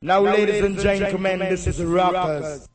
Now, 0.00 0.20
ladies 0.20 0.62
and 0.62 0.78
gentlemen, 0.78 1.40
this 1.40 1.66
is 1.66 1.82
Rockers. 1.82 2.68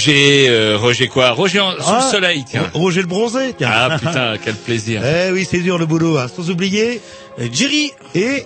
Roger, 0.00 0.48
euh, 0.48 0.76
Roger 0.78 1.08
quoi 1.08 1.30
Roger 1.30 1.60
en- 1.60 1.72
sous 1.72 1.78
Ah, 1.86 2.00
le 2.04 2.10
soleil, 2.10 2.44
tiens. 2.48 2.70
Roger 2.72 3.02
le 3.02 3.06
bronzé. 3.06 3.54
tiens. 3.56 3.70
Ah 3.72 3.98
putain, 3.98 4.34
quel 4.42 4.54
plaisir. 4.54 5.02
Eh 5.04 5.30
oui, 5.32 5.46
c'est 5.48 5.60
dur 5.60 5.78
le 5.78 5.86
boulot. 5.86 6.18
Hein. 6.18 6.26
Sans 6.34 6.48
oublier 6.50 7.00
euh, 7.38 7.46
Jerry 7.52 7.92
et 8.14 8.44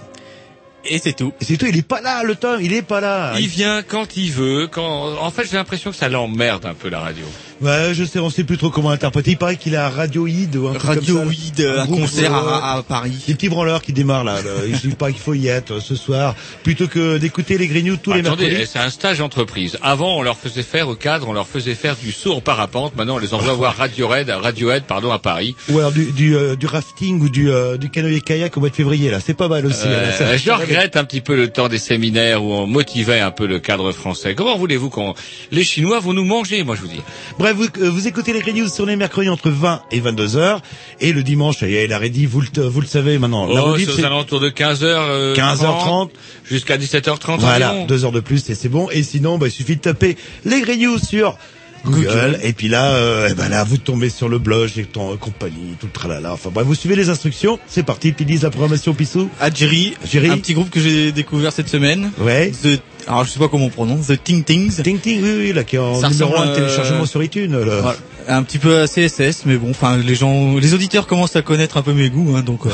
Et 0.84 0.98
c'est 0.98 1.12
tout. 1.14 1.32
et 1.40 1.44
c'est 1.44 1.56
tout. 1.56 1.66
Il 1.66 1.76
est 1.78 1.86
pas 1.86 2.00
là, 2.00 2.22
le 2.24 2.34
temps. 2.34 2.56
Il 2.58 2.72
est 2.72 2.82
pas 2.82 3.00
là. 3.00 3.32
Il 3.38 3.46
vient 3.48 3.82
quand 3.82 4.16
il 4.16 4.30
veut. 4.32 4.66
Quand 4.70 5.16
en 5.20 5.30
fait, 5.30 5.44
j'ai 5.50 5.56
l'impression 5.56 5.90
que 5.90 5.96
ça 5.96 6.08
l'emmerde 6.08 6.66
un 6.66 6.74
peu 6.74 6.88
la 6.90 7.00
radio. 7.00 7.24
Ouais, 7.60 7.92
je 7.94 8.04
sais, 8.04 8.18
on 8.18 8.30
sait 8.30 8.44
plus 8.44 8.58
trop 8.58 8.70
comment 8.70 8.90
interpréter. 8.90 9.30
Il 9.32 9.36
paraît 9.36 9.56
qu'il 9.56 9.76
a 9.76 9.88
radioïde 9.88 10.56
ou 10.56 10.68
un. 10.68 10.76
Radioïde, 10.76 11.60
un 11.60 11.84
groupe, 11.86 12.00
concert 12.00 12.34
euh, 12.34 12.50
à, 12.50 12.76
à 12.78 12.82
Paris. 12.82 13.12
Des 13.26 13.34
petits 13.34 13.48
branleurs 13.48 13.80
qui 13.82 13.92
démarrent 13.92 14.24
là. 14.24 14.42
là. 14.42 14.50
Je 14.72 14.88
dis 14.88 14.94
pas 14.94 15.10
qu'il 15.12 15.20
faut 15.20 15.34
y 15.34 15.46
être 15.48 15.74
euh, 15.74 15.80
ce 15.80 15.94
soir, 15.94 16.34
plutôt 16.62 16.88
que 16.88 17.16
d'écouter 17.18 17.56
les 17.56 17.66
Grignoux 17.68 17.96
tous 17.96 18.12
les 18.12 18.20
Attendez, 18.20 18.46
mercredis. 18.46 18.70
c'est 18.72 18.78
un 18.80 18.90
stage 18.90 19.20
entreprise. 19.20 19.78
Avant, 19.82 20.18
on 20.18 20.22
leur 20.22 20.36
faisait 20.36 20.62
faire 20.62 20.88
au 20.88 20.94
cadre, 20.96 21.28
on 21.28 21.32
leur 21.32 21.46
faisait 21.46 21.74
faire 21.74 21.96
du 21.96 22.12
saut 22.12 22.34
en 22.34 22.40
parapente. 22.40 22.96
Maintenant, 22.96 23.16
on 23.16 23.18
les 23.18 23.34
envoie 23.34 23.52
voir 23.54 23.76
Radiohead, 23.76 24.28
Radiohead, 24.30 24.84
pardon, 24.84 25.12
à 25.12 25.18
Paris. 25.18 25.54
Ou 25.70 25.78
alors 25.78 25.92
du, 25.92 26.12
du, 26.12 26.36
euh, 26.36 26.56
du 26.56 26.66
rafting 26.66 27.20
ou 27.20 27.28
du, 27.28 27.50
euh, 27.50 27.76
du 27.76 27.88
canoë 27.88 28.20
kayak 28.20 28.56
au 28.56 28.60
mois 28.60 28.68
de 28.70 28.74
février 28.74 29.10
là. 29.10 29.20
C'est 29.24 29.34
pas 29.34 29.48
mal 29.48 29.64
aussi. 29.64 29.86
Euh, 29.86 30.06
là. 30.06 30.12
Ça- 30.12 30.36
je 30.36 30.50
regrette 30.50 30.96
un 30.96 31.04
petit 31.04 31.20
peu 31.20 31.36
le 31.36 31.48
temps 31.48 31.68
des 31.68 31.78
séminaires 31.78 32.42
où 32.42 32.52
on 32.52 32.66
motivait 32.66 33.20
un 33.20 33.30
peu 33.30 33.46
le 33.46 33.58
cadre 33.60 33.92
français. 33.92 34.34
Comment 34.34 34.56
voulez-vous 34.58 34.90
qu'on 34.90 35.14
les 35.52 35.64
Chinois 35.64 36.00
vont 36.00 36.12
nous 36.12 36.24
manger, 36.24 36.62
moi 36.64 36.74
je 36.74 36.80
vous 36.82 36.88
dis. 36.88 37.00
Bref, 37.44 37.56
vous, 37.58 37.66
euh, 37.82 37.90
vous 37.90 38.08
écoutez 38.08 38.32
les 38.32 38.40
Grignoux 38.40 38.68
sur 38.68 38.86
les 38.86 38.96
mercredis 38.96 39.28
entre 39.28 39.50
20 39.50 39.82
et 39.90 40.00
22 40.00 40.38
heures. 40.38 40.62
Et 41.02 41.12
le 41.12 41.22
dimanche, 41.22 41.58
ça 41.58 41.68
y 41.68 41.74
est, 41.74 41.84
il 41.84 41.92
a 41.92 41.98
redit, 41.98 42.24
vous 42.24 42.40
le, 42.40 42.62
vous 42.62 42.80
le 42.80 42.86
savez 42.86 43.18
maintenant. 43.18 43.44
La 43.44 43.66
Oh, 43.66 43.76
c'est 43.76 43.86
aux 44.00 44.02
alentours 44.02 44.40
de 44.40 44.48
15h, 44.48 44.82
euh, 44.82 45.34
15h30. 45.36 46.08
jusqu'à 46.46 46.78
17h30 46.78 47.40
Voilà, 47.40 47.72
environ. 47.72 47.84
deux 47.84 48.06
heures 48.06 48.12
de 48.12 48.20
plus 48.20 48.48
et 48.48 48.54
c'est 48.54 48.70
bon. 48.70 48.88
Et 48.90 49.02
sinon, 49.02 49.36
bah, 49.36 49.48
il 49.48 49.50
suffit 49.50 49.76
de 49.76 49.82
taper 49.82 50.16
les 50.46 50.62
Grignoux 50.62 50.96
sur 50.96 51.36
Google, 51.84 52.38
et 52.42 52.52
puis 52.52 52.68
là, 52.68 52.90
euh, 52.92 53.28
eh 53.30 53.34
ben 53.34 53.48
là, 53.48 53.64
vous 53.64 53.76
tombez 53.76 54.08
sur 54.08 54.28
le 54.28 54.38
blog 54.38 54.70
et 54.76 54.84
ton 54.84 55.12
euh, 55.12 55.16
compagnie, 55.16 55.74
tout 55.78 55.86
le 55.86 55.92
tralala. 55.92 56.32
Enfin 56.32 56.50
bref, 56.52 56.66
vous 56.66 56.74
suivez 56.74 56.96
les 56.96 57.08
instructions. 57.10 57.58
C'est 57.66 57.82
parti. 57.82 58.12
Puis 58.12 58.24
disent 58.24 58.42
la 58.42 58.50
programmation 58.50 58.94
Pissou. 58.94 59.28
À 59.40 59.50
Jerry, 59.52 59.94
Jerry. 60.10 60.30
un 60.30 60.38
petit 60.38 60.54
groupe 60.54 60.70
que 60.70 60.80
j'ai 60.80 61.12
découvert 61.12 61.52
cette 61.52 61.68
semaine. 61.68 62.10
Ouais. 62.18 62.50
The, 62.62 62.80
alors 63.06 63.24
je 63.24 63.30
sais 63.30 63.38
pas 63.38 63.48
comment 63.48 63.66
on 63.66 63.70
prononce, 63.70 64.06
The 64.06 64.22
Ting 64.22 64.44
Tings. 64.44 64.82
Ting 64.82 64.98
ting, 64.98 65.20
oui, 65.22 65.34
oui, 65.38 65.52
là 65.52 65.64
qui 65.64 65.76
est 65.76 65.78
en 65.78 66.00
Ça 66.00 66.08
numéro 66.08 66.36
un 66.38 66.54
téléchargement 66.54 67.02
euh, 67.02 67.06
sur 67.06 67.22
iTunes. 67.22 67.52
là. 67.52 67.80
Voilà. 67.80 67.96
Un 68.26 68.42
petit 68.42 68.56
peu 68.58 68.80
à 68.80 68.86
CSS, 68.86 69.42
mais 69.44 69.58
bon, 69.58 69.68
enfin 69.70 69.98
les 69.98 70.14
gens, 70.14 70.56
les 70.56 70.72
auditeurs 70.72 71.06
commencent 71.06 71.36
à 71.36 71.42
connaître 71.42 71.76
un 71.76 71.82
peu 71.82 71.92
mes 71.92 72.08
goûts, 72.08 72.34
hein, 72.34 72.40
donc 72.40 72.64
euh, 72.64 72.70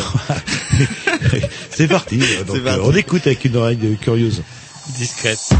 c'est 1.70 1.88
parti. 1.88 2.18
Donc, 2.46 2.56
C'est 2.56 2.60
parti. 2.60 2.78
euh, 2.80 2.84
on 2.84 2.94
écoute 2.94 3.26
avec 3.26 3.44
une 3.44 3.56
oreille 3.56 3.78
euh, 3.82 3.94
curieuse. 4.00 4.42
Discrète. 4.96 5.50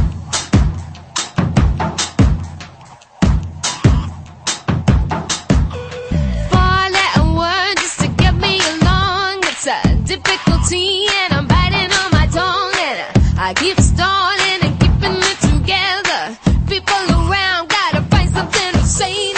I 13.50 13.54
keep 13.54 13.80
stalling 13.80 14.62
and 14.62 14.78
keeping 14.78 15.18
it 15.18 15.38
together. 15.42 16.38
People 16.68 17.02
around 17.18 17.68
gotta 17.68 18.02
find 18.02 18.30
something 18.30 18.72
to 18.74 18.84
say 18.84 19.32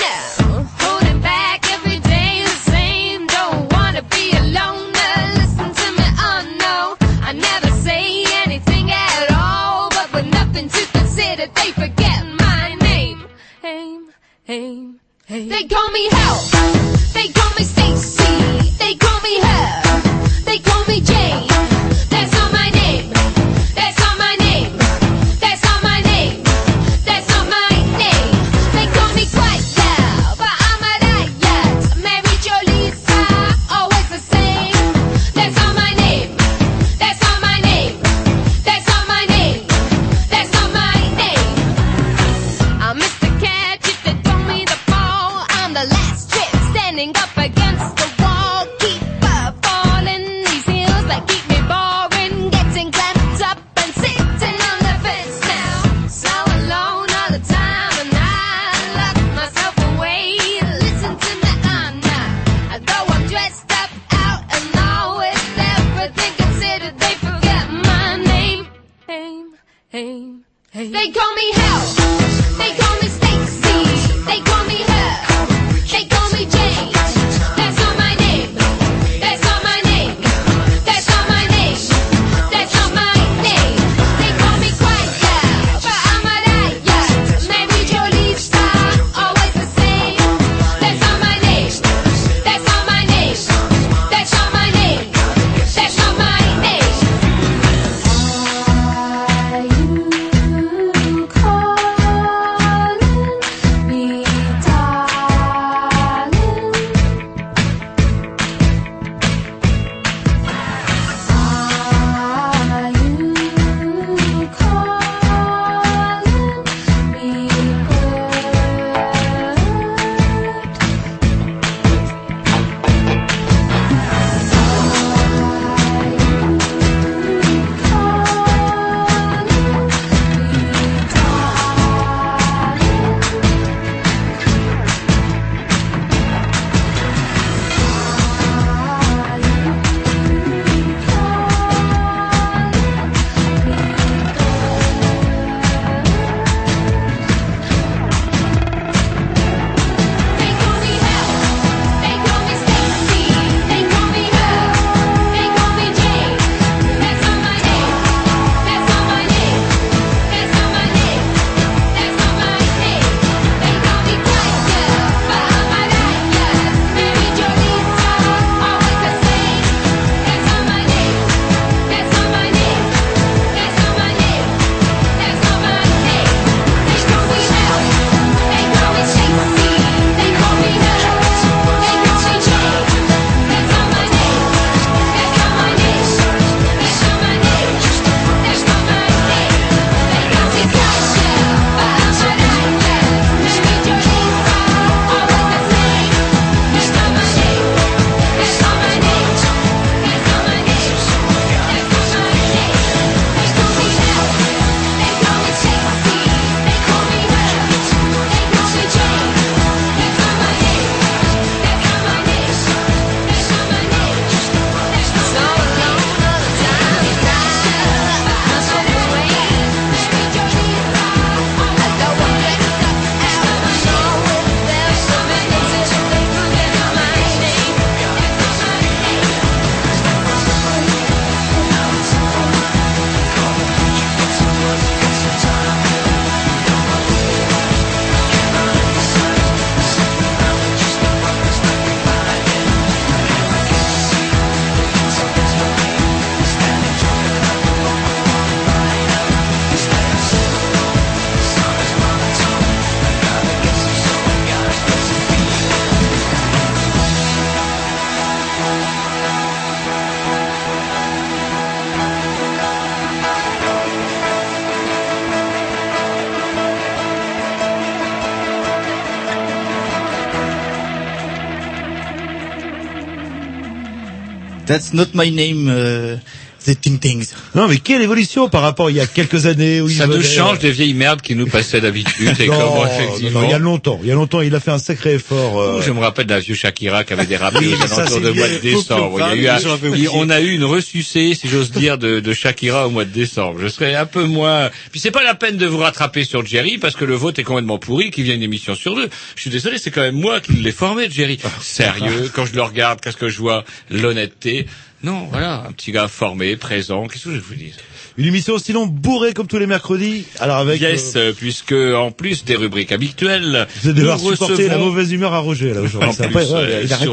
That's 274.73 274.95
not 274.95 275.13
my 275.13 275.29
name. 275.29 275.69
Uh, 275.69 276.17
Things. 276.64 277.29
Non, 277.55 277.69
mais 277.69 277.79
quelle 277.79 278.03
évolution 278.03 278.49
par 278.49 278.62
rapport 278.62 278.91
il 278.91 278.97
y 278.97 279.00
a 279.00 279.06
quelques 279.06 279.47
années 279.47 279.81
où 279.81 279.88
il 279.88 279.97
Ça 279.97 280.06
nous 280.06 280.14
venait, 280.14 280.25
change 280.25 280.59
euh, 280.59 280.61
des 280.61 280.70
vieilles 280.70 280.94
merdes 280.94 281.20
qui 281.20 281.35
nous 281.35 281.47
passaient 281.47 281.81
d'habitude. 281.81 282.35
Et 282.41 282.47
non, 282.47 282.59
comment 282.59 282.76
non, 282.76 282.87
effectivement. 282.87 283.41
non, 283.41 283.47
il 283.47 283.50
y 283.50 283.55
a 283.55 283.59
longtemps, 283.59 283.99
il 284.03 284.09
y 284.09 284.12
a 284.12 284.14
longtemps, 284.14 284.41
il 284.41 284.55
a 284.55 284.61
fait 284.61 284.70
un 284.70 284.79
sacré 284.79 285.14
effort. 285.14 285.61
euh, 285.61 285.76
Oh, 285.79 285.82
Je 285.85 285.91
me 285.93 286.00
rappelle 286.00 286.26
d'un 286.26 286.38
vieux 286.38 286.55
Shakira 286.55 287.05
qui 287.05 287.12
avait 287.14 287.26
Oui, 287.59 287.69
aux 287.75 287.76
ça, 287.87 287.94
alentours 287.97 288.14
c'est 288.17 288.20
de 288.20 288.31
mois 288.31 288.49
de 288.49 288.59
décembre. 288.59 289.19
Il 289.35 289.43
y 289.43 289.49
a 289.49 289.53
eu 289.61 289.64
un- 289.67 289.76
il- 289.82 289.88
oublié. 289.88 290.09
on 290.12 290.31
a 290.31 290.41
eu 290.41 290.50
une 290.50 290.64
ressucée, 290.64 291.35
si 291.35 291.49
j'ose 291.49 291.70
dire, 291.70 291.99
de, 291.99 292.20
de 292.20 292.32
Shakira 292.32 292.87
au 292.87 292.91
mois 292.91 293.05
de 293.05 293.11
décembre. 293.11 293.59
Je 293.61 293.69
serais 293.69 293.94
un 293.94 294.06
peu 294.06 294.25
moins. 294.25 294.70
Puis 294.91 295.00
c'est 295.00 295.11
pas 295.11 295.25
la 295.25 295.35
peine 295.35 295.56
de 295.56 295.67
vous 295.67 295.79
rattraper 295.79 296.25
sur 296.25 296.45
Jerry 296.47 296.78
parce 296.78 296.95
que 296.97 297.04
le 297.04 297.14
vote 297.14 297.38
est 297.38 297.45
complètement 297.45 297.78
pourri, 297.78 298.11
qu'il 298.11 298.25
vient 298.25 298.35
une 298.35 298.42
émission 298.42 298.75
sur 298.75 298.95
deux. 298.95 299.09
Je 299.37 299.40
suis 299.40 299.50
désolé, 299.50 299.78
c'est 299.78 299.90
quand 299.90 300.02
même 300.02 300.14
moi 300.14 300.40
qui 300.40 300.52
l'ai 300.52 300.73
formé, 300.73 301.09
Jerry. 301.11 301.38
Sérieux, 301.61 302.31
quand 302.35 302.47
je 302.47 302.54
le 302.54 302.62
regarde, 302.62 303.00
qu'est-ce 303.00 303.16
que 303.16 303.28
je 303.28 303.38
vois? 303.38 303.64
L'honnêteté. 303.90 304.66
Non, 305.02 305.26
voilà, 305.30 305.64
un 305.66 305.73
petit 305.73 305.90
gars 305.90 306.06
formé, 306.06 306.56
présent. 306.56 307.09
Qu'est-ce 307.09 307.25
que 307.25 307.35
je 307.35 307.40
vous 307.40 307.54
dis? 307.54 307.73
Une 308.18 308.26
émission 308.26 308.59
sinon 308.59 308.87
bourrée 308.87 309.32
comme 309.32 309.47
tous 309.47 309.59
les 309.59 309.66
mercredis. 309.66 310.26
Alors 310.38 310.59
avec, 310.59 310.80
Yes, 310.80 311.14
euh, 311.16 311.32
puisque 311.32 311.73
en 311.73 312.11
plus 312.11 312.44
des 312.44 312.56
rubriques 312.56 312.92
habituelles, 312.92 313.66
vous 313.82 313.88
allez 313.88 314.00
devoir 314.00 314.21
supporter 314.21 314.68
la 314.68 314.78
mauvaise 314.78 315.12
humeur 315.12 315.32
à 315.32 315.38
Roger 315.38 315.73
là 315.73 315.80
aujourd'hui. 315.80 316.11
Ouais, 316.35 316.85
il 316.85 316.92
arrête 316.92 317.09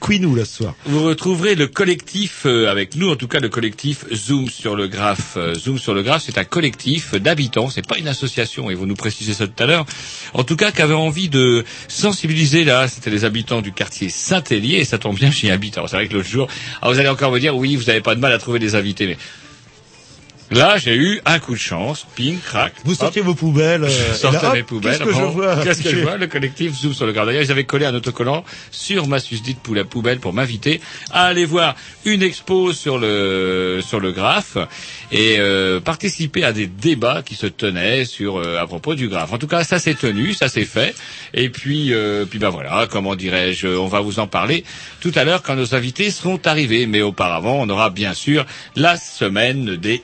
Queenou 0.00 0.34
là 0.34 0.44
ce 0.44 0.56
soir. 0.56 0.74
Vous 0.84 1.04
retrouverez 1.04 1.54
le 1.54 1.68
collectif 1.68 2.42
euh, 2.44 2.68
avec 2.68 2.96
nous, 2.96 3.10
en 3.10 3.14
tout 3.14 3.28
cas 3.28 3.38
le 3.38 3.48
collectif 3.48 4.04
Zoom 4.12 4.50
sur 4.50 4.74
le 4.74 4.88
graphe. 4.88 5.34
Euh, 5.36 5.54
Zoom 5.54 5.78
sur 5.78 5.94
le 5.94 6.02
graphe, 6.02 6.24
c'est 6.26 6.38
un 6.38 6.44
collectif 6.44 7.14
d'habitants, 7.14 7.70
c'est 7.70 7.86
pas 7.86 7.98
une 7.98 8.08
association, 8.08 8.68
et 8.68 8.74
vous 8.74 8.86
nous 8.86 8.96
précisez 8.96 9.32
ça 9.32 9.46
tout 9.46 9.62
à 9.62 9.66
l'heure. 9.66 9.86
En 10.34 10.42
tout 10.42 10.56
cas, 10.56 10.72
qui 10.72 10.82
avait 10.82 10.92
envie 10.92 11.28
de 11.28 11.64
sensibiliser 11.86 12.64
là, 12.64 12.88
c'était 12.88 13.10
les 13.10 13.24
habitants 13.24 13.62
du 13.62 13.72
quartier 13.72 14.08
Saint-Hélier, 14.08 14.78
et 14.78 14.84
ça 14.84 14.98
tombe 14.98 15.14
bien, 15.14 15.30
j'y 15.30 15.50
habite. 15.50 15.78
Alors 15.78 15.88
c'est 15.88 15.96
vrai 15.96 16.08
que 16.08 16.14
l'autre 16.14 16.28
jour, 16.28 16.48
alors 16.82 16.94
vous 16.94 17.00
allez 17.00 17.08
encore 17.08 17.30
me 17.30 17.38
dire, 17.38 17.56
oui, 17.56 17.76
vous 17.76 17.84
n'avez 17.84 18.00
pas 18.00 18.16
de 18.16 18.20
mal 18.20 18.32
à 18.32 18.38
trouver 18.38 18.58
des 18.58 18.74
invités, 18.74 19.16
là 20.52 20.76
j'ai 20.78 20.96
eu 20.96 21.20
un 21.24 21.38
coup 21.38 21.52
de 21.54 21.58
chance, 21.58 22.06
ping, 22.14 22.38
crac. 22.40 22.72
Vous 22.84 22.92
hop. 22.92 22.98
sortez 22.98 23.20
vos 23.20 23.34
poubelles. 23.34 23.84
euh, 23.84 23.88
Je 23.88 24.14
sortais 24.18 24.52
mes 24.52 24.62
poubelles. 24.62 24.98
Qu'est-ce 24.98 25.04
que 25.04 25.12
je 25.14 25.20
Bon, 25.20 25.30
vois 25.30 25.56
Qu'est-ce 25.64 25.82
que 25.82 25.90
je 25.90 25.96
vois 26.00 26.16
Le 26.16 26.26
collectif 26.26 26.74
Zoom 26.74 26.92
sur 26.94 27.06
le 27.06 27.12
graphe. 27.12 27.26
D'ailleurs, 27.26 27.42
ils 27.42 27.50
avaient 27.50 27.64
collé 27.64 27.84
un 27.86 27.94
autocollant 27.94 28.44
sur 28.70 29.06
ma 29.08 29.18
susdite 29.18 29.58
pour 29.60 29.74
la 29.74 29.84
poubelle 29.84 30.18
pour 30.20 30.32
m'inviter 30.32 30.80
à 31.10 31.24
aller 31.26 31.44
voir 31.44 31.74
une 32.04 32.22
expo 32.22 32.72
sur 32.72 32.98
le 32.98 33.80
sur 33.86 34.00
le 34.00 34.12
graphe 34.12 34.56
et 35.10 35.36
euh, 35.38 35.80
participer 35.80 36.44
à 36.44 36.52
des 36.52 36.66
débats 36.66 37.22
qui 37.24 37.34
se 37.34 37.46
tenaient 37.46 38.04
sur 38.04 38.38
euh, 38.38 38.58
à 38.60 38.66
propos 38.66 38.94
du 38.94 39.08
graphe. 39.08 39.32
En 39.32 39.38
tout 39.38 39.46
cas, 39.46 39.64
ça 39.64 39.78
s'est 39.78 39.94
tenu, 39.94 40.32
ça 40.34 40.48
s'est 40.48 40.64
fait. 40.64 40.94
Et 41.34 41.48
puis 41.50 41.92
euh, 41.92 42.24
puis 42.24 42.38
ben 42.38 42.50
voilà, 42.50 42.86
comment 42.90 43.14
dirais-je, 43.14 43.66
on 43.68 43.86
va 43.88 44.00
vous 44.00 44.18
en 44.18 44.26
parler 44.26 44.64
tout 45.00 45.12
à 45.14 45.24
l'heure 45.24 45.42
quand 45.42 45.54
nos 45.56 45.74
invités 45.74 46.10
seront 46.10 46.40
arrivés. 46.44 46.86
Mais 46.86 47.02
auparavant, 47.02 47.56
on 47.60 47.68
aura 47.68 47.90
bien 47.90 48.14
sûr 48.14 48.44
la 48.76 48.96
semaine 48.96 49.76
des 49.76 50.02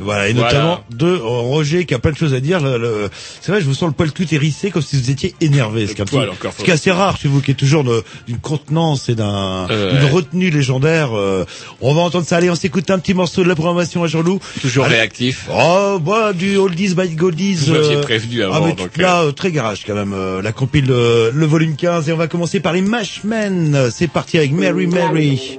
Voilà, 0.00 0.28
et 0.28 0.34
notamment 0.34 0.80
de 0.90 1.06
euh, 1.06 1.18
Roger 1.22 1.84
qui 1.86 1.94
a 1.94 1.98
plein 1.98 2.12
de 2.12 2.16
choses 2.16 2.34
à 2.34 2.40
dire. 2.40 2.60
Le- 2.60 2.78
le- 2.78 3.08
C'est 3.40 3.52
vrai, 3.52 3.60
je 3.60 3.66
vous 3.66 3.74
sens 3.74 3.88
le 3.88 3.94
poil 3.94 4.12
cul 4.12 4.26
hérissé 4.30 4.70
comme 4.70 4.82
si 4.82 4.96
vous 5.00 5.10
étiez 5.10 5.34
énervé. 5.40 5.86
Ce 5.86 5.94
qui 5.94 6.70
est 6.70 6.72
assez 6.72 6.90
rare 6.90 7.16
chez 7.16 7.28
vous, 7.28 7.40
qui 7.40 7.50
est 7.52 7.54
toujours 7.54 7.84
d'une 8.26 8.38
contenance 8.38 9.08
et 9.08 9.14
d'un 9.14 9.66
Euh, 9.70 9.92
d'une 9.92 10.04
ouais. 10.04 10.10
retenue 10.10 10.50
légendaire. 10.50 11.10
euh. 11.16 11.44
On 11.80 11.94
va 11.94 12.02
entendre 12.02 12.26
ça. 12.26 12.36
Allez, 12.36 12.50
on 12.50 12.54
s'écoute 12.54 12.90
un 12.90 12.98
petit 12.98 13.14
morceau 13.14 13.42
de 13.42 13.48
la 13.48 13.54
programmation 13.54 14.02
à 14.04 14.06
Jean-Loup. 14.06 14.40
Toujours 14.60 14.84
Allez. 14.84 14.96
réactif. 14.96 15.48
Oh, 15.52 15.98
bah, 16.00 16.32
du 16.32 16.56
Oldies 16.56 16.94
by 16.94 17.08
Goldies. 17.10 17.54
Vous 17.66 17.74
euh, 17.74 18.00
prévenu 18.00 18.42
avant, 18.42 18.54
Ah, 18.56 18.60
mais 18.66 18.72
donc, 18.74 18.96
là, 18.96 19.22
euh, 19.22 19.32
très 19.32 19.50
garage 19.52 19.84
quand 19.86 19.94
même. 19.94 20.12
euh, 20.12 20.42
la 20.42 20.52
compile, 20.52 20.86
euh, 20.90 21.30
le 21.34 21.46
volume 21.46 21.76
15. 21.76 22.08
Et 22.08 22.12
on 22.12 22.16
va 22.16 22.26
commencer 22.28 22.60
par 22.60 22.72
les 22.72 22.82
Mashmen. 22.82 23.90
C'est 23.90 24.08
parti 24.08 24.38
avec 24.38 24.52
Mary 24.52 24.86
Mary. 24.86 25.58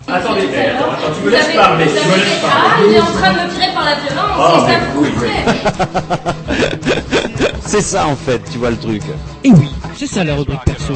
Attendez, 0.13 0.41
attends, 0.41 0.91
attends, 0.91 1.13
tu 1.17 1.25
me 1.25 1.31
laisses 1.31 1.55
parler, 1.55 1.85
tu 1.85 1.91
me 1.93 2.15
laisses 2.15 2.41
Ah, 2.43 2.47
parler. 2.49 2.87
il 2.89 2.93
est 2.95 2.99
en 3.01 3.05
train 3.05 3.31
de 3.33 3.37
me 3.37 3.53
tirer 3.53 3.73
par 3.73 3.85
la 3.85 3.95
violence, 3.95 4.37
Oh, 4.37 4.65
et 4.67 5.11
ça. 5.19 6.33
C'est 7.65 7.81
ça 7.81 8.07
en 8.07 8.15
fait, 8.17 8.41
tu 8.51 8.57
vois 8.57 8.71
le 8.71 8.77
truc. 8.77 9.01
Et 9.45 9.51
oui, 9.51 9.69
c'est 9.95 10.07
ça 10.07 10.23
la 10.25 10.35
rubrique 10.35 10.59
perso. 10.65 10.93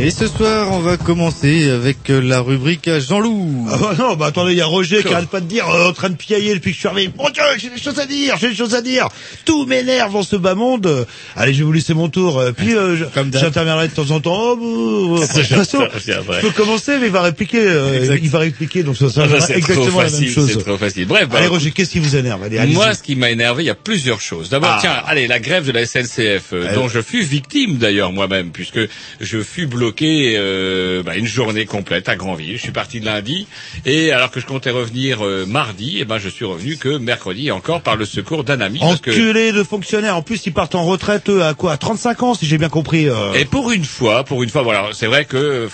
Et 0.00 0.10
ce 0.10 0.26
soir, 0.26 0.68
on 0.72 0.80
va 0.80 0.96
commencer 0.96 1.70
avec 1.70 2.10
euh, 2.10 2.20
la 2.20 2.40
rubrique 2.40 2.88
à 2.88 2.98
Jean-Loup. 2.98 3.68
Ah 3.70 3.76
bah 3.80 3.92
non, 3.96 4.14
bah 4.16 4.26
attendez, 4.26 4.50
il 4.52 4.58
y 4.58 4.60
a 4.60 4.66
Roger 4.66 5.04
qui 5.04 5.12
arrête 5.14 5.28
pas 5.28 5.38
de 5.40 5.46
dire, 5.46 5.68
euh, 5.68 5.90
en 5.90 5.92
train 5.92 6.08
de 6.10 6.16
piailler 6.16 6.54
depuis 6.54 6.70
que 6.70 6.74
je 6.74 6.80
suis 6.80 6.88
arrivé. 6.88 7.12
Mon 7.16 7.30
j'ai 7.58 7.70
des 7.70 7.80
choses 7.80 7.98
à 7.98 8.06
dire, 8.06 8.36
j'ai 8.40 8.48
des 8.50 8.54
choses 8.56 8.74
à 8.74 8.80
dire. 8.82 9.08
Tout 9.44 9.66
m'énerve 9.66 10.12
dans 10.12 10.22
ce 10.22 10.36
bas 10.36 10.54
monde. 10.54 10.86
Euh, 10.86 11.04
Allez, 11.36 11.52
je 11.54 11.58
vais 11.58 11.64
vous 11.64 11.72
laisser 11.72 11.94
mon 11.94 12.08
tour. 12.08 12.38
Euh, 12.38 12.52
Puis 12.52 12.74
euh, 12.74 12.96
j'interviendrai 13.32 13.88
de 13.88 13.94
temps 13.94 14.10
en 14.10 14.20
temps. 14.20 14.56
Oh, 14.60 15.16
bah, 15.20 15.26
bah, 15.26 15.42
de 15.42 15.46
toute 15.46 15.56
façon, 15.56 15.86
je 15.96 16.40
peux 16.40 16.50
commencer, 16.50 16.98
mais 16.98 17.06
il 17.06 17.12
va 17.12 17.22
répliquer. 17.22 17.60
euh, 17.60 18.16
il 18.22 18.30
va 18.30 18.40
répliquer, 18.40 18.82
donc 18.82 18.96
ça, 18.96 19.08
ça 19.10 19.22
Ah, 19.24 19.38
trop 19.38 19.52
exactement 19.54 19.98
la 19.98 20.04
même 20.04 20.10
facile, 20.12 20.30
chose. 20.30 20.52
c'est 20.52 20.64
trop 20.64 20.76
facile. 20.78 21.06
Bref, 21.06 21.28
bah, 21.28 21.38
Allez 21.38 21.46
Roger, 21.48 21.70
qu'est-ce 21.70 21.90
qui 21.90 21.98
vous 22.00 22.16
énerve? 22.16 22.42
Allez, 22.42 22.58
allez 22.58 22.72
Moi, 22.72 22.94
ce 22.94 23.02
qui 23.02 23.16
m'a 23.16 23.30
énervé, 23.30 23.64
il 23.64 23.66
y 23.66 23.70
a 23.70 23.74
plusieurs 23.74 24.20
choses. 24.20 24.48
D'abord, 24.50 24.70
Ah. 24.74 24.78
tiens, 24.80 25.02
allez, 25.06 25.26
la 25.26 25.38
grève 25.40 25.66
de 25.66 25.72
la 25.72 25.86
SNCF, 25.86 26.52
euh, 26.52 26.68
Eh 26.70 26.74
dont 26.74 26.88
je 26.88 27.00
fus 27.02 27.22
victime 27.22 27.76
d'ailleurs 27.78 28.12
moi-même, 28.12 28.50
puisque 28.50 28.80
je 29.20 29.42
fus 29.42 29.66
bloqué 29.66 30.34
euh, 30.36 31.02
bah, 31.02 31.16
une 31.16 31.26
journée 31.26 31.64
complète 31.66 32.08
à 32.08 32.16
Granville. 32.16 32.56
Je 32.56 32.62
suis 32.62 32.72
parti 32.72 33.00
de 33.00 33.06
lundi, 33.06 33.46
et 33.86 34.12
alors 34.12 34.30
que 34.30 34.40
je 34.40 34.46
comptais 34.46 34.70
revenir 34.70 35.24
euh, 35.24 35.44
mardi, 35.46 35.98
et 35.98 36.04
ben 36.04 36.18
je 36.18 36.28
suis 36.28 36.44
revenu 36.44 36.76
que 36.76 36.96
mercredi, 36.98 37.43
encore 37.50 37.80
par 37.82 37.96
le 37.96 38.04
secours 38.04 38.44
d'un 38.44 38.60
ami. 38.60 38.80
que- 39.02 39.10
Enculé 39.10 39.52
de 39.52 39.62
fonctionnaires. 39.62 40.16
En 40.16 40.22
plus, 40.22 40.44
ils 40.46 40.52
partent 40.52 40.74
en 40.74 40.84
retraite 40.84 41.28
eux, 41.28 41.42
à 41.42 41.54
quoi 41.54 41.72
À 41.72 41.76
35 41.76 42.22
ans, 42.22 42.34
si 42.34 42.46
j'ai 42.46 42.58
bien 42.58 42.68
compris. 42.68 43.08
euh. 43.08 43.32
Et 43.34 43.44
pour 43.44 43.70
une 43.72 43.84
fois, 43.84 44.24
pour 44.24 44.42
une 44.42 44.48
fois, 44.50 44.62
voilà, 44.62 44.88
c'est 44.92 45.06
vrai 45.06 45.24
que 45.24 45.36
euh, 45.36 45.68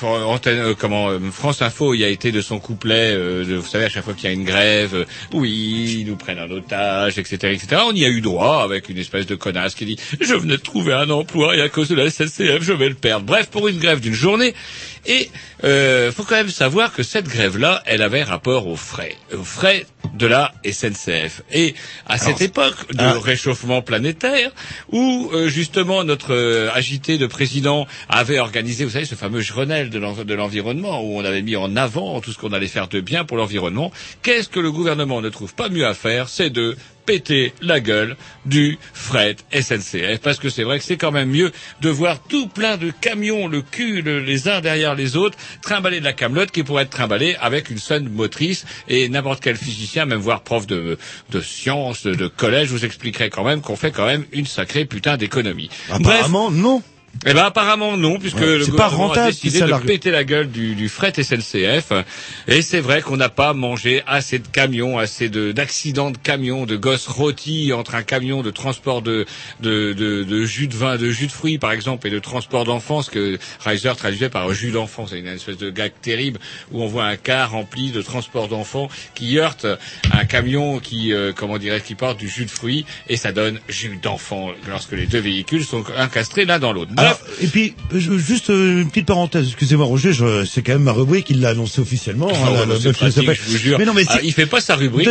euh, 0.47 0.75
comment 0.79 1.09
euh, 1.11 1.19
France 1.33 1.63
Info 1.63 1.95
y 1.95 2.05
a 2.05 2.09
été 2.09 2.33
de 2.33 2.41
son 2.41 2.59
couplet. 2.59 3.13
euh, 3.15 3.45
de- 3.45 3.57
vous 3.57 3.67
savez, 3.67 3.85
à 3.85 3.89
chaque 3.89 4.05
fois 4.05 4.15
qu'il 4.15 4.25
y 4.25 4.29
a 4.29 4.33
une 4.33 4.45
grève, 4.45 4.95
euh, 4.95 5.05
oui, 5.33 5.99
ils 6.01 6.07
nous 6.07 6.17
prennent 6.17 6.41
en 6.41 6.51
otage, 6.51 7.19
etc., 7.19 7.37
etc. 7.55 7.83
On 7.87 7.93
y 7.95 8.05
a 8.05 8.09
eu 8.09 8.21
droit 8.21 8.63
avec 8.63 8.89
une 8.89 8.99
espèce 8.99 9.27
de 9.27 9.35
connasse 9.35 9.75
qui 9.75 9.85
dit 9.87 9.97
je 10.21 10.35
venais 10.35 10.57
de 10.57 10.63
trouver 10.63 10.93
un 10.93 11.11
emploi 11.11 11.57
et 11.57 11.61
à 11.61 11.69
cause 11.69 11.89
de 11.89 11.95
la 11.95 12.11
SNCF, 12.11 12.63
je 12.63 12.73
vais 12.73 12.89
le 12.89 12.95
perdre. 12.95 13.27
Bref, 13.27 13.49
pour 13.51 13.69
une 13.69 13.79
grève 13.79 14.01
d'une 14.01 14.15
journée. 14.15 14.55
Et 15.07 15.31
euh, 15.65 16.13
faut 16.13 16.25
quand 16.25 16.37
même 16.37 16.51
savoir 16.51 16.93
que 16.93 17.03
cette 17.03 17.27
grève-là, 17.27 17.83
elle 17.87 18.03
avait 18.03 18.23
rapport 18.23 18.67
aux 18.67 18.77
frais, 18.77 19.17
aux 19.33 19.45
frais 19.45 19.87
de 20.15 20.27
la 20.27 20.53
SNCF. 20.65 21.43
Et 21.53 21.75
à 22.07 22.19
cette 22.19 22.41
époque 22.41 22.93
de 22.93 23.03
ah. 23.03 23.19
réchauffement 23.19 23.83
planétaire, 23.83 24.51
où 24.91 25.31
euh, 25.33 25.49
justement 25.49 26.05
notre 26.05 26.35
euh, 26.35 26.71
agité 26.73 27.19
de 27.19 27.27
président 27.27 27.87
avait 28.09 28.39
organisé, 28.39 28.85
vous 28.85 28.91
savez, 28.91 29.05
ce 29.05 29.15
fameux 29.15 29.41
Grenelle 29.43 29.91
de 29.91 29.99
l'en- 29.99 30.25
de 30.25 30.35
l'environnement, 30.35 31.03
où 31.03 31.19
on 31.19 31.25
avait 31.25 31.43
mis 31.43 31.57
en 31.57 31.77
avant 31.77 32.21
tout 32.21 32.33
ce 32.33 32.39
qu'on 32.39 32.53
allait 32.53 32.67
faire 32.67 32.89
de 32.89 33.01
bien 33.01 33.25
pour 33.25 33.37
l'environnement, 33.37 33.93
qu'est-ce 34.23 34.49
que 34.49 34.61
le 34.61 34.71
gouvernement 34.73 35.21
ne 35.21 35.29
trouve 35.29 35.55
pas 35.55 35.69
mieux 35.69 35.87
à 35.87 35.95
faire 35.95 36.29
C'est 36.29 36.51
de 36.51 36.77
péter 37.11 37.53
la 37.61 37.81
gueule 37.81 38.17
du 38.47 38.79
fret 38.95 39.35
SNCF 39.53 40.19
parce 40.23 40.39
que 40.39 40.49
c'est 40.49 40.63
vrai 40.63 40.79
que 40.79 40.85
c'est 40.85 40.97
quand 40.97 41.11
même 41.11 41.29
mieux 41.31 41.51
de 41.81 41.89
voir 41.91 42.23
tout 42.23 42.47
plein 42.47 42.77
de 42.77 42.93
camions 43.01 43.49
le 43.49 43.63
cul 43.63 44.01
le- 44.03 44.21
les 44.21 44.47
uns 44.47 44.61
derrière 44.61 44.95
les 44.95 45.17
autres 45.17 45.37
trimballer 45.61 45.99
de 45.99 46.05
la 46.05 46.13
camelote 46.13 46.53
qui 46.53 46.63
pourrait 46.63 46.85
être 46.85 46.91
trimballée 46.91 47.35
avec 47.41 47.69
une 47.71 47.79
sonde 47.79 48.09
motrice 48.13 48.65
et 48.89 49.09
n'importe 49.09 49.43
quel 49.43 49.57
physicien 49.57 50.05
même 50.05 50.21
voire 50.21 50.43
prof 50.43 50.69
de 50.69 50.99
de 51.31 51.41
sciences 51.41 52.05
de 52.05 52.29
collège 52.29 52.69
vous 52.69 52.85
expliquerait 52.85 53.29
quand 53.31 53.43
même 53.45 53.61
qu'on 53.61 53.75
fait 53.77 53.91
quand 53.91 54.07
même 54.07 54.25
une 54.31 54.47
sacrée 54.47 54.85
putain 54.85 55.17
d'économie. 55.17 55.69
Bref, 55.89 56.01
Apparemment, 56.07 56.53
non. 56.53 56.81
Eh 57.27 57.35
ben 57.35 57.45
apparemment 57.45 57.99
non, 57.99 58.19
puisque 58.19 58.39
Ouais, 58.39 58.57
le 58.59 58.65
pas 58.65 58.85
gouvernement 58.89 59.09
rentable, 59.09 59.27
a 59.27 59.31
décidé 59.31 59.61
de 59.61 59.79
péter 59.87 60.11
la 60.11 60.25
gueule 60.25 60.51
du, 60.51 60.75
du 60.75 60.89
fret 60.89 61.13
SNCF. 61.23 61.93
Et 62.49 62.63
c'est 62.63 62.81
vrai 62.81 63.03
qu'on 63.03 63.19
n'a 63.19 63.29
pas 63.29 63.53
mangé 63.53 64.03
assez 64.07 64.39
de 64.39 64.47
camions, 64.49 64.99
assez 64.99 65.29
de 65.29 65.53
d'accidents 65.53 66.11
de 66.11 66.17
camions, 66.17 66.65
de 66.65 66.77
gosses 66.77 67.09
rôtis 67.09 67.75
entre 67.75 67.95
un 67.95 68.03
camion 68.03 68.43
de 68.43 68.51
transport 68.51 69.03
de, 69.03 69.27
de, 69.61 69.93
de, 69.93 70.25
de 70.25 70.45
jus 70.47 70.67
de 70.67 70.75
vin, 70.75 70.97
de 70.97 71.11
jus 71.11 71.27
de 71.27 71.33
fruits 71.33 71.59
par 71.59 71.73
exemple, 71.73 72.07
et 72.07 72.11
de 72.11 72.19
transport 72.19 72.65
d'enfants, 72.65 73.03
ce 73.03 73.11
que 73.11 73.39
Reiser 73.63 73.93
traduisait 73.99 74.31
par 74.31 74.51
jus 74.55 74.71
d'enfant. 74.71 75.07
C'est 75.07 75.19
une 75.19 75.27
espèce 75.27 75.59
de 75.59 75.69
gag 75.69 75.93
terrible 76.01 76.39
où 76.73 76.83
on 76.83 76.87
voit 76.87 77.05
un 77.05 77.17
car 77.17 77.51
rempli 77.51 77.91
de 77.91 78.01
transport 78.01 78.49
d'enfants 78.49 78.89
qui 79.15 79.39
heurte 79.39 79.67
un 80.11 80.25
camion 80.25 80.79
qui, 80.79 81.13
euh, 81.13 81.33
comment 81.37 81.59
dirais 81.59 81.83
qui 81.83 81.95
porte 81.95 82.19
du 82.19 82.29
jus 82.29 82.47
de 82.47 82.51
fruits 82.51 82.87
et 83.09 83.19
ça 83.19 83.33
donne 83.33 83.61
jus 83.69 83.99
d'enfant 84.03 84.53
lorsque 84.69 84.93
les 84.93 85.07
deux 85.07 85.19
véhicules 85.21 85.65
sont 85.65 85.85
incastrés 85.99 86.47
l'un 86.47 86.59
dans 86.59 86.73
l'autre. 86.73 86.93
Alors, 87.01 87.21
et 87.43 87.47
puis, 87.47 87.75
je- 87.95 88.19
juste 88.19 88.51
euh, 88.51 88.83
une 88.83 88.89
petite 88.89 89.07
parenthèse, 89.07 89.47
excusez-moi 89.49 89.87
Roger, 89.87 90.13
je- 90.13 90.45
c'est 90.45 90.63
quand 90.63 90.73
même 90.73 90.83
ma 90.83 90.93
rubrique, 90.93 91.31
il 91.31 91.41
l'a 91.41 91.51
annoncé 91.51 91.81
officiellement. 91.81 92.29
hein, 92.31 92.51
la- 92.55 92.67
la- 92.67 92.93
pratique, 92.93 93.31
je 93.47 93.51
vous 93.53 93.59
jure. 93.59 93.79
Mais 93.79 93.85
non, 93.85 93.95
mais 93.95 94.05
Ah, 94.09 94.19
il 94.23 94.33
fait 94.33 94.47
pas 94.47 94.61
sa 94.61 94.77
rubrique, 94.77 95.07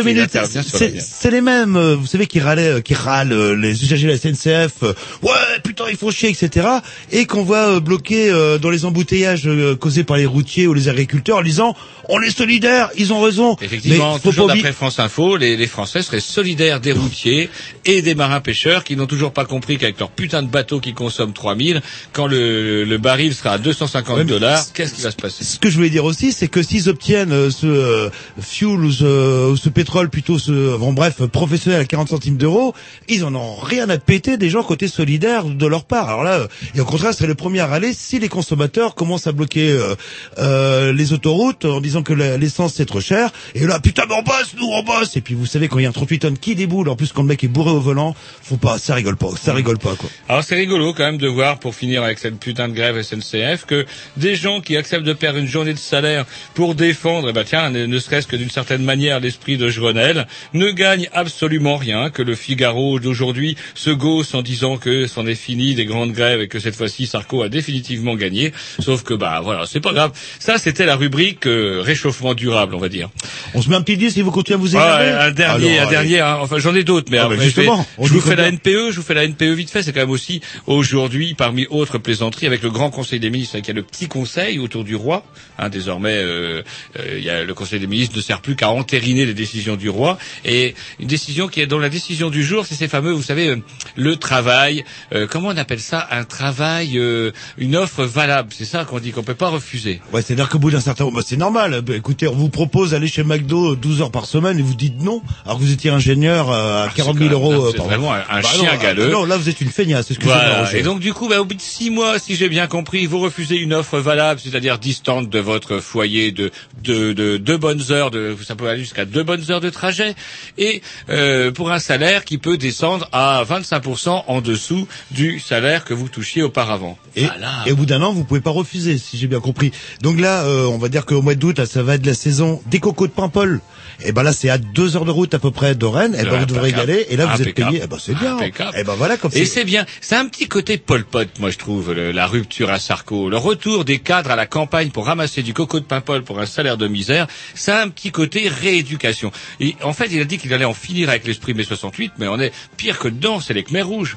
c'est 1.00 1.30
les 1.30 1.40
mêmes, 1.40 1.76
euh, 1.76 1.94
vous 1.96 2.06
savez, 2.06 2.26
qui 2.26 2.40
râlaient, 2.40 2.68
euh, 2.68 2.80
qui 2.80 2.94
râlent, 2.94 3.52
les 3.54 3.82
usagers 3.84 4.06
de 4.06 4.12
la 4.12 4.18
SNCF, 4.18 4.82
ouais, 5.22 5.30
putain, 5.64 5.84
ils 5.90 5.96
font 5.96 6.10
chier, 6.10 6.28
etc. 6.30 6.66
Et 7.12 7.26
qu'on 7.26 7.42
voit 7.42 7.80
bloquer 7.80 8.30
dans 8.60 8.70
les 8.70 8.84
embouteillages 8.84 9.48
causés 9.80 10.04
par 10.04 10.16
les 10.16 10.26
routiers 10.26 10.66
ou 10.66 10.74
les 10.74 10.88
agriculteurs 10.88 11.38
en 11.38 11.42
disant, 11.42 11.74
on 12.08 12.20
est 12.22 12.30
solidaires, 12.36 12.90
ils 12.96 13.12
ont 13.12 13.20
raison. 13.20 13.56
Effectivement, 13.62 14.14
Mais 14.14 14.20
toujours 14.20 14.46
d'après 14.56 14.72
France 14.72 14.98
Info, 14.98 15.36
les, 15.36 15.56
les 15.56 15.66
Français 15.66 16.02
seraient 16.02 16.20
solidaires 16.20 16.80
des 16.80 16.92
routiers 16.92 17.48
et 17.84 18.02
des 18.02 18.14
marins 18.14 18.40
pêcheurs 18.40 18.84
qui 18.84 18.96
n'ont 18.96 19.06
toujours 19.06 19.32
pas 19.32 19.44
compris 19.44 19.78
qu'avec 19.78 19.98
leur 19.98 20.10
putain 20.10 20.42
de 20.42 20.48
bateau 20.48 20.80
qui 20.80 20.92
consomme 20.92 21.32
3000, 21.32 21.79
quand 22.12 22.26
le, 22.26 22.84
le 22.84 22.98
baril 22.98 23.34
sera 23.34 23.52
à 23.52 23.58
250 23.58 24.16
Ouais, 24.16 24.24
mais 24.24 24.30
dollars, 24.30 24.64
qu'est-ce 24.72 24.94
qui 24.94 25.02
va 25.02 25.10
se 25.10 25.16
passer 25.16 25.44
Ce 25.44 25.58
que 25.58 25.70
je 25.70 25.76
voulais 25.76 25.90
dire 25.90 26.04
aussi, 26.04 26.32
c'est 26.32 26.48
que 26.48 26.62
s'ils 26.62 26.88
obtiennent 26.88 27.32
euh, 27.32 27.50
ce 27.50 27.66
euh, 27.66 28.10
fuel 28.40 28.80
ou 28.80 28.92
ce, 28.92 29.54
ce 29.56 29.68
pétrole, 29.68 30.10
plutôt 30.10 30.38
ce, 30.38 30.76
bon 30.76 30.92
bref, 30.92 31.24
professionnel 31.26 31.80
à 31.80 31.84
40 31.84 32.08
centimes 32.08 32.36
d'euros, 32.36 32.74
ils 33.08 33.24
en 33.24 33.34
ont 33.34 33.54
rien 33.56 33.88
à 33.88 33.98
péter 33.98 34.36
des 34.36 34.50
gens 34.50 34.62
côté 34.62 34.88
solidaire 34.88 35.44
de 35.44 35.66
leur 35.66 35.84
part. 35.84 36.08
Alors 36.08 36.24
là, 36.24 36.32
euh, 36.34 36.46
et 36.74 36.80
au 36.80 36.84
contraire, 36.84 37.12
c'est 37.14 37.26
le 37.26 37.34
premier 37.34 37.60
à 37.60 37.66
râler 37.66 37.92
si 37.92 38.18
les 38.18 38.28
consommateurs 38.28 38.94
commencent 38.94 39.26
à 39.26 39.32
bloquer 39.32 39.70
euh, 39.70 39.94
euh, 40.38 40.92
les 40.92 41.12
autoroutes 41.12 41.64
en 41.64 41.80
disant 41.80 42.02
que 42.02 42.12
l'essence 42.12 42.74
c'est 42.74 42.86
trop 42.86 43.00
cher. 43.00 43.30
Et 43.54 43.66
là, 43.66 43.80
putain, 43.80 44.04
mais 44.08 44.14
on 44.14 44.22
bosse, 44.22 44.54
nous 44.56 44.66
on 44.66 44.82
bosse. 44.82 45.16
Et 45.16 45.20
puis 45.20 45.34
vous 45.34 45.46
savez 45.46 45.68
quand 45.68 45.78
il 45.78 45.82
y 45.82 45.86
a 45.86 45.88
un 45.88 45.92
38 45.92 46.18
tonnes 46.20 46.38
qui 46.38 46.54
déboule, 46.54 46.88
en 46.88 46.96
plus 46.96 47.12
quand 47.12 47.22
le 47.22 47.28
mec 47.28 47.42
est 47.44 47.48
bourré 47.48 47.70
au 47.70 47.80
volant, 47.80 48.14
faut 48.42 48.56
pas, 48.56 48.78
ça 48.78 48.94
rigole 48.94 49.16
pas, 49.16 49.28
ça 49.40 49.52
rigole 49.52 49.78
pas 49.78 49.94
quoi. 49.96 50.08
Alors 50.28 50.44
c'est 50.44 50.54
rigolo 50.54 50.92
quand 50.94 51.04
même 51.04 51.18
de 51.18 51.28
voir, 51.28 51.58
pour 51.58 51.69
finir 51.74 52.02
avec 52.04 52.18
cette 52.18 52.38
putain 52.38 52.68
de 52.68 52.74
grève 52.74 53.00
SNCF, 53.00 53.64
que 53.66 53.86
des 54.16 54.34
gens 54.36 54.60
qui 54.60 54.76
acceptent 54.76 55.04
de 55.06 55.12
perdre 55.12 55.38
une 55.38 55.46
journée 55.46 55.72
de 55.74 55.78
salaire 55.78 56.24
pour 56.54 56.74
défendre, 56.74 57.28
eh 57.30 57.32
ben 57.32 57.44
tiens, 57.44 57.70
ne, 57.70 57.86
ne 57.86 57.98
serait-ce 57.98 58.26
que 58.26 58.36
d'une 58.36 58.50
certaine 58.50 58.82
manière 58.82 59.20
l'esprit 59.20 59.56
de 59.56 59.70
Grenelle, 59.70 60.26
ne 60.54 60.70
gagnent 60.70 61.08
absolument 61.12 61.76
rien, 61.76 62.10
que 62.10 62.22
le 62.22 62.34
Figaro 62.34 62.98
d'aujourd'hui 63.00 63.56
se 63.74 63.90
gausse 63.90 64.34
en 64.34 64.42
disant 64.42 64.76
que 64.76 65.06
c'en 65.06 65.26
est 65.26 65.34
fini 65.34 65.74
des 65.74 65.84
grandes 65.86 66.12
grèves 66.12 66.40
et 66.40 66.48
que 66.48 66.58
cette 66.60 66.76
fois-ci 66.76 67.06
Sarko 67.06 67.42
a 67.42 67.48
définitivement 67.48 68.14
gagné. 68.14 68.52
Sauf 68.80 69.02
que 69.02 69.14
bah 69.14 69.40
voilà, 69.42 69.64
c'est 69.66 69.80
pas 69.80 69.92
grave. 69.92 70.12
Ça 70.38 70.58
c'était 70.58 70.86
la 70.86 70.96
rubrique 70.96 71.46
euh, 71.46 71.80
réchauffement 71.82 72.34
durable, 72.34 72.74
on 72.74 72.78
va 72.78 72.88
dire. 72.88 73.08
On 73.54 73.62
se 73.62 73.68
met 73.70 73.76
un 73.76 73.82
petit 73.82 73.96
10 73.96 74.10
si 74.12 74.22
vous 74.22 74.30
continuez 74.30 74.56
à 74.56 74.58
vous 74.60 74.74
énerver? 74.76 75.08
un 75.10 75.30
dernier, 75.30 75.78
Alors, 75.78 75.88
un 75.88 75.90
dernier. 75.90 76.20
hein. 76.20 76.38
Enfin, 76.40 76.58
j'en 76.58 76.74
ai 76.74 76.84
d'autres, 76.84 77.08
mais 77.10 77.18
Ah, 77.18 77.22
bah, 77.28 77.34
après, 77.34 77.38
je, 77.38 77.42
justement, 77.50 77.86
on 77.98 78.06
je 78.06 78.12
vous 78.12 78.20
fais 78.20 78.36
la 78.36 78.50
combien? 78.50 78.58
NPE, 78.58 78.90
je 78.92 78.96
vous 78.96 79.02
fais 79.02 79.14
la 79.14 79.26
NPE 79.26 79.52
vite 79.54 79.70
fait. 79.70 79.82
C'est 79.82 79.92
quand 79.92 80.00
même 80.00 80.10
aussi 80.10 80.40
aujourd'hui, 80.66 81.34
parmi 81.34 81.59
autres 81.68 81.98
plaisanteries, 81.98 82.46
avec 82.46 82.62
le 82.62 82.70
Grand 82.70 82.90
Conseil 82.90 83.20
des 83.20 83.30
ministres, 83.30 83.56
y 83.56 83.70
a 83.70 83.74
le 83.74 83.82
Petit 83.82 84.08
Conseil 84.08 84.58
autour 84.58 84.84
du 84.84 84.96
roi. 84.96 85.24
Hein, 85.58 85.68
désormais, 85.68 86.14
euh, 86.16 86.62
euh, 86.98 87.18
y 87.20 87.28
a 87.30 87.44
le 87.44 87.54
Conseil 87.54 87.80
des 87.80 87.86
ministres 87.86 88.16
ne 88.16 88.22
sert 88.22 88.40
plus 88.40 88.56
qu'à 88.56 88.70
entériner 88.70 89.26
les 89.26 89.34
décisions 89.34 89.76
du 89.76 89.88
roi. 89.88 90.18
Et 90.44 90.74
une 90.98 91.06
décision 91.08 91.48
qui 91.48 91.60
est 91.60 91.66
dans 91.66 91.78
la 91.78 91.88
décision 91.88 92.30
du 92.30 92.42
jour, 92.42 92.64
c'est 92.66 92.74
ces 92.74 92.88
fameux, 92.88 93.12
vous 93.12 93.22
savez, 93.22 93.48
euh, 93.48 93.56
le 93.96 94.16
travail. 94.16 94.84
euh, 95.12 95.26
comment 95.28 95.48
on 95.48 95.56
appelle 95.56 95.80
ça? 95.80 96.06
Un 96.10 96.24
travail, 96.24 96.98
euh, 96.98 97.30
une 97.58 97.76
offre 97.76 98.04
valable. 98.04 98.50
C'est 98.56 98.64
ça 98.64 98.84
qu'on 98.84 98.98
dit 99.00 99.10
qu'on 99.12 99.22
peut 99.22 99.34
pas 99.34 99.48
refuser. 99.48 100.00
Ouais, 100.12 100.22
c'est-à-dire 100.22 100.48
qu'au 100.48 100.58
bout 100.58 100.70
d'un 100.70 100.80
certain 100.80 101.04
moment, 101.04 101.18
bah, 101.18 101.24
c'est 101.26 101.36
normal. 101.36 101.82
Bah, 101.82 101.94
écoutez, 101.96 102.26
on 102.28 102.34
vous 102.34 102.48
propose 102.48 102.90
d'aller 102.92 103.08
chez 103.08 103.22
McDo 103.24 103.76
12 103.76 104.00
heures 104.02 104.10
par 104.10 104.26
semaine 104.26 104.58
et 104.58 104.62
vous 104.62 104.74
dites 104.74 105.00
non, 105.02 105.22
alors 105.44 105.58
que 105.58 105.62
vous 105.64 105.72
étiez 105.72 105.90
ingénieur 105.90 106.50
euh, 106.50 106.86
à 106.86 106.88
40 106.88 107.18
000 107.18 107.28
Ah, 107.30 107.32
quand 107.34 107.40
même- 107.40 107.52
euros. 107.52 107.52
non, 107.52 107.64
euh, 107.66 107.70
c'est 107.72 107.82
vraiment 107.82 108.12
un- 108.14 108.18
un 108.30 108.40
Bah 108.40 108.42
chien 108.42 108.72
non, 108.74 108.82
galeux. 108.82 109.10
Non, 109.10 109.24
là 109.24 109.36
vous 109.36 109.48
êtes 109.48 109.60
une 109.60 109.70
feignasse. 109.70 110.12
Voilà. 110.22 110.74
Et 110.76 110.82
donc 110.82 111.00
du 111.00 111.12
coup, 111.12 111.28
bah, 111.28 111.40
bout 111.50 111.60
six 111.60 111.90
mois, 111.90 112.18
si 112.18 112.36
j'ai 112.36 112.48
bien 112.48 112.66
compris, 112.66 113.06
vous 113.06 113.18
refusez 113.18 113.56
une 113.56 113.74
offre 113.74 113.98
valable, 113.98 114.40
c'est-à-dire 114.40 114.78
distante 114.78 115.28
de 115.28 115.38
votre 115.38 115.80
foyer 115.80 116.30
de 116.30 116.50
de, 116.82 117.12
de 117.12 117.36
deux 117.36 117.56
bonnes 117.56 117.82
heures, 117.90 118.10
de, 118.10 118.36
ça 118.46 118.54
peut 118.54 118.68
aller 118.68 118.80
jusqu'à 118.80 119.04
deux 119.04 119.22
bonnes 119.22 119.50
heures 119.50 119.60
de 119.60 119.70
trajet, 119.70 120.14
et 120.58 120.82
euh, 121.08 121.50
pour 121.50 121.72
un 121.72 121.78
salaire 121.78 122.24
qui 122.24 122.38
peut 122.38 122.56
descendre 122.56 123.08
à 123.12 123.42
25% 123.44 124.24
en 124.26 124.40
dessous 124.40 124.86
du 125.10 125.40
salaire 125.40 125.84
que 125.84 125.94
vous 125.94 126.08
touchiez 126.08 126.42
auparavant. 126.42 126.98
Et, 127.16 127.26
et 127.66 127.72
au 127.72 127.76
bout 127.76 127.86
d'un 127.86 128.02
an, 128.02 128.12
vous 128.12 128.24
pouvez 128.24 128.40
pas 128.40 128.50
refuser, 128.50 128.98
si 128.98 129.18
j'ai 129.18 129.26
bien 129.26 129.40
compris. 129.40 129.72
Donc 130.02 130.20
là, 130.20 130.44
euh, 130.44 130.66
on 130.66 130.78
va 130.78 130.88
dire 130.88 131.04
qu'au 131.04 131.22
mois 131.22 131.34
d'août, 131.34 131.64
ça 131.64 131.82
va 131.82 131.96
être 131.96 132.06
la 132.06 132.14
saison 132.14 132.62
des 132.66 132.78
cocos 132.78 133.08
de 133.08 133.12
Paimpol. 133.12 133.60
Et 134.04 134.12
ben 134.12 134.22
là, 134.22 134.32
c'est 134.32 134.50
à 134.50 134.58
deux 134.58 134.96
heures 134.96 135.04
de 135.04 135.10
route 135.10 135.32
à 135.34 135.38
peu 135.38 135.50
près 135.50 135.74
de 135.74 135.86
Rennes. 135.86 136.14
Et 136.18 136.24
ben 136.24 136.40
vous 136.40 136.46
devrez 136.46 136.70
y 136.70 136.74
aller. 136.74 137.06
Et 137.10 137.16
là, 137.16 137.26
vous 137.26 137.42
êtes 137.42 137.54
payé. 137.54 137.80
Eh 137.82 137.86
ben 137.86 137.98
c'est 137.98 138.14
bien. 138.14 138.38
Et 138.40 138.84
ben 138.84 138.94
voilà 138.96 139.16
comme 139.16 139.30
Et 139.34 139.44
c'est. 139.44 139.64
bien. 139.64 139.84
C'est 140.00 140.16
un 140.16 140.26
petit 140.26 140.48
côté 140.48 140.78
Pol 140.78 141.04
Pot, 141.04 141.28
moi 141.38 141.50
je 141.50 141.58
trouve, 141.58 141.92
la 141.92 142.26
rupture 142.26 142.70
à 142.70 142.78
Sarko. 142.78 143.28
Le 143.28 143.36
retour 143.36 143.84
des 143.84 143.98
cadres 143.98 144.30
à 144.30 144.36
la 144.36 144.46
campagne 144.46 144.90
pour 144.90 145.06
ramasser 145.06 145.42
du 145.42 145.54
coco 145.54 145.80
de 145.80 145.84
Paimpol 145.84 146.22
pour 146.22 146.40
un 146.40 146.46
salaire 146.46 146.76
de 146.76 146.88
misère, 146.88 147.26
c'est 147.54 147.72
un 147.72 147.88
petit 147.88 148.10
côté 148.10 148.48
rééducation. 148.48 149.30
Et 149.60 149.76
en 149.82 149.92
fait, 149.92 150.08
il 150.10 150.20
a 150.20 150.24
dit 150.24 150.38
qu'il 150.38 150.52
allait 150.54 150.64
en 150.64 150.74
finir 150.74 151.08
avec 151.08 151.26
l'esprit 151.26 151.54
mai 151.54 151.64
68, 151.64 152.12
mais 152.18 152.28
on 152.28 152.38
est 152.40 152.52
pire 152.76 152.98
que 152.98 153.08
dedans, 153.08 153.40
c'est 153.40 153.54
les 153.54 153.64
Khmers 153.64 153.86
rouges. 153.86 154.16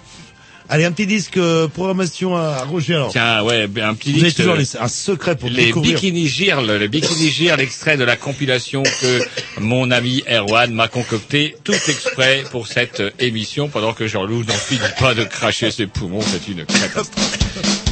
Allez, 0.74 0.86
un 0.86 0.92
petit 0.92 1.06
disque 1.06 1.38
euh, 1.38 1.68
programmation 1.68 2.36
à 2.36 2.64
Roger. 2.64 2.96
Alors. 2.96 3.12
Tiens, 3.12 3.44
ouais, 3.44 3.70
un 3.80 3.94
petit 3.94 4.12
Vous 4.12 4.18
avez 4.18 4.26
disque, 4.30 4.38
toujours 4.38 4.56
euh, 4.56 4.58
les- 4.58 4.76
un 4.78 4.88
secret 4.88 5.36
pour 5.36 5.50
les 5.50 5.66
découvrir. 5.66 5.94
Bikini 5.94 6.28
Girl, 6.28 6.66
les 6.72 6.88
Bikini 6.88 7.30
Girl, 7.30 7.60
l'extrait 7.60 7.96
de 7.96 8.04
la 8.04 8.16
compilation 8.16 8.82
que 8.82 9.22
mon 9.60 9.92
ami 9.92 10.24
Erwan 10.28 10.74
m'a 10.74 10.88
concocté 10.88 11.56
tout 11.64 11.74
exprès 11.74 12.44
pour 12.50 12.66
cette 12.66 13.04
émission 13.20 13.70
pendant 13.70 13.94
que 13.94 14.08
Jean-Loup 14.08 14.46
n'en 14.46 14.54
finit 14.56 14.82
pas 15.00 15.14
de 15.14 15.24
cracher 15.26 15.70
ses 15.70 15.86
poumons. 15.86 16.22
C'est 16.22 16.48
une 16.52 16.66
catastrophe. 16.66 17.83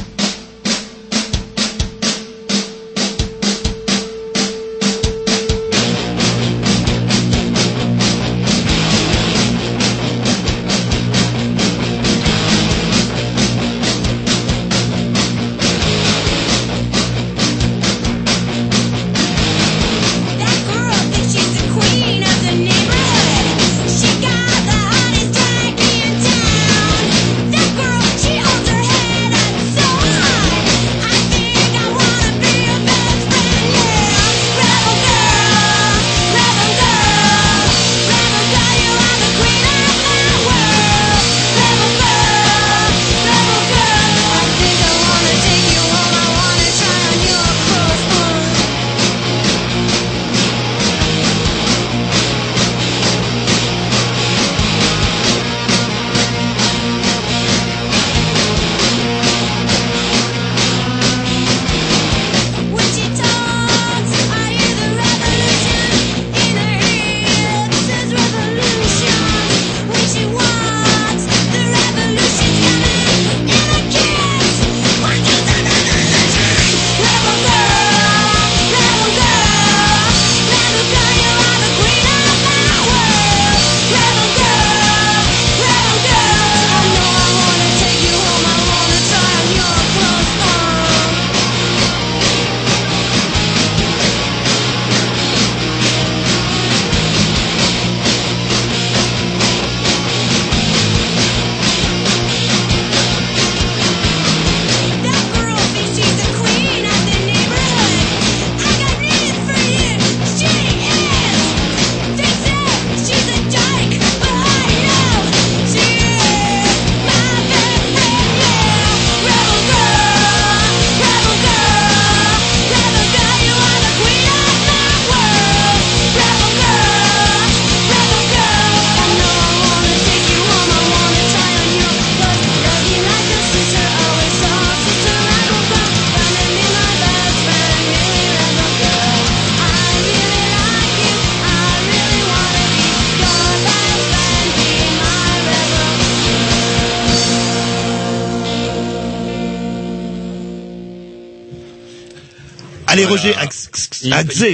Allez. 153.04 153.12
Roger, 153.12 153.34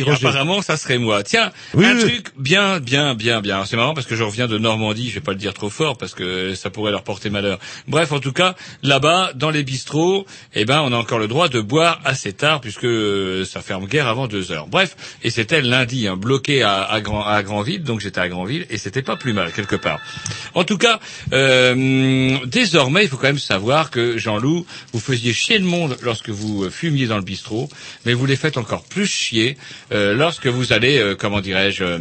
Roger. 0.03 0.27
Apparemment, 0.27 0.63
ça 0.63 0.77
serait 0.77 0.99
moi. 0.99 1.23
Tiens, 1.23 1.53
Oui, 1.75 1.85
un 1.87 1.95
oui. 1.97 2.01
truc 2.01 2.27
bien, 2.37 2.81
bien, 2.81 3.15
bien, 3.15 3.41
bien. 3.41 3.65
C'est 3.65 3.77
marrant 3.77 3.95
parce 3.95 4.07
que 4.07 4.17
je 4.17 4.23
reviens 4.23 4.47
de 4.47 4.59
Normandie. 4.59 5.09
Je 5.09 5.15
vais 5.15 5.21
pas 5.21 5.33
le 5.33 5.39
dire 5.39 5.55
trop 5.55 5.71
fort 5.71 5.97
parce 5.99 6.15
que 6.15 6.55
ça 6.55 6.71
pourrait 6.71 6.91
leur 6.91 7.03
porter 7.05 7.31
malheur. 7.31 7.59
Bref, 7.87 8.13
en 8.13 8.21
tout 8.21 8.33
cas, 8.33 8.55
là-bas, 8.83 9.33
dans 9.35 9.51
les 9.51 9.63
bistrots, 9.63 10.27
eh 10.55 10.65
ben, 10.65 10.81
on 10.83 10.93
a 10.93 10.97
encore 10.97 11.19
le 11.19 11.29
droit 11.29 11.49
de 11.49 11.61
boire 11.61 12.01
assez 12.05 12.33
tard 12.33 12.61
puisque 12.61 12.85
euh, 12.85 13.45
ça 13.45 13.61
ferme 13.61 13.87
guère 13.87 14.07
avant 14.09 14.27
deux 14.29 14.53
heures. 14.53 14.67
Bref, 14.67 14.97
et 15.23 15.31
c'était 15.31 15.63
lundi, 15.63 16.07
hein, 16.09 16.17
bloqué 16.17 16.63
à, 16.63 16.83
à, 16.83 17.01
Grand, 17.01 17.25
à 17.25 17.43
Grandville, 17.43 17.83
donc 17.83 18.01
j'étais 18.01 18.21
à 18.21 18.29
Grandville 18.29 18.67
et 18.71 18.79
c'était 18.79 19.03
pas 19.03 19.17
plus 19.17 19.33
mal 19.33 19.53
quelque 19.53 19.77
part. 19.77 19.99
En 20.55 20.65
tout 20.65 20.79
cas, 20.79 21.01
euh, 21.33 22.37
désormais, 22.47 23.05
il 23.05 23.09
faut 23.09 23.17
quand 23.17 23.29
même 23.29 23.39
savoir 23.39 23.91
que 23.91 24.19
Jean-Loup, 24.19 24.67
vous 24.93 25.01
faisiez 25.01 25.33
chier 25.33 25.59
le 25.59 25.65
monde 25.65 25.97
lorsque 26.03 26.29
vous 26.29 26.65
euh, 26.65 26.71
fumiez 26.71 27.07
dans 27.07 27.17
le 27.17 27.23
bistrot, 27.23 27.69
mais 28.05 28.15
vous 28.15 28.27
les 28.27 28.37
faites 28.37 28.57
encore 28.57 28.83
plus 28.85 29.07
chier 29.09 29.57
euh, 29.93 30.15
lorsque 30.15 30.47
vous 30.47 30.73
allez, 30.73 30.99
euh, 30.99 31.15
comment 31.15 31.41
dirais-je, 31.41 31.85
euh, 31.85 31.99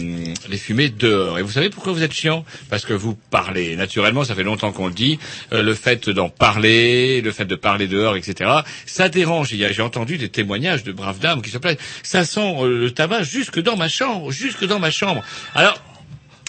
les 0.50 0.58
fumer 0.58 0.90
dehors. 0.90 1.40
Et 1.40 1.42
vous 1.42 1.52
savez 1.52 1.70
pourquoi 1.70 1.94
vous 1.94 2.04
êtes 2.04 2.14
chiant? 2.14 2.46
Parce 2.70 2.86
que 2.86 2.94
vous 2.94 3.16
parlez. 3.16 3.76
Naturellement, 3.76 4.24
ça 4.24 4.36
fait 4.36 4.44
longtemps 4.44 4.72
qu'on 4.72 4.88
le 4.88 4.94
dit. 4.94 5.20
le 5.52 5.74
fait 5.74 6.10
d'en 6.10 6.30
parler, 6.30 7.22
le 7.22 7.32
fait 7.32 7.46
de 7.46 7.56
parler 7.56 7.88
dehors, 7.88 8.16
etc. 8.16 8.52
Ça 8.86 9.10
dérange. 9.10 9.50
J'ai 9.50 9.82
entendu 9.82 10.18
des 10.18 10.30
témoignages 10.30 10.84
de 10.84 10.92
braves 10.92 11.20
dames 11.20 11.42
qui 11.42 11.50
se 11.50 11.58
plaignent. 11.58 11.78
Ça 12.04 12.26
sent 12.26 12.56
le 12.64 12.92
tabac 12.92 13.24
jusque 13.24 13.60
dans 13.60 13.78
ma 13.78 13.90
chambre, 13.90 14.32
jusque 14.32 14.66
dans 14.66 14.80
ma 14.80 14.92
chambre. 14.92 15.24
Alors. 15.56 15.82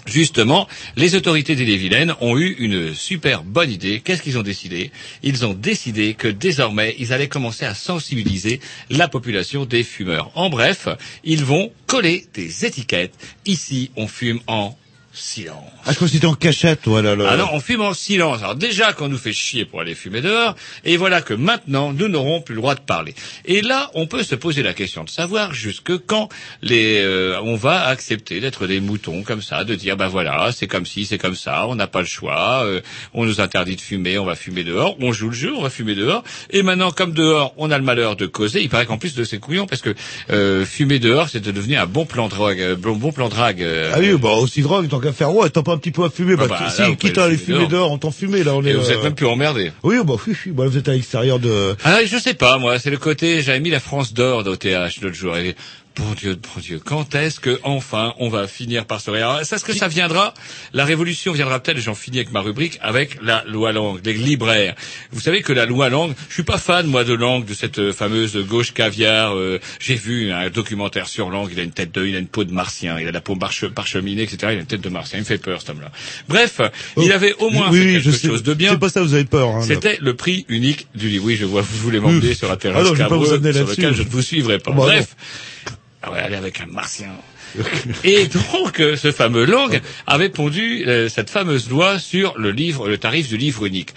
Justement, 0.09 0.67
les 0.97 1.15
autorités 1.15 1.55
d'Ille-et-Vilaine 1.55 2.15
ont 2.21 2.39
eu 2.39 2.57
une 2.59 2.95
super 2.95 3.43
bonne 3.45 3.71
idée. 3.71 4.01
Qu'est-ce 4.01 4.23
qu'ils 4.23 4.39
ont 4.39 4.43
décidé? 4.43 4.91
Ils 5.23 5.45
ont 5.45 5.53
décidé 5.53 6.15
que 6.15 6.29
désormais, 6.29 6.97
ils 6.99 7.13
allaient 7.13 7.29
commencer 7.29 7.67
à 7.67 7.75
sensibiliser 7.75 8.61
la 8.91 9.09
population 9.09 9.67
des 9.67 9.85
fumeurs. 9.85 10.31
En 10.35 10.49
bref, 10.49 10.89
ils 11.25 11.45
vont 11.45 11.71
coller 11.87 12.27
des 12.33 12.65
étiquettes. 12.65 13.15
Ici, 13.45 13.91
on 13.97 14.09
fume 14.09 14.41
en 14.47 14.77
silence. 15.13 15.57
Ah, 15.85 15.91
je 15.91 15.97
crois 15.97 16.07
que 16.07 16.13
c'était 16.13 16.27
en 16.27 16.35
cachette, 16.35 16.81
voilà. 16.85 17.17
Là. 17.17 17.29
Ah 17.31 17.37
non, 17.37 17.49
on 17.53 17.61
fume 17.61 17.81
en 17.81 17.95
silence. 17.95 18.39
Alors 18.43 18.55
déjà 18.55 18.93
qu'on 18.93 19.09
nous 19.09 19.19
fait 19.19 19.33
chier 19.33 19.65
pour 19.65 19.81
aller 19.81 19.95
fumer 19.95 20.21
dehors, 20.21 20.55
et 20.85 20.97
voilà 20.97 21.23
que 21.23 21.35
maintenant 21.35 21.93
nous 21.93 22.09
n'aurons 22.09 22.41
plus 22.41 22.55
le 22.55 22.61
droit 22.61 22.75
de 22.75 22.81
parler. 22.81 23.15
Et 23.45 23.63
là, 23.63 23.91
on 23.95 24.07
peut 24.07 24.23
se 24.23 24.35
poser 24.35 24.63
la 24.63 24.75
question 24.75 25.05
de 25.05 25.11
savoir 25.11 25.55
jusque 25.55 25.97
quand 26.07 26.29
les, 26.63 27.01
euh, 27.03 27.41
on 27.43 27.57
va 27.57 27.87
accepter 27.87 28.41
d'être 28.41 28.67
des 28.67 28.81
moutons 28.81 29.23
comme 29.23 29.43
ça, 29.43 29.65
de 29.65 29.75
dire 29.75 29.97
bah 29.97 30.09
voilà, 30.09 30.51
c'est 30.53 30.67
comme 30.67 30.87
si, 30.87 31.05
c'est 31.05 31.19
comme 31.19 31.35
ça, 31.37 31.67
on 31.67 31.75
n'a 31.75 31.87
pas 31.87 32.01
le 32.01 32.07
choix, 32.07 32.63
euh, 32.65 32.81
on 33.15 33.25
nous 33.25 33.41
interdit 33.41 33.77
de 33.77 33.81
fumer, 33.81 34.19
on 34.19 34.25
va 34.25 34.37
fumer 34.37 34.63
dehors, 34.63 34.97
on 35.01 35.13
joue 35.13 35.31
le 35.31 35.35
jeu, 35.35 35.53
on 35.55 35.63
va 35.63 35.71
fumer 35.71 35.95
dehors. 35.95 36.23
Et 36.51 36.63
maintenant, 36.63 36.91
comme 36.91 37.13
dehors, 37.13 37.55
on 37.57 37.71
a 37.71 37.79
le 37.79 37.85
malheur 37.85 38.15
de 38.17 38.27
causer. 38.27 38.61
Il 38.63 38.69
paraît 38.69 38.87
qu'en 38.87 38.99
plus 38.99 39.15
de 39.15 39.25
ces 39.25 39.39
couillons, 39.39 39.67
parce 39.67 39.83
que 39.83 39.95
euh, 40.31 40.65
fumer 40.65 40.99
dehors, 40.99 41.29
c'est 41.29 41.41
devenu 41.41 41.77
un 41.77 41.87
bon 41.87 42.05
plan 42.07 42.27
de 42.27 42.31
drague, 42.31 42.61
euh, 42.61 42.77
bon, 42.77 42.95
bon 42.95 43.11
plan 43.11 43.29
de 43.29 43.35
drague. 43.35 43.63
euh, 43.63 43.93
Ah 43.95 43.99
oui, 44.01 44.13
bah 44.19 44.31
aussi 44.31 44.63
drogue, 44.63 44.87
tant 44.99 45.07
qu'à 45.07 45.13
faire, 45.13 45.35
ouais, 45.35 45.51
t'as 45.51 45.63
pas 45.63 45.73
un 45.73 45.79
petit 45.79 45.91
peu 45.91 46.05
à 46.05 46.11
fumer, 46.11 46.37
bah, 46.37 46.45
Ah 46.47 46.49
bah, 46.49 46.59
là, 46.61 46.85
vous 46.87 46.91
si, 46.93 46.97
quitte 46.97 47.19
à 47.19 47.25
aller 47.25 47.37
fumer 47.37 47.59
dehors. 47.59 47.69
dehors, 47.69 47.93
on 47.93 47.99
t'en 47.99 48.11
fumer, 48.11 48.45
là, 48.45 48.55
on 48.55 48.65
est... 48.65 48.71
et 48.71 48.75
vous 48.75 48.91
euh, 48.91 48.95
êtes 48.95 49.03
même 49.03 49.15
plus 49.15 49.27
emmerdés. 49.27 49.73
Oui, 49.83 49.97
bah 50.05 50.15
oui, 50.27 50.35
oui, 50.47 50.53
bah, 50.53 50.65
vous 50.67 50.77
êtes 50.77 50.89
à 50.89 50.93
l'extérieur 50.93 51.39
de... 51.39 51.77
Ah, 51.85 52.05
je 52.05 52.17
sais 52.17 52.35
pas, 52.35 52.59
moi, 52.59 52.79
c'est 52.79 52.91
le 52.91 52.99
côté, 52.99 53.43
j'avais 53.43 53.61
mis 53.61 53.71
la 53.71 53.81
France 53.81 54.13
d'or 54.13 54.47
au 54.47 54.57
TH 54.57 55.01
l'autre 55.03 55.15
jour. 55.15 55.37
Et, 55.37 55.55
bon 55.99 56.15
Dieu, 56.15 56.35
bon 56.35 56.61
Dieu, 56.61 56.81
quand 56.85 57.15
est-ce 57.15 57.41
que 57.41 57.59
enfin 57.65 58.15
on 58.19 58.29
va 58.29 58.47
finir 58.47 58.87
par 58.87 59.01
se 59.01 59.11
réarmer 59.11 59.45
Ça, 59.45 59.59
ce 59.59 59.65
que 59.65 59.73
ça 59.73 59.89
viendra, 59.89 60.33
la 60.73 60.85
révolution 60.85 61.33
viendra 61.33 61.61
peut-être, 61.61 61.79
et 61.79 61.81
j'en 61.81 61.95
finis 61.95 62.19
avec 62.19 62.33
ma 62.33 62.41
rubrique, 62.41 62.79
avec 62.81 63.19
la 63.23 63.45
loi 63.47 63.73
langue, 63.73 64.01
les 64.05 64.13
libraires. 64.15 64.75
Vous 65.13 65.21
savez 65.21 65.43
que 65.43 65.53
la 65.53 65.67
loi 65.67 65.89
langue, 65.89 66.15
je 66.29 66.35
suis 66.35 66.43
pas 66.43 66.59
fan, 66.59 66.87
moi, 66.87 67.05
de 67.05 67.15
langue, 67.15 67.45
de 67.45 67.55
cette 67.55 67.79
euh, 67.79 67.93
fameuse 67.93 68.37
gauche 68.47 68.73
caviar. 68.73 69.37
euh, 69.37 69.59
J'ai 69.81 69.95
vu 69.97 70.31
un 70.33 70.49
documentaire 70.51 71.09
sur 71.09 71.31
langue, 71.31 71.51
il 71.53 71.61
a 71.61 71.63
une 71.63 71.73
tête 71.73 71.93
de, 71.95 72.07
il 72.07 72.15
a 72.17 72.19
une 72.19 72.29
peau 72.29 72.45
de 72.45 72.53
martien, 72.53 72.99
il 73.01 73.07
a 73.09 73.13
la 73.13 73.21
peau 73.21 73.37
parcheminée, 73.75 74.23
etc. 74.23 74.37
Il 74.53 74.59
a 74.59 74.61
une 74.61 74.67
tête 74.67 74.81
de 74.81 74.89
martien, 74.89 75.19
il 75.19 75.23
me 75.23 75.27
fait 75.27 75.39
peur, 75.39 75.61
cet 75.61 75.71
homme-là. 75.71 75.91
Bref, 76.29 76.61
il 76.97 77.13
avait 77.13 77.35
au 77.35 77.51
moins 77.51 77.67
Oh. 77.69 77.73
oui, 77.73 77.79
fait 77.81 77.87
oui, 77.87 77.93
quelque 78.03 78.13
sais, 78.13 78.29
chose 78.29 78.43
de 78.45 78.55
bien. 78.55 78.71
C'est 78.73 78.79
pas 78.79 78.89
ça, 78.89 79.03
vous 79.03 79.15
avez 79.15 79.25
peur. 79.25 79.49
Hein. 79.49 79.63
C'était 79.63 79.99
le 80.01 80.15
prix 80.15 80.47
unique 80.49 80.87
du 80.95 81.09
livre. 81.09 81.25
Oui, 81.27 81.37
je 81.37 81.45
vois, 81.45 81.61
vous 81.61 81.79
voulez 81.79 81.99
m'emmener 82.01 82.35
sur 82.35 82.51
un 82.51 82.57
terrain 82.57 82.77
Ah 82.79 82.83
non, 82.83 82.95
je 82.95 83.03
sur 83.05 83.67
lequel 83.67 83.95
je 83.95 84.03
ne 84.03 84.09
vous 84.09 84.23
suivrai 84.23 84.59
pas. 84.59 84.71
Bah, 84.71 84.77
Bref. 84.85 85.17
Ah 86.03 86.13
ouais, 86.13 86.19
aller 86.21 86.37
avec 86.37 86.61
un 86.61 86.67
martien. 86.67 87.11
Et 88.05 88.27
donc, 88.27 88.81
euh, 88.81 88.97
ce 88.97 89.11
fameux 89.11 89.45
Lang 89.45 89.81
avait 90.07 90.29
pondu 90.29 90.85
euh, 90.87 91.09
cette 91.09 91.31
fameuse 91.31 91.69
loi 91.69 91.99
sur 91.99 92.39
le 92.39 92.51
livre, 92.51 92.89
le 92.89 92.99
tarif 92.99 93.29
du 93.29 93.37
livre 93.37 93.67
unique. 93.67 93.95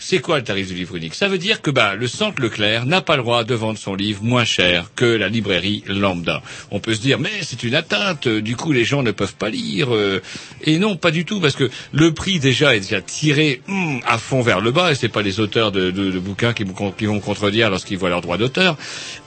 C'est 0.00 0.20
quoi 0.20 0.38
le 0.38 0.44
tarif 0.44 0.68
du 0.68 0.74
livre 0.74 0.96
unique? 0.96 1.14
Ça 1.14 1.28
veut 1.28 1.38
dire 1.38 1.60
que 1.60 1.70
bah, 1.70 1.94
le 1.94 2.06
centre 2.06 2.40
Leclerc 2.40 2.86
n'a 2.86 3.00
pas 3.00 3.16
le 3.16 3.22
droit 3.22 3.42
de 3.44 3.54
vendre 3.54 3.78
son 3.78 3.94
livre 3.94 4.22
moins 4.22 4.44
cher 4.44 4.90
que 4.94 5.04
la 5.04 5.28
librairie 5.28 5.82
lambda. 5.88 6.42
On 6.70 6.78
peut 6.80 6.94
se 6.94 7.00
dire 7.00 7.18
mais 7.18 7.30
c'est 7.42 7.62
une 7.64 7.74
atteinte, 7.74 8.26
euh, 8.28 8.40
du 8.40 8.54
coup 8.56 8.72
les 8.72 8.84
gens 8.84 9.02
ne 9.02 9.10
peuvent 9.10 9.34
pas 9.34 9.50
lire. 9.50 9.94
euh. 9.94 10.20
Et 10.62 10.78
non, 10.78 10.96
pas 10.96 11.10
du 11.10 11.24
tout, 11.24 11.40
parce 11.40 11.56
que 11.56 11.68
le 11.92 12.14
prix 12.14 12.38
déjà 12.38 12.76
est 12.76 12.80
déjà 12.80 13.00
tiré 13.00 13.60
hum, 13.68 14.00
à 14.06 14.18
fond 14.18 14.40
vers 14.40 14.60
le 14.60 14.70
bas, 14.70 14.92
et 14.92 14.94
c'est 14.94 15.08
pas 15.08 15.22
les 15.22 15.40
auteurs 15.40 15.72
de, 15.72 15.90
bouquins 16.18 16.52
qui, 16.52 16.64
vont- 16.64 17.20
contredire 17.20 17.70
lorsqu'ils 17.70 17.98
voient 17.98 18.08
leur 18.08 18.20
droit 18.20 18.38
d'auteur. 18.38 18.76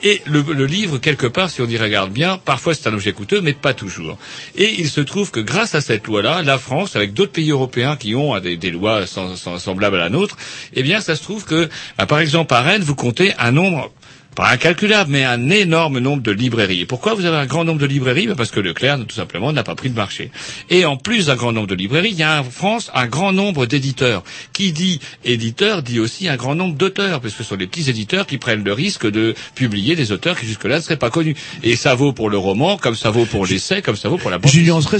Et 0.04 0.22
le, 0.26 0.66
livre, 0.66 0.98
quelque 1.00 1.28
part, 1.28 1.50
si 1.50 1.62
on 1.62 1.68
y 1.68 1.78
regarde 1.78 2.12
bien, 2.12 2.38
parfois 2.38 2.74
c'est 2.74 2.88
un 2.88 2.94
objet 2.94 3.12
coûteux, 3.14 3.42
mais 3.42 3.54
pas 3.54 3.74
toujours. 3.74 4.18
Et 4.56 4.76
il 4.80 4.90
se 4.90 5.02
trouve 5.02 5.32
que 5.32 5.40
grâce 5.40 5.76
à 5.76 5.82
cette 5.82 6.08
loi-là, 6.08 6.42
la 6.44 6.58
France, 6.58 6.96
avec 6.96 7.14
d'autres 7.14 7.32
pays 7.34 7.52
européens 7.52 7.96
qui 7.98 8.16
ont 8.16 8.34
hein, 8.34 8.40
des, 8.42 8.58
des 8.58 8.72
lois 8.72 9.06
sem- 9.06 9.36
sem- 9.36 9.58
semblables 9.60 9.98
à 9.98 10.00
la 10.00 10.10
nôtre, 10.10 10.38
eh 10.74 10.84
bien, 10.84 11.02
ça 11.02 11.16
se 11.16 11.24
trouve 11.24 11.46
que, 11.46 11.70
bah, 11.98 12.06
par 12.06 12.20
exemple, 12.20 12.54
à 12.54 12.62
Rennes, 12.62 12.84
vous 12.84 12.96
comptez 12.96 13.34
un 13.38 13.52
nombre 13.52 13.92
pas 14.36 14.50
incalculable, 14.50 15.12
mais 15.12 15.24
un 15.26 15.50
énorme 15.50 16.00
nombre 16.00 16.24
de 16.24 16.32
librairies. 16.32 16.82
Et 16.82 16.86
pourquoi 16.86 17.14
vous 17.14 17.26
avez 17.26 17.38
un 17.38 17.46
grand 17.46 17.66
nombre 17.66 17.80
de 17.80 17.86
librairies? 17.86 18.28
Ben 18.28 18.36
Parce 18.36 18.52
que 18.52 18.60
Leclerc, 18.62 19.00
tout 19.08 19.16
simplement, 19.16 19.52
n'a 19.52 19.64
pas 19.64 19.76
pris 19.76 19.90
de 19.90 19.96
marché. 19.96 20.32
Et 20.70 20.86
en 20.86 20.96
plus 20.98 21.26
d'un 21.26 21.36
grand 21.36 21.52
nombre 21.52 21.68
de 21.68 21.76
librairies, 21.76 22.12
il 22.12 22.18
y 22.18 22.24
a 22.24 22.40
en 22.42 22.44
France 22.44 22.90
un 22.94 23.08
grand 23.08 23.34
nombre 23.34 23.66
d'éditeurs. 23.66 24.24
Qui 24.54 24.72
dit 24.72 25.00
éditeur 25.26 25.84
dit 25.84 26.00
aussi 26.00 26.30
un 26.30 26.38
grand 26.38 26.56
nombre 26.56 26.76
d'auteurs, 26.76 27.20
parce 27.20 27.34
que 27.34 27.44
ce 27.44 27.50
sont 27.50 27.56
les 27.58 27.68
petits 27.68 27.90
éditeurs 27.90 28.26
qui 28.26 28.38
prennent 28.38 28.64
le 28.64 28.74
risque 28.74 29.10
de 29.10 29.36
publier 29.56 29.96
des 29.96 30.12
auteurs 30.12 30.40
qui 30.40 30.46
jusque-là 30.46 30.78
ne 30.78 30.82
seraient 30.82 30.98
pas 30.98 31.10
connus. 31.10 31.36
Et 31.64 31.76
ça 31.76 31.94
vaut 31.96 32.14
pour 32.14 32.30
le 32.30 32.38
roman, 32.38 32.78
comme 32.78 32.96
ça 32.96 33.10
vaut 33.12 33.26
pour 33.26 33.46
l'essai, 33.46 33.82
comme 33.82 33.96
ça 33.98 34.08
vaut 34.10 34.18
pour 34.18 34.32
la 34.32 34.38
bande. 34.38 34.50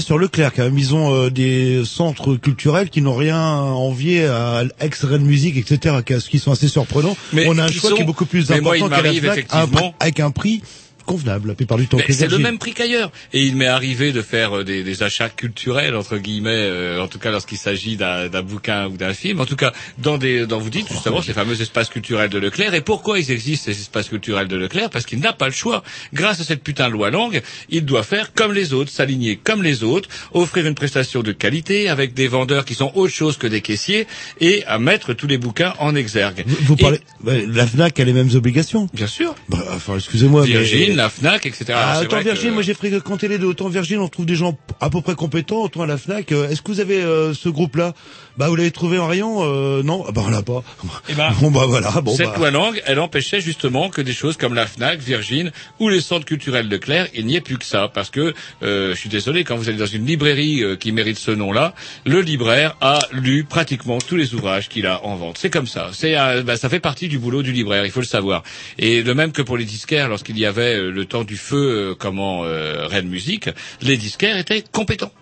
Sur 0.00 0.18
Leclerc, 0.18 0.52
quand 0.54 0.64
même. 0.64 0.78
Ils 0.78 0.94
ont 0.94 1.14
euh, 1.14 1.30
des 1.30 1.84
centres 1.84 2.34
culturels 2.36 2.90
qui 2.90 3.00
n'ont 3.00 3.14
rien 3.16 3.36
à 3.38 3.48
envier 3.60 4.26
à 4.26 4.64
Ex-Red 4.80 5.22
Music, 5.22 5.56
etc., 5.56 5.96
qui 6.28 6.38
sont 6.38 6.52
assez 6.52 6.68
surprenants. 6.68 7.16
Mais 7.32 7.46
On 7.48 7.56
a 7.58 7.64
un 7.64 7.68
choix 7.68 7.90
sont- 7.90 7.96
qui 7.96 8.02
est 8.02 8.06
beaucoup 8.06 8.26
plus 8.26 8.50
important 8.50 8.88
un 9.28 9.94
avec 10.00 10.20
un 10.20 10.30
prix 10.30 10.62
convenable, 11.04 11.48
la 11.48 11.54
plupart 11.54 11.78
du 11.78 11.86
temps. 11.86 11.98
C'est 12.08 12.30
le 12.30 12.38
même 12.38 12.58
prix 12.58 12.72
qu'ailleurs. 12.72 13.10
Et 13.32 13.42
il 13.44 13.56
m'est 13.56 13.66
arrivé 13.66 14.12
de 14.12 14.22
faire 14.22 14.58
euh, 14.58 14.64
des, 14.64 14.82
des 14.82 15.02
achats 15.02 15.28
culturels 15.28 15.94
entre 15.96 16.18
guillemets, 16.18 16.50
euh, 16.52 17.02
en 17.02 17.08
tout 17.08 17.18
cas 17.18 17.30
lorsqu'il 17.30 17.58
s'agit 17.58 17.96
d'un 17.96 18.28
d'un 18.28 18.42
bouquin 18.42 18.86
ou 18.88 18.96
d'un 18.96 19.14
film. 19.14 19.40
En 19.40 19.46
tout 19.46 19.56
cas, 19.56 19.72
dans 19.98 20.18
des, 20.18 20.46
dans 20.46 20.58
vous 20.58 20.70
dites 20.70 20.88
justement 20.90 21.22
ces 21.22 21.32
fameux 21.32 21.60
espaces 21.60 21.88
culturels 21.88 22.30
de 22.30 22.38
Leclerc. 22.38 22.74
Et 22.74 22.80
pourquoi 22.80 23.18
ils 23.18 23.30
existent 23.30 23.64
ces 23.72 23.78
espaces 23.80 24.08
culturels 24.08 24.48
de 24.48 24.56
Leclerc? 24.56 24.90
Parce 24.90 25.06
qu'il 25.06 25.18
n'a 25.20 25.32
pas 25.32 25.46
le 25.46 25.52
choix. 25.52 25.82
Grâce 26.12 26.40
à 26.40 26.44
cette 26.44 26.62
putain 26.62 26.88
de 26.88 26.92
loi 26.92 27.10
langue, 27.10 27.42
il 27.68 27.84
doit 27.84 28.02
faire 28.02 28.32
comme 28.34 28.52
les 28.52 28.72
autres, 28.72 28.90
s'aligner 28.90 29.36
comme 29.36 29.62
les 29.62 29.82
autres, 29.82 30.08
offrir 30.32 30.66
une 30.66 30.74
prestation 30.74 31.22
de 31.22 31.32
qualité 31.32 31.88
avec 31.88 32.14
des 32.14 32.28
vendeurs 32.28 32.64
qui 32.64 32.74
sont 32.74 32.92
autre 32.94 33.12
chose 33.12 33.36
que 33.36 33.46
des 33.46 33.60
caissiers 33.60 34.06
et 34.40 34.64
à 34.66 34.78
mettre 34.78 35.12
tous 35.14 35.26
les 35.26 35.38
bouquins 35.38 35.74
en 35.78 35.94
exergue. 35.94 36.44
Vous, 36.46 36.56
vous 36.60 36.74
Et- 36.74 36.82
parlez, 36.82 37.00
ouais, 37.24 37.46
la 37.46 37.66
FNAC 37.66 37.98
a 38.00 38.04
les 38.04 38.12
mêmes 38.12 38.30
obligations. 38.34 38.88
Bien 38.92 39.06
sûr. 39.06 39.34
Bah, 39.48 39.64
enfin, 39.74 39.96
excusez-moi, 39.96 40.44
mais... 40.46 40.52
Virgin, 40.92 40.96
la 40.96 41.08
Fnac, 41.10 41.46
etc. 41.46 41.64
Ah, 41.74 42.00
autant 42.02 42.20
Virgin, 42.20 42.50
que- 42.50 42.54
moi 42.54 42.62
j'ai 42.62 42.74
fréquenté 42.74 43.28
les 43.28 43.38
deux. 43.38 43.46
Autant 43.46 43.68
Virgin, 43.68 43.98
on 43.98 44.08
trouve 44.08 44.26
des 44.26 44.34
gens 44.36 44.56
à 44.80 44.90
peu 44.90 45.00
près 45.00 45.14
compétents. 45.14 45.62
Autant 45.62 45.82
à 45.82 45.86
la 45.86 45.96
Fnac, 45.98 46.32
euh, 46.32 46.48
est-ce 46.48 46.62
que 46.62 46.70
vous 46.72 46.80
avez 46.80 47.02
euh, 47.02 47.34
ce 47.34 47.48
groupe-là? 47.48 47.94
Bah, 48.38 48.48
vous 48.48 48.56
l'avez 48.56 48.70
trouvé 48.70 48.98
en 48.98 49.06
rayon 49.06 49.40
euh, 49.42 49.82
Non, 49.82 50.04
Ah, 50.08 50.12
bah 50.12 50.22
on 50.26 50.30
l'a 50.30 50.42
pas. 50.42 50.62
Eh 51.08 51.14
ben, 51.14 51.30
bon 51.40 51.50
bah 51.50 51.64
voilà. 51.66 51.90
Bon 52.00 52.14
Cette 52.14 52.28
bah. 52.28 52.36
loi 52.38 52.50
langue, 52.50 52.82
elle 52.86 52.98
empêchait 52.98 53.40
justement 53.40 53.90
que 53.90 54.00
des 54.00 54.14
choses 54.14 54.36
comme 54.38 54.54
la 54.54 54.66
Fnac, 54.66 55.00
Virgin 55.00 55.52
ou 55.80 55.88
les 55.88 56.00
centres 56.00 56.24
culturels 56.24 56.68
de 56.68 56.76
Claire, 56.78 57.08
il 57.14 57.26
n'y 57.26 57.36
ait 57.36 57.40
plus 57.42 57.58
que 57.58 57.64
ça. 57.64 57.88
Parce 57.92 58.08
que, 58.10 58.32
euh, 58.62 58.94
je 58.94 58.98
suis 58.98 59.08
désolé, 59.10 59.44
quand 59.44 59.56
vous 59.56 59.68
allez 59.68 59.76
dans 59.78 59.86
une 59.86 60.06
librairie 60.06 60.62
euh, 60.62 60.76
qui 60.76 60.92
mérite 60.92 61.18
ce 61.18 61.30
nom-là, 61.30 61.74
le 62.06 62.20
libraire 62.20 62.76
a 62.80 62.98
lu 63.12 63.44
pratiquement 63.44 63.98
tous 63.98 64.16
les 64.16 64.34
ouvrages 64.34 64.68
qu'il 64.68 64.86
a 64.86 65.04
en 65.04 65.16
vente. 65.16 65.36
C'est 65.38 65.50
comme 65.50 65.66
ça. 65.66 65.90
C'est, 65.92 66.14
bah, 66.42 66.56
ça 66.56 66.68
fait 66.70 66.80
partie 66.80 67.08
du 67.08 67.18
boulot 67.18 67.42
du 67.42 67.52
libraire, 67.52 67.84
il 67.84 67.90
faut 67.90 68.00
le 68.00 68.06
savoir. 68.06 68.42
Et 68.78 69.02
de 69.02 69.12
même 69.12 69.32
que 69.32 69.42
pour 69.42 69.56
les 69.58 69.64
disquaires, 69.66 70.08
lorsqu'il 70.08 70.38
y 70.38 70.46
avait 70.46 70.81
le 70.90 71.04
temps 71.04 71.24
du 71.24 71.36
feu, 71.36 71.90
euh, 71.90 71.94
comment 71.94 72.44
euh, 72.44 72.86
Rennes 72.86 73.08
Musique, 73.08 73.50
les 73.80 73.96
disquaires 73.96 74.36
étaient 74.36 74.64
compétents. 74.72 75.12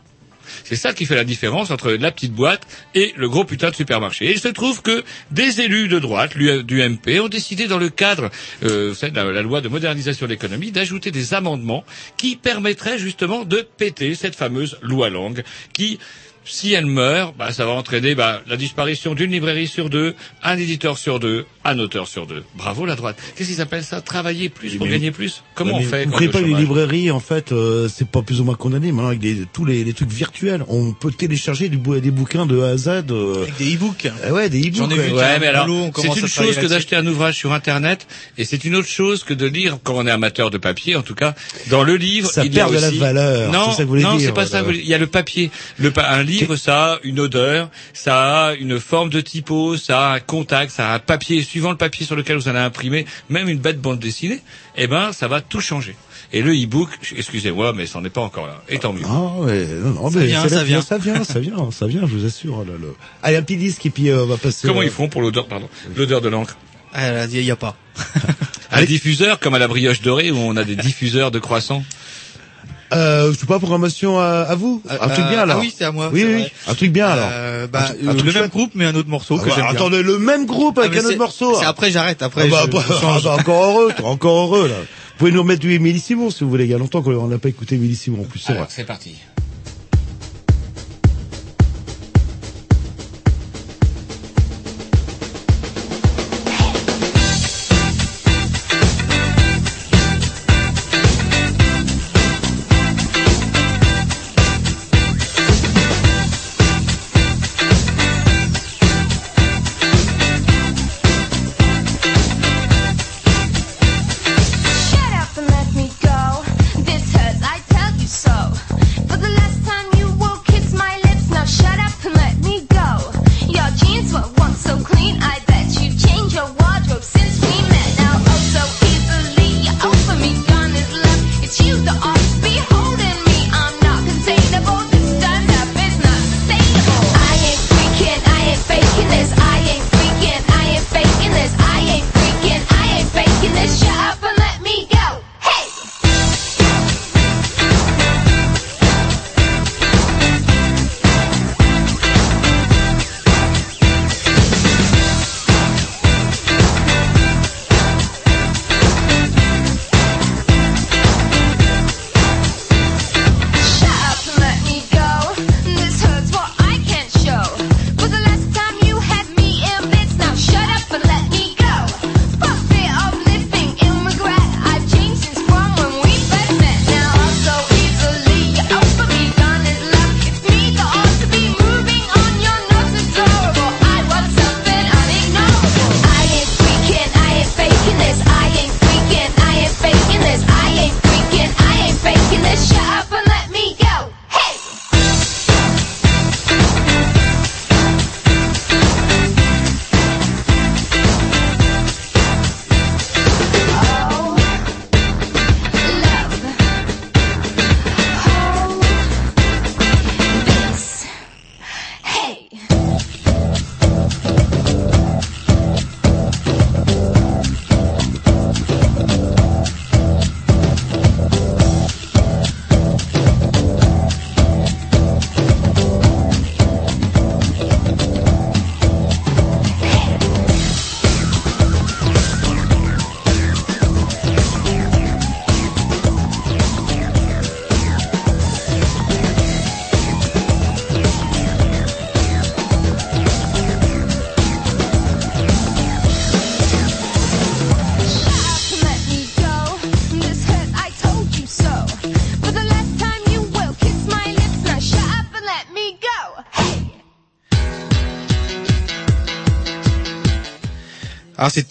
C'est 0.64 0.77
ça 0.77 0.92
qui 0.92 1.07
fait 1.07 1.14
la 1.14 1.25
différence 1.25 1.70
entre 1.70 1.92
la 1.92 2.11
petite 2.11 2.33
boîte 2.33 2.66
et 2.94 3.12
le 3.16 3.29
gros 3.29 3.44
putain 3.44 3.70
de 3.70 3.75
supermarché. 3.75 4.27
Et 4.27 4.33
il 4.33 4.40
se 4.40 4.49
trouve 4.49 4.83
que 4.83 5.05
des 5.31 5.61
élus 5.61 5.88
de 5.88 5.99
droite, 5.99 6.37
du 6.37 6.83
MP, 6.83 7.20
ont 7.20 7.29
décidé 7.29 7.66
dans 7.66 7.79
le 7.79 7.88
cadre, 7.88 8.31
euh, 8.64 8.92
de 8.94 9.16
la, 9.16 9.25
la 9.25 9.42
loi 9.42 9.61
de 9.61 9.68
modernisation 9.68 10.27
de 10.27 10.33
l'économie, 10.33 10.73
d'ajouter 10.73 11.11
des 11.11 11.35
amendements 11.35 11.85
qui 12.16 12.37
permettraient 12.37 12.99
justement 12.99 13.44
de 13.44 13.66
péter 13.77 14.14
cette 14.14 14.35
fameuse 14.35 14.79
loi 14.83 15.09
langue 15.09 15.44
qui 15.73 15.99
si 16.44 16.72
elle 16.72 16.87
meurt, 16.87 17.37
bah, 17.37 17.53
ça 17.53 17.64
va 17.64 17.72
entraîner 17.72 18.14
bah, 18.14 18.42
la 18.48 18.57
disparition 18.57 19.14
d'une 19.14 19.31
librairie 19.31 19.68
sur 19.68 19.88
deux, 19.90 20.14
un 20.42 20.57
éditeur 20.57 20.98
sur 20.98 21.20
deux, 21.20 21.44
un 21.64 21.79
auteur 21.79 22.09
sur 22.09 22.26
deux. 22.26 22.42
Bravo 22.57 22.87
la 22.87 22.96
droite. 22.96 23.16
Qu'est-ce 23.37 23.50
qu'ils 23.50 23.61
appellent 23.61 23.85
ça? 23.85 24.00
Travailler 24.00 24.48
plus 24.48 24.76
pour 24.76 24.87
Mais- 24.87 24.92
gagner 24.92 25.11
plus? 25.11 25.42
Comment 25.55 25.76
on 25.76 25.83
fait 25.83 26.07
Vous 26.07 26.18
le 26.18 26.31
pas 26.31 26.40
les 26.40 26.55
librairies, 26.55 27.11
en 27.11 27.20
fait, 27.20 27.53
euh, 27.53 27.88
c'est 27.94 28.09
pas 28.09 28.22
plus 28.22 28.40
ou 28.40 28.44
moins 28.44 28.55
condamné 28.55 28.90
maintenant 28.90 29.09
avec 29.09 29.20
des, 29.20 29.44
tous 29.53 29.64
les, 29.64 29.85
les 29.85 29.92
trucs 29.92 30.11
virtuels. 30.11 30.64
On 30.68 30.92
peut 30.92 31.12
télécharger 31.12 31.68
du, 31.68 31.76
des 31.76 32.11
bouquins 32.11 32.46
de 32.46 32.61
A 32.62 32.68
à 32.70 32.76
Z. 32.76 32.88
euh, 33.11 33.42
Avec 33.42 33.57
des 33.59 33.74
e-books. 33.76 34.09
eh 34.26 34.31
ouais, 34.33 34.48
des 34.48 34.61
e-books. 34.62 34.74
J'en 34.76 34.90
ai 34.90 34.94
vu, 34.94 35.12
ouais. 35.12 35.16
Ouais, 35.18 35.38
mais 35.38 35.46
alors, 35.48 35.66
c'est 35.96 36.07
une 36.20 36.26
chose 36.26 36.57
que 36.57 36.66
d'acheter 36.66 36.96
un 36.96 37.07
ouvrage 37.07 37.37
sur 37.37 37.53
Internet, 37.53 38.07
et 38.38 38.44
c'est 38.44 38.64
une 38.64 38.74
autre 38.76 38.88
chose 38.88 39.22
que 39.24 39.35
de 39.35 39.46
lire 39.46 39.79
quand 39.85 39.94
on 39.96 40.07
est 40.07 40.11
amateur 40.11 40.50
de 40.50 40.59
papier. 40.59 40.96
En 40.96 41.03
tout 41.03 41.14
cas, 41.14 41.35
dans 41.68 41.85
le 41.85 41.96
livre, 41.96 42.31
Ça 42.31 42.44
il 42.44 42.53
y 42.55 42.59
a 42.61 42.64
perd 42.66 42.74
de 42.74 42.81
la 42.81 42.90
valeur, 42.90 43.53
Non, 43.53 43.66
c'est 43.66 43.70
ça 43.72 43.76
que 43.79 43.83
vous 43.83 43.88
voulez 43.90 44.03
non, 44.03 44.16
dire, 44.16 44.29
c'est 44.29 44.35
pas 44.35 44.46
ça. 44.46 44.62
voilà. 44.62 44.79
Il 44.79 44.87
y 44.87 44.94
a 44.94 44.98
le 44.98 45.07
papier. 45.07 45.50
Le 45.79 45.90
pa- 45.90 46.09
un 46.11 46.22
livre, 46.31 46.57
ça 46.57 46.95
a 46.95 46.99
une 47.03 47.21
odeur, 47.21 47.69
ça 47.93 48.47
a 48.49 48.55
une 48.55 48.81
forme 48.81 49.11
de 49.11 49.21
typo, 49.21 49.77
ça 49.77 50.11
a 50.11 50.14
un 50.16 50.21
contact, 50.21 50.73
ça 50.73 50.90
a 50.90 50.95
un 50.95 50.99
papier. 50.99 51.43
Suivant 51.43 51.71
le 51.71 51.77
papier 51.77 52.07
sur 52.07 52.16
lequel 52.16 52.37
vous 52.37 52.49
allez 52.49 52.59
imprimer, 52.59 53.05
même 53.29 53.49
une 53.49 53.59
bête 53.59 53.81
bande 53.81 53.99
dessinée, 53.99 54.40
eh 54.77 54.87
ben, 54.87 55.12
ça 55.12 55.29
va 55.29 55.40
tout 55.40 55.61
changer. 55.61 55.97
Et 56.33 56.43
le 56.43 56.53
e-book, 56.55 56.88
excusez-moi, 57.16 57.73
mais 57.73 57.87
ça 57.87 58.01
n'est 58.01 58.11
pas 58.11 58.21
encore 58.21 58.47
là. 58.47 58.62
Et 58.69 58.79
tant 58.79 58.93
mieux. 58.93 59.03
Ah 59.05 59.40
ouais, 59.40 59.66
non, 59.83 59.90
non, 59.90 60.11
Ça 60.11 60.19
mais 60.21 60.27
vient, 60.27 60.43
c'est 60.45 60.49
ça 60.51 60.62
vient. 60.64 60.81
ça 60.81 60.99
vient, 60.99 61.25
ça 61.25 61.40
vient, 61.40 61.71
ça 61.73 61.87
vient, 61.88 62.03
je 62.03 62.14
vous 62.14 62.25
assure. 62.25 62.59
oh 62.61 62.64
là, 62.64 62.75
là. 62.81 62.93
Allez, 63.23 63.37
un 63.37 63.43
petit 63.43 63.57
disque 63.57 63.85
et 63.87 63.90
puis 63.90 64.09
euh, 64.11 64.23
on 64.23 64.27
va 64.27 64.37
passer. 64.37 64.69
Comment 64.69 64.81
euh, 64.81 64.85
ils 64.85 64.90
font 64.90 65.09
pour 65.09 65.23
l'odeur, 65.23 65.47
pardon, 65.49 65.69
l'odeur 65.97 66.21
de 66.21 66.29
l'encre? 66.29 66.57
Ah, 66.93 67.27
il 67.27 67.43
y 67.43 67.51
a 67.51 67.57
pas. 67.57 67.77
Un 68.73 68.85
diffuseur 68.85 69.40
comme 69.40 69.55
à 69.55 69.59
la 69.59 69.66
brioche 69.69 70.03
dorée 70.03 70.31
où 70.31 70.37
on 70.38 70.57
a 70.57 70.64
des 70.64 70.77
diffuseurs 70.77 71.31
de 71.31 71.38
croissants? 71.40 71.83
Euh, 72.92 73.33
je 73.33 73.38
sais 73.38 73.46
pas 73.46 73.59
programmation 73.59 74.18
à, 74.18 74.24
à 74.48 74.55
vous. 74.57 74.83
Un 74.88 75.09
truc 75.09 75.24
bien 75.26 75.40
alors. 75.40 75.57
Ah 75.59 75.61
oui, 75.61 75.72
c'est 75.76 75.85
à 75.85 75.92
moi. 75.92 76.11
Oui, 76.12 76.24
oui, 76.24 76.33
vrai. 76.42 76.53
un 76.68 76.74
truc 76.74 76.92
bien 76.92 77.07
alors. 77.09 77.29
Euh, 77.31 77.66
bah, 77.66 77.81
Un 77.83 77.87
truc- 77.87 77.98
un 78.03 78.09
euh, 78.09 78.12
le 78.14 78.22
même 78.24 78.33
chouette. 78.33 78.50
groupe, 78.50 78.70
mais 78.74 78.85
un 78.85 78.94
autre 78.94 79.09
morceau 79.09 79.37
Ah 79.38 79.44
que 79.44 79.48
bah, 79.48 79.55
j'aime 79.57 79.64
bien. 79.66 79.74
attendez, 79.74 80.03
le 80.03 80.18
même 80.18 80.46
groupe 80.46 80.79
avec 80.79 80.90
Ah, 80.92 80.94
mais 80.96 81.00
un 81.03 81.09
autre 81.09 81.18
morceau. 81.18 81.55
C'est 81.59 81.64
hein. 81.64 81.68
après, 81.70 81.90
j'arrête. 81.90 82.22
Après, 82.22 82.44
Ah 82.46 82.50
bah, 82.50 82.62
je, 82.64 82.70
bah, 82.70 82.85
je 82.88 82.94
ah 83.07 83.18
bah, 83.22 83.37
encore 83.38 83.64
heureux, 83.64 83.92
encore 84.03 84.38
heureux 84.57 84.68
là. 84.68 84.74
Vous 84.76 85.26
pouvez 85.26 85.33
nous 85.33 85.42
remettre 85.42 85.61
du 85.61 85.74
Emily 85.74 86.00
Simon 86.00 86.31
si 86.31 86.44
vous 86.44 86.50
voulez. 86.50 86.64
Il 86.64 86.70
y 86.70 86.74
a 86.74 86.79
longtemps 86.79 87.03
qu'on 87.03 87.26
n'a 87.26 87.37
pas 87.38 87.50
écouté 87.50 87.74
Emily 87.74 87.94
Simon 87.94 88.22
en 88.22 88.24
plus. 88.24 88.46
c'est 88.70 88.85
parti. 88.85 89.14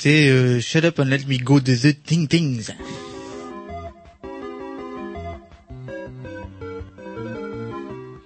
C'était 0.09 0.29
euh, 0.29 0.59
Shut 0.59 0.83
Up 0.85 0.99
and 0.99 1.03
Let 1.05 1.25
Me 1.27 1.37
Go 1.37 1.59
de 1.59 1.75
The 1.75 2.01
Ting 2.03 2.27
Tings. 2.27 2.71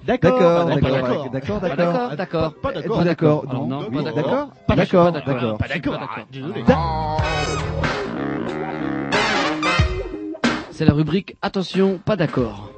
D'accord, 0.05 0.65
D'accord, 0.65 0.65
d'accord, 0.65 0.91
d'accord. 0.91 1.29
d'accord, 1.31 2.53
Pas 2.61 2.73
d'accord, 2.73 3.03
d'accord. 3.03 3.67
Non, 3.67 3.85
oui, 3.89 3.97
pas 3.97 4.03
d'accord. 4.03 4.15
d'accord. 4.15 4.49
Pas 4.67 4.75
D'accord, 4.75 5.11
d'accord, 5.11 5.33
d'accord. 5.33 5.57
Pas 5.57 5.67
d'accord. 5.67 5.93
Pas 5.93 5.99
d'accord. 5.99 6.27
Désolé. 6.31 6.63
Da- 6.63 6.77
C'est 10.71 10.85
la 10.85 10.93
rubrique 10.93 11.35
Attention, 11.41 11.99
pas 12.03 12.15
d'accord. 12.15 12.72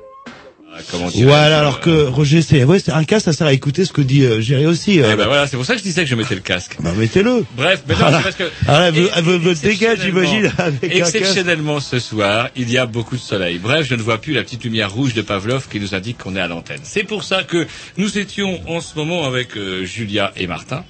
Voilà, 1.13 1.59
alors 1.59 1.79
que 1.79 2.05
Roger, 2.05 2.41
c'est 2.41 2.63
ouais, 2.63 2.79
c'est 2.79 2.91
un 2.91 3.03
cas, 3.03 3.19
ça 3.19 3.33
sert 3.33 3.47
à 3.47 3.53
écouter 3.53 3.85
ce 3.85 3.93
que 3.93 4.01
dit 4.01 4.23
euh, 4.23 4.41
Géry 4.41 4.65
aussi. 4.65 4.99
euh. 5.01 5.09
Eh 5.13 5.15
ben 5.15 5.25
voilà, 5.27 5.47
c'est 5.47 5.57
pour 5.57 5.65
ça 5.65 5.73
que 5.73 5.79
je 5.79 5.83
disais 5.83 6.03
que 6.03 6.09
je 6.09 6.15
mettais 6.15 6.35
le 6.35 6.41
casque. 6.41 6.77
Bah, 6.79 6.91
mettez-le. 6.97 7.45
Bref, 7.55 7.83
mais 7.87 7.93
non, 7.93 7.99
Voilà. 8.01 8.17
c'est 8.17 8.23
parce 8.23 8.35
que 8.35 8.43
Ah, 8.67 8.79
là, 8.79 8.87
elle 8.89 9.23
veut- 9.23 9.55
dégage, 9.55 9.99
j'imagine, 10.03 10.51
casque. 10.51 10.83
Exceptionnellement 10.83 11.79
ce 11.79 11.99
soir, 11.99 12.49
il 12.55 12.69
y 12.71 12.77
a 12.77 12.85
beaucoup 12.85 13.15
de 13.15 13.21
soleil. 13.21 13.57
Bref, 13.59 13.85
je 13.89 13.95
ne 13.95 14.01
vois 14.01 14.19
plus 14.19 14.33
la 14.33 14.43
petite 14.43 14.63
lumière 14.63 14.91
rouge 14.91 15.13
de 15.13 15.21
Pavlov 15.21 15.67
qui 15.69 15.79
nous 15.79 15.95
indique 15.95 16.17
qu'on 16.17 16.35
est 16.35 16.39
à 16.41 16.47
l'antenne. 16.47 16.79
C'est 16.83 17.03
pour 17.03 17.23
ça 17.23 17.43
que 17.43 17.67
nous 17.97 18.17
étions 18.17 18.59
en 18.69 18.81
ce 18.81 18.95
moment 18.95 19.25
avec 19.25 19.55
euh, 19.57 19.85
Julia 19.85 20.31
et 20.37 20.47
Martin. 20.47 20.83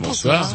Bonsoir. 0.00 0.50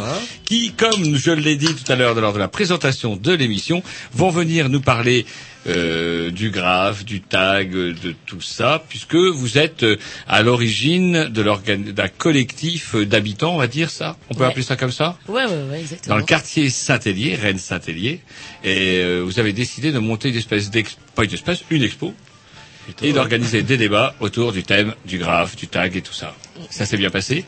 Qui, 0.45 0.71
comme 0.73 1.15
je 1.15 1.31
l'ai 1.31 1.55
dit 1.55 1.73
tout 1.73 1.91
à 1.91 1.95
l'heure 1.95 2.15
lors 2.15 2.34
de 2.34 2.39
la 2.39 2.47
présentation 2.47 3.15
de 3.15 3.31
l'émission, 3.31 3.84
vont 4.13 4.29
venir 4.29 4.69
nous 4.69 4.81
parler 4.81 5.25
euh, 5.67 6.29
du 6.31 6.49
graphe, 6.51 7.05
du 7.05 7.21
tag, 7.21 7.73
euh, 7.75 7.93
de 8.03 8.13
tout 8.25 8.41
ça, 8.41 8.84
puisque 8.89 9.15
vous 9.15 9.58
êtes 9.58 9.84
euh, 9.84 9.97
à 10.27 10.43
l'origine 10.43 11.25
de 11.29 11.43
d'un 11.91 12.08
collectif 12.08 12.95
euh, 12.95 13.05
d'habitants, 13.05 13.55
on 13.55 13.58
va 13.58 13.67
dire 13.67 13.89
ça. 13.89 14.15
On 14.29 14.36
peut 14.36 14.41
Ouais. 14.43 14.49
appeler 14.49 14.62
ça 14.63 14.75
comme 14.75 14.91
ça 14.91 15.17
Ouais, 15.27 15.45
ouais, 15.45 15.63
ouais, 15.71 15.79
exactement. 15.79 16.15
dans 16.15 16.19
le 16.19 16.25
quartier 16.25 16.69
Saint-Hélier, 16.69 17.36
Rennes-Saint-Hélier, 17.36 18.21
et 18.63 18.99
euh, 18.99 19.21
vous 19.25 19.39
avez 19.39 19.53
décidé 19.53 19.91
de 19.91 19.97
monter 19.99 20.29
une 20.29 20.36
espèce 20.38 20.69
d'expo, 20.69 20.99
pas 21.15 21.23
une 21.23 21.34
espèce, 21.34 21.63
une 21.71 21.81
expo, 21.84 22.13
et 23.01 23.13
d'organiser 23.13 23.63
des 23.63 23.77
débats 23.77 24.13
autour 24.19 24.51
du 24.51 24.62
thème 24.62 24.93
du 25.08 25.17
graphe, 25.17 25.55
du 25.55 25.67
tag 25.67 25.95
et 25.97 26.01
tout 26.03 26.13
ça. 26.13 26.36
Ça 26.69 26.86
s'est 26.86 26.97
bien 26.97 27.10
passé? 27.10 27.43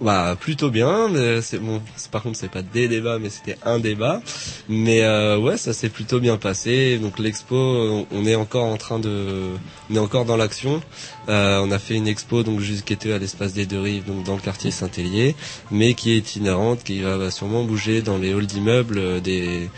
Bah 0.00 0.34
plutôt 0.40 0.70
bien, 0.70 1.08
mais 1.10 1.42
c'est 1.42 1.58
bon. 1.58 1.82
Par 2.10 2.22
contre, 2.22 2.38
c'est 2.38 2.50
pas 2.50 2.62
des 2.62 2.88
débats, 2.88 3.18
mais 3.18 3.28
c'était 3.28 3.58
un 3.64 3.78
débat. 3.78 4.22
Mais 4.68 5.02
euh, 5.02 5.36
ouais, 5.38 5.58
ça 5.58 5.74
s'est 5.74 5.90
plutôt 5.90 6.20
bien 6.20 6.38
passé. 6.38 6.98
Donc 6.98 7.18
l'expo, 7.18 8.06
on, 8.10 8.24
est 8.24 8.34
encore 8.34 8.64
en 8.64 8.78
train 8.78 8.98
de, 8.98 9.50
on 9.90 9.94
est 9.94 9.98
encore 9.98 10.24
dans 10.24 10.38
l'action. 10.38 10.80
Euh, 11.28 11.60
on 11.62 11.70
a 11.70 11.78
fait 11.78 11.94
une 11.96 12.08
expo 12.08 12.42
donc 12.42 12.60
qui 12.60 12.92
était 12.94 13.12
à 13.12 13.18
l'espace 13.18 13.52
des 13.52 13.66
deux 13.66 13.80
rives, 13.80 14.06
donc 14.06 14.24
dans 14.24 14.36
le 14.36 14.40
quartier 14.40 14.70
Saint-Hélier, 14.70 15.36
mais 15.70 15.92
qui 15.92 16.12
est 16.12 16.16
itinérante, 16.16 16.82
qui 16.82 17.02
va, 17.02 17.18
va 17.18 17.30
sûrement 17.30 17.64
bouger 17.64 18.00
dans 18.00 18.16
les 18.16 18.32
halls 18.32 18.46
d'immeubles 18.46 18.98
euh, 18.98 19.20
des 19.20 19.68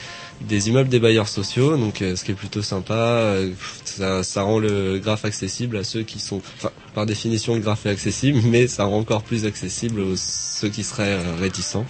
des 0.48 0.68
immeubles 0.68 0.88
des 0.88 1.00
bailleurs 1.00 1.28
sociaux, 1.28 1.76
donc 1.76 2.02
euh, 2.02 2.16
ce 2.16 2.24
qui 2.24 2.32
est 2.32 2.34
plutôt 2.34 2.62
sympa, 2.62 2.94
euh, 2.94 3.52
ça, 3.84 4.22
ça 4.22 4.42
rend 4.42 4.58
le 4.58 4.98
graphe 4.98 5.24
accessible 5.24 5.76
à 5.76 5.84
ceux 5.84 6.02
qui 6.02 6.18
sont, 6.20 6.40
enfin 6.58 6.70
par 6.94 7.06
définition 7.06 7.54
le 7.54 7.60
graphe 7.60 7.86
est 7.86 7.90
accessible, 7.90 8.40
mais 8.44 8.66
ça 8.66 8.84
rend 8.84 8.98
encore 8.98 9.22
plus 9.22 9.46
accessible 9.46 10.00
aux 10.00 10.16
ceux 10.16 10.68
qui 10.68 10.82
seraient 10.82 11.18
euh, 11.18 11.34
réticents. 11.40 11.86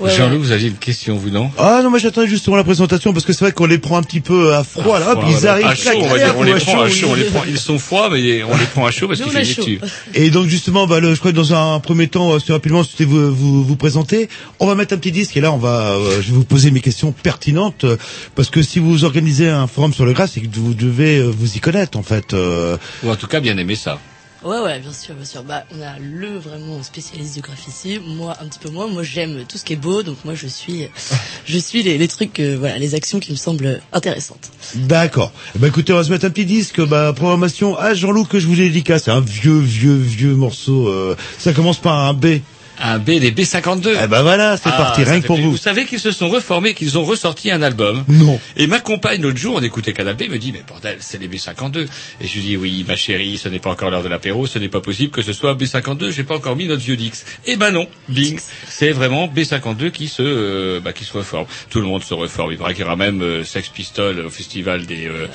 Ouais, 0.00 0.14
Jean-Loup, 0.14 0.38
vous 0.38 0.52
aviez 0.52 0.68
une 0.68 0.76
question, 0.76 1.16
vous 1.16 1.30
non? 1.30 1.50
Ah 1.58 1.80
non, 1.82 1.90
mais 1.90 1.98
j'attendais 1.98 2.28
justement 2.28 2.56
la 2.56 2.62
présentation 2.62 3.12
parce 3.12 3.24
que 3.24 3.32
c'est 3.32 3.44
vrai 3.44 3.52
qu'on 3.52 3.66
les 3.66 3.78
prend 3.78 3.96
un 3.96 4.02
petit 4.02 4.20
peu 4.20 4.54
à 4.54 4.62
froid 4.62 5.00
là, 5.00 5.06
Froid, 5.12 5.24
puis 5.24 5.34
ils 5.36 5.46
arrivent 5.48 5.66
à 5.66 5.74
chaud, 5.74 5.90
on 5.96 6.06
va 6.06 6.18
dire, 6.18 6.34
on 6.38 6.42
les 6.44 6.54
prend 6.54 6.80
à 6.82 6.88
chaud, 6.88 7.08
on 7.10 7.14
les 7.14 7.24
prend, 7.24 7.42
ils 7.48 7.58
sont 7.58 7.78
froids, 7.80 8.08
mais 8.10 8.44
on 8.44 8.56
les 8.56 8.66
prend 8.66 8.86
à 8.86 8.90
chaud 8.92 9.08
parce 9.08 9.18
Nous, 9.18 9.26
qu'il 9.26 9.36
on 9.36 9.40
a 9.40 9.44
fait 9.44 9.54
dessus. 9.60 9.80
Et 10.14 10.30
donc 10.30 10.46
justement, 10.46 10.86
bah, 10.86 11.00
le, 11.00 11.14
je 11.14 11.18
crois 11.18 11.32
que 11.32 11.36
dans 11.36 11.52
un 11.52 11.80
premier 11.80 12.06
temps, 12.06 12.32
euh, 12.32 12.38
c'est 12.44 12.52
rapidement, 12.52 12.84
c'était 12.84 13.04
vous, 13.04 13.34
vous 13.34 13.64
vous 13.64 13.76
présenter. 13.76 14.28
On 14.60 14.66
va 14.66 14.76
mettre 14.76 14.94
un 14.94 14.98
petit 14.98 15.10
disque 15.12 15.36
et 15.36 15.40
là, 15.40 15.50
on 15.52 15.58
va, 15.58 15.90
euh, 15.90 16.22
je 16.22 16.28
vais 16.28 16.36
vous 16.36 16.44
poser 16.44 16.70
mes 16.70 16.80
questions 16.80 17.10
pertinentes 17.12 17.82
euh, 17.84 17.96
parce 18.36 18.50
que 18.50 18.62
si 18.62 18.78
vous 18.78 19.04
organisez 19.04 19.48
un 19.48 19.66
forum 19.66 19.92
sur 19.92 20.04
le 20.06 20.12
gras, 20.12 20.28
c'est 20.28 20.40
que 20.40 20.46
vous 20.52 20.74
devez 20.74 21.18
euh, 21.18 21.28
vous 21.36 21.56
y 21.56 21.60
connaître 21.60 21.98
en 21.98 22.02
fait. 22.04 22.34
euh. 22.34 22.76
Ou 23.02 23.10
en 23.10 23.16
tout 23.16 23.26
cas 23.26 23.40
bien 23.40 23.56
aimer 23.58 23.74
ça. 23.74 23.98
Ouais, 24.44 24.60
ouais, 24.60 24.78
bien 24.78 24.92
sûr, 24.92 25.14
bien 25.14 25.24
sûr. 25.24 25.42
Bah, 25.42 25.64
on 25.76 25.82
a 25.82 25.98
le 25.98 26.38
vraiment 26.38 26.80
spécialiste 26.82 27.34
du 27.34 27.40
graphe 27.40 27.66
ici. 27.66 27.98
Moi, 28.04 28.36
un 28.40 28.46
petit 28.46 28.60
peu 28.60 28.70
moins. 28.70 28.86
Moi, 28.86 29.02
j'aime 29.02 29.44
tout 29.48 29.58
ce 29.58 29.64
qui 29.64 29.72
est 29.72 29.76
beau, 29.76 30.04
donc 30.04 30.16
moi, 30.24 30.34
je 30.34 30.46
suis, 30.46 30.88
je 31.44 31.58
suis 31.58 31.82
les, 31.82 32.08
trucs, 32.08 32.38
euh, 32.38 32.56
voilà, 32.58 32.78
les 32.78 32.94
actions 32.94 33.18
qui 33.18 33.32
me 33.32 33.36
semblent 33.36 33.80
intéressantes. 33.92 34.50
D'accord. 34.76 35.32
Bah 35.56 35.66
écoutez, 35.68 35.92
on 35.92 35.96
va 35.96 36.04
se 36.04 36.10
mettre 36.10 36.24
un 36.24 36.30
petit 36.30 36.44
disque. 36.46 36.80
Bah 36.80 37.12
programmation 37.14 37.76
à 37.76 37.94
Jean-Loup 37.94 38.26
que 38.26 38.38
je 38.38 38.46
vous 38.46 38.54
dédicace. 38.54 39.04
C'est 39.04 39.10
un 39.10 39.20
vieux, 39.20 39.58
vieux, 39.58 39.96
vieux 39.96 40.34
morceau. 40.34 40.88
euh, 40.88 41.16
ça 41.38 41.52
commence 41.52 41.78
par 41.78 41.98
un 41.98 42.14
B. 42.14 42.40
Un 42.80 42.98
B, 42.98 43.08
les 43.08 43.32
B52. 43.32 43.96
Eh 44.04 44.06
ben 44.06 44.22
voilà, 44.22 44.56
c'est 44.56 44.68
Ah, 44.72 44.76
parti, 44.76 45.02
rien 45.02 45.20
que 45.20 45.26
pour 45.26 45.36
vous. 45.36 45.50
Vous 45.52 45.56
savez 45.56 45.84
qu'ils 45.84 45.98
se 46.00 46.12
sont 46.12 46.28
reformés, 46.28 46.74
qu'ils 46.74 46.96
ont 46.98 47.04
ressorti 47.04 47.50
un 47.50 47.62
album. 47.62 48.04
Non. 48.08 48.38
Et 48.56 48.66
ma 48.66 48.78
compagne, 48.80 49.20
l'autre 49.22 49.38
jour, 49.38 49.56
on 49.56 49.62
écoutait 49.62 49.92
Canal 49.92 50.14
B, 50.14 50.28
me 50.30 50.38
dit, 50.38 50.52
mais 50.52 50.62
bordel, 50.66 50.96
c'est 51.00 51.18
les 51.20 51.28
B52. 51.28 51.86
Et 52.20 52.26
je 52.26 52.34
lui 52.34 52.42
dis, 52.42 52.56
oui, 52.56 52.84
ma 52.86 52.94
chérie, 52.96 53.36
ce 53.38 53.48
n'est 53.48 53.58
pas 53.58 53.70
encore 53.70 53.90
l'heure 53.90 54.02
de 54.02 54.08
l'apéro, 54.08 54.46
ce 54.46 54.58
n'est 54.58 54.68
pas 54.68 54.80
possible 54.80 55.10
que 55.10 55.22
ce 55.22 55.32
soit 55.32 55.54
B52, 55.54 56.10
j'ai 56.12 56.24
pas 56.24 56.36
encore 56.36 56.54
mis 56.56 56.66
notre 56.66 56.82
vieux 56.82 56.96
Dix. 56.96 57.24
Eh 57.46 57.56
ben 57.56 57.70
non, 57.70 57.86
bing, 58.08 58.38
c'est 58.68 58.92
vraiment 58.92 59.26
B52 59.28 59.90
qui 59.90 60.08
se, 60.08 60.22
euh, 60.22 60.80
bah, 60.80 60.92
qui 60.92 61.04
se 61.04 61.12
reforme. 61.16 61.46
Tout 61.70 61.80
le 61.80 61.86
monde 61.86 62.02
se 62.02 62.14
reforme. 62.14 62.52
Il 62.52 62.58
paraît 62.58 62.74
qu'il 62.74 62.82
y 62.84 62.86
aura 62.86 62.96
même 62.96 63.22
euh, 63.22 63.44
Sex 63.44 63.68
Pistols 63.68 64.20
au 64.20 64.30
festival 64.30 64.86
des, 64.86 65.06
euh, 65.06 65.26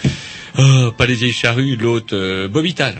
oh, 0.59 0.91
pas 0.97 1.05
les 1.05 1.15
vieilles 1.15 1.33
charrues, 1.33 1.75
l'autre, 1.75 2.13
euh, 2.15 2.47
Bobital. 2.47 2.95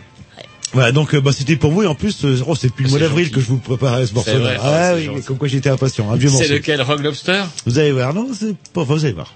Voilà, 0.73 0.91
donc 0.91 1.13
euh, 1.13 1.21
bah, 1.21 1.31
c'était 1.31 1.55
pour 1.55 1.71
vous 1.71 1.83
et 1.83 1.87
en 1.87 1.93
plus, 1.93 2.25
euh, 2.25 2.39
oh, 2.47 2.55
c'est 2.55 2.73
plus 2.73 2.85
le 2.85 2.89
mois 2.89 2.99
d'avril 2.99 3.29
que 3.29 3.39
je 3.39 3.45
vous 3.45 3.57
préparais 3.57 4.07
ce 4.07 4.13
morceau. 4.13 4.39
Vrai, 4.39 4.57
Ah, 4.59 4.89
ah, 4.91 4.95
oui, 4.95 5.07
mais 5.13 5.21
comme 5.21 5.37
quoi 5.37 5.47
j'étais 5.47 5.69
impatient, 5.69 6.11
un 6.11 6.15
vieux 6.15 6.29
morceau. 6.31 6.45
C'est 6.47 6.53
lequel, 6.53 6.81
Rock 6.81 7.01
Lobster? 7.03 7.43
Vous 7.67 7.77
allez 7.77 7.91
voir, 7.91 8.13
non, 8.13 8.29
c'est 8.37 8.55
pas, 8.73 8.81
enfin, 8.81 8.95
vous 8.95 9.05
allez 9.05 9.13
voir. 9.13 9.33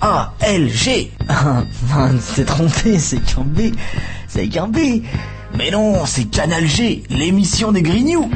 C-A-N-A-L-G. 0.00 1.10
Ah, 1.32 1.62
man, 1.94 2.18
c'est 2.20 2.44
trompé, 2.44 2.98
c'est 2.98 3.20
qu'un 3.24 3.42
B. 3.42 3.72
C'est 4.26 4.48
qu'un 4.48 4.66
B. 4.66 4.78
Mais 5.56 5.70
non, 5.70 6.04
c'est 6.06 6.24
Canal 6.24 6.66
G, 6.66 7.04
l'émission 7.08 7.70
des 7.72 7.82
Grignoux. 7.82 8.28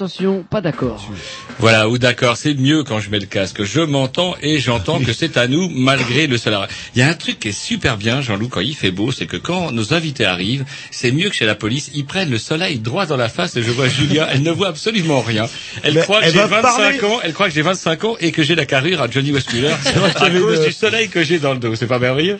Attention, 0.00 0.44
pas 0.50 0.60
d'accord. 0.60 1.10
Voilà, 1.58 1.88
ou 1.88 1.96
d'accord, 1.96 2.36
c'est 2.36 2.52
mieux 2.52 2.84
quand 2.84 3.00
je 3.00 3.08
mets 3.08 3.18
le 3.18 3.24
casque. 3.24 3.64
Je 3.64 3.80
m'entends 3.80 4.36
et 4.42 4.58
j'entends 4.58 5.00
que 5.00 5.14
c'est 5.14 5.38
à 5.38 5.48
nous 5.48 5.70
malgré 5.70 6.26
le 6.26 6.36
soleil. 6.36 6.58
Il 6.94 6.98
y 6.98 7.02
a 7.02 7.08
un 7.08 7.14
truc 7.14 7.40
qui 7.40 7.48
est 7.48 7.52
super 7.58 7.96
bien, 7.96 8.20
Jean-Loup, 8.20 8.48
quand 8.48 8.60
il 8.60 8.76
fait 8.76 8.90
beau, 8.90 9.10
c'est 9.10 9.24
que 9.24 9.38
quand 9.38 9.72
nos 9.72 9.94
invités 9.94 10.26
arrivent, 10.26 10.66
c'est 10.90 11.12
mieux 11.12 11.30
que 11.30 11.34
chez 11.34 11.46
la 11.46 11.54
police, 11.54 11.90
ils 11.94 12.04
prennent 12.04 12.28
le 12.28 12.36
soleil 12.36 12.78
droit 12.78 13.06
dans 13.06 13.16
la 13.16 13.30
face 13.30 13.56
et 13.56 13.62
je 13.62 13.70
vois 13.70 13.88
Julia, 13.88 14.28
elle 14.30 14.42
ne 14.42 14.50
voit 14.50 14.68
absolument 14.68 15.22
rien. 15.22 15.48
Elle 15.82 15.94
Mais 15.94 16.02
croit 16.02 16.20
que 16.20 16.26
j'ai 16.26 16.32
va 16.40 16.46
25 16.46 16.60
parler. 16.62 17.00
ans, 17.04 17.18
elle 17.24 17.32
croit 17.32 17.48
que 17.48 17.54
j'ai 17.54 17.62
25 17.62 18.04
ans 18.04 18.16
et 18.20 18.32
que 18.32 18.42
j'ai 18.42 18.54
la 18.54 18.66
carrure 18.66 19.00
à 19.00 19.10
Johnny 19.10 19.32
Westmuller 19.32 19.68
à 20.14 20.28
cause 20.30 20.60
de- 20.60 20.66
du 20.66 20.72
soleil 20.72 21.08
que 21.08 21.22
j'ai 21.24 21.38
dans 21.38 21.54
le 21.54 21.58
dos. 21.58 21.74
C'est 21.74 21.86
pas 21.86 21.98
merveilleux? 21.98 22.38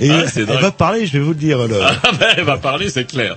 Et 0.00 0.10
Ah, 0.10 0.24
c'est 0.26 0.40
elle 0.50 0.58
va 0.60 0.72
parler, 0.72 1.06
je 1.06 1.12
vais 1.12 1.20
vous 1.20 1.28
le 1.30 1.36
dire. 1.36 1.64
le- 1.68 1.80
Ah 1.80 2.10
ben, 2.18 2.26
elle 2.38 2.42
va 2.44 2.56
parler, 2.58 2.90
c'est 2.90 3.04
clair. 3.06 3.36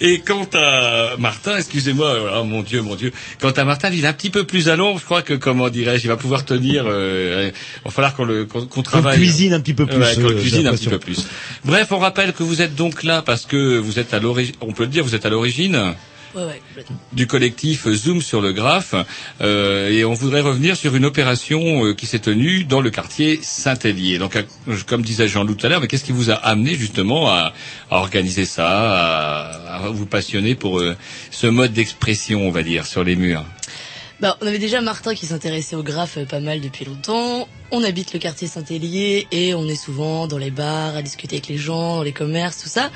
Et 0.00 0.20
quant 0.20 0.48
à 0.54 1.16
Martin, 1.18 1.56
excusez-moi, 1.56 2.38
oh 2.38 2.44
mon 2.44 2.62
Dieu, 2.62 2.82
mon 2.82 2.94
Dieu. 2.94 3.12
Quant 3.40 3.50
à 3.50 3.64
Martin, 3.64 3.90
il 3.90 4.04
est 4.04 4.08
un 4.08 4.12
petit 4.12 4.30
peu 4.30 4.44
plus 4.44 4.68
à 4.68 4.76
l'ombre. 4.76 4.98
Je 4.98 5.04
crois 5.04 5.22
que, 5.22 5.34
comment 5.34 5.68
dirais-je, 5.68 6.04
il 6.04 6.08
va 6.08 6.16
pouvoir 6.16 6.44
tenir. 6.44 6.84
Euh, 6.86 7.50
il 7.52 7.84
va 7.84 7.90
falloir 7.90 8.14
qu'on 8.14 8.24
le 8.24 8.44
qu'on 8.44 8.66
qu'on 8.66 8.82
travaille. 8.82 9.16
cuisine 9.18 9.52
un 9.52 9.60
petit 9.60 9.74
peu 9.74 9.86
plus, 9.86 9.96
Ouais, 9.96 10.14
qu'on 10.14 10.30
euh, 10.30 10.40
cuisine 10.40 10.66
un 10.66 10.72
petit 10.72 10.88
peu 10.88 10.98
plus. 10.98 11.26
Bref, 11.64 11.88
on 11.92 11.98
rappelle 11.98 12.32
que 12.32 12.42
vous 12.42 12.62
êtes 12.62 12.74
donc 12.74 13.02
là 13.02 13.22
parce 13.22 13.46
que 13.46 13.78
vous 13.78 13.98
êtes 13.98 14.14
à 14.14 14.20
l'origine. 14.20 14.54
On 14.60 14.72
peut 14.72 14.84
le 14.84 14.90
dire, 14.90 15.04
vous 15.04 15.14
êtes 15.14 15.26
à 15.26 15.30
l'origine 15.30 15.94
Du 17.12 17.26
collectif 17.26 17.88
Zoom 17.88 18.20
sur 18.22 18.40
le 18.40 18.52
graphe. 18.52 18.94
Euh, 19.40 19.88
et 19.90 20.04
on 20.04 20.12
voudrait 20.14 20.40
revenir 20.40 20.76
sur 20.76 20.94
une 20.94 21.04
opération 21.04 21.84
euh, 21.86 21.94
qui 21.94 22.06
s'est 22.06 22.18
tenue 22.18 22.64
dans 22.64 22.80
le 22.80 22.90
quartier 22.90 23.38
Saint-Hélier. 23.42 24.18
Donc, 24.18 24.36
à- 24.36 24.42
comme 24.86 25.02
disait 25.02 25.28
Jean-Loup 25.28 25.54
tout 25.54 25.66
à 25.66 25.68
l'heure, 25.68 25.80
mais 25.80 25.88
qu'est-ce 25.88 26.04
qui 26.04 26.12
vous 26.12 26.30
a 26.30 26.34
amené 26.34 26.74
justement 26.74 27.28
à, 27.30 27.52
organiser 27.90 28.44
ça, 28.44 28.68
à, 29.74 29.88
vous 29.88 30.06
passionner 30.06 30.54
pour 30.54 30.80
euh, 30.80 30.96
ce 31.30 31.46
mode 31.46 31.72
d'expression, 31.72 32.46
on 32.46 32.50
va 32.50 32.62
dire, 32.62 32.86
sur 32.86 33.04
les 33.04 33.16
murs? 33.16 33.44
Bah, 34.20 34.36
on 34.40 34.48
avait 34.48 34.58
déjà 34.58 34.80
Martin 34.80 35.14
qui 35.14 35.26
s'intéressait 35.26 35.76
au 35.76 35.84
graphe 35.84 36.18
pas 36.24 36.40
mal 36.40 36.60
depuis 36.60 36.84
longtemps. 36.84 37.46
On 37.70 37.84
habite 37.84 38.12
le 38.12 38.18
quartier 38.18 38.48
Saint-Hélier 38.48 39.28
et 39.30 39.54
on 39.54 39.68
est 39.68 39.76
souvent 39.76 40.26
dans 40.26 40.38
les 40.38 40.50
bars 40.50 40.96
à 40.96 41.02
discuter 41.02 41.36
avec 41.36 41.46
les 41.46 41.56
gens, 41.56 41.98
dans 41.98 42.02
les 42.02 42.12
commerces, 42.12 42.58
tout 42.60 42.68
ça. 42.68 42.90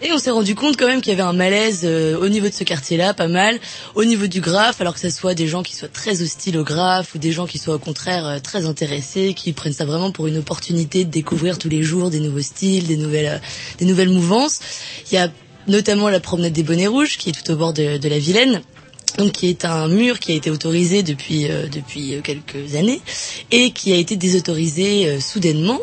Et 0.00 0.12
on 0.12 0.18
s'est 0.18 0.30
rendu 0.30 0.54
compte 0.54 0.78
quand 0.78 0.86
même 0.86 1.02
qu'il 1.02 1.10
y 1.10 1.12
avait 1.12 1.28
un 1.28 1.34
malaise 1.34 1.82
euh, 1.84 2.16
au 2.16 2.30
niveau 2.30 2.48
de 2.48 2.54
ce 2.54 2.64
quartier-là, 2.64 3.12
pas 3.12 3.28
mal, 3.28 3.58
au 3.94 4.04
niveau 4.06 4.28
du 4.28 4.40
graphe, 4.40 4.80
alors 4.80 4.94
que 4.94 5.00
ce 5.00 5.10
soit 5.10 5.34
des 5.34 5.46
gens 5.46 5.62
qui 5.62 5.76
soient 5.76 5.88
très 5.88 6.22
hostiles 6.22 6.56
au 6.56 6.64
graphe 6.64 7.14
ou 7.14 7.18
des 7.18 7.32
gens 7.32 7.46
qui 7.46 7.58
soient 7.58 7.74
au 7.74 7.78
contraire 7.78 8.26
euh, 8.26 8.38
très 8.38 8.64
intéressés, 8.64 9.34
qui 9.34 9.52
prennent 9.52 9.74
ça 9.74 9.84
vraiment 9.84 10.10
pour 10.10 10.26
une 10.26 10.38
opportunité 10.38 11.04
de 11.04 11.10
découvrir 11.10 11.58
tous 11.58 11.68
les 11.68 11.82
jours 11.82 12.08
des 12.08 12.20
nouveaux 12.20 12.40
styles, 12.40 12.86
des 12.86 12.96
nouvelles, 12.96 13.26
euh, 13.26 13.76
des 13.76 13.84
nouvelles 13.84 14.10
mouvances. 14.10 14.60
Il 15.10 15.16
y 15.16 15.18
a 15.18 15.28
notamment 15.68 16.08
la 16.08 16.20
promenade 16.20 16.54
des 16.54 16.62
bonnets 16.62 16.86
rouges 16.86 17.18
qui 17.18 17.28
est 17.28 17.32
tout 17.32 17.52
au 17.52 17.56
bord 17.56 17.74
de 17.74 18.08
la 18.08 18.18
Vilaine 18.18 18.62
donc 19.18 19.32
qui 19.32 19.48
est 19.48 19.64
un 19.64 19.88
mur 19.88 20.18
qui 20.18 20.32
a 20.32 20.34
été 20.34 20.50
autorisé 20.50 21.02
depuis 21.02 21.50
euh, 21.50 21.66
depuis 21.68 22.14
euh, 22.14 22.20
quelques 22.22 22.74
années 22.76 23.00
et 23.50 23.70
qui 23.70 23.92
a 23.92 23.96
été 23.96 24.16
désautorisé 24.16 25.06
euh, 25.06 25.20
soudainement 25.20 25.80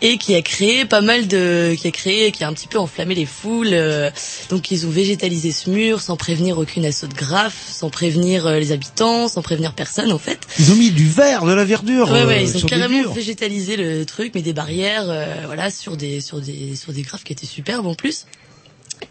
et 0.00 0.18
qui 0.18 0.34
a 0.34 0.42
créé 0.42 0.84
pas 0.84 1.00
mal 1.00 1.26
de 1.28 1.74
qui 1.78 1.88
a 1.88 1.90
créé 1.90 2.30
qui 2.32 2.44
a 2.44 2.48
un 2.48 2.52
petit 2.52 2.68
peu 2.68 2.78
enflammé 2.78 3.14
les 3.14 3.26
foules 3.26 3.68
euh, 3.72 4.10
donc 4.50 4.70
ils 4.70 4.86
ont 4.86 4.90
végétalisé 4.90 5.52
ce 5.52 5.70
mur 5.70 6.00
sans 6.00 6.16
prévenir 6.16 6.58
aucune 6.58 6.84
assaut 6.84 7.06
de 7.06 7.14
graphe 7.14 7.68
sans 7.68 7.90
prévenir 7.90 8.46
euh, 8.46 8.58
les 8.58 8.72
habitants 8.72 9.28
sans 9.28 9.42
prévenir 9.42 9.72
personne 9.72 10.12
en 10.12 10.18
fait 10.18 10.46
Ils 10.58 10.72
ont 10.72 10.76
mis 10.76 10.90
du 10.90 11.08
verre, 11.08 11.44
de 11.44 11.52
la 11.52 11.64
verdure. 11.64 12.10
Ouais, 12.10 12.22
euh, 12.22 12.26
ouais, 12.26 12.44
ils 12.44 12.56
ont 12.56 12.66
carrément 12.66 13.12
végétalisé 13.12 13.76
le 13.76 14.04
truc, 14.04 14.32
mais 14.34 14.42
des 14.42 14.52
barrières, 14.52 15.08
euh, 15.08 15.42
voilà, 15.46 15.70
sur 15.70 15.96
des 15.96 16.20
sur 16.20 16.40
des 16.40 16.76
sur 16.76 16.92
des 16.92 17.02
graphes 17.02 17.24
qui 17.24 17.32
étaient 17.32 17.46
superbes 17.46 17.86
en 17.86 17.94
plus. 17.94 18.26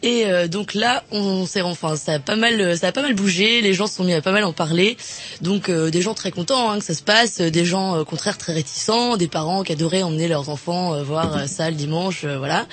Et 0.04 0.26
euh, 0.26 0.48
donc 0.48 0.74
là, 0.74 1.04
on 1.12 1.46
s'est 1.46 1.62
enfin 1.62 1.96
ça 1.96 2.14
a 2.14 2.20
pas 2.20 2.36
mal 2.36 2.78
ça 2.78 2.88
a 2.88 2.92
pas 2.92 3.02
mal 3.02 3.16
bougé, 3.16 3.62
les 3.62 3.74
gens 3.74 3.88
se 3.88 3.96
sont 3.96 4.04
mis 4.04 4.14
à 4.14 4.22
pas 4.22 4.32
mal 4.32 4.44
en 4.44 4.54
parler. 4.54 4.98
Donc 5.42 5.70
euh, 5.70 5.90
des 5.90 6.02
gens 6.02 6.14
très 6.14 6.32
contents 6.32 6.70
hein, 6.70 6.80
que 6.80 6.86
ça 6.86 6.94
se 6.94 7.02
passe, 7.02 7.42
euh, 7.42 7.50
des 7.50 7.66
gens 7.66 7.96
euh, 7.96 8.02
au 8.02 8.06
contraire 8.06 8.38
très 8.38 8.54
réticents, 8.54 9.18
des 9.18 9.28
parents 9.28 9.64
qui 9.64 9.72
adoraient 9.72 10.04
emmener 10.04 10.28
leurs 10.28 10.50
enfants 10.50 10.94
euh, 10.94 11.04
voir 11.04 11.36
euh, 11.36 11.48
ça 11.48 11.70
le 11.70 11.76
dimanche, 11.76 12.24
euh, 12.24 12.38
voilà. 12.38 12.68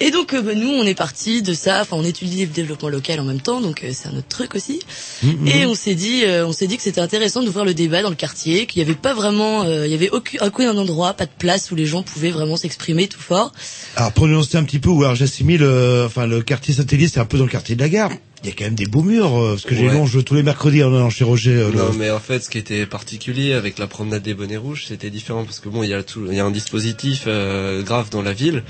Et 0.00 0.10
donc 0.10 0.32
euh, 0.34 0.42
bah, 0.42 0.54
nous 0.54 0.70
on 0.70 0.84
est 0.84 0.94
parti 0.94 1.42
de 1.42 1.54
ça, 1.54 1.82
enfin 1.82 1.96
on 1.96 2.04
étudie 2.04 2.46
le 2.46 2.52
développement 2.52 2.88
local 2.88 3.20
en 3.20 3.24
même 3.24 3.40
temps, 3.40 3.60
donc 3.60 3.84
euh, 3.84 3.90
c'est 3.92 4.08
un 4.08 4.16
autre 4.16 4.28
truc 4.28 4.54
aussi. 4.54 4.80
Mhm. 5.22 5.48
Et 5.48 5.66
on 5.66 5.74
s'est 5.74 5.94
dit, 5.94 6.24
euh, 6.24 6.46
on 6.46 6.52
s'est 6.52 6.66
dit 6.66 6.76
que 6.76 6.82
c'était 6.82 7.00
intéressant 7.00 7.42
d'ouvrir 7.42 7.64
le 7.64 7.74
débat 7.74 8.02
dans 8.02 8.10
le 8.10 8.14
quartier, 8.14 8.66
qu'il 8.66 8.80
y 8.80 8.84
avait 8.84 8.94
pas 8.94 9.14
vraiment, 9.14 9.64
euh, 9.64 9.86
il 9.86 9.92
y 9.92 9.94
avait 9.94 10.10
aucun, 10.10 10.46
aucun 10.46 10.76
endroit, 10.76 11.12
pas 11.14 11.26
de 11.26 11.30
place 11.38 11.70
où 11.70 11.74
les 11.74 11.86
gens 11.86 12.02
pouvaient 12.02 12.30
vraiment 12.30 12.56
s'exprimer 12.56 13.08
tout 13.08 13.20
fort. 13.20 13.52
Alors 13.96 14.12
pour 14.12 14.26
nuancer 14.26 14.56
un 14.56 14.64
petit 14.64 14.78
peu, 14.78 14.90
ou 14.90 15.02
alors 15.02 15.14
j'assimile, 15.14 15.62
euh, 15.62 16.06
enfin 16.06 16.26
le 16.26 16.42
quartier 16.44 16.74
Saint-Hélier, 16.74 17.08
c'est 17.08 17.20
un 17.20 17.24
peu 17.24 17.38
dans 17.38 17.44
le 17.44 17.50
quartier 17.50 17.74
de 17.76 17.80
la 17.80 17.88
gare. 17.88 18.10
Il 18.42 18.50
y 18.50 18.52
a 18.52 18.56
quand 18.56 18.64
même 18.64 18.74
des 18.74 18.84
beaux 18.84 19.02
murs, 19.02 19.34
euh, 19.42 19.50
parce 19.52 19.64
que 19.64 19.74
j'ai 19.74 19.86
Ouais. 19.88 19.94
longe 19.94 20.22
tous 20.22 20.34
les 20.34 20.42
mercredis 20.42 20.84
en 20.84 20.94
allant 20.94 21.08
chez 21.08 21.24
Roger. 21.24 21.52
euh, 21.52 21.70
le- 21.70 21.78
Non, 21.78 21.92
mais 21.98 22.10
en 22.10 22.18
fait, 22.20 22.40
ce 22.44 22.50
qui 22.50 22.58
était 22.58 22.84
particulier 22.84 23.54
avec 23.54 23.78
la 23.78 23.86
promenade 23.86 24.22
des 24.22 24.34
bonnets 24.34 24.58
rouges, 24.58 24.84
c'était 24.86 25.08
différent 25.08 25.44
parce 25.44 25.60
que 25.60 25.70
bon, 25.70 25.82
il 25.82 25.88
y 25.88 25.94
a 25.94 26.02
tout, 26.02 26.26
il 26.28 26.36
y 26.36 26.40
a 26.40 26.44
un 26.44 26.50
dispositif 26.50 27.24
euh, 27.26 27.82
grave 27.82 28.10
dans 28.10 28.20
la 28.20 28.34
ville 28.34 28.62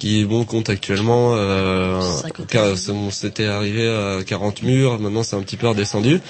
qui 0.00 0.24
bon 0.24 0.44
compte 0.44 0.70
actuellement. 0.70 1.34
Euh, 1.36 2.00
c'était 3.10 3.44
arrivé 3.46 3.88
à 3.88 4.24
40 4.24 4.62
murs, 4.64 4.98
maintenant 4.98 5.22
c'est 5.22 5.36
un 5.36 5.42
petit 5.42 5.56
peu 5.56 5.68
redescendu, 5.68 6.20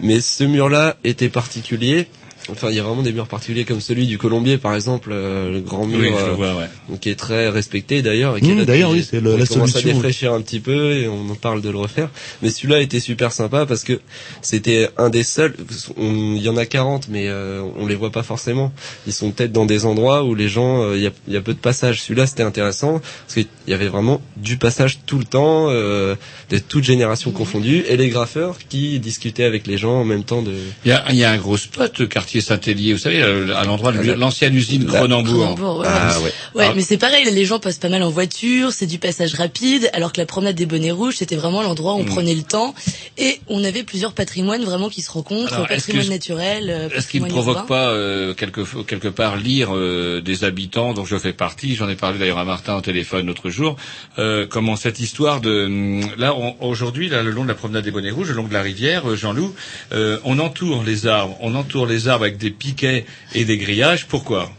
mais 0.00 0.20
ce 0.20 0.44
mur-là 0.44 0.96
était 1.02 1.28
particulier. 1.28 2.06
Enfin, 2.50 2.68
il 2.70 2.76
y 2.76 2.80
a 2.80 2.82
vraiment 2.82 3.02
des 3.02 3.12
murs 3.12 3.26
particuliers 3.28 3.64
comme 3.64 3.80
celui 3.80 4.06
du 4.06 4.18
Colombier, 4.18 4.58
par 4.58 4.74
exemple, 4.74 5.10
euh, 5.12 5.52
le 5.52 5.60
grand 5.60 5.86
mur, 5.86 5.98
Oui, 6.00 6.08
euh, 6.16 6.34
vois, 6.34 6.54
ouais. 6.54 6.68
donc 6.88 7.00
qui 7.00 7.08
est 7.10 7.14
très 7.16 7.48
respecté 7.48 8.02
d'ailleurs. 8.02 8.36
Mmh, 8.40 8.64
d'ailleurs, 8.64 8.90
oui, 8.90 9.04
c'est 9.08 9.20
la 9.20 9.30
commence 9.46 9.48
solution. 9.70 9.78
à 9.90 9.92
défraîchir 9.94 10.32
un 10.32 10.40
petit 10.40 10.60
peu 10.60 10.92
et 10.92 11.08
on 11.08 11.28
en 11.30 11.34
parle 11.34 11.60
de 11.62 11.70
le 11.70 11.78
refaire. 11.78 12.08
Mais 12.42 12.50
celui-là 12.50 12.80
était 12.80 13.00
super 13.00 13.32
sympa 13.32 13.66
parce 13.66 13.82
que 13.84 14.00
c'était 14.42 14.88
un 14.98 15.10
des 15.10 15.22
seuls. 15.22 15.54
on- 15.96 16.34
Il 16.36 16.42
y 16.42 16.48
en 16.48 16.56
a 16.56 16.66
40, 16.66 17.08
mais 17.08 17.28
euh, 17.28 17.62
on 17.78 17.86
les 17.86 17.94
voit 17.94 18.10
pas 18.12 18.22
forcément. 18.22 18.72
Ils 19.06 19.12
sont 19.12 19.30
peut-être 19.30 19.52
dans 19.52 19.66
des 19.66 19.84
endroits 19.86 20.22
où 20.24 20.34
les 20.34 20.48
gens, 20.48 20.82
euh, 20.82 20.96
il 20.96 21.02
y, 21.02 21.06
a, 21.06 21.10
il 21.28 21.34
y 21.34 21.36
a 21.36 21.40
peu 21.40 21.54
de 21.54 21.58
passage. 21.58 22.02
Celui-là, 22.02 22.26
c'était 22.26 22.42
intéressant 22.42 23.00
parce 23.00 23.34
qu'il 23.34 23.46
y 23.68 23.72
avait 23.72 23.88
vraiment 23.88 24.20
du 24.36 24.56
passage 24.56 24.98
tout 25.06 25.18
le 25.18 25.24
temps, 25.24 25.66
euh, 25.70 26.14
de 26.50 26.58
toutes 26.58 26.84
générations 26.84 27.30
confondues, 27.32 27.84
et 27.88 27.96
les 27.96 28.08
graffeurs 28.08 28.58
qui 28.68 28.98
discutaient 29.00 29.44
avec 29.44 29.66
les 29.66 29.78
gens 29.78 30.00
en 30.00 30.04
même 30.04 30.24
temps 30.24 30.42
de. 30.42 30.52
Il 30.84 30.88
y 30.88 30.92
a, 30.92 31.04
il 31.10 31.16
y 31.16 31.24
a 31.24 31.30
un 31.30 31.38
gros 31.38 31.56
spot, 31.56 31.98
le 31.98 32.06
quartier 32.36 32.40
Saint-Hélier, 32.40 32.92
vous 32.92 32.98
savez, 32.98 33.22
euh, 33.22 33.54
à 33.56 33.64
l'endroit 33.64 33.92
de 33.92 34.12
l'ancienne 34.12 34.54
usine 34.54 34.84
Cronenbourg. 34.86 35.54
Cronenbourg, 35.54 35.78
ouais. 35.80 35.86
Ah 35.88 36.20
ouais. 36.20 36.32
Ouais, 36.54 36.66
Ah, 36.70 36.72
mais 36.74 36.82
c'est 36.82 36.96
pareil, 36.98 37.24
les 37.30 37.44
gens 37.44 37.58
passent 37.58 37.78
pas 37.78 37.88
mal 37.88 38.02
en 38.02 38.10
voiture, 38.10 38.72
c'est 38.72 38.86
du 38.86 38.98
passage 38.98 39.34
rapide, 39.34 39.90
alors 39.92 40.12
que 40.12 40.20
la 40.20 40.26
promenade 40.26 40.54
des 40.56 40.66
bonnets 40.66 40.90
rouges, 40.90 41.16
c'était 41.16 41.36
vraiment 41.36 41.62
l'endroit 41.62 41.94
où 41.94 41.98
on 42.00 42.02
Mm. 42.02 42.06
prenait 42.06 42.34
le 42.34 42.42
temps, 42.42 42.74
et 43.18 43.40
on 43.48 43.62
avait 43.64 43.82
plusieurs 43.84 44.12
patrimoines 44.12 44.64
vraiment 44.64 44.88
qui 44.88 45.02
se 45.02 45.10
rencontrent, 45.10 45.54
Alors, 45.54 45.68
patrimoine 45.68 46.06
que- 46.06 46.10
naturel, 46.10 46.70
euh, 46.70 46.88
Est-ce 46.96 47.08
qu'il 47.08 47.20
ne 47.22 47.26
patrimoine 47.26 47.30
provoque 47.30 47.56
urbain. 47.56 47.66
pas 47.68 47.88
euh, 47.90 48.34
quelque, 48.34 48.60
quelque 48.84 49.08
part 49.08 49.36
lire 49.36 49.74
euh, 49.74 50.20
des 50.20 50.44
habitants 50.44 50.94
dont 50.94 51.04
je 51.04 51.16
fais 51.18 51.32
partie? 51.32 51.74
J'en 51.76 51.88
ai 51.88 51.96
parlé 51.96 52.18
d'ailleurs 52.18 52.38
à 52.38 52.44
Martin 52.44 52.76
au 52.76 52.80
téléphone 52.80 53.26
l'autre 53.26 53.50
jour. 53.50 53.76
Euh, 54.18 54.46
comment 54.48 54.76
cette 54.76 55.00
histoire 55.00 55.40
de 55.40 55.66
hum, 55.66 56.00
là 56.18 56.34
on- 56.34 56.56
aujourd'hui 56.60 57.08
là 57.08 57.22
le 57.22 57.30
long 57.30 57.42
de 57.44 57.48
la 57.48 57.54
promenade 57.54 57.84
des 57.84 57.90
bonnets 57.90 58.10
rouges, 58.10 58.28
le 58.28 58.34
long 58.34 58.46
de 58.48 58.52
la 58.52 58.62
rivière, 58.62 59.14
Jean-Loup, 59.16 59.54
euh, 59.92 60.18
on 60.24 60.38
entoure 60.38 60.82
les 60.84 61.06
arbres, 61.06 61.36
on 61.40 61.54
entoure 61.54 61.86
les 61.86 62.08
arbres 62.08 62.25
avec 62.26 62.38
des 62.38 62.50
piquets 62.50 63.04
et 63.34 63.44
des 63.44 63.58
grillages. 63.58 64.06
Pourquoi? 64.06 64.50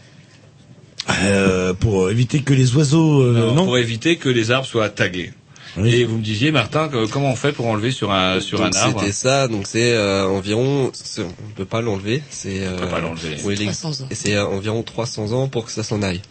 Euh, 1.23 1.73
pour 1.73 2.09
éviter 2.09 2.41
que 2.41 2.53
les 2.53 2.75
oiseaux, 2.75 3.21
euh, 3.21 3.31
Non, 3.47 3.53
non, 3.53 3.65
Pour 3.65 3.77
éviter 3.77 4.17
que 4.17 4.27
les 4.29 4.51
arbres 4.51 4.67
soient 4.67 4.89
tagués. 4.89 5.31
Oui. 5.79 5.93
Et 5.93 6.05
vous 6.05 6.17
me 6.17 6.23
disiez 6.23 6.51
Martin, 6.51 6.87
que- 6.89 7.05
comment 7.05 7.31
on 7.31 7.35
fait 7.35 7.51
pour 7.51 7.67
enlever 7.67 7.91
sur 7.91 8.11
un 8.11 8.39
sur 8.39 8.57
Donc, 8.57 8.75
un 8.75 8.79
arbre? 8.79 8.99
C'était 8.99 9.11
ça, 9.11 9.47
donc 9.47 9.67
c'est 9.67 9.93
euh, 9.93 10.25
environ, 10.25 10.91
on 11.19 11.51
peut 11.55 11.65
pas 11.65 11.81
l'enlever, 11.81 12.23
c'est 12.31 12.65
euh, 12.65 12.77
peut 12.77 12.87
pas 12.87 12.99
l'enlever. 12.99 13.35
oui, 13.43 13.55
les- 13.55 13.65
300 13.65 14.01
ans. 14.03 14.07
et 14.09 14.15
c'est 14.15 14.33
euh, 14.33 14.47
environ 14.47 14.81
300 14.81 15.33
ans 15.33 15.47
pour 15.47 15.65
que 15.65 15.71
ça 15.71 15.83
s'en 15.83 16.01
aille. 16.01 16.21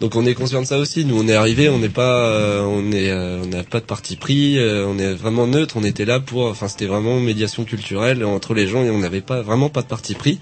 Donc 0.00 0.16
on 0.16 0.24
est 0.24 0.32
conscient 0.32 0.62
de 0.62 0.66
ça 0.66 0.78
aussi. 0.78 1.04
Nous 1.04 1.20
on 1.20 1.28
est 1.28 1.34
arrivé, 1.34 1.68
on 1.68 1.78
n'est 1.80 1.90
pas, 1.90 2.28
euh, 2.28 2.62
on 2.62 2.92
est, 2.92 3.10
euh, 3.10 3.42
on 3.44 3.46
n'a 3.48 3.62
pas 3.62 3.80
de 3.80 3.84
parti 3.84 4.16
pris, 4.16 4.56
euh, 4.58 4.86
on 4.88 4.98
est 4.98 5.12
vraiment 5.12 5.46
neutre. 5.46 5.76
On 5.76 5.84
était 5.84 6.06
là 6.06 6.18
pour, 6.18 6.46
enfin 6.46 6.68
c'était 6.68 6.86
vraiment 6.86 7.20
médiation 7.20 7.64
culturelle 7.64 8.24
entre 8.24 8.54
les 8.54 8.66
gens 8.66 8.84
et 8.84 8.90
on 8.90 9.00
n'avait 9.00 9.20
pas 9.20 9.42
vraiment 9.42 9.68
pas 9.68 9.82
de 9.82 9.86
parti 9.88 10.14
pris. 10.14 10.40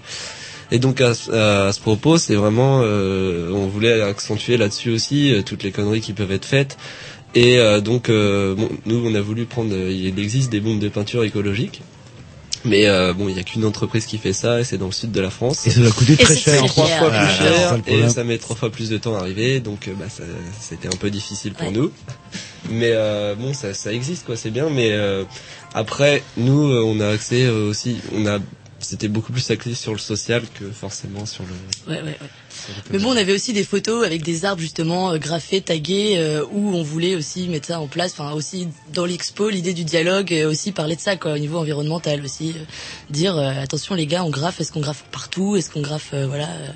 Et 0.73 0.79
donc 0.79 0.99
à, 1.01 1.13
ce- 1.13 1.31
à 1.31 1.71
ce 1.71 1.79
propos, 1.79 2.17
c'est 2.17 2.35
vraiment, 2.35 2.81
euh, 2.83 3.49
on 3.53 3.67
voulait 3.67 4.01
accentuer 4.01 4.57
là-dessus 4.57 4.89
aussi 4.89 5.31
euh, 5.31 5.41
toutes 5.43 5.63
les 5.63 5.71
conneries 5.71 6.01
qui 6.01 6.11
peuvent 6.13 6.31
être 6.31 6.45
faites. 6.45 6.77
Et 7.35 7.57
euh, 7.59 7.79
donc, 7.79 8.09
euh, 8.09 8.55
bon, 8.55 8.69
nous, 8.85 9.01
on 9.05 9.13
a 9.15 9.21
voulu 9.21 9.45
prendre. 9.45 9.73
euh, 9.73 9.91
il 9.91 10.19
existe 10.19 10.51
des 10.51 10.59
bombes 10.59 10.79
de 10.79 10.89
peinture 10.89 11.23
écologiques, 11.23 11.81
mais 12.65 12.87
euh, 12.87 13.13
bon, 13.13 13.27
il 13.29 13.35
y 13.35 13.39
a 13.39 13.43
qu'une 13.43 13.65
entreprise 13.65 14.05
qui 14.05 14.17
fait 14.17 14.33
ça, 14.33 14.61
et 14.61 14.63
c'est 14.63 14.77
dans 14.79 14.87
le 14.87 14.91
sud 14.91 15.11
de 15.11 15.21
la 15.21 15.29
France. 15.29 15.65
Et 15.67 15.69
ça 15.71 15.79
doit 15.79 15.91
coûter 15.91 16.15
très 16.17 16.35
cher. 16.35 16.63
trois 16.65 16.85
fois 16.87 17.09
Ah, 17.13 17.19
plus 17.25 17.37
cher, 17.37 17.79
et 17.87 18.09
ça 18.09 18.23
met 18.23 18.37
trois 18.39 18.55
fois 18.55 18.69
plus 18.71 18.89
de 18.89 18.97
temps 18.97 19.15
à 19.15 19.19
arriver, 19.19 19.59
donc 19.59 19.89
bah, 19.99 20.05
ça- 20.09 20.23
c'était 20.59 20.87
un 20.87 20.97
peu 20.97 21.09
difficile 21.11 21.53
pour 21.53 21.67
Ouais. 21.67 21.73
nous. 21.73 21.91
Mais 22.71 22.91
euh, 22.93 23.35
bon, 23.35 23.53
ça, 23.53 23.73
ça 23.75 23.91
existe, 23.93 24.25
quoi, 24.25 24.37
c'est 24.37 24.49
bien. 24.51 24.69
Mais 24.71 24.89
euh, 24.91 25.23
après, 25.75 26.23
nous, 26.37 26.71
on 26.71 26.99
a 26.99 27.09
accès 27.09 27.47
aussi, 27.49 27.97
on 28.15 28.25
a 28.27 28.39
c'était 28.83 29.07
beaucoup 29.07 29.31
plus 29.31 29.49
axé 29.51 29.73
sur 29.73 29.93
le 29.93 29.97
social 29.97 30.43
que 30.53 30.69
forcément 30.69 31.25
sur 31.25 31.43
le. 31.43 31.93
Ouais. 31.93 32.17
Mais 32.91 32.99
bon, 32.99 33.11
on 33.13 33.17
avait 33.17 33.33
aussi 33.33 33.53
des 33.53 33.63
photos 33.63 34.05
avec 34.05 34.23
des 34.23 34.45
arbres 34.45 34.61
justement 34.61 35.11
euh, 35.11 35.17
graffés, 35.17 35.61
tagués, 35.61 36.15
euh, 36.17 36.43
où 36.51 36.75
on 36.75 36.83
voulait 36.83 37.15
aussi 37.15 37.47
mettre 37.47 37.67
ça 37.67 37.79
en 37.79 37.87
place. 37.87 38.13
Enfin, 38.17 38.31
aussi 38.33 38.67
dans 38.93 39.05
l'expo, 39.05 39.49
l'idée 39.49 39.73
du 39.73 39.83
dialogue, 39.83 40.31
et 40.31 40.45
aussi 40.45 40.71
parler 40.71 40.95
de 40.95 41.01
ça, 41.01 41.15
quoi, 41.15 41.33
au 41.33 41.37
niveau 41.37 41.57
environnemental 41.57 42.21
aussi, 42.23 42.49
euh, 42.55 42.63
dire 43.09 43.37
euh, 43.37 43.51
attention 43.61 43.95
les 43.95 44.05
gars, 44.05 44.23
on 44.23 44.29
graffe. 44.29 44.59
Est-ce 44.61 44.71
qu'on 44.71 44.81
graffe 44.81 45.03
partout 45.11 45.55
Est-ce 45.55 45.69
qu'on 45.69 45.81
graffe, 45.81 46.09
euh, 46.13 46.27
voilà. 46.27 46.45
euh, 46.47 46.67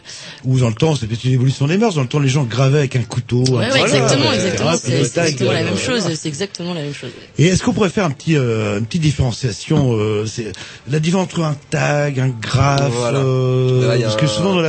Ou 0.46 0.60
dans 0.60 0.70
le 0.70 0.76
temps, 0.76 0.96
c'est 0.96 1.08
peut-être 1.08 1.24
une 1.26 1.34
évolution 1.34 1.68
des 1.68 1.78
mœurs. 1.78 1.96
Dans 1.96 2.02
le 2.02 2.08
temps, 2.08 2.20
les 2.20 2.30
gens 2.30 2.44
gravaient 2.44 2.80
avec 2.80 2.96
un 2.96 3.04
couteau. 3.04 3.44
Ouais, 3.50 3.66
un 3.66 3.72
ouais, 3.72 3.78
voilà, 3.80 3.86
exactement, 3.86 4.30
euh, 4.30 4.34
exactement. 4.34 4.74
C'est 4.78 5.00
exactement 5.00 5.52
la 5.52 5.60
euh, 5.60 5.66
même 5.66 5.78
chose. 5.78 6.04
C'est 6.16 6.28
exactement 6.28 6.74
la 6.74 6.82
même 6.82 6.94
chose. 6.94 7.12
Et 7.38 7.46
est-ce 7.48 7.64
qu'on 7.64 7.74
pourrait 7.74 7.90
faire 7.90 8.06
un 8.06 8.12
petit, 8.12 8.36
euh, 8.36 8.80
une 8.80 8.86
petite 8.86 9.02
différenciation, 9.02 9.94
euh, 9.98 10.26
c'est 10.26 10.52
la 10.90 11.00
différence 11.00 11.26
entre 11.28 11.42
un 11.44 11.56
tag, 11.70 12.20
un 12.20 12.30
graphe, 12.30 12.92
Voilà. 12.94 13.20
euh, 13.20 13.98
Là, 13.98 14.02
parce 14.04 14.16
que 14.16 14.28
souvent 14.28 14.62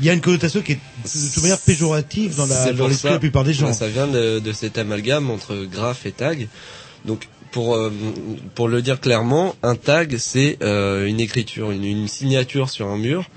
il 0.00 0.04
y 0.04 0.10
a 0.10 0.12
une 0.12 0.20
connotation 0.20 0.41
qui 0.48 0.72
est 0.72 0.74
de 0.76 1.32
toute 1.34 1.42
manière 1.42 1.58
péjorative 1.58 2.36
dans, 2.36 2.46
la, 2.46 2.72
dans 2.72 2.88
l'esprit 2.88 3.08
de 3.08 3.14
la 3.14 3.20
plupart 3.20 3.44
des 3.44 3.54
gens. 3.54 3.68
Ouais, 3.68 3.72
ça 3.72 3.88
vient 3.88 4.06
de, 4.06 4.38
de 4.38 4.52
cet 4.52 4.78
amalgame 4.78 5.30
entre 5.30 5.64
graphe 5.64 6.06
et 6.06 6.12
tag. 6.12 6.48
Donc 7.04 7.28
pour 7.50 7.74
euh, 7.74 7.92
pour 8.54 8.68
le 8.68 8.82
dire 8.82 9.00
clairement, 9.00 9.54
un 9.62 9.76
tag 9.76 10.16
c'est 10.18 10.58
euh, 10.62 11.06
une 11.06 11.20
écriture, 11.20 11.70
une, 11.70 11.84
une 11.84 12.08
signature 12.08 12.70
sur 12.70 12.88
un 12.88 12.98
mur, 12.98 13.28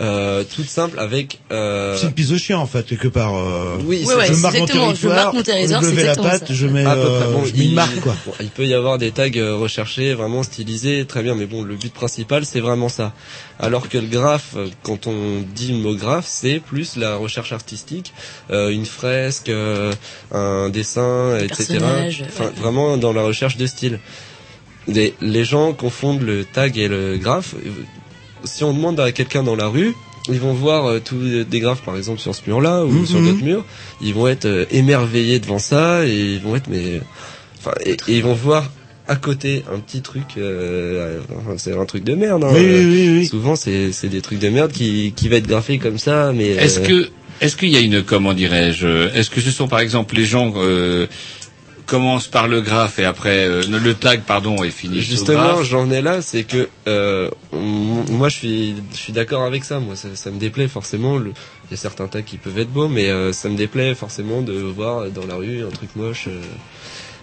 euh, 0.00 0.44
toute 0.54 0.68
simple 0.68 0.98
avec. 0.98 1.40
Euh, 1.50 1.96
C'est 1.96 2.06
une 2.06 2.12
piste 2.12 2.30
de 2.30 2.38
chien 2.38 2.58
en 2.58 2.66
fait 2.66 2.86
quelque 2.86 3.08
part. 3.08 3.34
euh, 3.36 3.76
Oui, 3.84 4.04
Ouais, 4.06 4.14
ouais, 4.14 4.26
je 4.28 4.34
marque 4.34 4.54
exactement. 4.54 4.94
Je 4.94 5.08
marque 5.08 5.34
mon 5.34 5.42
territoire, 5.42 5.82
je 5.82 5.86
c'est 5.88 5.92
levais 5.92 6.04
la 6.06 6.14
patte, 6.16 6.46
ça. 6.48 6.54
je 6.54 6.66
mets, 6.66 6.84
à 6.84 6.94
peu 6.94 7.00
près. 7.02 7.26
euh, 7.26 7.32
Bon, 7.32 7.44
je 7.44 7.52
mets 7.52 7.58
une 7.64 7.70
il, 7.70 7.74
marque 7.74 8.00
quoi. 8.00 8.14
bon, 8.26 8.32
il 8.40 8.48
peut 8.48 8.64
y 8.66 8.74
avoir 8.74 8.98
des 8.98 9.10
tags 9.10 9.28
euh, 9.36 9.56
recherchés, 9.56 10.14
vraiment 10.14 10.42
stylisés, 10.44 11.04
très 11.06 11.22
bien, 11.22 11.34
mais 11.34 11.46
bon, 11.46 11.62
le 11.62 11.74
but 11.74 11.92
principal, 11.92 12.44
c'est 12.44 12.60
vraiment 12.60 12.88
ça. 12.88 13.12
Alors 13.58 13.88
que 13.88 13.98
le 13.98 14.06
graphe, 14.06 14.54
euh, 14.56 14.68
quand 14.84 15.08
on 15.08 15.42
dit 15.54 15.72
le 15.72 15.78
mot 15.78 15.94
graphe, 15.96 16.26
c'est 16.28 16.60
plus 16.60 16.96
la 16.96 17.16
recherche 17.16 17.52
artistique, 17.52 18.12
euh, 18.50 18.68
une 18.70 18.86
fresque, 18.86 19.48
euh, 19.48 19.92
un 20.32 20.68
dessin, 20.68 21.36
etc. 21.38 21.64
personnage, 21.78 22.24
Enfin, 22.28 22.44
ouais. 22.44 22.50
vraiment 22.56 22.96
dans 22.98 23.12
la 23.12 23.22
recherche 23.22 23.56
de 23.56 23.66
style. 23.66 23.98
Les, 24.86 25.12
les 25.20 25.44
gens 25.44 25.72
confondent 25.74 26.22
le 26.22 26.44
tag 26.44 26.78
et 26.78 26.88
le 26.88 27.16
graphe. 27.18 27.54
Si 28.44 28.64
on 28.64 28.72
demande 28.72 28.98
à 29.00 29.12
quelqu'un 29.12 29.42
dans 29.42 29.56
la 29.56 29.66
rue, 29.68 29.94
ils 30.28 30.38
vont 30.40 30.52
voir 30.52 30.86
euh, 30.86 31.00
tous 31.04 31.44
des 31.44 31.60
graphes, 31.60 31.82
par 31.82 31.96
exemple, 31.96 32.20
sur 32.20 32.34
ce 32.34 32.42
mur-là 32.46 32.84
ou 32.84 32.90
Mhm. 32.90 33.06
sur 33.06 33.20
d'autres 33.22 33.42
murs. 33.44 33.64
Ils 34.02 34.14
vont 34.14 34.28
être 34.28 34.44
euh, 34.46 34.64
émerveillés 34.70 35.38
devant 35.38 35.58
ça 35.58 36.06
et 36.06 36.34
ils 36.34 36.40
vont 36.40 36.54
être 36.56 36.68
mais, 36.68 37.00
enfin, 37.58 37.72
et, 37.84 37.92
et 37.92 38.16
ils 38.16 38.22
vont 38.22 38.34
voir 38.34 38.70
à 39.06 39.16
côté 39.16 39.64
un 39.74 39.78
petit 39.78 40.02
truc. 40.02 40.24
euh, 40.36 41.20
c'est 41.56 41.72
un 41.72 41.86
truc 41.86 42.04
de 42.04 42.14
merde. 42.14 42.44
Hein. 42.44 42.50
Oui, 42.52 42.60
oui, 42.60 42.84
oui, 42.84 43.08
oui. 43.20 43.26
Souvent, 43.26 43.56
c'est 43.56 43.92
c'est 43.92 44.08
des 44.08 44.20
trucs 44.20 44.38
de 44.38 44.48
merde 44.50 44.70
qui 44.72 45.12
qui 45.16 45.28
va 45.28 45.36
être 45.36 45.46
graffé 45.46 45.78
comme 45.78 45.98
ça, 45.98 46.32
mais. 46.34 46.48
Est-ce 46.50 46.80
euh, 46.80 46.86
que 46.86 47.08
est-ce 47.40 47.56
qu'il 47.56 47.68
y 47.70 47.76
a 47.76 47.80
une 47.80 48.02
comment 48.02 48.34
dirais-je 48.34 48.86
Est-ce 49.16 49.30
que 49.30 49.40
ce 49.40 49.50
sont 49.50 49.68
par 49.68 49.80
exemple 49.80 50.14
les 50.16 50.24
gens 50.24 50.52
euh, 50.56 51.06
commencent 51.88 52.28
par 52.28 52.46
le 52.46 52.60
graphe 52.60 52.98
et 53.00 53.04
après 53.04 53.44
euh, 53.46 53.62
le 53.66 53.94
tag 53.94 54.20
pardon 54.26 54.62
et 54.62 54.68
au 54.68 55.00
Justement, 55.00 55.62
j'en 55.64 55.90
ai 55.90 56.02
là, 56.02 56.22
c'est 56.22 56.44
que 56.44 56.68
euh, 56.86 57.28
moi 57.52 58.28
je 58.28 58.36
suis 58.36 58.74
je 58.92 58.96
suis 58.96 59.12
d'accord 59.12 59.42
avec 59.44 59.64
ça. 59.64 59.80
Moi, 59.80 59.96
ça, 59.96 60.08
ça 60.14 60.30
me 60.30 60.38
déplaît 60.38 60.68
forcément. 60.68 61.16
Le, 61.18 61.30
il 61.30 61.70
y 61.72 61.74
a 61.74 61.76
certains 61.76 62.06
tags 62.06 62.22
qui 62.22 62.36
peuvent 62.36 62.58
être 62.58 62.70
beaux, 62.72 62.88
mais 62.88 63.08
euh, 63.10 63.32
ça 63.32 63.48
me 63.48 63.56
déplaît 63.56 63.94
forcément 63.94 64.42
de 64.42 64.52
voir 64.52 65.10
dans 65.10 65.26
la 65.26 65.34
rue 65.34 65.64
un 65.66 65.70
truc 65.70 65.90
moche. 65.96 66.26
euh. 66.28 66.40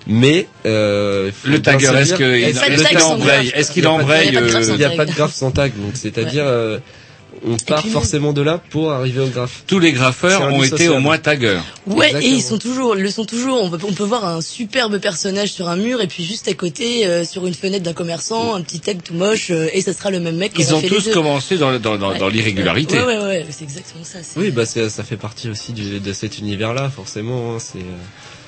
Mais 0.07 0.47
euh, 0.65 1.31
Le 1.45 1.61
tagger, 1.61 1.87
est-ce 1.97 2.13
qu'il. 2.15 2.25
Est-ce 2.25 3.71
qu'il 3.71 3.87
embraye 3.87 4.27
il 4.27 4.33
y 4.33 4.37
a 4.37 4.41
pas 4.41 4.45
de 4.45 4.51
graphe 4.51 4.61
euh, 4.61 4.63
sans 4.63 4.73
il 4.73 4.77
n'y 4.77 4.83
a 4.83 4.89
tag. 4.89 4.97
pas 4.97 5.05
de 5.05 5.11
graphe 5.11 5.33
sans 5.33 5.51
tag, 5.51 5.71
donc 5.77 5.91
c'est-à-dire 5.95 6.43
euh, 6.45 6.79
on 7.47 7.57
part 7.57 7.85
forcément 7.85 8.33
de 8.33 8.41
là 8.41 8.61
pour 8.71 8.91
arriver 8.91 9.21
au 9.21 9.27
graphe. 9.27 9.63
tous 9.67 9.79
les 9.79 9.91
graffeurs 9.91 10.41
ont 10.53 10.63
été 10.63 10.89
au 10.89 10.99
moins 10.99 11.17
taggers. 11.17 11.59
Ouais, 11.87 12.07
Exactement. 12.07 12.21
et 12.33 12.35
ils 12.37 12.41
sont 12.41 12.57
toujours, 12.57 12.95
le 12.95 13.09
sont 13.11 13.25
toujours. 13.25 13.61
On 13.63 13.69
peut, 13.69 13.77
on 13.87 13.93
peut 13.93 14.03
voir 14.03 14.25
un 14.25 14.41
superbe 14.41 14.97
personnage 14.99 15.51
sur 15.51 15.69
un 15.69 15.75
mur 15.75 16.01
et 16.01 16.07
puis 16.07 16.23
juste 16.23 16.47
à 16.47 16.53
côté, 16.53 17.05
euh, 17.05 17.23
sur 17.25 17.45
une 17.45 17.53
fenêtre 17.53 17.83
d'un 17.83 17.93
commerçant, 17.93 18.55
un 18.55 18.61
petit 18.61 18.79
tag 18.79 19.01
tout 19.03 19.13
moche, 19.13 19.51
euh, 19.51 19.67
et 19.73 19.81
ça 19.81 19.93
sera 19.93 20.09
le 20.11 20.19
même 20.19 20.37
mec. 20.37 20.53
Ils 20.57 20.73
ont 20.73 20.79
fait 20.79 20.87
tous 20.87 21.09
commencé 21.11 21.57
dans 21.57 21.79
dans 21.79 21.97
dans, 21.97 22.13
dans 22.17 22.25
Ouais. 22.25 22.31
l'irrégularité. 22.31 22.97
Ouais, 22.97 23.05
ouais, 23.17 23.23
ouais, 23.23 23.45
c'est 23.49 23.63
exactement 23.63 24.03
ça. 24.03 24.19
Oui, 24.35 24.51
bah 24.51 24.65
ça 24.65 25.03
fait 25.03 25.17
partie 25.17 25.49
aussi 25.49 25.71
du, 25.73 25.99
de 25.99 26.13
cet 26.13 26.39
univers-là, 26.39 26.89
forcément. 26.89 27.53
hein, 27.55 27.57
c'est 27.59 27.79
euh, 27.79 27.97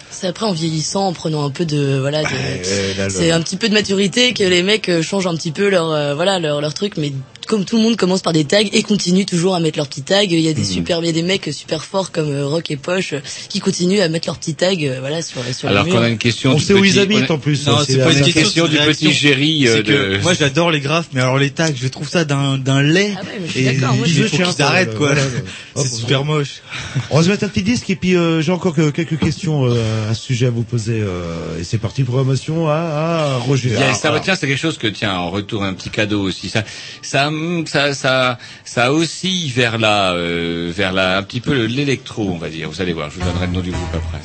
C'est 0.10 0.28
après 0.28 0.46
en 0.46 0.54
vieillissant, 0.54 1.08
en 1.08 1.14
prenant 1.14 1.46
un 1.46 1.50
peu 1.52 1.66
de, 1.66 1.98
voilà, 2.00 2.24
de- 2.24 2.28
Ouais, 2.28 3.10
c'est 3.10 3.32
un 3.32 3.42
petit 3.42 3.58
peu 3.58 3.70
de 3.70 3.74
maturité 3.74 4.34
que 4.34 4.44
les 4.44 4.64
mecs 4.64 4.90
changent 5.02 5.28
un 5.28 5.36
petit 5.36 5.52
peu 5.52 5.70
leur, 5.70 5.92
euh, 5.92 6.16
voilà, 6.16 6.40
leur, 6.40 6.62
leur 6.62 6.74
truc, 6.74 6.94
mais 6.98 7.12
comme 7.48 7.66
tout 7.66 7.78
le 7.78 7.84
monde 7.84 7.96
commence 7.96 8.22
par 8.22 8.34
des 8.34 8.46
tags 8.46 8.60
et 8.72 8.84
continue 8.84 9.26
toujours 9.26 9.56
à 9.56 9.60
mettre 9.60 9.78
leurs 9.78 9.88
petits 9.88 10.02
tags. 10.04 10.24
Il 10.24 10.40
y 10.40 10.48
a 10.50 10.54
des 10.54 10.64
super, 10.64 11.00
il 11.00 11.06
y 11.06 11.10
a 11.10 11.14
des 11.14 11.24
mecs 11.24 11.50
super 11.52 11.84
forts 11.84 12.12
comme 12.12 12.30
euh, 12.32 12.46
Rock 12.46 12.70
et 12.72 12.78
Poche 12.78 13.14
euh, 13.14 13.20
qui 13.50 13.60
continuent 13.60 14.02
à 14.02 14.10
mettre 14.10 14.28
leurs 14.28 14.38
petits 14.38 14.56
tags, 14.56 14.74
euh, 14.82 14.98
voilà, 15.00 15.22
sur, 15.22 15.42
sur 15.54 15.70
Alors 15.70 15.88
qu'on 15.88 16.00
a 16.02 16.10
une 16.10 16.18
question. 16.18 16.52
On 16.52 16.56
du 16.56 16.64
sait 16.64 16.74
où 16.74 16.82
petit- 16.82 16.90
ils 16.92 17.00
habitent 17.00 17.32
en 17.32 17.38
plus. 17.40 17.66
Non, 17.66 17.78
ça, 17.78 17.86
c'est 17.88 17.98
pas 17.98 18.12
une 18.12 18.20
question 18.20 18.42
question 18.42 18.68
du 18.68 18.78
petit 18.78 19.68
euh, 19.68 19.82
que 19.82 20.16
de... 20.18 20.22
moi 20.22 20.34
j'adore 20.34 20.72
les 20.72 20.80
graphes, 20.82 21.08
mais 21.14 21.22
alors 21.22 21.40
les 21.40 21.50
tags, 21.50 21.70
je 21.76 21.88
trouve 21.88 22.10
ça 22.10 22.26
d'un 22.26 22.58
d'un 22.58 22.82
lait. 22.84 23.14
Ah 23.18 23.22
ouais, 23.22 23.40
mais 23.42 23.48
je 23.48 23.52
suis 23.52 23.64
d'accord, 23.64 23.96
moi, 23.96 24.06
il 24.06 24.14
je- 24.14 24.24
qu'ils 24.28 24.96
quoi, 24.98 25.16
C'est 25.16 25.80
hop, 25.80 25.88
super 25.88 26.26
moche. 26.26 26.62
On 27.10 27.18
va 27.18 27.24
se 27.24 27.30
mettre 27.30 27.44
un 27.46 27.48
petit 27.50 27.64
disque 27.64 27.90
et 27.90 27.96
puis 27.96 28.16
euh, 28.16 28.42
j'ai 28.42 28.52
encore 28.52 28.74
que- 28.74 28.90
quelques 28.90 29.18
questions 29.18 29.66
euh, 29.66 30.10
à 30.12 30.14
ce 30.14 30.24
sujet 30.24 30.48
à 30.48 30.50
vous 30.50 30.64
poser. 30.64 31.00
euh, 31.00 31.60
et 31.60 31.64
c'est 31.64 31.78
parti, 31.78 32.04
programmation 32.04 32.68
à, 32.68 32.74
à 32.74 33.38
Roger. 33.38 33.76
Ça, 33.94 34.14
ah. 34.14 34.20
tiens, 34.24 34.36
c'est 34.36 34.48
quelque 34.48 34.58
chose 34.60 34.78
que, 34.78 34.88
tiens, 34.88 35.16
en 35.16 35.30
retour, 35.32 35.64
un 35.64 35.74
petit 35.74 35.90
cadeau 35.90 36.22
aussi. 36.22 36.50
Ça, 36.50 36.64
ça, 37.02 37.30
ça, 37.66 37.94
ça, 37.94 38.38
ça 38.66 38.92
oscille 38.94 39.52
vers 39.52 39.78
la, 39.78 40.12
euh, 40.14 40.72
vers 40.76 40.92
la, 40.94 41.18
un 41.18 41.24
petit 41.24 41.42
peu 41.42 41.54
le- 41.54 41.66
l'électro, 41.68 42.30
on 42.30 42.38
va 42.38 42.50
dire. 42.50 42.70
Vous 42.70 42.82
allez 42.82 42.94
voir, 42.94 43.10
je 43.10 43.20
vous 43.20 43.26
donnerai 43.26 43.48
le 43.48 43.54
nom 43.54 43.62
du 43.62 43.72
groupe 43.72 43.94
après. 43.94 44.20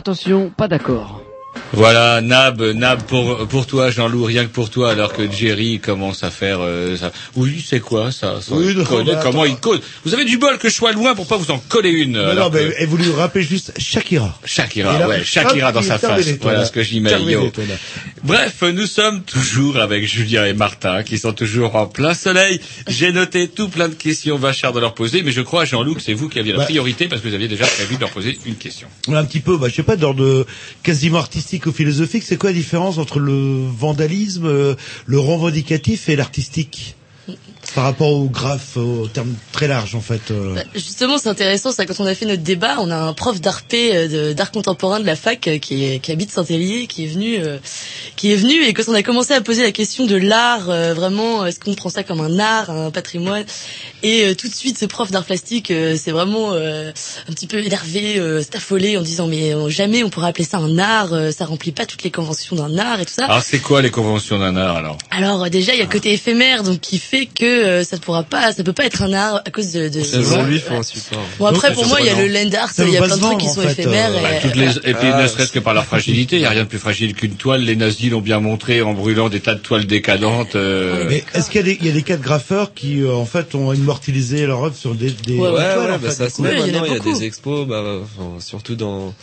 Attention, 0.00 0.48
pas 0.48 0.66
d'accord. 0.66 1.19
Voilà, 1.72 2.20
Nab, 2.20 2.60
Nab 2.62 3.02
pour 3.04 3.46
pour 3.46 3.66
toi, 3.66 3.90
Jean-Loup, 3.90 4.24
rien 4.24 4.44
que 4.44 4.50
pour 4.50 4.70
toi, 4.70 4.90
alors 4.90 5.12
que 5.12 5.30
Jerry 5.30 5.78
commence 5.78 6.24
à 6.24 6.30
faire 6.30 6.58
euh, 6.60 6.96
ça. 6.96 7.12
Oui, 7.36 7.64
c'est 7.64 7.78
quoi 7.78 8.10
ça, 8.10 8.40
ça 8.40 8.54
Oui, 8.54 8.74
non, 8.74 8.84
connaît 8.84 9.12
Comment 9.22 9.42
attends. 9.42 9.44
il 9.44 9.56
code 9.56 9.80
Vous 10.04 10.12
avez 10.14 10.24
du 10.24 10.36
bol 10.36 10.58
que 10.58 10.68
je 10.68 10.74
sois 10.74 10.92
loin 10.92 11.14
pour 11.14 11.26
pas 11.28 11.36
vous 11.36 11.50
en 11.52 11.58
coller 11.58 11.90
une. 11.90 12.12
Non, 12.12 12.50
mais 12.52 12.70
que- 12.70 12.82
et 12.82 12.86
vous 12.86 12.96
lui 12.96 13.10
rappelez 13.12 13.44
juste 13.44 13.72
Shakira. 13.78 14.36
Shakira, 14.44 14.98
là, 14.98 15.08
ouais, 15.08 15.22
Shakira 15.24 15.70
dans 15.70 15.82
sa 15.82 15.98
face. 15.98 16.26
Voilà 16.40 16.60
là. 16.60 16.64
ce 16.64 16.72
que 16.72 16.80
là. 16.80 17.74
Bref, 18.24 18.62
nous 18.62 18.86
sommes 18.86 19.22
toujours 19.22 19.78
avec 19.78 20.04
Julien 20.06 20.46
et 20.46 20.52
Martin, 20.54 21.02
qui 21.04 21.18
sont 21.18 21.32
toujours 21.32 21.76
en 21.76 21.86
plein 21.86 22.14
soleil. 22.14 22.60
J'ai 22.88 23.12
noté 23.12 23.46
tout 23.48 23.68
plein 23.68 23.88
de 23.88 23.94
questions 23.94 24.36
vachardes 24.36 24.76
à 24.76 24.80
leur 24.80 24.94
poser, 24.94 25.22
mais 25.22 25.30
je 25.32 25.40
crois, 25.40 25.64
Jean-Loup, 25.64 25.94
que 25.94 26.02
c'est 26.02 26.14
vous 26.14 26.28
qui 26.28 26.38
aviez 26.40 26.52
la 26.52 26.58
Bah. 26.58 26.64
priorité 26.64 27.06
parce 27.06 27.22
que 27.22 27.28
vous 27.28 27.34
aviez 27.34 27.48
déjà 27.48 27.66
prévu 27.66 27.94
de 27.94 28.00
leur 28.00 28.10
poser 28.10 28.38
une 28.44 28.56
question. 28.56 28.88
Un 29.08 29.24
petit 29.24 29.40
peu, 29.40 29.56
bah, 29.56 29.68
je 29.68 29.74
sais 29.76 29.82
pas, 29.82 29.96
d'ordre 29.96 30.46
quasiment 30.82 31.18
artistique 31.18 31.59
philosophique, 31.68 32.24
c'est 32.26 32.36
quoi 32.36 32.50
la 32.50 32.56
différence 32.56 32.98
entre 32.98 33.18
le 33.18 33.66
vandalisme, 33.68 34.46
euh, 34.46 34.74
le 35.06 35.18
revendicatif 35.18 36.08
et 36.08 36.16
l'artistique? 36.16 36.96
Par 37.74 37.84
rapport 37.84 38.08
au 38.10 38.24
graphe, 38.24 38.76
au 38.76 39.06
terme 39.06 39.32
très 39.52 39.68
large, 39.68 39.94
en 39.94 40.00
fait. 40.00 40.30
euh. 40.30 40.54
Bah, 40.56 40.62
Justement, 40.74 41.18
c'est 41.18 41.28
intéressant, 41.28 41.70
ça, 41.70 41.86
quand 41.86 42.00
on 42.00 42.06
a 42.06 42.14
fait 42.14 42.26
notre 42.26 42.42
débat, 42.42 42.76
on 42.80 42.90
a 42.90 42.96
un 42.96 43.12
prof 43.12 43.40
d'art 43.40 43.62
P, 43.62 43.90
euh, 43.94 44.34
d'art 44.34 44.50
contemporain 44.50 44.98
de 45.00 45.06
la 45.06 45.14
fac 45.16 45.46
euh, 45.46 45.58
qui, 45.58 45.84
est- 45.84 45.98
qui 46.00 46.10
habite 46.10 46.30
Saint-Hélier, 46.32 46.86
qui 46.88 47.04
est 47.04 47.08
venu, 47.08 47.36
euh, 47.38 47.58
qui 48.16 48.32
est 48.32 48.36
venu, 48.36 48.62
et 48.64 48.72
quand 48.74 48.82
on 48.88 48.94
a 48.94 49.02
commencé 49.02 49.32
à 49.34 49.40
poser 49.40 49.62
la 49.62 49.70
question 49.72 50.04
de 50.06 50.16
l'art, 50.16 50.68
euh, 50.68 50.94
vraiment, 50.94 51.46
est-ce 51.46 51.60
qu'on 51.60 51.74
prend 51.74 51.90
ça 51.90 52.02
comme 52.02 52.20
un 52.20 52.38
art, 52.40 52.70
un 52.70 52.90
patrimoine, 52.90 53.44
et 54.02 54.24
euh, 54.26 54.34
tout 54.34 54.48
de 54.48 54.54
suite, 54.54 54.76
ce 54.78 54.86
prof 54.86 55.10
d'art 55.10 55.24
plastique, 55.24 55.70
euh, 55.70 55.96
c'est 55.96 56.10
vraiment 56.10 56.52
euh, 56.52 56.90
un 57.28 57.32
petit 57.32 57.46
peu 57.46 57.58
énervé, 57.64 58.18
euh, 58.18 58.42
s'est 58.42 58.56
affolé 58.56 58.96
en 58.96 59.02
disant 59.02 59.26
mais 59.28 59.54
euh, 59.54 59.68
jamais 59.68 60.02
on 60.02 60.10
pourrait 60.10 60.28
appeler 60.28 60.44
ça 60.44 60.58
un 60.58 60.78
art, 60.78 61.12
euh, 61.12 61.30
ça 61.30 61.44
remplit 61.44 61.72
pas 61.72 61.86
toutes 61.86 62.02
les 62.02 62.10
conventions 62.10 62.56
d'un 62.56 62.78
art 62.78 63.00
et 63.00 63.04
tout 63.06 63.12
ça. 63.14 63.26
Alors, 63.26 63.42
c'est 63.42 63.58
quoi 63.60 63.80
les 63.82 63.90
conventions 63.90 64.38
d'un 64.38 64.56
art, 64.56 64.76
alors? 64.76 64.98
Alors 65.10 65.44
euh, 65.44 65.48
déjà 65.48 65.72
il 65.74 65.78
y 65.78 65.82
a 65.82 65.84
le 65.84 65.90
côté 65.90 66.12
éphémère 66.12 66.62
donc 66.62 66.80
qui 66.80 66.98
fait 66.98 67.26
que 67.26 67.59
euh, 67.60 67.84
ça 67.84 67.96
ne 67.96 68.00
pourra 68.00 68.22
pas 68.22 68.52
ça 68.52 68.64
peut 68.64 68.72
pas 68.72 68.84
être 68.84 69.02
un 69.02 69.12
art 69.12 69.42
à 69.44 69.50
cause 69.50 69.72
de, 69.72 69.88
de 69.88 70.00
Selon 70.02 70.42
lui, 70.44 70.56
il 70.56 70.60
faut 70.60 70.74
un 70.74 70.82
support. 70.82 71.20
Bon 71.38 71.46
après 71.46 71.68
Donc, 71.68 71.76
pour 71.78 71.86
moi 71.86 72.00
il 72.00 72.06
y 72.06 72.10
a 72.10 72.14
le 72.20 72.26
land 72.28 72.50
art, 72.58 72.70
il 72.78 72.90
y 72.90 72.96
a 72.96 73.02
plein 73.02 73.16
de 73.16 73.20
trucs 73.20 73.38
qui 73.38 73.48
sont 73.48 73.62
éphémères 73.62 74.10
Bah, 74.12 74.18
et, 74.36 74.40
toutes 74.40 74.56
les, 74.56 74.76
et 74.78 74.94
puis 74.94 75.08
Ah, 75.12 75.22
ne 75.22 75.26
serait-ce 75.28 75.52
que 75.52 75.58
par 75.58 75.74
leur 75.74 75.84
fragilité, 75.84 76.36
il 76.36 76.40
n'y 76.40 76.46
a 76.46 76.50
rien 76.50 76.64
de 76.64 76.68
plus 76.68 76.78
fragile 76.78 77.14
qu'une 77.14 77.34
toile. 77.34 77.62
Les 77.62 77.76
nazis 77.76 78.10
l'ont 78.10 78.20
bien 78.20 78.40
montré 78.40 78.82
en 78.82 78.94
brûlant 78.94 79.28
des 79.28 79.40
tas 79.40 79.54
de 79.54 79.60
toiles 79.60 79.86
décadentes. 79.86 80.56
euh, 80.56 81.06
Mais 81.08 81.24
est-ce 81.34 81.50
qu'il 81.50 81.60
y 81.60 81.64
a 81.64 81.66
des, 81.66 81.78
il 81.80 81.86
y 81.86 81.90
a 81.90 81.92
des 81.92 82.02
cas 82.02 82.16
de 82.16 82.22
graffeurs 82.22 82.74
qui, 82.74 83.00
euh, 83.02 83.12
en 83.14 83.24
fait, 83.26 83.54
ont 83.54 83.72
immortalisé 83.72 84.46
leur 84.46 84.64
œuvre 84.64 84.76
sur 84.76 84.94
des, 84.94 85.10
des 85.10 85.36
Ouais, 85.36 85.48
ouais, 85.48 85.54
toiles, 85.74 85.78
ouais, 85.78 85.96
en 85.96 85.98
bah, 85.98 86.08
fait, 86.10 86.12
ça 86.12 86.30
se 86.30 86.42
met 86.42 86.54
maintenant, 86.54 86.84
il 86.86 86.92
y 86.92 86.96
a 86.96 86.98
des 87.00 87.24
expos, 87.24 87.66
bah, 87.66 87.82
enfin, 88.02 88.40
surtout 88.40 88.74
dans 88.76 89.14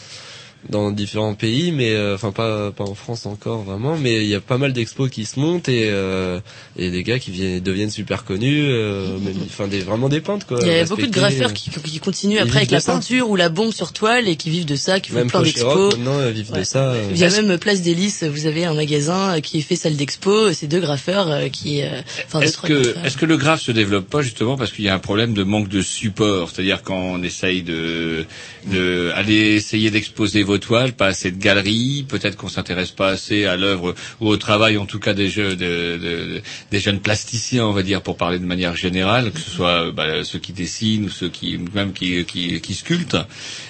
dans 0.69 0.91
différents 0.91 1.33
pays, 1.33 1.71
mais 1.71 1.91
euh, 1.91 2.15
enfin 2.15 2.31
pas 2.31 2.71
pas 2.71 2.83
en 2.83 2.95
France 2.95 3.25
encore 3.25 3.63
vraiment, 3.63 3.97
mais 3.97 4.17
il 4.17 4.27
y 4.27 4.35
a 4.35 4.41
pas 4.41 4.57
mal 4.57 4.73
d'expos 4.73 5.09
qui 5.09 5.23
se 5.23 5.39
montent 5.39 5.69
et 5.69 5.87
euh, 5.91 6.39
et 6.77 6.89
des 6.91 7.03
gars 7.03 7.19
qui 7.19 7.31
viennent 7.31 7.61
deviennent 7.61 7.89
super 7.89 8.25
connus, 8.25 8.65
euh, 8.67 9.17
même- 9.19 9.35
enfin 9.45 9.67
des 9.67 9.79
vraiment 9.79 10.09
des 10.09 10.19
peintres 10.19 10.45
quoi. 10.45 10.59
il 10.61 10.67
y 10.67 10.71
a 10.71 10.83
beaucoup 10.83 11.05
de 11.05 11.11
graffeurs 11.11 11.53
qui, 11.53 11.69
qui 11.69 11.99
continuent 11.99 12.39
après 12.39 12.57
avec 12.57 12.71
la 12.71 12.81
ça. 12.81 12.93
peinture 12.93 13.29
ou 13.29 13.35
la 13.37 13.47
bombe 13.49 13.71
sur 13.71 13.93
toile 13.93 14.27
et 14.27 14.35
qui 14.35 14.49
vivent 14.49 14.65
de 14.65 14.75
ça, 14.75 14.99
qui 14.99 15.11
font 15.11 15.17
Même 15.19 15.27
plein 15.29 15.41
d'expos. 15.41 15.95
Maintenant, 15.95 16.19
euh, 16.19 16.31
vivent 16.31 16.51
de 16.51 16.63
ça, 16.63 16.91
euh. 16.91 17.01
Il 17.11 17.17
y 17.17 17.23
a 17.23 17.29
même 17.29 17.51
euh, 17.51 17.57
Place 17.57 17.81
des 17.81 17.95
Lys, 17.95 18.23
vous 18.23 18.45
avez 18.45 18.65
un 18.65 18.73
magasin 18.73 19.37
euh, 19.37 19.39
qui 19.39 19.61
fait 19.61 19.75
salle 19.77 19.95
d'expo, 19.95 20.51
c'est 20.51 20.67
deux 20.67 20.81
graffeurs 20.81 21.31
euh, 21.31 21.47
qui, 21.47 21.81
euh, 21.81 22.01
enfin 22.25 22.41
Est-ce 22.41 22.57
que, 22.57 22.95
est-ce 23.05 23.15
que 23.15 23.25
le 23.25 23.37
graphe 23.37 23.61
se 23.61 23.71
développe 23.71 24.09
pas 24.09 24.21
justement 24.21 24.57
parce 24.57 24.71
qu'il 24.73 24.83
y 24.83 24.89
a 24.89 24.93
un 24.93 24.99
problème 24.99 25.33
de 25.33 25.43
manque 25.43 25.69
de 25.69 25.81
support, 25.81 26.49
c'est-à-dire 26.51 26.81
quand 26.83 26.97
on 26.99 27.23
essaye 27.23 27.61
de, 27.63 28.25
de 28.65 29.11
aller 29.15 29.55
essayer 29.55 29.91
d'exposer 29.91 30.43
vos 30.43 30.56
toiles, 30.57 30.93
pas 30.93 31.07
assez 31.07 31.31
de 31.31 31.37
galeries, 31.37 32.05
peut-être 32.07 32.35
qu'on 32.35 32.49
s'intéresse 32.49 32.91
pas 32.91 33.09
assez 33.09 33.45
à 33.45 33.55
l'œuvre 33.57 33.95
ou 34.19 34.27
au 34.27 34.37
travail, 34.37 34.77
en 34.77 34.85
tout 34.85 34.99
cas 34.99 35.13
des 35.13 35.29
jeux, 35.29 35.55
de, 35.55 35.97
de- 35.97 36.41
des 36.71 36.79
jeunes 36.79 36.99
plasticiens, 36.99 37.65
on 37.65 37.71
va 37.73 37.83
dire, 37.83 38.01
pour 38.01 38.17
parler 38.17 38.39
de 38.39 38.45
manière 38.45 38.75
générale, 38.75 39.31
que 39.31 39.39
ce 39.39 39.49
soit 39.49 39.91
bah, 39.91 40.23
ceux 40.23 40.39
qui 40.39 40.53
dessinent 40.53 41.05
ou 41.05 41.09
ceux 41.09 41.29
qui 41.29 41.57
même 41.73 41.93
qui, 41.93 42.23
qui, 42.25 42.59
qui 42.61 42.73
sculptent. 42.73 43.17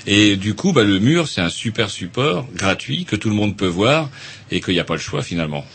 Et 0.06 0.36
du 0.36 0.54
coup, 0.56 0.74
bah, 0.74 0.84
le 0.84 1.00
mur, 1.00 1.28
c'est 1.28 1.42
un 1.42 1.50
super 1.50 1.90
support 1.90 2.48
gratuit 2.56 3.06
que 3.06 3.16
tout 3.16 3.30
le 3.30 3.36
monde 3.36 3.56
peut 3.58 3.68
voir 3.68 4.10
et 4.52 4.62
qu'il 4.62 4.74
n'y 4.74 4.80
a 4.80 4.84
pas 4.86 4.96
le 4.96 5.00
choix 5.02 5.22
finalement. 5.24 5.66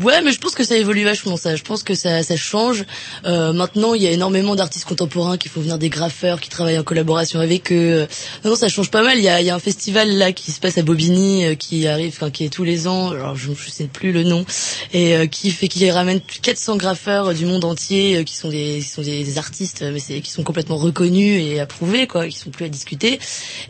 Ouais, 0.00 0.22
mais 0.22 0.32
je 0.32 0.38
pense 0.38 0.54
que 0.54 0.64
ça 0.64 0.76
évolue 0.76 1.04
vachement 1.04 1.36
ça. 1.36 1.56
Je 1.56 1.62
pense 1.62 1.82
que 1.82 1.94
ça, 1.94 2.22
ça 2.22 2.36
change. 2.36 2.84
Euh, 3.24 3.52
maintenant, 3.52 3.94
il 3.94 4.02
y 4.02 4.06
a 4.06 4.10
énormément 4.10 4.54
d'artistes 4.54 4.86
contemporains 4.86 5.36
qui 5.36 5.48
font 5.48 5.60
venir 5.60 5.78
des 5.78 5.90
graffeurs, 5.90 6.40
qui 6.40 6.48
travaillent 6.48 6.78
en 6.78 6.82
collaboration 6.82 7.40
avec 7.40 7.72
eux. 7.72 8.06
Non, 8.44 8.50
non, 8.50 8.56
ça 8.56 8.68
change 8.68 8.90
pas 8.90 9.02
mal. 9.02 9.18
Il 9.18 9.24
y 9.24 9.28
a, 9.28 9.40
y 9.42 9.50
a 9.50 9.54
un 9.54 9.58
festival 9.58 10.10
là 10.10 10.32
qui 10.32 10.50
se 10.50 10.60
passe 10.60 10.78
à 10.78 10.82
Bobigny, 10.82 11.44
euh, 11.44 11.54
qui 11.54 11.86
arrive, 11.86 12.12
enfin 12.14 12.30
qui 12.30 12.44
est 12.44 12.48
tous 12.48 12.64
les 12.64 12.86
ans. 12.86 13.10
Alors 13.10 13.36
je, 13.36 13.50
je 13.54 13.70
sais 13.70 13.84
plus 13.84 14.12
le 14.12 14.22
nom, 14.22 14.44
et 14.92 15.16
euh, 15.16 15.26
qui 15.26 15.50
fait, 15.50 15.68
qui 15.68 15.90
ramène 15.90 16.20
400 16.20 16.76
graffeurs 16.76 17.28
euh, 17.28 17.34
du 17.34 17.46
monde 17.46 17.64
entier, 17.64 18.16
euh, 18.16 18.24
qui 18.24 18.34
sont 18.36 18.48
des, 18.48 18.78
qui 18.82 18.88
sont 18.88 19.02
des, 19.02 19.24
des 19.24 19.38
artistes, 19.38 19.84
mais 19.92 19.98
c'est, 19.98 20.20
qui 20.20 20.30
sont 20.30 20.42
complètement 20.42 20.76
reconnus 20.76 21.42
et 21.42 21.60
approuvés, 21.60 22.06
quoi, 22.06 22.26
qui 22.28 22.38
sont 22.38 22.50
plus 22.50 22.64
à 22.64 22.68
discuter. 22.68 23.18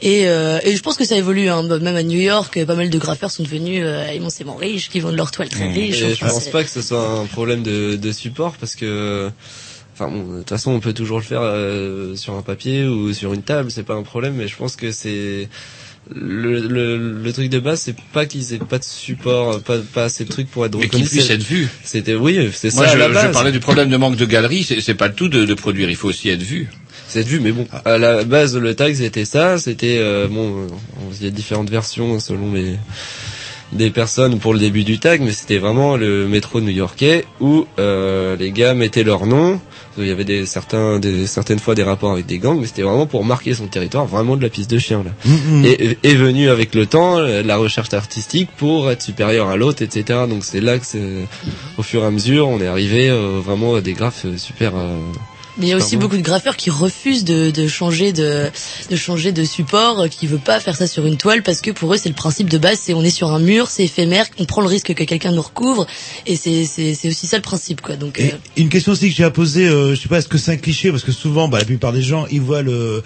Et, 0.01 0.27
euh, 0.27 0.59
et 0.63 0.77
je 0.77 0.83
pense 0.83 0.97
que 0.97 1.05
ça 1.05 1.17
évolue. 1.17 1.49
Hein. 1.49 1.63
Même 1.63 1.97
à 1.97 2.03
New 2.03 2.21
York, 2.21 2.65
pas 2.65 2.75
mal 2.75 2.91
de 2.91 2.99
graffeurs 2.99 3.31
sont 3.31 3.43
devenus 3.43 3.83
euh, 3.85 4.13
immensément 4.15 4.55
riches, 4.55 4.89
qui 4.89 5.01
vendent 5.01 5.17
leurs 5.17 5.31
toiles 5.31 5.49
très 5.49 5.71
riches. 5.73 6.03
Et 6.13 6.15
je 6.15 6.21
pense 6.25 6.49
pas 6.49 6.63
que 6.65 6.71
ce 6.71 6.83
soit 6.83 7.07
un 7.07 7.27
problème 7.27 7.63
de, 7.63 7.97
de 7.97 8.13
support 8.13 8.55
parce 8.61 8.75
que 8.75 9.31
enfin 9.95 10.09
bon, 10.09 10.33
de 10.35 10.39
toute 10.39 10.49
façon 10.49 10.71
on 10.73 10.81
peut 10.81 10.93
toujours 10.93 11.19
le 11.19 11.25
faire 11.25 11.41
euh, 11.43 12.15
sur 12.17 12.35
un 12.35 12.43
papier 12.43 12.85
ou 12.85 13.13
sur 13.13 13.33
une 13.35 13.43
table, 13.43 13.71
c'est 13.71 13.83
pas 13.83 13.95
un 13.95 14.03
problème 14.03 14.35
mais 14.37 14.49
je 14.49 14.57
pense 14.57 14.77
que 14.77 14.91
c'est 14.93 15.49
le, 16.11 16.61
le, 16.67 16.97
le 17.23 17.33
truc 17.33 17.49
de 17.49 17.61
base 17.61 17.81
c'est 17.83 17.95
pas 18.13 18.27
qu'ils 18.27 18.53
aient 18.55 18.59
pas 18.59 18.79
de 18.79 18.85
support, 18.85 19.61
pas, 19.63 19.79
pas 19.95 20.05
assez 20.05 20.25
de 20.25 20.31
trucs 20.31 20.51
pour 20.51 20.67
être 20.67 20.77
Mais 20.77 20.85
reconnus. 20.87 21.09
qu'ils 21.11 21.19
puissent 21.19 21.31
être 21.31 21.43
vus. 21.45 21.69
C'était 21.85 22.15
oui, 22.17 22.51
c'est 22.53 22.75
Moi, 22.75 22.87
ça 22.87 22.93
je, 22.93 22.97
à 22.97 23.09
la 23.09 23.09
je 23.09 23.15
base. 23.27 23.33
parlais 23.33 23.53
du 23.53 23.61
problème 23.61 23.89
de 23.89 23.97
manque 23.97 24.17
de 24.17 24.25
galeries. 24.27 24.65
C'est 24.65 24.81
c'est 24.81 24.95
pas 24.95 25.09
le 25.09 25.15
tout 25.15 25.29
de, 25.29 25.45
de 25.45 25.55
produire. 25.55 25.89
Il 25.91 25.97
faut 25.97 26.09
aussi 26.09 26.29
être 26.29 26.43
vu. 26.43 26.69
C'est 27.09 27.21
être 27.21 27.29
vu, 27.29 27.39
mais 27.41 27.53
bon, 27.53 27.67
à 27.85 27.99
la 27.99 28.25
base 28.25 28.57
le 28.57 28.75
tag 28.75 28.95
c'était 28.95 29.25
ça, 29.25 29.59
c'était 29.59 29.99
euh, 30.01 30.27
bon, 30.29 30.63
euh, 30.65 30.67
il 31.21 31.25
y 31.25 31.29
a 31.29 31.31
différentes 31.31 31.71
versions 31.71 32.19
selon 32.19 32.53
les 32.53 32.77
des 33.73 33.91
personnes 33.91 34.39
pour 34.39 34.53
le 34.53 34.59
début 34.59 34.85
du 34.85 34.99
tag, 34.99 35.21
mais 35.23 35.33
c'était 35.33 35.59
vraiment 35.59 35.97
le 35.97 36.29
métro 36.29 36.61
new-yorkais 36.61 37.25
où 37.41 37.67
euh, 37.79 38.37
les 38.37 38.51
gars 38.53 38.75
mettaient 38.75 39.03
leur 39.03 39.27
nom. 39.27 39.61
Il 39.99 40.07
y 40.07 40.11
avait 40.11 40.25
des 40.25 40.47
certains, 40.47 40.99
des, 40.99 41.27
certaines 41.27 41.59
fois 41.59 41.75
des 41.75 41.83
rapports 41.83 42.13
avec 42.13 42.27
des 42.27 42.39
gangs, 42.39 42.59
mais 42.59 42.67
c'était 42.67 42.83
vraiment 42.83 43.07
pour 43.07 43.25
marquer 43.25 43.53
son 43.55 43.67
territoire, 43.67 44.07
vraiment 44.07 44.37
de 44.37 44.43
la 44.43 44.49
piste 44.49 44.71
de 44.71 44.79
chien 44.79 45.03
là. 45.05 45.11
Mhm. 45.25 45.65
Et 45.65 45.99
est 46.03 46.15
venu 46.15 46.49
avec 46.49 46.75
le 46.75 46.87
temps 46.87 47.19
euh, 47.19 47.43
la 47.43 47.57
recherche 47.57 47.93
artistique 47.93 48.49
pour 48.57 48.91
être 48.91 49.03
supérieur 49.03 49.49
à 49.49 49.57
l'autre, 49.57 49.83
etc. 49.83 50.21
Donc 50.29 50.45
c'est 50.45 50.61
là 50.61 50.79
que 50.79 50.85
au 51.77 51.83
fur 51.83 52.03
et 52.03 52.07
à 52.07 52.11
mesure, 52.11 52.49
on 52.49 52.61
est 52.61 52.67
arrivé 52.67 53.09
euh, 53.09 53.41
vraiment 53.45 53.75
à 53.75 53.81
des 53.81 53.93
graphes 53.93 54.25
euh, 54.25 54.37
super. 54.37 54.73
euh, 54.77 54.97
Mais 55.59 55.67
il 55.67 55.69
y 55.69 55.73
a 55.73 55.77
aussi 55.77 55.97
beaucoup 55.99 56.17
de 56.17 56.23
graffeurs 56.23 56.57
qui 56.57 56.71
refusent 56.71 57.25
de, 57.25 57.51
de 57.51 57.69
changer 57.69 58.13
de, 58.13 58.51
de 58.91 58.97
changer 58.97 59.33
de 59.33 59.45
support, 59.45 60.01
euh, 60.01 60.09
qui 60.09 60.27
veulent 60.27 60.39
pas 60.41 60.61
faire 60.61 60.77
ça 60.77 60.87
sur 60.87 61.05
une 61.07 61.17
toile 61.19 61.43
parce 61.43 61.61
que 61.61 61.71
pour 61.71 61.93
eux 61.93 61.99
c'est 61.99 62.09
le 62.09 62.15
principe 62.15 62.49
de 62.49 62.57
base, 62.59 62.79
c'est 62.83 62.95
on 62.95 63.03
est 63.03 63.11
sur 63.11 63.31
un 63.33 63.39
mur, 63.39 63.69
c'est 63.69 63.85
éphémère, 63.85 64.25
on 64.39 64.45
prend 64.47 64.63
le 64.63 64.67
risque 64.69 64.95
que 64.95 65.05
quelqu'un 65.05 65.33
nous 65.33 65.43
recouvre 65.43 65.87
et 66.27 66.37
c'est 66.37 66.65
c'est 66.65 66.95
c'est 66.95 67.09
aussi 67.09 67.27
ça 67.27 67.37
le 67.37 67.43
principe 67.43 67.81
quoi. 67.83 67.97
Donc 67.97 68.19
euh, 68.19 68.29
Une 68.57 68.71
question 68.71 68.93
aussi 68.93 69.11
que 69.11 69.15
j'ai 69.15 69.25
à 69.25 69.31
poser, 69.31 69.67
euh, 69.69 69.95
je 69.95 70.01
sais 70.01 70.09
pas, 70.09 70.19
est-ce 70.19 70.29
que 70.29 70.39
c'est 70.39 70.53
un 70.53 70.57
cliché? 70.57 70.91
Parce 70.91 71.05
que 71.05 71.13
souvent, 71.13 71.49
bah, 71.49 71.59
la 71.59 71.65
plupart 71.67 71.93
des 71.93 72.03
gens, 72.03 72.27
ils 72.31 72.41
voient 72.41 72.63
le 72.63 73.03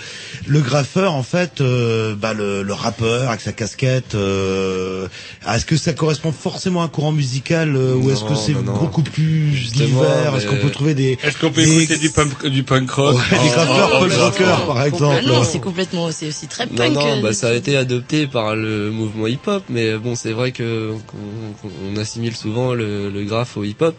le 0.47 0.61
graffeur 0.61 1.15
en 1.15 1.23
fait, 1.25 1.61
euh, 1.61 2.15
bah, 2.15 2.33
le, 2.33 2.63
le 2.63 2.73
rappeur 2.73 3.29
avec 3.29 3.41
sa 3.41 3.53
casquette. 3.53 4.15
Euh, 4.15 5.09
est-ce 5.53 5.65
que 5.67 5.77
ça 5.77 5.93
correspond 5.93 6.33
forcément 6.33 6.83
à 6.83 6.85
un 6.85 6.89
courant 6.89 7.13
musical 7.13 7.75
euh, 7.77 7.95
ou 7.95 8.11
est-ce 8.11 8.25
que 8.25 8.35
c'est 8.35 8.53
beaucoup 8.53 9.03
plus 9.03 9.53
Justement, 9.53 9.87
divers? 10.03 10.37
Est-ce 10.37 10.47
qu'on 10.47 10.57
peut 10.59 10.71
trouver 10.71 10.95
des 10.95 11.19
Est-ce 11.23 11.39
qu'on 11.39 11.51
peut 11.51 11.65
des- 11.65 11.83
écouter 11.83 11.99
du 11.99 12.11
punk, 12.11 12.36
du 12.45 12.63
punk 12.63 12.91
rock 12.91 13.17
Ouais, 13.17 13.23
graffeurs 13.49 13.91
Oh, 13.95 14.01
punk 14.01 14.13
oh, 14.19 14.25
rocker 14.25 14.45
par 14.67 14.83
exemple. 14.85 15.17
ah 15.19 15.27
non, 15.27 15.43
c'est 15.45 15.61
complètement 15.61 16.11
c'est 16.11 16.29
aussi 16.29 16.47
très 16.47 16.67
Non, 16.67 16.75
punk. 16.77 16.93
non, 16.95 17.07
euh, 17.19 17.21
bah, 17.23 17.33
ça 17.33 17.49
a 17.49 17.53
été 17.55 17.77
adopté 17.77 18.27
par 18.27 18.55
le 18.57 18.91
mouvement 18.91 19.27
hip-hop, 19.27 19.65
mais 19.69 19.97
bon, 19.97 20.15
c'est 20.15 20.33
vrai 20.33 20.53
que 20.53 20.93
qu'on 21.07 21.69
qu'on 21.69 22.01
assimile 22.01 22.37
souvent 22.37 22.75
le, 22.75 23.11
le 23.11 23.25
graphe 23.25 23.57
au 23.57 23.65
hip-hop, 23.65 23.95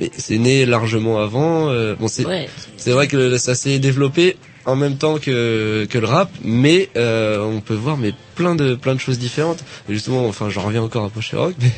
mais 0.00 0.10
c'est 0.16 0.38
né 0.38 0.66
largement 0.66 1.20
avant. 1.20 1.70
euh, 1.70 1.94
bon, 1.98 2.08
c'est 2.08 2.24
Ouais. 2.26 2.48
c'est 2.76 2.92
vrai 2.92 3.08
que 3.08 3.36
ça 3.38 3.54
s'est 3.54 3.78
développé 3.78 4.36
en 4.66 4.76
même 4.76 4.96
temps 4.96 5.18
que 5.18 5.86
que 5.88 5.98
le 5.98 6.06
rap, 6.06 6.28
mais 6.44 6.90
euh, 6.96 7.40
on 7.44 7.60
peut 7.60 7.74
voir 7.74 7.96
mais 7.96 8.12
plein 8.34 8.54
de 8.54 8.74
plein 8.74 8.94
de 8.94 9.00
choses 9.00 9.18
différentes. 9.18 9.60
Et 9.88 9.94
justement, 9.94 10.26
enfin, 10.26 10.50
j'en 10.50 10.62
reviens 10.62 10.82
encore 10.82 11.04
à 11.04 11.08
Pocher 11.08 11.36
Rock, 11.36 11.54
mais 11.60 11.70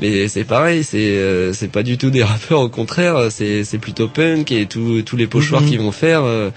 mais 0.00 0.28
c'est 0.28 0.44
pareil, 0.44 0.84
c'est 0.84 0.98
euh, 1.16 1.52
c'est 1.52 1.68
pas 1.70 1.82
du 1.84 1.96
tout 1.96 2.10
des 2.10 2.22
rappeurs, 2.32 2.60
au 2.60 2.68
contraire, 2.68 3.28
c'est 3.30 3.64
c'est 3.64 3.78
plutôt 3.78 4.08
punk 4.08 4.50
et 4.52 4.66
tous 4.66 5.02
tous 5.02 5.16
les 5.16 5.26
pochoirs 5.28 5.62
Mhm. 5.62 5.68
qu'ils 5.68 5.78
vont 5.80 5.92
faire, 5.92 6.22
euh, 6.24 6.50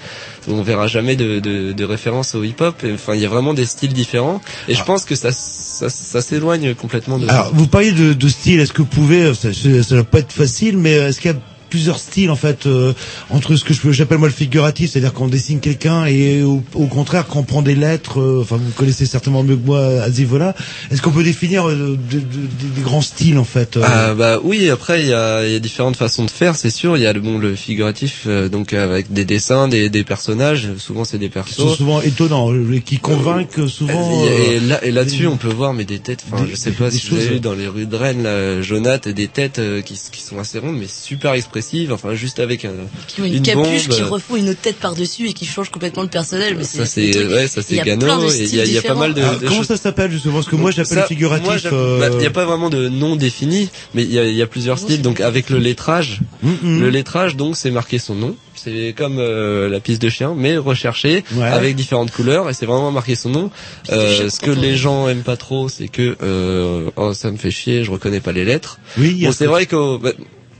on 0.49 0.63
verra 0.63 0.87
jamais 0.87 1.15
de 1.15 1.39
de, 1.39 1.71
de 1.71 1.83
référence 1.85 2.33
au 2.35 2.43
hip-hop. 2.43 2.83
Et, 2.83 2.91
Enfin, 2.93 3.13
il 3.15 3.21
y 3.21 3.25
a 3.25 3.29
vraiment 3.29 3.53
des 3.53 3.65
styles 3.65 3.93
différents, 3.93 4.41
et 4.67 4.73
je 4.73 4.83
pense 4.83 5.05
que 5.05 5.13
ça 5.15 5.31
ça, 5.31 5.89
ça 5.89 6.21
s'éloigne 6.21 6.73
complètement 6.73 7.19
de. 7.19 7.29
Alors, 7.29 7.51
vous 7.53 7.67
parliez 7.67 7.91
de, 7.91 8.13
de 8.13 8.27
style. 8.27 8.59
Est-ce 8.59 8.73
que 8.73 8.81
vous 8.81 8.87
pouvez, 8.87 9.33
ça, 9.35 9.53
ça, 9.53 9.83
ça 9.83 9.95
va 9.95 10.03
pas 10.03 10.19
être 10.19 10.33
facile, 10.33 10.77
mais 10.79 10.93
est-ce 10.93 11.21
qu'il 11.21 11.31
y 11.31 11.33
a 11.35 11.37
plusieurs 11.69 11.99
styles 11.99 12.29
en 12.31 12.35
fait 12.35 12.65
euh, 12.65 12.93
entre 13.29 13.55
ce 13.55 13.63
que 13.63 13.73
je 13.73 13.91
j'appelle 13.91 14.17
moi 14.17 14.27
le 14.27 14.33
figuratif, 14.33 14.91
c'est-à-dire 14.91 15.13
qu'on 15.13 15.27
dessine 15.27 15.59
quelqu'un 15.59 16.05
et 16.05 16.43
au, 16.43 16.63
au 16.73 16.85
contraire 16.87 17.27
qu'on 17.27 17.43
prend 17.43 17.61
des 17.61 17.75
lettres. 17.75 18.19
euh, 18.19 18.41
enfin, 18.41 18.57
vous 18.57 18.71
connaissez 18.71 19.05
certainement 19.05 19.43
mieux 19.43 19.55
que 19.55 19.65
moi 19.65 19.79
Azivola. 20.03 20.55
Est-ce 20.91 21.01
qu'on 21.01 21.11
peut 21.11 21.23
définir 21.23 21.67
euh, 21.67 21.97
de- 22.11 22.15
de- 22.19 22.19
de- 22.19 22.75
des 22.75 22.81
grands 22.81 23.01
styles 23.01 23.37
en 23.37 23.43
fait 23.43 23.77
euh, 23.77 23.81
Ah 23.85 24.13
bah 24.13 24.39
oui 24.43 24.69
après 24.69 25.01
il 25.01 25.07
y 25.09 25.13
a, 25.13 25.45
y 25.47 25.55
a 25.55 25.59
différentes 25.59 25.95
façons 25.97 26.25
de 26.25 26.31
faire 26.31 26.55
c'est 26.55 26.69
sûr 26.69 26.97
il 26.97 27.03
y 27.03 27.05
a 27.07 27.13
le 27.13 27.19
bon 27.21 27.37
le 27.37 27.55
figuratif 27.55 28.23
euh, 28.27 28.49
donc 28.49 28.73
avec 28.73 29.11
des 29.11 29.25
dessins 29.25 29.67
des, 29.67 29.89
des 29.89 30.03
personnages 30.03 30.69
souvent 30.77 31.03
c'est 31.03 31.17
des 31.17 31.29
qui 31.29 31.53
sont 31.53 31.75
souvent 31.75 32.01
étonnants, 32.01 32.51
euh, 32.53 32.79
qui 32.83 32.97
convainquent 32.99 33.67
souvent. 33.69 34.25
et, 34.25 34.27
et 34.27 34.57
euh, 34.57 34.67
là 34.67 34.83
et 34.85 34.91
là-dessus 34.91 35.27
on 35.27 35.37
peut 35.37 35.49
voir 35.49 35.73
mais 35.73 35.85
des 35.85 35.99
têtes 35.99 36.23
enfin 36.31 36.43
des- 36.43 36.51
je 36.51 36.55
sais 36.55 36.71
pas 36.71 36.89
des 36.89 36.97
si 36.97 37.09
vous 37.09 37.17
avez 37.17 37.27
vu 37.27 37.39
dans 37.39 37.53
les 37.53 37.67
rues 37.67 37.85
de 37.85 37.95
Rennes 37.95 38.23
là 38.23 38.61
Jonath 38.61 39.07
des 39.07 39.27
têtes 39.27 39.59
euh, 39.59 39.81
qui, 39.81 39.99
qui 40.11 40.21
sont 40.21 40.39
assez 40.39 40.59
rondes 40.59 40.77
mais 40.79 40.87
super 40.87 41.33
expressives 41.33 41.56
enfin 41.91 42.13
juste 42.15 42.39
avec 42.39 42.65
un 42.65 42.71
qui 43.07 43.21
ont 43.21 43.25
une, 43.25 43.35
une 43.35 43.41
capuche, 43.43 43.87
bombe, 43.87 43.95
qui 43.95 44.01
euh, 44.01 44.05
refont 44.07 44.35
une 44.35 44.49
autre 44.49 44.61
tête 44.61 44.77
par 44.77 44.95
dessus 44.95 45.27
et 45.29 45.33
qui 45.33 45.45
change 45.45 45.69
complètement 45.69 46.03
le 46.03 46.09
personnage. 46.09 46.53
Mais 46.57 46.63
ça 46.63 46.85
c'est 46.85 47.25
ouais 47.27 47.47
ça 47.47 47.61
il 47.61 47.63
c'est 47.63 47.75
y 47.75 47.81
Gano 47.81 48.05
il 48.29 48.55
y 48.55 48.59
a, 48.61 48.65
il 48.65 48.71
y 48.73 48.77
a 48.77 48.81
pas 48.81 48.95
mal 48.95 49.13
de, 49.13 49.21
de 49.21 49.25
comment 49.47 49.51
choses 49.57 49.67
ça 49.67 49.77
s'appelle 49.77 50.11
justement 50.11 50.35
Parce 50.35 50.47
que 50.47 50.55
moi 50.55 50.71
j'appelle 50.71 51.03
figuratif. 51.07 51.51
j'appelle- 51.63 51.73
euh, 51.77 51.99
bah, 51.99 52.09
Il 52.13 52.17
n'y 52.19 52.25
a 52.25 52.31
pas 52.31 52.45
vraiment 52.45 52.69
de 52.69 52.87
nom 52.89 53.15
défini, 53.15 53.69
mais 53.93 54.03
il 54.03 54.11
y 54.13 54.19
a, 54.19 54.25
il 54.25 54.35
y 54.35 54.41
a 54.41 54.47
plusieurs 54.47 54.79
styles. 54.79 55.01
Donc 55.01 55.21
avec 55.21 55.49
le 55.49 55.57
lettrage, 55.59 56.21
le 56.63 56.89
lettrage 56.89 57.35
donc 57.35 57.55
c'est 57.57 57.71
marqué 57.71 57.99
son 57.99 58.15
nom. 58.15 58.35
C'est 58.55 58.95
comme 58.97 59.17
euh, 59.19 59.69
la 59.69 59.79
piste 59.79 60.01
de 60.01 60.09
chien, 60.09 60.33
mais 60.35 60.57
recherché 60.57 61.23
Ouais. 61.35 61.43
avec 61.45 61.75
différentes 61.75 62.11
couleurs 62.11 62.49
et 62.49 62.53
c'est 62.53 62.65
vraiment 62.65 62.91
marqué 62.91 63.15
son 63.15 63.29
nom. 63.29 63.51
Euh, 63.91 64.29
ce 64.29 64.39
que 64.39 64.49
les 64.49 64.75
gens 64.75 65.07
aiment 65.07 65.21
pas 65.21 65.37
trop, 65.37 65.69
c'est 65.69 65.87
que 65.87 66.17
euh, 66.23 66.89
oh 66.95 67.13
ça 67.13 67.29
me 67.31 67.37
fait 67.37 67.51
chier, 67.51 67.83
je 67.83 67.91
reconnais 67.91 68.19
pas 68.19 68.31
les 68.31 68.45
lettres. 68.45 68.79
Oui, 68.97 69.09
il 69.11 69.17
y 69.21 69.25
a 69.25 69.27
Bon, 69.27 69.31
ce- 69.31 69.37
c'est 69.37 69.45
vrai 69.45 69.67
que 69.67 69.97
bah, 69.97 70.11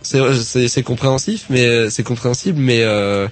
c'est 0.08 0.34
c'est 0.44 0.68
c'est 0.68 0.84
compréhensif, 0.84 1.46
mais 1.50 1.90
c'est 1.90 2.04
compréhensible, 2.04 2.60
mais 2.60 2.82
euh, 2.84 3.28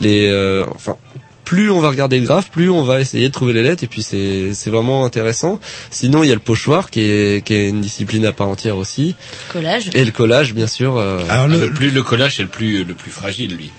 les 0.00 0.28
euh, 0.30 0.64
enfin 0.74 0.96
plus 1.44 1.70
on 1.70 1.80
va 1.80 1.90
regarder 1.90 2.18
le 2.20 2.24
graphe, 2.26 2.50
plus 2.50 2.70
on 2.70 2.82
va 2.82 3.00
essayer 3.00 3.28
de 3.28 3.32
trouver 3.32 3.52
les 3.52 3.62
lettres 3.62 3.84
et 3.84 3.86
puis 3.86 4.02
c'est 4.02 4.54
c'est 4.54 4.70
vraiment 4.70 5.04
intéressant. 5.04 5.58
Sinon 5.90 6.22
il 6.22 6.28
y 6.28 6.32
a 6.32 6.34
le 6.34 6.40
pochoir 6.40 6.88
qui 6.90 7.00
est 7.02 7.44
qui 7.44 7.52
est 7.54 7.68
une 7.68 7.80
discipline 7.82 8.24
à 8.24 8.32
part 8.32 8.48
entière 8.48 8.76
aussi 8.76 9.16
collage. 9.52 9.90
et 9.92 10.04
le 10.04 10.12
collage 10.12 10.54
bien 10.54 10.66
sûr. 10.68 10.96
euh, 10.96 11.18
Alors 11.28 11.48
Le, 11.48 11.58
le, 11.58 11.70
plus 11.72 11.90
le 11.90 12.02
collage 12.02 12.36
c'est 12.36 12.42
le 12.42 12.48
plus 12.48 12.84
le 12.84 12.94
plus 12.94 13.10
fragile 13.10 13.54
lui. 13.56 13.70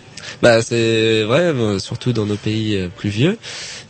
Bah 0.43 0.61
c'est 0.61 1.23
vrai, 1.23 1.53
surtout 1.79 2.11
dans 2.13 2.25
nos 2.25 2.35
pays 2.35 2.75
euh, 2.75 2.87
plus 2.95 3.09
vieux. 3.09 3.37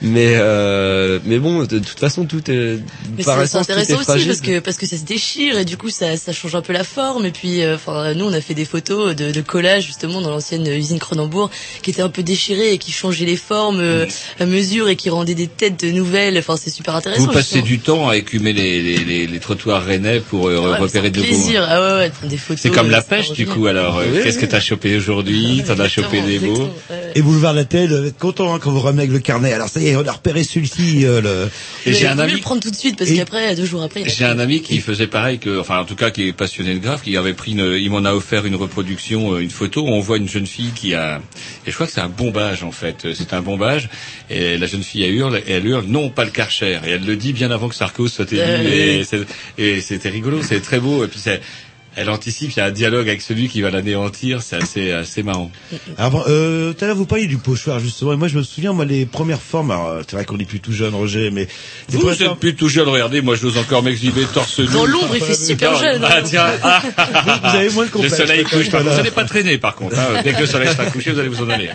Mais 0.01 0.33
euh, 0.35 1.19
mais 1.25 1.39
bon, 1.39 1.63
de, 1.63 1.79
toute 1.79 1.99
façon 1.99 2.25
tout 2.25 2.49
est 2.51 2.77
Mais 3.17 3.23
par 3.23 3.41
essence, 3.41 3.67
tout 3.67 3.73
est 3.73 3.93
aussi 3.93 4.03
fragile. 4.03 4.27
parce 4.27 4.41
que 4.41 4.59
parce 4.59 4.77
que 4.77 4.85
ça 4.85 4.97
se 4.97 5.03
déchire 5.05 5.57
et 5.59 5.65
du 5.65 5.77
coup 5.77 5.89
ça 5.89 6.17
ça 6.17 6.33
change 6.33 6.55
un 6.55 6.61
peu 6.61 6.73
la 6.73 6.83
forme 6.83 7.25
et 7.25 7.31
puis 7.31 7.61
euh, 7.61 7.75
enfin 7.75 8.13
nous 8.13 8.25
on 8.25 8.33
a 8.33 8.41
fait 8.41 8.53
des 8.53 8.65
photos 8.65 9.15
de, 9.15 9.31
de 9.31 9.41
collage 9.41 9.85
justement 9.85 10.19
dans 10.21 10.29
l'ancienne 10.29 10.67
usine 10.67 10.99
Cronenbourg 10.99 11.49
qui 11.83 11.89
était 11.91 12.01
un 12.01 12.09
peu 12.09 12.21
déchirée 12.21 12.73
et 12.73 12.77
qui 12.79 12.91
changeait 12.91 13.25
les 13.25 13.37
formes 13.37 13.79
euh, 13.79 14.05
à 14.41 14.45
mesure 14.45 14.89
et 14.89 14.95
qui 14.97 15.09
rendait 15.09 15.35
des 15.35 15.47
têtes 15.47 15.83
de 15.85 15.91
nouvelles 15.91 16.37
enfin 16.37 16.57
c'est 16.57 16.69
super 16.69 16.95
intéressant. 16.95 17.21
Vous 17.27 17.31
passez 17.31 17.59
justement. 17.59 17.63
du 17.65 17.79
temps 17.79 18.09
à 18.09 18.17
écumer 18.17 18.51
les, 18.51 18.81
les, 18.81 18.97
les, 18.97 19.25
les 19.27 19.39
trottoirs 19.39 19.85
rennais 19.85 20.19
pour 20.19 20.49
euh, 20.49 20.57
Ouais, 20.71 20.77
repérer 20.79 21.11
de 21.11 21.19
un 21.19 21.23
nouveaux. 21.23 21.33
plaisir 21.33 21.65
ah 21.69 21.81
ouais 21.81 21.97
ouais 21.99 22.11
des 22.29 22.37
photos. 22.37 22.61
C'est 22.61 22.71
comme 22.71 22.89
la 22.89 23.01
pêche 23.01 23.31
du 23.31 23.45
coup 23.47 23.67
alors. 23.67 23.97
euh, 23.99 24.05
Oui, 24.11 24.19
Qu'est-ce 24.23 24.35
oui. 24.39 24.45
que 24.45 24.51
t'as 24.51 24.59
chopé 24.59 24.97
aujourd'hui? 24.97 25.63
T'en 25.65 25.79
as 25.79 25.87
chopé 25.87 26.21
des 26.21 26.39
Ouais. 26.49 27.11
et 27.15 27.21
Boulevard 27.21 27.53
La 27.53 27.65
Tête, 27.65 27.89
vous 27.89 28.05
êtes 28.05 28.17
content 28.17 28.53
hein, 28.53 28.59
quand 28.61 28.71
vous 28.71 28.79
ramenez 28.79 29.03
avec 29.03 29.13
le 29.13 29.19
carnet. 29.19 29.53
Alors 29.53 29.69
ça 29.69 29.79
y 29.79 29.87
est, 29.87 29.95
on 29.95 30.05
a 30.07 30.11
repéré 30.11 30.43
celui-ci. 30.43 31.05
euh, 31.05 31.21
le... 31.21 31.49
Et 31.85 31.93
j'ai 31.93 32.01
il 32.01 32.07
un 32.07 32.11
voulu 32.11 32.23
ami 32.23 32.33
le 32.33 32.39
prendre 32.39 32.61
tout 32.61 32.71
de 32.71 32.75
suite 32.75 32.97
parce 32.97 33.09
Et- 33.09 33.15
qu'après 33.15 33.55
deux 33.55 33.65
jours 33.65 33.83
après 33.83 34.01
il 34.01 34.07
a 34.07 34.09
J'ai 34.09 34.25
un 34.25 34.39
ami 34.39 34.61
qui 34.61 34.79
faisait 34.79 35.07
pareil 35.07 35.39
que, 35.39 35.59
enfin 35.59 35.79
en 35.79 35.85
tout 35.85 35.95
cas 35.95 36.11
qui 36.11 36.27
est 36.27 36.33
passionné 36.33 36.73
de 36.73 36.79
graphe, 36.79 37.01
qui 37.03 37.15
avait 37.17 37.33
pris 37.33 37.51
une, 37.51 37.77
il 37.79 37.89
m'en 37.89 38.03
a 38.05 38.13
offert 38.13 38.45
une 38.45 38.55
reproduction, 38.55 39.33
euh, 39.35 39.39
une 39.39 39.49
photo. 39.49 39.83
Où 39.83 39.87
on 39.89 39.99
voit 39.99 40.17
une 40.17 40.29
jeune 40.29 40.45
fille 40.47 40.71
qui 40.75 40.93
a, 40.93 41.19
et 41.65 41.69
je 41.71 41.73
crois 41.75 41.87
que 41.87 41.93
c'est 41.93 42.01
un 42.01 42.09
bombage 42.09 42.63
en 42.63 42.71
fait, 42.71 43.05
Euh, 43.05 43.13
c'est 43.15 43.33
un 43.33 43.41
bombage, 43.41 43.89
et 44.29 44.57
la 44.57 44.67
jeune 44.67 44.83
fille 44.83 45.03
elle 45.03 45.13
hurle, 45.15 45.37
et 45.47 45.51
elle 45.53 45.65
hurle 45.65 45.85
non 45.87 46.09
pas 46.09 46.25
le 46.25 46.31
Karcher, 46.31 46.79
et 46.85 46.91
elle 46.91 47.05
le 47.05 47.15
dit 47.15 47.33
bien 47.33 47.49
avant 47.51 47.69
que 47.69 47.75
Sarko 47.75 48.07
soit 48.07 48.31
élu, 48.31 48.41
Euh, 48.41 49.03
et 49.57 49.81
c'était 49.81 50.09
rigolo, 50.09 50.41
c'est 50.41 50.59
très 50.61 50.79
beau, 50.79 51.03
et 51.03 51.07
puis 51.07 51.19
c'est 51.19 51.41
Elle 51.95 52.09
anticipe, 52.09 52.51
il 52.51 52.57
y 52.57 52.59
a 52.59 52.65
un 52.65 52.71
dialogue 52.71 53.07
avec 53.07 53.21
celui 53.21 53.49
qui 53.49 53.61
va 53.61 53.69
l'anéantir, 53.69 54.41
c'est 54.41 54.55
assez, 54.55 54.91
assez 54.91 55.21
marrant. 55.21 55.51
Alors, 55.97 56.25
euh, 56.27 56.73
tout 56.73 56.83
à 56.83 56.87
l'heure, 56.87 56.95
vous 56.95 57.05
parliez 57.05 57.27
du 57.27 57.37
pochoir, 57.37 57.79
justement. 57.79 58.13
Et 58.13 58.15
moi, 58.15 58.27
je 58.27 58.37
me 58.37 58.43
souviens, 58.43 58.73
moi, 58.73 58.85
les 58.85 59.05
premières 59.05 59.41
formes, 59.41 59.71
alors, 59.71 59.89
euh, 59.89 60.01
c'est 60.07 60.15
vrai 60.15 60.25
qu'on 60.25 60.39
est 60.39 60.45
plus 60.45 60.59
tout 60.59 60.73
jeune, 60.73 60.95
Roger, 60.95 61.29
mais... 61.31 61.47
Vous, 61.89 61.99
vous 61.99 62.23
êtes 62.23 62.35
plus 62.35 62.55
tout 62.55 62.69
jeune, 62.69 62.87
regardez, 62.87 63.21
moi 63.21 63.35
je 63.35 63.45
n'ose 63.45 63.57
encore 63.57 63.83
m'exhiber 63.83 64.25
torse 64.33 64.59
nu. 64.59 64.67
Dans 64.67 64.85
l'ombre, 64.85 65.15
il 65.15 65.21
fait 65.21 65.35
super 65.35 65.75
jeune. 65.75 66.03
Ah 66.03 66.21
tiens, 66.23 66.45
ah. 66.63 66.81
Vous, 66.81 67.49
vous 67.49 67.55
avez 67.55 67.69
moins 67.69 67.83
de 67.83 67.89
le 67.89 67.93
complexe. 67.93 68.17
soleil 68.17 68.43
couche. 68.43 68.69
Voilà. 68.69 68.91
vous 68.91 68.97
n'allez 68.97 69.11
pas 69.11 69.25
traîner 69.25 69.57
par 69.57 69.75
contre. 69.75 69.97
Hein. 69.97 70.21
Dès 70.23 70.33
que 70.33 70.41
le 70.41 70.47
soleil 70.47 70.69
sera 70.69 70.85
couché, 70.85 71.11
vous 71.11 71.19
allez 71.19 71.29
vous 71.29 71.43
en 71.43 71.49
aller. 71.49 71.69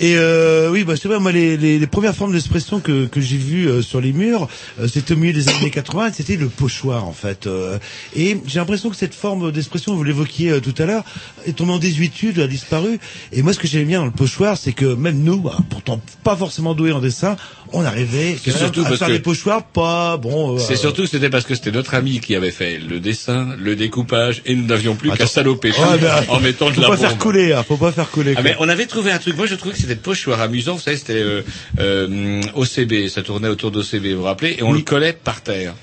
Et 0.00 0.14
euh, 0.16 0.70
oui, 0.70 0.84
bah, 0.84 0.94
c'est 1.00 1.08
vrai, 1.08 1.18
moi, 1.18 1.32
les, 1.32 1.56
les, 1.56 1.78
les 1.78 1.86
premières 1.86 2.14
formes 2.14 2.32
d'expression 2.32 2.78
que, 2.80 3.06
que 3.06 3.20
j'ai 3.20 3.36
vues 3.36 3.68
euh, 3.68 3.82
sur 3.82 4.00
les 4.00 4.12
murs, 4.12 4.48
euh, 4.80 4.86
c'était 4.86 5.14
au 5.14 5.16
milieu 5.16 5.32
des 5.32 5.48
années 5.48 5.70
80, 5.70 6.10
c'était 6.14 6.36
le 6.36 6.48
pochoir, 6.48 7.04
en 7.06 7.12
fait. 7.12 7.46
euh. 7.46 7.78
et 8.14 8.38
j'ai 8.46 8.58
l'impression 8.60 8.90
que 8.90 8.96
cette 8.96 9.14
forme 9.14 9.50
d'expression, 9.50 9.94
vous 9.96 10.04
l'évoquiez 10.04 10.50
euh, 10.50 10.60
tout 10.60 10.74
à 10.78 10.86
l'heure, 10.86 11.04
est 11.46 11.56
tombée 11.56 11.72
en 11.72 11.78
désuétude, 11.78 12.38
a 12.38 12.46
disparu. 12.46 13.00
Et 13.32 13.42
moi, 13.42 13.52
ce 13.52 13.58
que 13.58 13.66
j'aimais 13.66 13.86
bien 13.86 13.98
dans 14.00 14.04
le 14.06 14.10
pochoir, 14.12 14.56
c'est 14.56 14.72
que 14.72 14.84
même 14.86 15.18
nous, 15.22 15.40
bah, 15.40 15.56
pourtant 15.68 16.00
pas 16.22 16.36
forcément 16.36 16.74
doués 16.74 16.92
en 16.92 17.00
dessin, 17.00 17.36
on 17.72 17.84
arrivait 17.84 18.36
C'est 18.42 18.50
surtout 18.52 18.80
à 18.80 18.84
parce 18.84 18.98
faire 18.98 19.08
que- 19.08 19.12
des 19.14 19.18
pochoirs 19.18 19.62
pas 19.64 20.16
bon. 20.16 20.54
euh, 20.56 20.58
C'est 20.58 20.76
surtout 20.76 21.02
que 21.02 21.08
c'était 21.08 21.28
parce 21.28 21.44
que 21.44 21.54
c'était 21.54 21.70
notre 21.72 21.94
ami 21.94 22.20
qui 22.20 22.34
avait 22.34 22.50
fait 22.50 22.78
le 22.78 22.98
dessin, 23.00 23.48
le 23.58 23.76
découpage, 23.76 24.42
et 24.46 24.54
nous 24.54 24.64
n'avions 24.64 24.94
plus 24.94 25.10
qu'à 25.10 25.26
saloper 25.26 25.72
ben, 26.00 26.24
en 26.28 26.40
mettant 26.40 26.70
de 26.70 26.74
faut 26.76 26.80
la 26.82 26.86
pas 26.88 26.96
bombe. 26.96 27.04
faire 27.04 27.18
couler, 27.18 27.52
hein, 27.52 27.64
faut 27.66 27.76
pas 27.76 27.92
faire 27.92 28.10
couler. 28.10 28.34
Ah 28.36 28.42
mais 28.42 28.54
on 28.60 28.68
avait 28.68 28.86
trouvé 28.86 29.10
un 29.10 29.18
truc. 29.18 29.36
Moi, 29.36 29.46
je 29.46 29.54
trouvais 29.56 29.74
que 29.74 29.80
c'était 29.88 30.00
le 30.00 30.02
pochoir 30.02 30.40
amusant. 30.42 30.74
Vous 30.74 30.82
savez, 30.82 30.98
c'était 30.98 31.14
euh, 31.14 31.42
euh, 31.80 32.42
OCB. 32.54 33.08
Ça 33.08 33.22
tournait 33.22 33.48
autour 33.48 33.70
d'OCB, 33.70 34.06
vous 34.08 34.18
vous 34.18 34.22
rappelez 34.24 34.56
Et 34.58 34.62
on 34.62 34.72
le 34.72 34.82
collait 34.82 35.14
par 35.14 35.40
terre. 35.42 35.74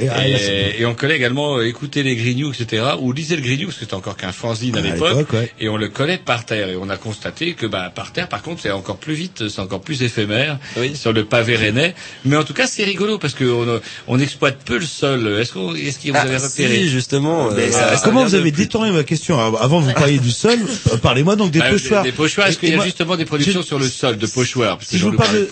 Et, 0.00 0.08
ah, 0.08 0.26
Et, 0.28 0.80
et 0.80 0.86
on 0.86 0.94
collait 0.94 1.16
également 1.16 1.58
euh, 1.58 1.66
écouter 1.66 2.02
les 2.02 2.16
grignoux, 2.16 2.52
etc. 2.52 2.82
Ou 3.00 3.12
lisait 3.12 3.36
le 3.36 3.42
grignou, 3.42 3.66
parce 3.66 3.76
que 3.78 3.84
c'était 3.84 3.94
encore 3.94 4.16
qu'un 4.16 4.32
fanzine 4.32 4.76
à 4.76 4.80
À 4.80 4.82
l'époque. 4.82 5.32
ouais. 5.32 5.50
Et 5.60 5.68
on 5.68 5.76
le 5.76 5.88
collait 5.88 6.18
par 6.18 6.44
terre. 6.46 6.68
Et 6.70 6.76
on 6.76 6.88
a 6.88 6.96
constaté 6.96 7.54
que 7.54 7.66
bah, 7.66 7.92
par 7.94 8.12
terre, 8.12 8.28
par 8.28 8.42
contre, 8.42 8.62
c'est 8.62 8.70
encore 8.70 8.96
plus 8.96 9.14
vite, 9.14 9.48
c'est 9.48 9.60
encore 9.60 9.80
plus 9.80 10.02
éphémère 10.02 10.58
sur 10.94 11.12
le 11.12 11.24
pavé 11.24 11.56
rennais. 11.56 11.94
Mais 12.24 12.36
en 12.36 12.44
tout 12.44 12.54
cas, 12.54 12.66
c'est 12.66 12.84
rigolo 12.84 13.18
parce 13.18 13.34
qu'on 13.34 13.80
on 14.08 14.18
exploite 14.18 14.58
peu 14.64 14.78
le 14.78 14.86
sol. 14.86 15.36
Est-ce 15.40 15.52
qu'on, 15.52 15.74
est-ce 15.74 15.98
que 15.98 16.08
vous 16.10 16.14
Ah, 16.16 16.20
avez 16.22 16.38
si, 16.38 16.44
repéré 16.46 16.86
justement, 16.86 17.50
Mais 17.52 17.64
euh, 17.68 17.70
ça- 17.72 17.96
ça 17.96 18.02
comment 18.04 18.24
vous 18.24 18.34
avez 18.34 18.50
détourné 18.50 18.90
ma 18.92 19.02
question 19.04 19.38
Avant, 19.38 19.80
vous 19.80 19.92
parliez 19.92 20.18
du 20.18 20.30
sol. 20.30 20.58
euh, 20.92 20.96
Parlez-moi 20.96 21.36
donc 21.36 21.50
des 21.50 21.58
Bah, 21.60 21.70
pochoirs. 21.70 22.02
Des 22.04 22.12
pochoirs. 22.12 22.48
Est-ce 22.48 22.58
qu'il 22.58 22.70
y 22.70 22.72
a 22.72 22.76
moi- 22.76 22.84
justement 22.84 23.16
des 23.16 23.24
productions 23.24 23.60
je- 23.62 23.66
sur 23.66 23.78
le 23.78 23.88
sol 23.88 24.16
de 24.16 24.26
pochoirs? 24.26 24.78
Si 24.82 24.98
je 24.98 25.04
vous 25.04 25.12
parle 25.16 25.34
de, 25.34 25.48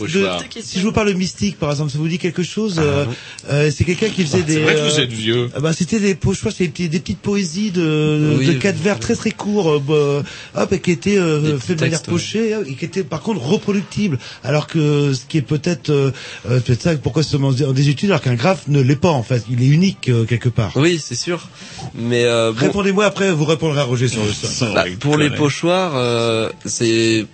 si 0.63 0.79
je 0.81 0.85
vous 0.85 0.93
parle 0.93 1.09
de 1.09 1.13
mystique, 1.15 1.59
par 1.59 1.71
exemple, 1.71 1.91
ça 1.91 1.99
vous 1.99 2.09
dit 2.09 2.19
quelque 2.19 2.43
chose 2.43 2.77
euh, 2.79 3.05
euh, 3.51 3.71
C'est 3.71 3.85
quelqu'un 3.85 4.09
qui 4.09 4.23
faisait 4.25 4.38
C'est 4.39 4.55
des. 4.55 4.59
vrai 4.61 4.75
que 4.75 4.79
euh, 4.81 4.89
vous 4.91 5.01
êtes 5.01 5.13
vieux. 5.13 5.51
ah 5.55 5.61
bah, 5.61 5.73
c'était 5.73 6.01
des 6.01 6.15
pochoirs, 6.15 6.53
c'était 6.57 6.89
des, 6.89 6.99
petites 7.01 7.19
poésies 7.21 7.71
de, 7.71 8.35
Oui, 8.39 8.47
de 8.47 8.51
oui. 8.53 8.59
quatre 8.59 8.77
vers 8.79 8.99
très 8.99 9.15
très 9.15 9.31
courts, 9.31 9.71
euh, 9.71 10.23
bah, 10.55 10.63
hop, 10.63 10.73
et 10.73 10.81
qui 10.81 10.91
étaient 10.93 11.19
euh, 11.19 11.59
faits 11.59 11.77
de 11.79 11.83
manière 11.85 12.01
ouais. 12.01 12.05
pochée, 12.13 12.55
euh, 12.55 12.65
et 12.67 12.75
qui 12.75 12.85
étaient 12.85 13.03
par 13.05 13.21
contre 13.23 13.41
reproductibles. 13.43 14.19
Alors 14.45 14.67
que 14.67 15.13
ce 15.15 15.25
qui 15.27 15.39
est 15.39 15.43
peut-être 15.43 15.91
euh, 15.91 16.11
euh, 16.51 16.61
peut-être 16.61 16.83
ça, 16.83 16.97
pourquoi 16.97 17.23
c'est 17.23 17.37
en 17.37 17.73
désuétude, 17.73 18.11
alors 18.11 18.23
qu'un 18.23 18.35
graphe 18.35 18.69
ne 18.69 18.81
l'est 18.81 18.97
pas 18.97 19.11
en 19.11 19.23
fait, 19.23 19.43
il 19.51 19.63
est 19.63 19.67
unique 19.69 20.09
euh, 20.09 20.25
quelque 20.25 20.49
part. 20.49 20.73
Oui, 20.77 21.01
c'est 21.03 21.15
sûr. 21.15 21.49
Mais 21.95 22.25
euh, 22.25 22.53
bon, 22.53 22.67
Répondez-moi 22.67 23.05
après, 23.05 23.33
vous 23.33 23.45
répondrez 23.45 23.81
à 23.81 23.85
Roger 23.85 24.09
sur 24.09 24.25
le 24.25 24.33
sol. 24.33 24.73
bah, 24.75 24.85
pour 25.01 25.17
les 25.17 25.31
pochoirs, 25.31 25.93
euh, 25.97 26.49
c'est 26.65 27.27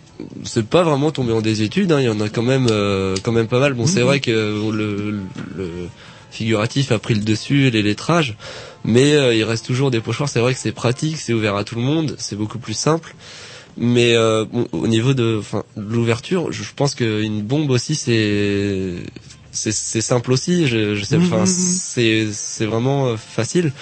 c'est 0.44 0.64
pas 0.64 0.84
vraiment 0.84 1.10
tombé 1.10 1.32
en 1.32 1.40
désétude. 1.40 1.90
Hein. 1.90 2.00
Il 2.00 2.04
y 2.06 2.08
en 2.08 2.20
a 2.20 2.28
quand 2.28 2.42
même 2.42 2.68
euh, 2.70 3.16
quand 3.22 3.32
même 3.32 3.48
pas 3.48 3.58
mal. 3.58 3.74
Bon, 3.74 3.84
c'est 3.86 4.00
Mhm. 4.00 4.06
vrai 4.06 4.20
que 4.20 4.30
le, 4.30 5.20
le 5.56 5.88
figuratif 6.34 6.92
a 6.92 6.98
pris 6.98 7.14
le 7.14 7.20
dessus, 7.22 7.70
les 7.70 7.82
lettrages, 7.82 8.36
mais 8.84 9.12
euh, 9.14 9.34
il 9.34 9.44
reste 9.44 9.64
toujours 9.64 9.90
des 9.90 10.00
pochoirs. 10.00 10.28
C'est 10.28 10.40
vrai 10.40 10.52
que 10.54 10.60
c'est 10.60 10.72
pratique, 10.72 11.16
c'est 11.16 11.32
ouvert 11.32 11.56
à 11.56 11.64
tout 11.64 11.76
le 11.76 11.82
monde, 11.82 12.16
c'est 12.18 12.36
beaucoup 12.36 12.58
plus 12.58 12.74
simple. 12.74 13.14
Mais 13.76 14.14
euh, 14.14 14.44
bon, 14.44 14.68
au 14.72 14.86
niveau 14.86 15.14
de, 15.14 15.36
enfin, 15.40 15.64
de 15.76 15.82
l'ouverture, 15.92 16.52
je, 16.52 16.62
je 16.62 16.72
pense 16.76 16.94
qu'une 16.94 17.42
bombe 17.42 17.70
aussi, 17.70 17.94
c'est 17.94 18.94
c'est 19.50 20.00
simple 20.00 20.32
aussi. 20.32 20.66
Je, 20.66 20.94
je 20.96 21.04
sais, 21.04 21.16
enfin, 21.16 21.40
Mhm. 21.42 21.46
c'est 21.46 22.26
c'est 22.32 22.66
vraiment 22.66 23.06
euh, 23.08 23.16
facile. 23.16 23.72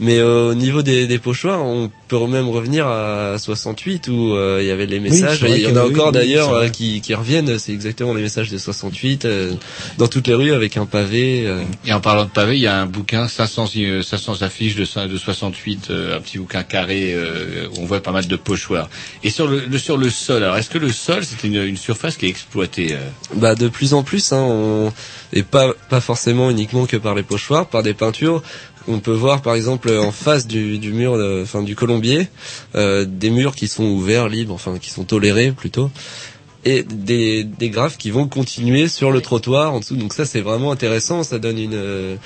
Mais 0.00 0.18
euh, 0.18 0.50
au 0.50 0.54
niveau 0.54 0.80
des, 0.82 1.06
des 1.06 1.18
pochoirs, 1.18 1.62
on 1.62 1.90
peut 2.08 2.26
même 2.26 2.48
revenir 2.48 2.86
à 2.88 3.36
68 3.38 4.08
où 4.08 4.34
euh, 4.34 4.58
il 4.62 4.66
y 4.66 4.70
avait 4.70 4.86
les 4.86 4.98
messages. 4.98 5.44
il 5.46 5.58
y 5.60 5.66
en 5.66 5.76
a 5.76 5.84
oui, 5.84 5.92
encore 5.92 6.06
oui, 6.06 6.12
d'ailleurs 6.12 6.52
euh, 6.54 6.68
qui, 6.68 7.02
qui 7.02 7.14
reviennent. 7.14 7.58
C'est 7.58 7.72
exactement 7.72 8.14
les 8.14 8.22
messages 8.22 8.48
de 8.50 8.56
68 8.58 9.24
euh, 9.26 9.52
dans 9.98 10.08
toutes 10.08 10.26
les 10.26 10.34
rues 10.34 10.52
avec 10.52 10.76
un 10.78 10.86
pavé. 10.86 11.44
euh. 11.46 11.62
Et 11.84 11.92
en 11.92 12.00
parlant 12.00 12.24
de 12.24 12.30
pavé, 12.30 12.56
il 12.56 12.62
y 12.62 12.66
a 12.66 12.80
un 12.80 12.86
bouquin 12.86 13.28
500 13.28 13.66
euh, 13.76 14.02
500 14.02 14.40
affiches 14.42 14.74
de 14.74 14.80
de 15.06 15.18
68, 15.18 15.88
euh, 15.90 16.16
un 16.16 16.20
petit 16.20 16.38
bouquin 16.38 16.62
carré 16.62 17.12
euh, 17.14 17.66
où 17.76 17.82
on 17.82 17.84
voit 17.84 18.00
pas 18.00 18.12
mal 18.12 18.26
de 18.26 18.36
pochoirs. 18.36 18.88
Et 19.22 19.28
sur 19.30 19.46
le, 19.46 19.66
le- 19.66 19.78
sur 19.78 19.98
le 19.98 20.08
sol, 20.10 20.42
alors 20.42 20.56
est-ce 20.56 20.70
que 20.70 20.78
le 20.78 20.90
sol 20.92 21.22
c'est 21.24 21.46
une, 21.46 21.62
une 21.62 21.76
surface 21.76 22.16
qui 22.16 22.26
est 22.26 22.30
exploitée 22.30 22.94
euh? 22.94 22.98
Bah 23.36 23.54
de 23.54 23.68
plus 23.68 23.92
en 23.94 24.02
plus, 24.02 24.32
hein, 24.32 24.40
on... 24.40 24.92
et 25.34 25.42
pas 25.42 25.74
pas 25.90 26.00
forcément 26.00 26.50
uniquement 26.50 26.86
que 26.86 26.96
par 26.96 27.14
les 27.14 27.22
pochoirs, 27.22 27.66
par 27.68 27.82
des 27.82 27.94
peintures. 27.94 28.42
On 28.92 28.98
peut 29.00 29.12
voir 29.12 29.40
par 29.42 29.54
exemple 29.54 29.90
en 29.90 30.10
face 30.12 30.46
du, 30.46 30.78
du 30.78 30.92
mur, 30.92 31.16
de- 31.16 31.40
enfin 31.42 31.62
du 31.62 31.74
colombier, 31.76 32.28
euh, 32.74 33.04
des 33.08 33.30
murs 33.30 33.54
qui 33.54 33.68
sont 33.68 33.84
ouverts, 33.84 34.28
libres, 34.28 34.54
enfin 34.54 34.78
qui 34.78 34.90
sont 34.90 35.04
tolérés 35.04 35.52
plutôt, 35.52 35.90
et 36.64 36.82
des, 36.82 37.44
des 37.44 37.70
graphes 37.70 37.96
qui 37.98 38.10
vont 38.10 38.26
continuer 38.28 38.88
sur 38.88 39.10
le 39.12 39.20
trottoir 39.20 39.72
en 39.72 39.80
dessous. 39.80 39.96
Donc 39.96 40.12
ça 40.12 40.24
c'est 40.24 40.40
vraiment 40.40 40.72
intéressant, 40.72 41.22
ça 41.22 41.38
donne 41.38 41.58
une. 41.58 42.18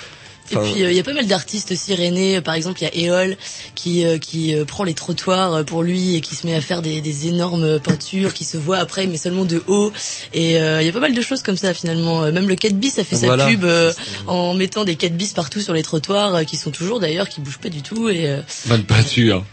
Euh, 0.53 0.55
Et 0.55 0.57
enfin, 0.57 0.73
puis 0.73 0.83
euh, 0.85 0.91
il 0.91 0.97
y 0.97 1.01
a 1.01 1.03
pas 1.03 1.13
mal 1.15 1.27
d'artistes 1.27 1.73
aussi 1.73 1.95
rennais. 1.95 2.41
Par 2.41 2.55
exemple, 2.55 2.81
il 2.81 2.85
y 2.85 2.87
a 2.87 2.95
Éole 2.95 3.37
qui 3.75 4.05
euh, 4.05 4.19
qui 4.19 4.55
euh, 4.55 4.65
prend 4.65 4.85
les 4.85 4.95
trottoirs 4.95 5.55
euh, 5.55 5.63
pour 5.65 5.83
lui 5.83 6.17
et 6.17 6.21
qui 6.21 6.35
se 6.35 6.47
met 6.47 6.55
à 6.55 6.61
faire 6.61 6.83
des, 6.83 7.01
des 7.01 7.27
énormes 7.29 7.79
peintures 7.81 8.35
qui 8.35 8.45
se 8.45 8.57
voient 8.57 8.79
après, 8.79 9.07
mais 9.07 9.17
seulement 9.17 9.45
de 9.45 9.63
haut. 9.67 9.93
Et 10.33 10.61
euh, 10.61 10.83
il 10.83 10.87
y 10.87 10.89
a 10.89 10.93
pas 10.93 11.01
mal 11.01 11.15
de 11.15 11.23
choses 11.23 11.43
comme 11.43 11.57
ça 11.57 11.73
finalement. 11.75 12.25
Euh, 12.25 12.33
Même 12.33 12.49
le 12.49 12.57
4 12.57 12.75
bis 12.75 12.99
a 12.99 13.05
fait 13.05 13.17
Voilà. 13.17 13.45
sa 13.45 13.51
pub 13.51 13.65
euh, 13.65 13.93
en 14.27 14.55
mettant 14.55 14.85
des 14.85 14.97
4 14.97 15.17
bis 15.17 15.33
partout 15.33 15.61
sur 15.61 15.73
les 15.73 15.83
trottoirs 15.83 16.35
euh, 16.35 16.45
qui 16.45 16.57
sont 16.57 16.71
toujours 16.71 17.01
d'ailleurs 17.01 17.29
qui 17.29 17.41
bougent 17.41 17.59
pas 17.59 17.71
du 17.71 17.83
tout. 17.83 18.09
Et 18.09 18.27
euh, 18.29 18.41
Bonne 18.67 18.85
peinture. 18.85 19.45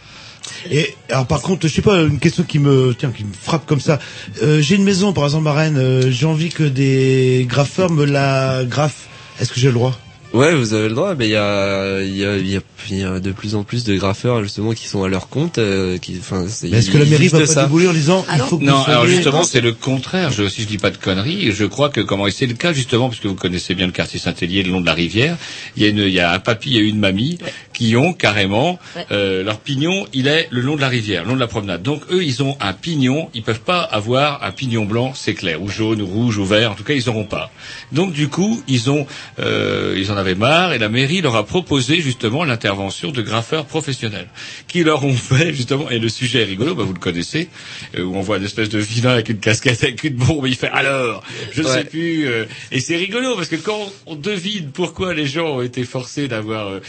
Et 0.71 0.95
alors 1.09 1.27
par 1.27 1.41
contre, 1.41 1.67
je 1.67 1.73
sais 1.73 1.81
pas, 1.83 1.97
une 2.01 2.19
question 2.19 2.43
qui 2.43 2.57
me 2.59 2.95
tiens, 2.97 3.11
qui 3.15 3.23
me 3.23 3.33
frappe 3.33 3.65
comme 3.67 3.79
ça. 3.79 3.99
Euh, 4.41 4.59
j'ai 4.61 4.75
une 4.75 4.83
maison, 4.83 5.13
par 5.13 5.23
exemple, 5.25 5.47
à 5.47 5.53
Rennes. 5.53 5.77
euh, 5.77 6.09
j'ai 6.11 6.25
envie 6.25 6.49
que 6.49 6.63
des 6.63 7.45
graffeurs 7.47 7.91
me 7.91 8.05
la 8.05 8.63
graffent. 8.65 9.07
Est-ce 9.39 9.51
que 9.51 9.59
j'ai 9.59 9.67
le 9.67 9.73
droit? 9.73 9.97
Ouais, 10.33 10.55
vous 10.55 10.73
avez 10.73 10.87
le 10.87 10.95
droit, 10.95 11.13
mais 11.13 11.27
il 11.27 11.31
y 11.31 11.35
a, 11.35 12.01
y, 12.01 12.23
a, 12.25 12.37
y, 12.37 12.55
a, 12.55 12.61
il 12.89 12.99
y 12.99 13.03
a 13.03 13.19
de 13.19 13.31
plus 13.31 13.55
en 13.55 13.63
plus 13.63 13.83
de 13.83 13.95
graffeurs 13.95 14.41
justement 14.43 14.73
qui 14.73 14.87
sont 14.87 15.03
à 15.03 15.07
leur 15.09 15.27
compte. 15.29 15.57
euh, 15.57 15.97
qui, 15.97 16.17
enfin, 16.19 16.45
c'est- 16.47 16.69
Mais 16.69 16.77
est-ce 16.79 16.89
que 16.91 16.97
la 16.97 17.05
mairie 17.05 17.27
va 17.27 17.39
pas 17.45 17.63
débouler 17.63 17.87
en 17.87 17.93
disant 17.93 18.25
il 18.33 18.39
faut 18.39 18.57
que 18.57 18.63
Non, 18.63 18.81
alors 18.83 19.05
justement, 19.05 19.43
c'est 19.43 19.61
le 19.61 19.73
contraire. 19.73 20.31
Je, 20.31 20.47
si 20.47 20.61
je 20.63 20.67
dis 20.67 20.77
pas 20.77 20.91
de 20.91 20.97
conneries, 20.97 21.51
je 21.51 21.65
crois 21.65 21.89
que 21.89 22.01
comment 22.01 22.27
et 22.27 22.31
c'est 22.31 22.45
le 22.45 22.53
cas 22.53 22.73
justement 22.73 23.09
parce 23.09 23.19
que 23.19 23.27
vous 23.27 23.35
connaissez 23.35 23.75
bien 23.75 23.85
le 23.85 23.91
quartier 23.91 24.19
Saint-Hélier, 24.19 24.63
le 24.63 24.71
long 24.71 24.81
de 24.81 24.85
la 24.85 24.93
rivière. 24.93 25.37
Il 25.77 25.83
y 25.83 25.85
a 25.85 25.89
une, 25.89 25.99
il 25.99 26.09
y 26.13 26.19
a 26.19 26.31
un 26.31 26.39
papy 26.39 26.77
et 26.77 26.79
une 26.81 26.99
mamie 26.99 27.37
qui 27.73 27.95
ont 27.95 28.13
carrément 28.13 28.79
Ouais. 28.95 29.05
euh, 29.11 29.43
leur 29.43 29.59
pignon. 29.59 30.05
Il 30.13 30.27
est 30.27 30.47
le 30.51 30.61
long 30.61 30.75
de 30.75 30.81
la 30.81 30.87
rivière, 30.89 31.23
le 31.23 31.29
long 31.29 31.35
de 31.35 31.39
la 31.39 31.47
promenade. 31.47 31.81
Donc 31.83 32.01
eux, 32.11 32.23
ils 32.23 32.41
ont 32.43 32.55
un 32.59 32.73
pignon. 32.73 33.29
Ils 33.33 33.43
peuvent 33.43 33.59
pas 33.61 33.81
avoir 33.81 34.43
un 34.43 34.51
pignon 34.51 34.85
blanc, 34.85 35.13
c'est 35.15 35.33
clair, 35.33 35.61
ou 35.61 35.67
jaune, 35.69 36.01
ou 36.01 36.05
rouge, 36.05 36.37
ou 36.37 36.45
vert. 36.45 36.71
En 36.71 36.75
tout 36.75 36.83
cas, 36.83 36.93
ils 36.93 37.09
auront 37.09 37.23
pas. 37.25 37.51
Donc 37.91 38.13
du 38.13 38.27
coup, 38.27 38.61
ils 38.67 38.89
ont, 38.89 39.05
euh, 39.39 39.95
ils 39.97 40.11
en 40.11 40.17
avaient 40.17 40.35
marre 40.35 40.73
et 40.73 40.79
la 40.79 40.89
mairie 40.89 41.21
leur 41.21 41.35
a 41.35 41.45
proposé 41.45 42.01
justement 42.01 42.43
l'intervention 42.71 43.11
de 43.11 43.21
graffeurs 43.21 43.65
professionnels 43.65 44.27
qui 44.67 44.83
leur 44.83 45.03
ont 45.03 45.13
fait 45.13 45.53
justement. 45.53 45.89
Et 45.89 45.99
le 45.99 46.07
sujet 46.09 46.41
est 46.41 46.45
rigolo, 46.45 46.73
bah, 46.73 46.83
vous 46.83 46.93
le 46.93 46.99
connaissez, 46.99 47.49
euh, 47.97 48.03
où 48.03 48.15
on 48.15 48.21
voit 48.21 48.37
une 48.37 48.45
espèce 48.45 48.69
de 48.69 48.79
vilain 48.79 49.11
avec 49.11 49.29
une 49.29 49.39
casquette 49.39 49.83
avec 49.83 50.03
une 50.03 50.15
bombe. 50.15 50.47
Il 50.47 50.55
fait 50.55 50.69
alors, 50.71 51.21
je 51.51 51.61
ne 51.61 51.67
Ouais. 51.67 51.73
sais 51.73 51.83
plus. 51.83 52.27
euh, 52.27 52.45
et 52.71 52.79
c'est 52.79 52.95
rigolo 52.95 53.35
parce 53.35 53.49
que 53.49 53.57
quand 53.57 53.91
on 54.05 54.15
devine 54.15 54.71
pourquoi 54.71 55.13
les 55.13 55.27
gens 55.27 55.57
ont 55.57 55.61
été 55.61 55.83
forcés 55.83 56.27
d'avoir. 56.27 56.67
euh, 56.69 56.79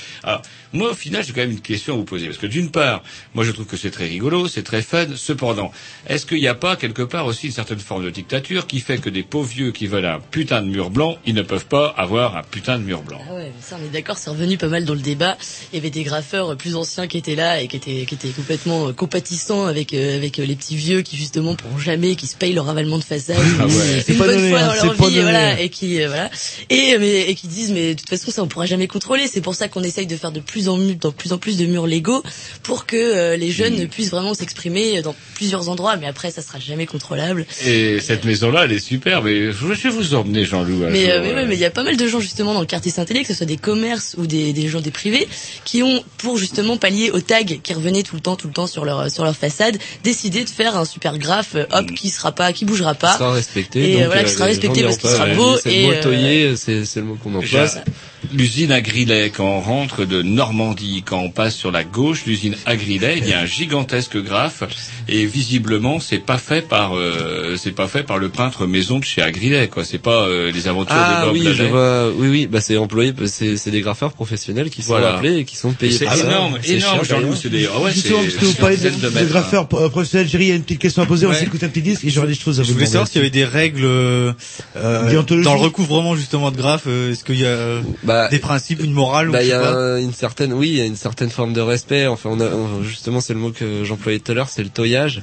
moi, 0.73 0.91
au 0.91 0.95
final, 0.95 1.25
j'ai 1.25 1.33
quand 1.33 1.41
même 1.41 1.51
une 1.51 1.61
question 1.61 1.95
à 1.95 1.97
vous 1.97 2.05
poser 2.05 2.27
parce 2.27 2.39
que 2.39 2.47
d'une 2.47 2.71
part, 2.71 3.03
moi, 3.35 3.45
je 3.45 3.51
trouve 3.53 3.67
que 3.67 3.77
c'est 3.77 3.91
très 3.91 4.07
rigolo, 4.07 4.49
c'est 4.49 4.63
très 4.63 4.83
fun. 4.83 5.07
Cependant, 5.17 5.71
est-ce 6.09 6.27
qu'il 6.27 6.39
n'y 6.39 6.49
a 6.49 6.55
pas 6.55 6.77
quelque 6.77 7.03
part 7.03 7.27
aussi 7.27 7.47
une 7.47 7.53
certaine 7.53 7.79
forme 7.79 8.05
de 8.05 8.11
dictature 8.11 8.67
qui 8.67 8.81
fait 8.81 8.99
que 8.99 9.11
des 9.11 9.23
pauvres 9.23 9.49
vieux 9.49 9.71
qui 9.73 9.87
veulent 9.87 10.07
un 10.07 10.21
putain 10.31 10.63
de 10.63 10.69
mur 10.69 10.91
blanc, 10.91 11.19
ils 11.27 11.35
ne 11.35 11.43
peuvent 11.43 11.67
pas 11.67 11.89
avoir 11.97 12.37
un 12.37 12.43
putain 12.43 12.79
de 12.79 12.85
mur 12.85 13.03
blanc 13.03 13.19
Ah 13.29 13.35
ouais, 13.35 13.45
mais 13.55 13.63
ça 13.63 13.77
on 13.81 13.85
est 13.85 13.89
d'accord, 13.93 14.17
c'est 14.19 14.31
revenu 14.31 14.57
pas 14.59 14.69
mal 14.69 14.85
dans 14.85 14.95
le 14.95 15.01
débat. 15.01 15.37
Il 15.73 15.77
y 15.77 15.79
avait 15.79 15.91
des 15.91 16.03
graffeurs 16.03 16.57
plus 16.57 16.75
anciens 16.77 17.07
qui 17.07 17.19
étaient 17.19 17.35
là 17.35 17.61
et 17.61 17.69
qui 17.69 17.77
étaient 17.77 18.05
qui 18.07 18.15
étaient 18.15 18.29
complètement 18.31 18.89
euh, 18.89 18.93
compatissants 18.93 19.67
avec 19.67 19.93
euh, 19.95 20.17
avec 20.17 20.39
euh, 20.39 20.45
les 20.47 20.57
petits 20.57 20.77
vieux 20.77 21.03
qui 21.03 21.17
justement 21.17 21.55
pourront 21.55 21.79
jamais, 21.79 22.17
qui 22.17 22.27
se 22.27 22.37
payent 22.37 22.53
leur 22.55 22.67
ravalement 22.67 22.99
de 22.99 23.05
façade 23.05 23.37
Ah 23.61 23.67
ouais. 23.67 24.03
C'est 24.05 24.13
une 24.13 24.19
pas 24.19 24.27
bonne 24.27 24.37
donné, 24.37 24.51
fois 24.51 24.61
hein, 24.61 24.77
dans 24.79 24.85
leur 24.85 24.97
pas 24.97 25.09
vie, 25.09 25.15
donné. 25.17 25.23
voilà, 25.23 25.61
et 25.61 25.69
qui 25.69 26.01
euh, 26.03 26.09
voilà 26.09 26.31
et 26.71 26.97
mais 26.99 27.23
et 27.31 27.35
qui 27.35 27.47
disent 27.49 27.73
mais 27.73 27.95
de 27.95 27.99
toute 28.01 28.09
façon 28.09 28.31
ça 28.31 28.43
on 28.43 28.47
pourra 28.49 28.67
jamais 28.67 28.87
contrôler. 28.89 29.27
C'est 29.29 29.41
pour 29.41 29.55
ça 29.55 29.69
qu'on 29.69 29.83
essaye 29.83 30.07
de 30.07 30.17
faire 30.17 30.33
de 30.33 30.41
plus 30.41 30.62
en 30.69 30.79
dans 30.79 31.13
plus 31.13 31.33
en 31.33 31.39
plus 31.39 31.57
de 31.57 31.67
murs 31.67 31.87
légaux 31.87 32.23
pour 32.63 32.87
que 32.87 32.97
euh, 32.97 33.37
les 33.37 33.51
jeunes 33.51 33.89
puissent 33.89 34.11
vraiment 34.11 34.35
s'exprimer 34.35 35.03
dans 35.03 35.15
plusieurs 35.35 35.69
endroits. 35.69 35.97
Mais 35.97 36.07
après 36.07 36.31
ça 36.31 36.43
sera 36.43 36.59
jamais 36.59 36.87
contrôlable. 36.87 37.47
Et 37.65 38.01
cette 38.01 38.25
maison-là, 38.25 38.65
elle 38.65 38.73
est 38.73 38.79
superbe. 38.79 39.27
Et 39.27 39.53
je 39.53 39.67
vais 39.67 39.89
vous 39.91 40.15
emmener, 40.15 40.45
Jean-Loup. 40.45 40.85
un 40.85 40.91
Mais, 40.91 41.05
jour, 41.05 41.11
euh, 41.13 41.21
mais, 41.23 41.31
euh. 41.31 41.35
ouais, 41.35 41.47
mais 41.47 41.55
il 41.55 41.61
y 41.61 41.65
a 41.65 41.71
pas 41.71 41.83
mal 41.83 41.97
de 41.97 42.07
gens 42.07 42.21
justement 42.21 42.55
dans 42.55 42.61
le 42.61 42.67
quartier 42.67 42.91
Saint-Hélier, 42.91 43.23
que 43.23 43.29
ce 43.29 43.35
soit 43.35 43.47
des 43.47 43.57
commerces 43.57 44.15
ou 44.19 44.27
des, 44.27 44.53
des 44.53 44.69
gens 44.69 44.81
des 44.81 44.91
privés, 44.91 45.29
qui 45.65 45.83
ont, 45.83 46.03
pour 46.19 46.39
justement 46.39 46.77
pallier 46.77 47.11
aux 47.11 47.21
tags 47.21 47.43
qui 47.45 47.75
revenaient 47.75 48.03
tout 48.03 48.17
le 48.17 48.21
temps, 48.21 48.37
tout 48.37 48.49
le 48.49 48.53
temps 48.53 48.67
sur 48.67 48.85
leur 48.85 49.11
sur 49.11 49.25
leur 49.25 49.37
façade, 49.37 49.79
décidé 50.05 50.45
de 50.45 50.49
faire 50.49 50.77
un 50.77 50.85
super 50.85 51.19
graphe, 51.19 51.57
hop, 51.71 51.93
qui 51.93 52.11
sera 52.11 52.33
pas, 52.33 52.53
qui 52.53 52.65
bougera 52.65 52.95
pas, 52.95 53.17
sera 53.17 53.33
respecté. 53.33 53.93
et 53.93 53.97
donc, 53.97 54.07
voilà, 54.07 54.25
qui 54.25 54.33
sera 54.33 54.45
respecté 54.47 54.83
parce 54.83 54.99
qu'il 54.99 55.11
sera 55.11 55.27
ouais, 55.27 55.35
beau 55.35 55.57
C'est 55.57 55.71
le 55.71 56.13
et 56.33 56.45
euh, 56.45 56.57
c'est 56.57 56.97
le 56.97 57.03
mot 57.03 57.17
qu'on 57.23 57.35
emploie. 57.35 57.67
Déjà, 57.67 57.85
L'usine 58.31 58.71
à 58.71 58.81
Grillet, 58.81 59.31
quand 59.31 59.45
on 59.45 59.61
rentre 59.61 60.05
de 60.05 60.23
Normandie, 60.23 61.03
quand 61.05 61.21
on 61.21 61.31
passe 61.31 61.57
sur 61.57 61.73
la 61.73 61.83
gauche, 61.83 62.25
l'usine 62.25 62.57
à 62.67 62.77
Grillet, 62.77 63.19
il 63.19 63.29
y 63.29 63.33
a 63.33 63.41
un 63.41 63.47
gigantesque 63.47 64.17
graphe 64.17 64.63
et 65.09 65.27
visiblement 65.27 66.01
c'est 66.01 66.19
pas 66.19 66.39
fait 66.39 66.63
par 66.67 66.97
euh, 66.97 67.57
c'est 67.57 67.73
pas 67.73 67.89
fait 67.89 68.03
par 68.03 68.19
le 68.19 68.29
peintre 68.29 68.67
maison 68.67 68.99
de 68.99 69.05
chez 69.05 69.23
Agrilet 69.23 69.69
quoi. 69.69 69.85
C'est 69.85 69.99
pas 69.99 70.27
euh, 70.27 70.51
les 70.53 70.69
aventures 70.69 70.95
Ah 70.99 71.23
de 71.23 71.27
Bob 71.27 71.35
oui, 71.35 71.49
je 71.55 71.63
vois. 71.65 72.11
Oui, 72.17 72.29
oui, 72.29 72.47
bah 72.47 72.61
c'est 72.61 72.77
employé, 72.77 73.13
c'est 73.27 73.57
c'est 73.57 73.71
des 73.71 73.81
graffeurs 73.81 74.13
professionnels 74.13 74.71
qui 74.71 74.83
sont 74.83 74.89
Voilà. 74.93 75.17
appelés 75.17 75.39
et 75.39 75.45
qui 75.45 75.57
sont 75.57 75.73
payés. 75.73 75.93
C'est 75.93 76.07
ça. 76.07 76.17
énorme, 76.17 76.59
C'est 76.63 76.75
énorme, 76.77 77.01
c'est 77.35 77.49
des- 77.51 77.67
ah 77.75 77.81
ouais, 77.81 77.93
Justement, 77.93 78.19
c'est- 78.21 78.25
parce 78.27 78.37
que 78.37 78.45
vous 78.45 78.53
c'est 78.53 78.61
parlez 78.61 78.77
de, 78.77 78.91
de 78.91 79.25
graffeurs 79.29 79.69
euh, 79.75 79.89
professionnels, 79.89 80.29
Jerry, 80.29 80.45
il 80.45 80.49
y 80.49 80.53
a 80.53 80.57
une 80.57 80.63
petite 80.63 80.79
question 80.81 81.03
à 81.03 81.07
poser, 81.07 81.27
on 81.27 81.31
Ouais. 81.31 81.37
s'écoute 81.37 81.63
un 81.65 81.69
petit 81.69 81.83
disque 81.83 82.05
et 82.05 82.11
j'aurai 82.11 82.29
des 82.29 82.35
choses 82.35 82.59
à 82.61 82.63
vous 82.63 82.69
Je 82.69 82.73
voulais 82.73 82.85
demander 82.87 82.93
savoir 82.93 83.09
s'il 83.09 83.17
y 83.17 83.21
avait 83.21 83.31
des 83.31 83.45
règles 83.45 83.85
euh, 83.85 84.33
euh, 84.77 85.23
dans 85.43 85.55
le 85.55 85.61
recouvrement 85.61 86.17
justement 86.17 86.51
de 86.51 86.57
graphes. 86.57 86.85
euh, 86.87 87.13
Est-ce 87.13 87.25
qu'il 87.25 87.41
y 87.41 87.47
a 87.47 87.81
Bah, 88.05 88.29
des 88.29 88.39
principes, 88.39 88.83
une 88.83 88.93
morale 88.93 89.29
ou 89.31 89.33
Bah, 89.33 89.43
il 89.43 89.49
y 89.49 89.53
a 89.53 89.99
une 89.99 90.13
certaine, 90.13 90.53
oui, 90.53 90.69
il 90.71 90.77
y 90.77 90.81
a 90.81 90.85
une 90.85 90.97
certaine 90.97 91.31
forme 91.31 91.53
de 91.53 91.61
respect. 91.61 92.07
Enfin, 92.07 92.31
on 92.33 92.41
a, 92.41 92.47
on- 92.47 92.83
justement, 92.83 93.21
c'est 93.21 93.33
le 93.35 93.41
mot 93.41 93.51
que 93.51 93.85
j'employais 93.85 94.19
tout 94.19 94.33
à 94.33 94.35
l'heure, 94.35 94.49
c'est 94.49 94.63
le 94.63 94.69
toyage. 94.93 95.23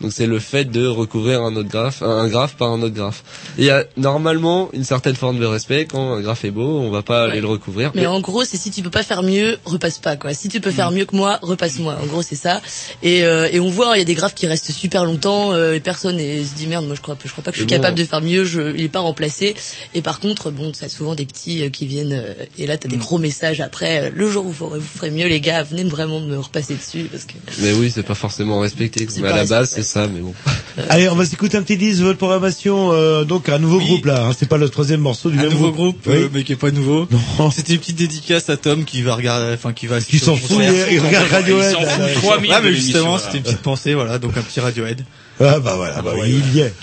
Donc, 0.00 0.12
c'est 0.12 0.26
le 0.26 0.38
fait 0.38 0.64
de 0.64 0.86
recouvrir 0.86 1.42
un 1.42 1.54
autre 1.56 1.68
graphe, 1.68 2.02
un 2.02 2.28
graphe 2.28 2.56
par 2.56 2.70
un 2.70 2.82
autre 2.82 2.94
graphe. 2.94 3.22
Il 3.58 3.64
y 3.64 3.70
a 3.70 3.84
normalement 3.96 4.70
une 4.72 4.84
certaine 4.84 5.14
forme 5.16 5.38
de 5.38 5.44
respect 5.46 5.86
quand 5.86 6.14
un 6.14 6.20
graphe 6.20 6.44
est 6.44 6.50
beau, 6.50 6.78
on 6.80 6.90
va 6.90 7.02
pas 7.02 7.24
aller 7.24 7.40
le 7.40 7.46
recouvrir. 7.46 7.92
Mais 7.94 8.06
en 8.06 8.20
gros, 8.20 8.44
c'est 8.44 8.56
si 8.56 8.70
tu 8.70 8.82
peux 8.82 8.90
pas 8.90 9.02
faire 9.02 9.22
mieux, 9.22 9.58
repasse 9.64 9.98
pas 9.98 10.16
quoi. 10.16 10.32
Si 10.34 10.48
tu 10.48 10.60
peux 10.60 10.70
faire 10.70 10.90
mieux 10.90 11.04
que 11.04 11.16
moi, 11.16 11.38
repasse-moi. 11.42 11.98
En 12.02 12.06
gros, 12.06 12.22
c'est 12.22 12.36
ça. 12.36 12.60
Et, 13.02 13.24
euh, 13.24 13.48
et 13.52 13.60
on 13.60 13.68
voit, 13.70 13.96
il 13.96 13.98
y 13.98 14.02
a 14.02 14.04
des 14.06 14.14
graphes 14.14 14.34
qui 14.34 14.46
restent 14.46 14.72
super 14.72 15.04
longtemps. 15.04 15.52
Euh, 15.52 15.74
et 15.74 15.80
personne 15.80 16.18
et 16.18 16.44
se 16.44 16.54
dit 16.54 16.66
merde, 16.66 16.86
moi 16.86 16.94
je 16.94 17.00
crois, 17.00 17.16
je 17.22 17.30
crois 17.30 17.44
pas 17.44 17.50
que 17.50 17.56
je 17.56 17.62
suis 17.62 17.68
bon. 17.68 17.76
capable 17.76 17.98
de 17.98 18.04
faire 18.04 18.20
mieux. 18.22 18.44
Je, 18.44 18.74
il 18.74 18.82
est 18.82 18.88
pas 18.88 19.00
remplacé. 19.00 19.54
Et 19.94 20.02
par 20.02 20.20
contre, 20.20 20.50
bon, 20.50 20.72
ça 20.72 20.88
souvent 20.88 21.14
des 21.14 21.26
petits 21.26 21.62
euh, 21.64 21.70
qui 21.70 21.86
viennent. 21.86 22.12
euh, 22.12 22.34
et 22.58 22.66
là, 22.66 22.76
t'as 22.78 22.88
des 22.88 22.96
gros 22.96 23.18
messages 23.18 23.60
après. 23.60 24.04
euh, 24.04 24.10
le 24.14 24.30
jour 24.30 24.46
où 24.46 24.50
vous 24.50 24.68
ferez, 24.68 24.78
vous 24.78 24.86
ferez 24.86 25.10
mieux, 25.10 25.26
les 25.26 25.40
gars, 25.40 25.62
venez 25.62 25.84
vraiment 25.84 26.20
me 26.20 26.38
repasser 26.38 26.74
dessus 26.74 27.04
parce 27.10 27.24
que. 27.24 27.34
Mais 27.60 27.72
oui, 27.72 27.90
c'est 27.94 28.02
pas 28.02 28.14
forcément 28.14 28.60
respecté. 28.60 29.06
Mais 29.20 29.28
à 29.28 29.36
la 29.36 29.44
base, 29.44 29.70
c'est 29.70 29.82
ça. 29.90 30.06
Mais 30.06 30.20
bon. 30.20 30.32
Allez, 30.88 31.08
on 31.08 31.14
va 31.16 31.24
s'écouter 31.26 31.56
un 31.58 31.62
petit 31.62 31.76
disque, 31.76 32.00
votre 32.02 32.18
programmation, 32.18 32.92
euh, 32.92 33.24
donc 33.24 33.48
un 33.48 33.58
nouveau 33.58 33.78
groupe 33.80 34.06
là, 34.06 34.24
hein, 34.26 34.32
c'est 34.38 34.48
pas 34.48 34.56
le 34.56 34.68
troisième 34.68 35.00
morceau 35.00 35.28
du 35.30 35.38
un 35.38 35.42
même 35.42 35.52
nouveau 35.52 35.72
groupe, 35.72 35.98
Oui. 36.06 36.14
euh, 36.14 36.28
mais 36.32 36.44
qui 36.44 36.52
est 36.52 36.56
pas 36.56 36.70
nouveau. 36.70 37.08
C'était 37.52 37.74
une 37.74 37.80
petite 37.80 37.96
dédicace 37.96 38.48
à 38.48 38.56
Tom 38.56 38.84
qui 38.84 39.02
va 39.02 39.14
regarder, 39.14 39.52
enfin 39.54 39.72
qui 39.72 39.86
va. 39.86 40.00
Qui 40.00 40.18
s'en 40.18 40.36
fout, 40.36 40.58
il- 40.60 40.94
il 40.94 41.00
regarde 41.00 41.26
Radiohead, 41.30 41.70
Il 41.70 41.74
s'en 41.74 41.82
là, 41.82 41.88
fout 41.90 42.00
là. 42.00 42.14
3000 42.14 42.50
Ouais, 42.50 42.56
mais 42.62 42.72
justement, 42.74 43.02
voilà. 43.10 43.18
c'était 43.24 43.36
une 43.38 43.42
petite 43.44 43.62
pensée, 43.62 43.94
voilà, 43.94 44.18
donc 44.18 44.36
un 44.36 44.42
petit 44.42 44.60
Radiohead. 44.60 45.04
Ah 45.42 45.58
bah 45.58 45.74
voilà, 45.76 46.02
bah, 46.02 46.12
oui, 46.20 46.34
il 46.50 46.54
y 46.56 46.60
est. 46.60 46.74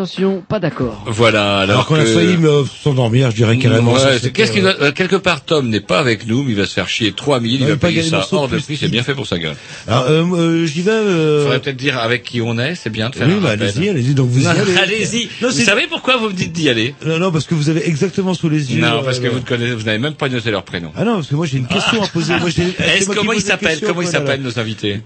Attention, 0.00 0.42
pas 0.46 0.58
d'accord. 0.60 1.02
Voilà, 1.06 1.60
alors, 1.60 1.70
Alors 1.76 1.86
qu'on 1.86 1.94
a 1.94 2.00
que- 2.04 2.04
failli 2.12 2.36
me 2.36 2.64
s'endormir, 2.84 3.30
je 3.30 3.36
dirais 3.36 3.56
carrément. 3.56 3.94
Ouais, 3.94 4.00
c'est- 4.20 4.30
qu'est-ce 4.30 4.50
que- 4.50 4.56
qu'il 4.56 4.62
va- 4.62 4.76
euh, 4.82 4.92
quelque 4.92 5.16
part 5.16 5.42
Tom 5.42 5.70
n'est 5.70 5.80
pas 5.80 5.98
avec 5.98 6.26
nous, 6.26 6.42
mais 6.42 6.50
il 6.50 6.56
va 6.58 6.66
se 6.66 6.74
faire 6.74 6.86
chier 6.86 7.12
3000, 7.12 7.60
il 7.62 7.64
va 7.66 7.70
il 7.72 7.78
pas 7.78 7.86
payer 7.88 8.02
ça 8.02 8.28
hors 8.32 8.46
de 8.46 8.56
plus 8.56 8.62
prix, 8.64 8.76
c'est 8.76 8.88
bien 8.88 9.02
fait 9.02 9.14
pour 9.14 9.26
sa 9.26 9.38
gueule. 9.38 9.56
Alors, 9.88 10.04
euh, 10.10 10.22
euh, 10.34 10.66
j'y 10.66 10.82
vais. 10.82 10.90
Euh... 10.90 11.44
Faudrait 11.44 11.60
peut-être 11.60 11.78
dire 11.78 11.96
avec 11.98 12.24
qui 12.24 12.42
on 12.42 12.58
est, 12.58 12.74
c'est 12.74 12.90
bien 12.90 13.08
de 13.08 13.14
faire 13.14 13.26
Oui, 13.26 13.36
bah, 13.42 13.52
allez-y, 13.52 13.88
allez-y. 13.88 14.12
Donc 14.12 14.28
vous 14.28 14.44
y 14.44 14.46
allez. 14.46 14.60
allez-y. 14.76 15.30
Non, 15.40 15.48
Vous 15.48 15.64
savez 15.64 15.86
pourquoi 15.88 16.18
vous 16.18 16.28
me 16.28 16.34
dites 16.34 16.52
d'y 16.52 16.68
aller 16.68 16.94
Non, 17.06 17.18
non, 17.18 17.32
parce 17.32 17.46
que 17.46 17.54
vous 17.54 17.70
avez 17.70 17.88
exactement 17.88 18.34
sous 18.34 18.50
les 18.50 18.74
yeux. 18.74 18.82
Non, 18.82 18.98
euh, 18.98 19.02
parce 19.02 19.18
que 19.18 19.24
le- 19.24 19.30
vous 19.30 19.38
ne 19.38 19.44
connaissez, 19.46 19.72
vous 19.72 19.84
n'avez 19.84 19.98
même 19.98 20.12
pas 20.12 20.28
noté 20.28 20.50
leur 20.50 20.64
prénom. 20.64 20.92
Ah 20.94 21.04
non, 21.06 21.14
parce 21.14 21.28
que 21.28 21.34
moi 21.36 21.46
j'ai 21.46 21.56
une 21.56 21.68
question 21.68 22.02
à 22.02 22.08
poser. 22.08 22.34
Est-ce 22.34 23.06
comment 23.08 23.32
ils 23.32 23.40
s'appellent 23.40 23.80
Comment 23.86 24.02
ils 24.02 24.08
s'appellent 24.08 24.42
nos 24.42 24.58
invités 24.58 25.00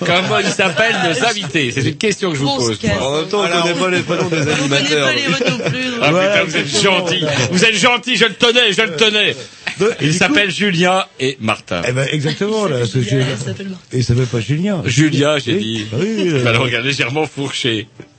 Comment 0.00 0.38
ils 0.40 0.50
s'appellent 0.50 0.96
nos 1.04 1.24
invités 1.28 1.70
C'est 1.70 1.82
une 1.90 1.94
question 1.96 2.32
que 2.32 2.36
je 2.38 2.42
vous 2.42 2.56
pose. 2.56 2.76
casse. 2.78 2.98
moi. 2.98 3.08
En 3.08 3.16
même 3.20 3.28
temps, 3.28 3.38
on 3.38 3.42
Alors, 3.44 3.62
connaît 3.62 3.74
pas 3.78 3.90
les 3.90 4.15
prénoms 4.16 4.28
des 4.30 4.36
On 4.36 4.44
connaît 4.68 4.76
animateurs. 4.76 5.06
pas 5.08 5.14
les 5.14 5.26
votes 5.26 5.50
non 5.50 5.70
plus. 5.70 5.78
Ah 6.02 6.10
Voilà, 6.10 6.30
putain, 6.30 6.44
vous 6.44 6.56
êtes 6.56 6.82
gentil. 6.82 7.24
Vous 7.52 7.64
êtes 7.64 7.74
gentil, 7.76 8.16
je 8.16 8.24
le 8.24 8.34
tenais, 8.34 8.72
je 8.72 8.82
le 8.82 8.96
tenais. 8.96 9.30
Et 9.30 9.84
Ils 10.00 10.12
du 10.12 10.18
s'appellent 10.18 10.50
Julien 10.50 11.04
et 11.20 11.36
Martin. 11.40 11.82
Eh 11.86 11.92
ben 11.92 12.06
exactement 12.10 12.66
là. 12.66 12.78
Elle 12.80 12.86
s'appelle 12.86 13.66
il 13.92 14.04
s'appelle 14.04 14.26
pas 14.26 14.40
Julien. 14.40 14.82
Julia, 14.86 15.38
j'ai 15.38 15.54
Oui. 15.54 15.58
dit. 15.62 15.86
Ah 15.92 15.96
Oui, 16.00 16.14
oui, 16.16 16.28
euh, 16.32 16.42
Bah, 16.44 16.52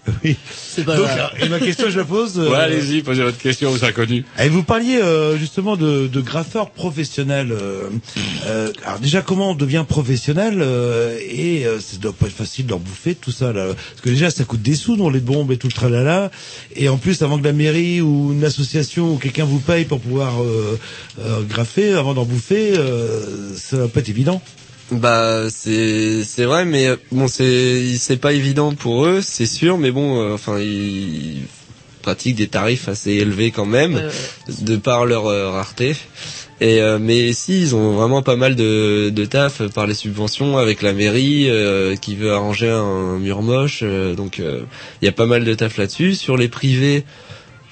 oui. 0.24 0.36
C'est 0.56 0.86
pas 0.86 0.96
Donc, 0.96 1.08
et 1.42 1.50
ma 1.50 1.60
question, 1.60 1.90
je 1.90 1.98
la 1.98 2.06
pose. 2.06 2.38
euh, 2.40 2.50
Ouais, 2.50 2.58
allez-y, 2.58 3.02
posez 3.02 3.24
votre 3.24 3.38
question 3.38 3.72
aux 3.72 3.84
inconnus. 3.84 4.24
Et 4.40 4.48
vous 4.50 4.64
parliez 4.64 4.98
euh, 5.02 5.38
justement 5.38 5.76
de, 5.76 6.08
de 6.08 6.22
graffeurs 6.22 6.70
professionnels. 6.70 7.52
euh, 7.52 7.90
euh, 8.46 8.72
alors 8.86 9.00
déjà, 9.00 9.22
comment 9.22 9.52
on 9.52 9.56
devient 9.56 9.84
professionnel 9.88 10.60
euh, 10.62 11.18
Et 11.30 11.66
euh, 11.66 11.80
ça 11.80 11.98
doit 11.98 12.14
pas 12.14 12.28
être 12.28 12.36
facile 12.36 12.68
d'en 12.68 12.78
bouffer 12.78 13.16
tout 13.16 13.32
ça 13.32 13.52
là, 13.54 13.66
parce 13.68 14.02
que 14.02 14.10
déjà 14.10 14.30
ça 14.30 14.44
coûte 14.44 14.62
des 14.62 14.76
sous 14.76 14.96
dans 14.98 15.10
les 15.10 15.20
bombes 15.20 15.52
et 15.52 15.58
tout 15.58 15.68
le 15.68 15.74
tralala. 15.74 16.32
Et 16.76 16.90
en 16.90 16.98
plus, 16.98 17.22
avant 17.22 17.38
que 17.40 17.44
la 17.44 17.54
mairie 17.54 18.02
ou 18.02 18.32
une 18.34 18.44
association 18.46 19.14
ou 19.14 19.18
quelqu'un 19.18 19.46
vous 19.46 19.60
paye 19.60 19.86
pour 19.86 20.00
pouvoir 20.00 20.42
euh, 20.42 20.80
euh, 21.20 21.42
graffer, 21.42 21.94
avant 21.94 22.14
d'en 22.14 22.26
bouffer, 22.26 22.74
euh, 22.78 23.54
ça 23.56 23.78
va 23.78 23.88
pas 23.88 24.00
être 24.02 24.10
évident. 24.10 24.42
Bah 24.92 25.50
c'est 25.50 26.24
c'est 26.24 26.46
vrai 26.46 26.64
mais 26.64 26.88
euh, 26.88 26.96
bon 27.12 27.28
c'est 27.28 27.98
c'est 27.98 28.16
pas 28.16 28.32
évident 28.32 28.74
pour 28.74 29.06
eux 29.06 29.20
c'est 29.22 29.46
sûr 29.46 29.78
mais 29.78 29.92
bon 29.92 30.22
euh, 30.22 30.34
enfin 30.34 30.60
ils 30.60 31.42
pratiquent 32.08 32.38
des 32.38 32.48
tarifs 32.48 32.88
assez 32.88 33.12
élevés 33.12 33.52
quand 33.52 33.66
même 33.66 34.02
de 34.62 34.78
par 34.78 35.06
leur 35.06 35.26
euh, 35.26 35.52
rareté. 35.52 35.94
Et 36.62 36.82
euh, 36.82 36.98
mais 37.00 37.34
si 37.34 37.60
ils 37.62 37.76
ont 37.76 37.92
vraiment 37.92 38.22
pas 38.22 38.38
mal 38.38 38.56
de 38.56 39.10
de 39.14 39.26
taf 39.26 39.62
par 39.74 39.86
les 39.88 39.94
subventions 39.94 40.58
avec 40.58 40.82
la 40.82 40.94
mairie 40.94 41.50
euh, 41.50 41.98
qui 41.98 42.16
veut 42.16 42.32
arranger 42.32 42.70
un 42.70 43.18
mur 43.20 43.42
moche 43.42 43.82
euh, 43.84 44.16
donc 44.16 44.40
euh, 44.40 44.62
il 45.02 45.06
y 45.06 45.10
a 45.10 45.12
pas 45.12 45.26
mal 45.26 45.44
de 45.44 45.54
taf 45.54 45.78
là-dessus. 45.78 46.16
Sur 46.16 46.38
les 46.38 46.48
privés 46.48 47.04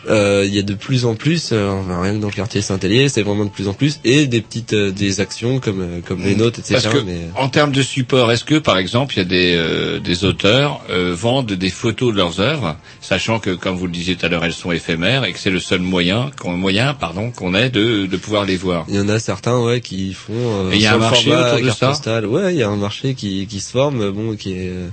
il 0.08 0.54
y 0.54 0.60
a 0.60 0.62
de 0.62 0.74
plus 0.74 1.06
en 1.06 1.16
plus, 1.16 1.50
euh, 1.52 1.72
rien 2.02 2.14
que 2.16 2.20
dans 2.20 2.28
le 2.28 2.34
quartier 2.34 2.62
Saint-Hélier, 2.62 3.10
c'est 3.10 3.22
vraiment 3.24 3.46
de 3.46 3.50
plus 3.50 3.68
en 3.68 3.74
plus, 3.74 4.00
et 4.04 4.28
des 4.28 4.42
petites 4.42 4.74
euh, 4.74 4.92
des 4.92 5.20
actions 5.20 5.60
comme 5.60 5.82
euh, 5.82 6.00
comme 6.06 6.22
les 6.24 6.36
nôtres, 6.36 6.60
etc. 6.60 6.80
Parce 6.84 6.94
que, 6.96 7.00
mais 7.02 7.22
en 7.36 7.50
termes 7.50 7.72
de 7.72 7.82
support, 7.82 8.32
est-ce 8.32 8.44
que, 8.46 8.56
par 8.56 8.78
exemple, 8.78 9.14
il 9.16 9.18
y 9.18 9.22
a 9.22 9.26
des, 9.26 9.56
euh, 9.56 10.00
des 10.00 10.24
auteurs 10.26 10.82
euh, 10.90 11.14
vendent 11.16 11.52
des 11.54 11.70
photos 11.70 12.12
de 12.14 12.18
leurs 12.18 12.40
œuvres, 12.40 12.78
sachant 13.02 13.40
que, 13.40 13.50
comme 13.52 13.76
vous 13.78 13.88
le 13.88 13.92
disiez 13.92 14.16
tout 14.16 14.26
à 14.26 14.30
l'heure, 14.30 14.44
elles 14.46 14.54
sont 14.54 14.72
éphémères 14.72 15.24
et 15.26 15.34
que 15.34 15.40
c'est 15.40 15.50
le 15.50 15.60
seul 15.60 15.82
moyen, 15.82 16.32
qu'on, 16.40 16.52
moyen, 16.58 16.94
pardon, 16.94 17.32
qu'on 17.32 17.54
ait 17.56 17.70
de, 17.70 18.06
de 18.06 18.18
pouvoir 18.18 18.46
les 18.46 18.58
voir? 18.58 18.86
il 18.88 18.96
y 18.96 19.00
en 19.00 19.10
a 19.10 19.20
certains 19.20 19.60
ouais 19.60 19.82
qui 19.82 20.14
font. 20.14 20.34
euh, 20.36 20.72
il 20.74 20.82
y 20.82 20.86
a 20.88 20.94
un 20.94 20.98
marché 20.98 21.32
autour 21.36 21.60
de 21.66 21.70
ça? 21.72 21.88
postale. 21.88 22.26
Ouais, 22.26 22.54
il 22.54 22.60
y 22.60 22.64
a 22.64 22.70
un 22.70 22.76
marché 22.78 23.14
qui 23.16 23.48
qui 23.48 23.60
se 23.60 23.72
forme, 23.72 24.12
bon, 24.12 24.36
qui 24.36 24.52
est 24.54 24.70
euh, 24.70 24.88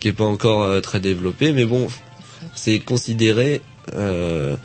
qui 0.00 0.08
est 0.08 0.12
pas 0.12 0.24
encore 0.24 0.62
euh, 0.62 0.80
très 0.80 1.00
développé, 1.00 1.52
mais 1.52 1.64
bon, 1.64 1.88
c'est 2.54 2.78
considéré. 2.78 3.60
Euh, 3.96 4.56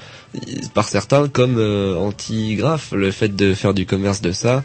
par 0.73 0.87
certains 0.87 1.27
comme 1.27 1.57
euh, 1.57 1.95
anti-graphe 1.97 2.91
le 2.91 3.11
fait 3.11 3.35
de 3.35 3.53
faire 3.53 3.73
du 3.73 3.85
commerce 3.85 4.21
de 4.21 4.31
ça 4.31 4.63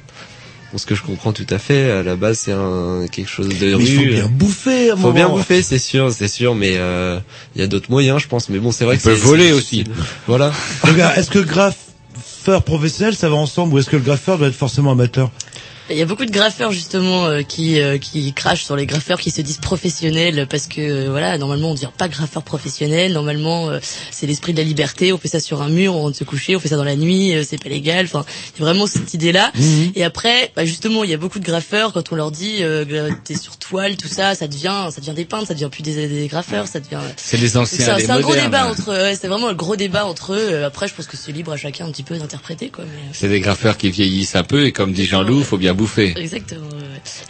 Bon, 0.72 0.78
ce 0.78 0.86
que 0.86 0.94
je 0.94 1.02
comprends 1.02 1.32
tout 1.32 1.46
à 1.50 1.58
fait 1.58 1.90
à 1.90 2.02
la 2.02 2.16
base 2.16 2.38
c'est 2.38 2.52
un 2.52 3.06
quelque 3.10 3.30
chose 3.30 3.48
de 3.48 3.66
Mais 3.66 3.74
rue 3.74 3.82
il 3.82 3.96
faut 3.96 4.04
bien 4.12 4.26
bouffer. 4.28 4.90
à 4.90 4.94
un 4.94 4.96
faut 4.96 5.12
bien 5.12 5.28
bouffer 5.28 5.62
c'est 5.62 5.78
sûr 5.78 6.12
c'est 6.12 6.28
sûr 6.28 6.54
mais 6.54 6.74
euh, 6.76 7.18
il 7.56 7.60
y 7.60 7.64
a 7.64 7.66
d'autres 7.66 7.90
moyens 7.90 8.20
je 8.22 8.28
pense 8.28 8.48
mais 8.48 8.58
bon 8.58 8.72
c'est 8.72 8.84
vrai 8.84 8.96
On 8.96 8.98
que 8.98 9.04
peut 9.04 9.14
c'est- 9.16 9.20
voler 9.24 9.52
aussi. 9.52 9.84
voilà 10.26 10.52
Donc, 10.84 10.98
euh, 10.98 11.14
est-ce 11.14 11.30
que 11.30 11.38
graffeur 11.38 12.62
professionnel, 12.62 13.14
ça 13.14 13.28
va 13.30 13.36
ensemble, 13.36 13.72
ou 13.74 13.78
est-ce 13.78 13.88
que 13.88 13.96
le 13.96 14.02
graffeur 14.02 14.36
doit 14.38 14.48
être 14.48 14.54
forcément 14.54 14.92
amateur? 14.92 15.30
Il 15.90 15.98
y 15.98 16.02
a 16.02 16.06
beaucoup 16.06 16.24
de 16.24 16.30
graffeurs 16.30 16.72
justement 16.72 17.26
euh, 17.26 17.42
qui 17.42 17.78
euh, 17.78 17.98
qui 17.98 18.32
crachent 18.32 18.64
sur 18.64 18.74
les 18.74 18.86
graffeurs 18.86 19.20
qui 19.20 19.30
se 19.30 19.42
disent 19.42 19.58
professionnels 19.58 20.46
parce 20.48 20.66
que 20.66 20.80
euh, 20.80 21.10
voilà 21.10 21.36
normalement 21.36 21.72
on 21.72 21.74
dit 21.74 21.84
pas 21.98 22.08
graffeur 22.08 22.42
professionnel. 22.42 23.12
Normalement 23.12 23.68
euh, 23.68 23.80
c'est 24.10 24.26
l'esprit 24.26 24.54
de 24.54 24.58
la 24.58 24.64
liberté. 24.64 25.12
On 25.12 25.18
fait 25.18 25.28
ça 25.28 25.40
sur 25.40 25.60
un 25.60 25.68
mur 25.68 25.94
on 25.94 26.02
rentre 26.04 26.16
se 26.16 26.24
coucher 26.24 26.56
on 26.56 26.60
fait 26.60 26.68
ça 26.68 26.76
dans 26.76 26.84
la 26.84 26.96
nuit 26.96 27.34
euh, 27.34 27.42
c'est 27.46 27.62
pas 27.62 27.68
légal. 27.68 28.06
Enfin 28.06 28.24
il 28.56 28.60
y 28.60 28.62
a 28.62 28.66
vraiment 28.66 28.86
cette 28.86 29.12
idée 29.12 29.30
là 29.30 29.52
et 29.94 30.04
après 30.04 30.52
bah, 30.56 30.64
justement 30.64 31.04
il 31.04 31.10
y 31.10 31.14
a 31.14 31.18
beaucoup 31.18 31.38
de 31.38 31.44
graffeurs 31.44 31.92
quand 31.92 32.12
on 32.12 32.16
leur 32.16 32.30
dit 32.30 32.60
euh, 32.62 33.10
t'es 33.22 33.36
sur 33.36 33.58
toile 33.58 33.98
tout 33.98 34.08
ça 34.08 34.34
ça 34.34 34.48
devient 34.48 34.88
ça 34.90 35.02
devient 35.02 35.14
des 35.14 35.26
peintres 35.26 35.48
ça 35.48 35.54
devient 35.54 35.68
plus 35.70 35.82
des, 35.82 36.08
des 36.08 36.28
graffeurs 36.28 36.66
ça 36.66 36.80
devient 36.80 37.00
C'est 37.18 37.36
donc 37.36 37.64
anciens, 37.64 37.98
c'est 37.98 38.10
un, 38.10 38.20
gros 38.20 38.34
débat 38.34 38.68
entre 38.68 38.90
ouais, 38.90 39.18
c'est 39.20 39.28
vraiment 39.28 39.48
un 39.48 39.54
gros 39.54 39.76
débat 39.76 40.06
entre 40.06 40.32
eux. 40.32 40.64
Après 40.64 40.88
je 40.88 40.94
pense 40.94 41.06
que 41.06 41.18
c'est 41.18 41.32
libre 41.32 41.52
à 41.52 41.58
chacun 41.58 41.84
un 41.84 41.90
petit 41.90 42.04
peu 42.04 42.16
d'interpréter 42.16 42.70
quoi 42.70 42.84
mais... 42.84 43.12
C'est 43.12 43.28
des 43.28 43.40
graffeurs 43.40 43.76
qui 43.76 43.90
vieillissent 43.90 44.34
un 44.34 44.44
peu 44.44 44.64
et 44.64 44.72
comme 44.72 44.94
dit 44.94 45.04
Jean-Loup, 45.04 45.42
faut 45.42 45.58
bien 45.58 45.73
bouffer. 45.74 46.14
Exactement. 46.16 46.68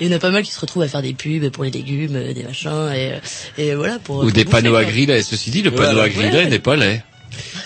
Et 0.00 0.04
il 0.04 0.08
y 0.10 0.12
en 0.12 0.16
a 0.16 0.20
pas 0.20 0.30
mal 0.30 0.42
qui 0.42 0.50
se 0.52 0.60
retrouvent 0.60 0.82
à 0.82 0.88
faire 0.88 1.02
des 1.02 1.14
pubs 1.14 1.48
pour 1.50 1.64
les 1.64 1.70
légumes, 1.70 2.16
euh, 2.16 2.32
des 2.32 2.42
machins, 2.44 2.70
et, 2.94 3.12
euh, 3.12 3.18
et 3.58 3.74
voilà 3.74 3.98
pour. 3.98 4.16
Ou 4.18 4.20
pour 4.22 4.32
des 4.32 4.44
bouffer, 4.44 4.56
panneaux 4.56 4.70
quoi. 4.70 4.80
à 4.80 4.84
griller. 4.84 5.22
Ceci 5.22 5.50
dit, 5.50 5.62
le 5.62 5.70
panneau 5.70 5.98
à 6.00 6.08
griller 6.08 6.30
Ouais. 6.30 6.46
n'est 6.48 6.58
pas 6.58 6.76
laid. 6.76 7.02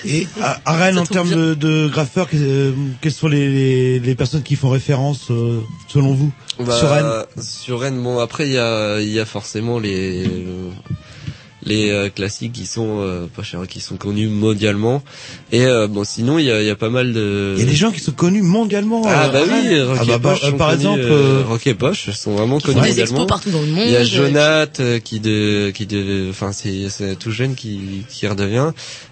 Et 0.07 0.27
à, 0.41 0.61
à 0.65 0.77
Rennes, 0.79 0.99
en 0.99 1.05
termes 1.05 1.29
de, 1.31 1.53
de 1.53 1.89
graffeurs, 1.89 2.29
que- 2.31 2.37
euh, 2.39 2.73
quelles 3.03 3.13
sont 3.13 3.29
les, 3.29 3.49
les, 3.51 3.99
les 4.01 4.15
personnes 4.15 4.43
qui 4.43 4.57
font 4.57 4.71
référence 4.71 5.31
euh, 5.31 5.61
selon 5.89 6.15
vous 6.15 6.33
Bah, 6.59 6.73
sur 6.79 6.89
Rennes? 6.91 7.25
sur 7.43 7.81
Rennes, 7.81 8.03
bon 8.03 8.19
après 8.19 8.47
il 8.47 8.53
y 8.55 8.59
a 8.59 8.99
il 9.01 9.11
y 9.13 9.21
a 9.21 9.27
forcément 9.27 9.79
les 9.79 10.25
euh, 10.27 10.71
les 11.65 11.91
euh, 11.91 12.09
classiques 12.09 12.53
qui 12.53 12.67
sont 12.67 13.01
euh, 13.01 13.27
pas 13.35 13.43
chers, 13.43 13.67
qui 13.67 13.81
sont 13.81 13.97
connus 13.97 14.29
mondialement 14.29 15.03
et 15.51 15.65
euh, 15.67 15.89
bon 15.89 16.05
sinon 16.05 16.39
il 16.39 16.45
y 16.45 16.53
a, 16.53 16.63
y 16.63 16.71
a 16.71 16.77
pas 16.77 16.89
mal 16.89 17.13
de 17.13 17.55
Il 17.57 17.61
y 17.65 17.67
a 17.67 17.71
des 17.71 17.75
gens 17.77 17.91
qui 17.91 17.99
sont 18.01 18.13
connus 18.13 18.43
mondialement. 18.43 19.03
ah 19.07 19.27
euh, 19.27 19.33
bah 19.33 19.41
oui. 19.45 19.83
Rock 19.83 19.99
Ah 20.01 20.05
et 20.05 20.07
bah, 20.07 20.19
Poche 20.21 20.41
bah, 20.43 20.51
sont 20.51 20.57
par 20.57 20.69
connus, 20.71 20.81
exemple, 20.81 21.01
euh, 21.01 21.41
euh, 21.41 21.45
Rock 21.49 21.67
et 21.67 21.75
Poche 21.75 22.11
sont 22.11 22.33
vraiment 22.37 22.59
Qui 22.59 22.67
font 22.67 22.73
connus 22.75 22.83
des 22.85 22.89
mondialement 22.91 23.13
expos 23.23 23.27
partout 23.27 23.51
dans 23.51 23.61
le 23.61 23.67
monde. 23.67 23.85
il 23.87 23.93
y 23.93 23.97
a 23.97 24.01
euh, 24.01 24.05
Jonath 24.05 24.81
euh, 24.81 24.99
qui 25.01 25.19
de 25.21 25.71
qui 25.75 25.87
de 25.87 26.29
enfin 26.31 26.53
c'est 26.53 26.89
c'est 26.91 27.17
tout 27.17 27.33
jeune 27.33 27.55
qui 27.57 27.81
qui 28.09 28.27
redevient 28.29 28.71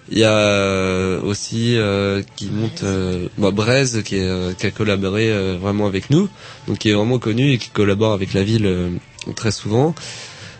il 0.09 0.19
y 0.19 0.23
a 0.23 0.31
euh, 0.31 1.21
aussi 1.21 1.75
euh, 1.75 2.21
qui 2.37 2.45
monte 2.45 2.83
euh, 2.83 3.27
bah, 3.37 3.51
Braise 3.51 4.03
qui 4.05 4.15
est, 4.15 4.21
euh, 4.23 4.53
qui 4.57 4.65
a 4.67 4.71
collaboré 4.71 5.29
euh, 5.29 5.57
vraiment 5.61 5.85
avec 5.85 6.09
nous 6.09 6.29
donc 6.67 6.77
qui 6.77 6.89
est 6.89 6.93
vraiment 6.93 7.19
connu 7.19 7.51
et 7.51 7.57
qui 7.57 7.69
collabore 7.69 8.13
avec 8.13 8.33
la 8.33 8.43
ville 8.43 8.65
euh, 8.65 8.89
très 9.35 9.51
souvent 9.51 9.93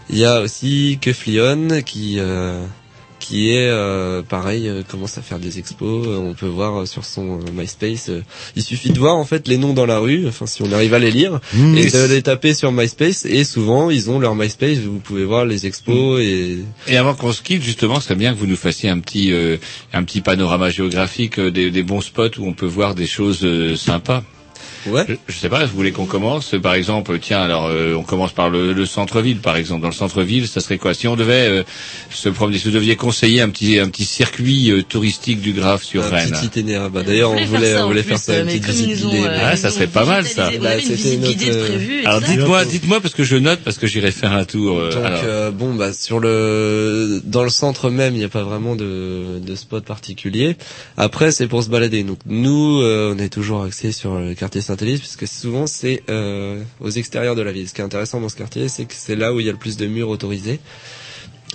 il 0.09 0.17
y 0.17 0.25
a 0.25 0.41
aussi 0.41 0.97
Keflion 1.01 1.81
qui 1.85 2.15
euh, 2.19 2.63
qui 3.19 3.49
est 3.49 3.67
euh, 3.67 4.21
pareil 4.21 4.69
euh, 4.69 4.83
commence 4.87 5.17
à 5.17 5.21
faire 5.21 5.39
des 5.39 5.57
expos 5.59 6.05
euh, 6.07 6.17
on 6.17 6.33
peut 6.33 6.45
voir 6.47 6.81
euh, 6.81 6.85
sur 6.85 7.03
son 7.03 7.39
MySpace 7.51 8.09
euh, 8.09 8.21
il 8.55 8.61
suffit 8.63 8.91
de 8.91 8.99
voir 8.99 9.15
en 9.17 9.25
fait 9.25 9.47
les 9.47 9.57
noms 9.57 9.73
dans 9.73 9.87
la 9.87 9.97
rue 9.97 10.27
enfin 10.27 10.45
si 10.45 10.61
on 10.61 10.71
arrive 10.71 10.93
à 10.93 10.99
les 10.99 11.11
lire 11.11 11.39
Mmh. 11.53 11.77
et 11.77 11.89
de 11.89 12.05
les 12.13 12.21
taper 12.21 12.53
sur 12.53 12.71
MySpace 12.71 13.25
et 13.25 13.43
souvent 13.43 13.89
ils 13.89 14.09
ont 14.09 14.19
leur 14.19 14.35
MySpace 14.35 14.77
vous 14.77 14.99
pouvez 14.99 15.25
voir 15.25 15.45
les 15.45 15.65
expos 15.65 16.21
et 16.21 16.59
Et 16.87 16.95
avant 16.97 17.15
qu'on 17.15 17.33
se 17.33 17.41
quitte, 17.41 17.63
justement, 17.63 17.99
ce 17.99 18.05
serait 18.05 18.15
bien 18.15 18.33
que 18.33 18.39
vous 18.39 18.47
nous 18.47 18.55
fassiez 18.55 18.89
un 18.89 18.99
petit, 18.99 19.31
euh, 19.33 19.57
un 19.93 20.03
petit 20.03 20.21
panorama 20.21 20.69
géographique 20.69 21.39
euh, 21.39 21.51
des, 21.51 21.69
des 21.71 21.83
bons 21.83 22.01
spots 22.01 22.37
où 22.39 22.45
on 22.47 22.53
peut 22.53 22.65
voir 22.65 22.95
des 22.95 23.07
choses 23.07 23.43
euh, 23.43 23.75
sympas. 23.75 24.23
Ouais 24.91 25.05
Je, 25.07 25.13
je 25.27 25.37
sais 25.37 25.49
pas, 25.49 25.65
vous 25.65 25.75
voulez 25.75 25.91
qu'on 25.91 26.05
commence 26.05 26.55
Par 26.61 26.73
exemple, 26.73 27.17
tiens, 27.19 27.41
alors 27.41 27.67
euh, 27.67 27.93
on 27.95 28.03
commence 28.03 28.31
par 28.33 28.49
le, 28.49 28.73
le 28.73 28.85
centre-ville, 28.85 29.37
par 29.39 29.55
exemple. 29.57 29.81
Dans 29.81 29.87
le 29.89 29.93
centre-ville, 29.93 30.47
ça 30.47 30.59
serait 30.61 30.77
quoi? 30.77 30.93
Si 30.93 31.07
on 31.07 31.15
devait 31.15 31.47
euh, 31.47 31.63
se 32.09 32.29
promener, 32.29 32.57
si 32.57 32.65
vous 32.65 32.73
deviez 32.73 32.95
conseiller 32.95 33.41
un 33.41 33.49
petit, 33.49 33.79
un 33.79 33.89
petit 33.89 34.05
circuit 34.05 34.71
euh, 34.71 34.83
touristique 34.83 35.41
du 35.41 35.53
Graphe 35.53 35.83
sur 35.83 36.03
un 36.03 36.09
Rennes. 36.09 36.31
petit 36.31 36.45
itinéraire 36.47 36.89
bah 36.89 37.03
d'ailleurs 37.03 37.31
on 37.31 37.37
faire 37.37 37.47
voulait 37.47 37.73
ça, 37.73 37.83
on 37.85 37.87
voulait 37.87 38.01
plus, 38.03 38.09
faire 38.09 38.19
ça 38.19 38.31
euh, 38.33 38.41
une 38.41 38.47
petite 38.47 38.65
visite 38.65 38.95
guidée 39.05 39.23
euh, 39.25 39.39
Ah, 39.43 39.55
ça 39.57 39.69
serait 39.71 39.87
pas 39.87 40.05
mal, 40.05 40.25
ça. 40.25 40.49
Bah, 40.61 40.69
c'était 40.79 40.93
visite 41.17 41.47
notre, 41.47 41.57
euh, 41.57 41.67
prévue. 41.67 42.05
Alors 42.05 42.21
ça. 42.21 42.27
dites-moi, 42.27 42.65
dites-moi 42.65 43.01
parce 43.01 43.13
que 43.13 43.23
je 43.23 43.35
note, 43.35 43.59
parce 43.63 43.77
que 43.77 43.87
j'irai 43.87 44.11
faire 44.11 44.31
un 44.33 44.45
tour. 44.45 44.77
euh, 44.79 44.91
donc 44.91 45.05
alors. 45.05 45.21
euh, 45.25 45.51
bon 45.51 45.73
bah 45.73 45.93
sur 45.93 46.19
le 46.19 47.21
dans 47.23 47.43
le 47.43 47.49
centre 47.49 47.89
même 47.89 48.13
il 48.15 48.19
n'y 48.19 48.23
a 48.23 48.29
pas 48.29 48.43
vraiment 48.43 48.75
de 48.75 49.39
de 49.41 49.55
spot 49.55 49.83
particulier 49.85 50.55
après 50.97 51.31
c'est 51.31 51.47
pour 51.47 51.63
se 51.63 51.69
balader 51.69 52.03
donc 52.03 52.19
nous 52.25 52.81
euh, 52.81 53.13
on 53.15 53.19
est 53.19 53.29
toujours 53.29 53.63
axé 53.63 53.91
sur 53.91 54.15
le 54.15 54.33
quartier 54.33 54.61
Saint-Élise 54.77 54.99
puisque 54.99 55.27
souvent 55.27 55.65
c'est 55.67 56.03
euh, 56.09 56.61
aux 56.79 56.89
extérieurs 56.89 57.35
de 57.35 57.41
la 57.41 57.51
ville. 57.51 57.67
Ce 57.67 57.73
qui 57.73 57.81
est 57.81 57.83
intéressant 57.83 58.21
dans 58.21 58.29
ce 58.29 58.35
quartier 58.35 58.67
c'est 58.69 58.85
que 58.85 58.93
c'est 58.93 59.15
là 59.15 59.33
où 59.33 59.39
il 59.39 59.45
y 59.45 59.49
a 59.49 59.51
le 59.51 59.57
plus 59.57 59.77
de 59.77 59.87
murs 59.87 60.09
autorisés. 60.09 60.59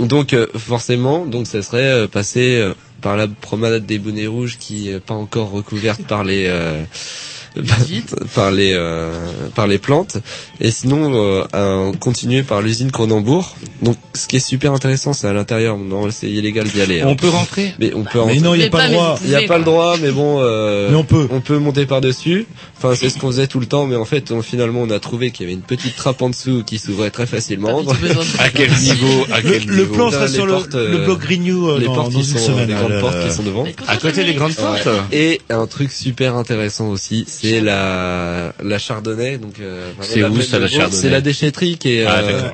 Donc 0.01 0.33
euh, 0.33 0.47
forcément 0.57 1.25
donc 1.27 1.47
ça 1.47 1.63
serait 1.63 1.83
euh, 1.93 2.09
passer 2.09 2.57
euh, 2.57 2.75
par 3.01 3.17
la 3.17 3.29
promenade 3.29 3.87
des 3.87 3.99
bonnets 3.99 4.27
rouges 4.27 4.59
qui 4.59 4.89
est 4.89 5.01
pas 5.01 5.15
encore 5.15 5.51
recouverte 5.51 6.03
par 6.05 6.25
les 6.25 6.47
euh, 6.49 6.83
par 8.35 8.51
les 8.51 8.73
euh, 8.75 9.13
par 9.55 9.67
les 9.67 9.79
plantes 9.79 10.17
et 10.61 10.71
sinon 10.71 11.11
euh, 11.55 11.93
continuer 12.01 12.43
par 12.43 12.63
l'usine 12.63 12.91
Cronenbourg. 12.91 13.55
Donc 13.83 13.97
ce 14.15 14.27
qui 14.27 14.37
est 14.37 14.41
super 14.47 14.73
intéressant 14.73 15.13
c'est 15.13 15.27
à 15.29 15.33
l'intérieur. 15.33 15.77
Non 15.79 16.11
c'est 16.11 16.31
illégal 16.31 16.67
d'y 16.69 16.81
aller. 16.81 17.01
hein. 17.01 17.07
On 17.09 17.17
peut 17.17 17.29
rentrer? 17.29 17.75
Mais 17.79 17.93
on 17.95 18.05
peut. 18.05 18.11
Mais 18.15 18.21
rentrer. 18.21 18.41
non, 18.41 18.55
il 18.55 18.61
y 18.63 18.65
a 18.65 18.71
pas 18.71 18.87
le 18.89 18.95
droit. 18.95 19.19
Il 19.25 19.31
y 19.31 19.35
a 19.35 19.43
pas 19.43 19.59
le 19.59 19.65
droit, 19.65 19.97
mais 20.01 20.11
bon. 20.11 20.39
euh, 20.41 20.89
Mais 20.91 20.97
on 20.97 21.05
peut. 21.05 21.27
On 21.31 21.41
peut 21.41 21.59
monter 21.59 21.87
par 21.87 22.01
dessus. 22.01 22.47
Enfin 22.79 22.95
c'est 22.97 23.11
ce 23.11 23.19
qu'on 23.19 23.29
faisait 23.29 23.47
tout 23.47 23.61
le 23.61 23.67
temps, 23.67 23.87
mais 23.87 23.97
en 23.97 24.05
fait 24.05 24.33
on- 24.33 24.43
finalement 24.43 24.81
on 24.83 24.91
a 24.91 24.99
trouvé 24.99 25.31
qu'il 25.31 25.45
y 25.45 25.49
avait 25.49 25.55
une 25.55 25.63
petite 25.63 25.95
trappe 25.97 26.21
en 26.23 26.31
dessous 26.31 26.63
qui 26.65 26.79
s'ouvrait 26.79 27.11
très 27.11 27.27
facilement. 27.27 27.83
À 28.39 28.49
quel 28.49 28.71
niveau 28.73 29.27
À 29.33 29.41
Le, 29.41 29.51
quel 29.51 29.65
le 29.67 29.83
niveau 29.83 29.95
plan 29.95 30.05
Dans 30.07 30.13
sera 30.13 30.27
les 30.27 30.33
sur 30.33 30.47
le, 30.47 30.53
portes, 30.53 30.75
euh, 30.75 30.91
le 30.91 30.99
blog 31.05 31.23
Renew 31.23 31.69
euh, 31.71 31.79
les 31.79 31.87
dans, 31.87 31.95
portes 31.95 32.13
dans 32.13 32.21
qui 32.21 32.31
une 32.31 32.39
sont 32.39 32.47
semaine. 32.47 32.69
les 32.69 32.75
grandes 32.75 32.93
là, 32.93 33.01
portes 33.01 33.25
qui 33.29 33.33
sont 33.33 33.43
devant. 33.43 33.67
À 33.87 33.97
côté 33.99 34.25
des 34.25 34.35
grandes 34.35 34.55
portes 34.55 34.89
Et 35.13 35.41
un 35.51 35.67
truc 35.67 35.93
super 35.93 36.35
intéressant 36.37 36.89
aussi, 36.89 37.25
c'est 37.43 37.61
la 37.61 38.53
la 38.63 38.79
Chardonnay. 38.79 39.39
Donc 39.39 39.55
euh, 39.61 39.91
C'est 40.01 40.21
la 40.21 40.31
où, 40.31 40.41
ça, 40.41 40.59
la. 40.59 40.69
Chardonnay 40.69 40.97
C'est 40.97 41.11
la 41.11 41.21
déchetterie 41.21 41.77
qui 41.79 41.97
est. 41.99 42.07
Ah, 42.07 42.21
euh, 42.21 42.51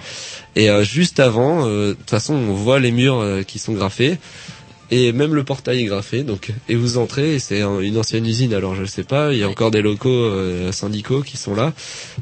et 0.56 0.70
euh, 0.70 0.82
juste 0.82 1.20
avant, 1.20 1.66
euh, 1.66 1.90
de 1.90 1.92
toute 1.92 2.10
façon, 2.10 2.34
on 2.34 2.54
voit 2.54 2.80
les 2.80 2.90
murs 2.90 3.24
qui 3.46 3.58
sont 3.58 3.74
graffés. 3.74 4.18
Et 4.90 5.12
même 5.12 5.34
le 5.34 5.44
portail 5.44 5.80
est 5.82 5.84
graffé, 5.84 6.22
donc 6.22 6.50
et 6.68 6.74
vous 6.74 6.96
entrez, 6.96 7.38
c'est 7.38 7.60
un- 7.60 7.80
une 7.80 7.98
ancienne 7.98 8.24
usine. 8.26 8.54
Alors 8.54 8.74
je 8.74 8.86
sais 8.86 9.02
pas, 9.02 9.32
il 9.34 9.38
y 9.38 9.42
a 9.42 9.48
encore 9.48 9.70
des 9.70 9.82
locaux 9.82 10.08
euh, 10.08 10.72
syndicaux 10.72 11.20
qui 11.20 11.36
sont 11.36 11.54
là, 11.54 11.74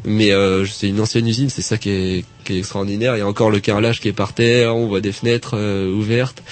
mais 0.04 0.32
euh, 0.32 0.66
c'est 0.66 0.88
une 0.88 1.00
ancienne 1.00 1.28
usine, 1.28 1.48
c'est 1.48 1.62
ça 1.62 1.78
qui 1.78 1.90
est, 1.90 2.24
qui 2.44 2.54
est 2.54 2.58
extraordinaire. 2.58 3.14
Il 3.14 3.20
y 3.20 3.22
a 3.22 3.26
encore 3.28 3.50
le 3.52 3.60
carrelage 3.60 4.00
qui 4.00 4.08
est 4.08 4.12
par 4.12 4.32
terre, 4.32 4.74
on 4.74 4.88
voit 4.88 5.00
des 5.00 5.12
fenêtres 5.12 5.54
euh, 5.56 5.88
ouvertes, 5.92 6.42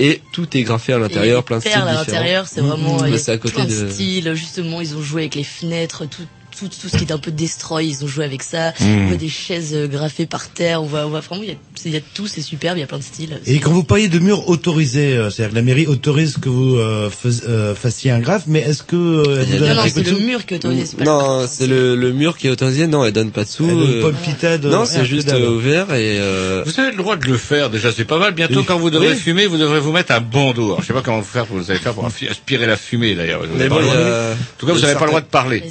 et 0.00 0.20
tout 0.32 0.56
est 0.56 0.62
graffé 0.62 0.92
à 0.92 0.98
l'intérieur, 0.98 1.44
plein 1.44 1.58
de 1.58 1.62
styles 1.62 1.72
à 1.74 1.92
l'intérieur, 1.94 2.48
c'est 2.48 2.62
vraiment, 2.62 3.00
a 3.02 3.16
c'est 3.18 3.30
à 3.32 3.38
côté 3.38 3.54
plein 3.54 3.64
de, 3.66 3.84
de. 3.84 3.90
styles. 3.90 4.32
Justement, 4.34 4.80
ils 4.80 4.96
ont 4.96 5.02
joué 5.02 5.22
avec 5.22 5.36
les 5.36 5.44
fenêtres, 5.44 6.04
tout, 6.06 6.22
tout, 6.60 6.68
tout 6.80 6.88
ce 6.88 6.96
qui 6.96 7.04
est 7.04 7.12
un 7.12 7.18
peu 7.18 7.30
destroy, 7.30 7.86
ils 7.86 8.04
ont 8.04 8.08
joué 8.08 8.24
avec 8.24 8.42
ça. 8.42 8.72
Mhm. 8.80 8.86
On 9.04 9.06
voit 9.08 9.16
des 9.16 9.28
chaises 9.28 9.74
euh, 9.74 9.86
graffées 9.88 10.26
par 10.26 10.48
terre, 10.50 10.82
on 10.82 10.86
voit, 10.86 11.06
on 11.06 11.10
voit 11.10 11.20
vraiment, 11.20 11.42
il 11.42 11.48
y 11.50 11.52
a, 11.52 11.56
il 11.86 11.92
y 11.92 11.96
a 11.96 12.00
tout, 12.14 12.26
c'est 12.26 12.42
superbe, 12.42 12.76
il 12.76 12.80
y 12.80 12.84
a 12.84 12.86
plein 12.86 12.98
de 12.98 13.02
styles. 13.02 13.40
Et 13.46 13.58
quand 13.58 13.70
vous 13.72 13.84
parliez 13.84 14.08
de 14.08 14.18
murs 14.18 14.48
autorisés, 14.48 15.16
euh, 15.16 15.30
c'est-à-dire 15.30 15.50
que 15.52 15.56
la 15.56 15.62
mairie 15.62 15.86
autorise 15.86 16.36
que 16.40 16.48
vous 16.48 16.76
euh, 16.76 17.10
fais- 17.10 17.46
euh, 17.48 17.74
fassiez 17.74 18.10
un 18.10 18.20
graphe, 18.20 18.44
mais 18.46 18.60
est-ce 18.60 18.82
que 18.82 18.96
euh, 18.96 19.40
elle 19.40 19.46
vous 19.46 19.58
donne 19.58 19.60
Non, 19.60 19.70
un 19.70 19.74
non, 19.74 19.82
c'est 19.84 20.02
peu 20.02 20.10
le 20.10 20.16
de 20.16 20.22
mur 20.22 20.46
qui 20.46 20.54
est 20.54 20.56
autorisé, 20.58 20.86
c'est 20.86 20.96
pas 20.96 21.04
Non, 21.04 21.46
c'est 21.48 21.66
le, 21.66 21.96
le 21.96 22.12
mur 22.12 22.36
qui 22.36 22.46
est 22.46 22.50
autorisé. 22.50 22.86
Non, 22.86 23.04
elle 23.04 23.12
donne 23.12 23.30
pas 23.30 23.44
de 23.44 23.48
sous. 23.48 23.64
Elle 23.68 23.76
donne 23.76 23.90
euh, 24.04 24.12
pas 24.40 24.48
aide, 24.54 24.64
Non, 24.66 24.84
c'est 24.84 25.04
juste 25.04 25.30
euh, 25.32 25.50
ouvert 25.50 25.92
et. 25.94 26.18
euh, 26.18 26.62
Vous 26.66 26.78
avez 26.80 26.90
le 26.90 26.96
droit 26.96 27.16
de 27.16 27.26
le 27.26 27.36
faire, 27.36 27.70
déjà, 27.70 27.90
c'est 27.92 28.04
pas 28.04 28.18
mal. 28.18 28.34
Bientôt, 28.34 28.60
Oui. 28.60 28.64
quand 28.66 28.78
vous 28.78 28.90
devrez 28.90 29.10
Oui. 29.10 29.16
fumer, 29.16 29.46
vous 29.46 29.56
devrez 29.58 29.80
vous 29.80 29.92
mettre 29.92 30.12
un 30.12 30.20
bandeau. 30.20 30.66
Alors, 30.66 30.82
je 30.82 30.86
sais 30.86 30.92
pas 30.92 31.02
comment 31.02 31.18
vous 31.20 31.24
faire, 31.24 31.46
vous 31.50 31.70
allez 31.70 31.80
faire 31.80 31.94
pour 31.94 32.06
aspirer 32.06 32.66
la 32.66 32.76
fumée, 32.76 33.14
d'ailleurs. 33.14 33.40
Vous 33.40 33.46
avez 33.54 33.64
Mais 33.64 33.68
pas 33.68 33.74
bon, 33.76 33.82
de- 33.82 34.32
En 34.32 34.36
tout 34.58 34.66
cas, 34.66 34.72
vous 34.72 34.80
n'avez 34.80 34.94
pas 34.94 35.00
le 35.04 35.06
droit 35.08 35.20
de 35.20 35.26
parler. 35.26 35.62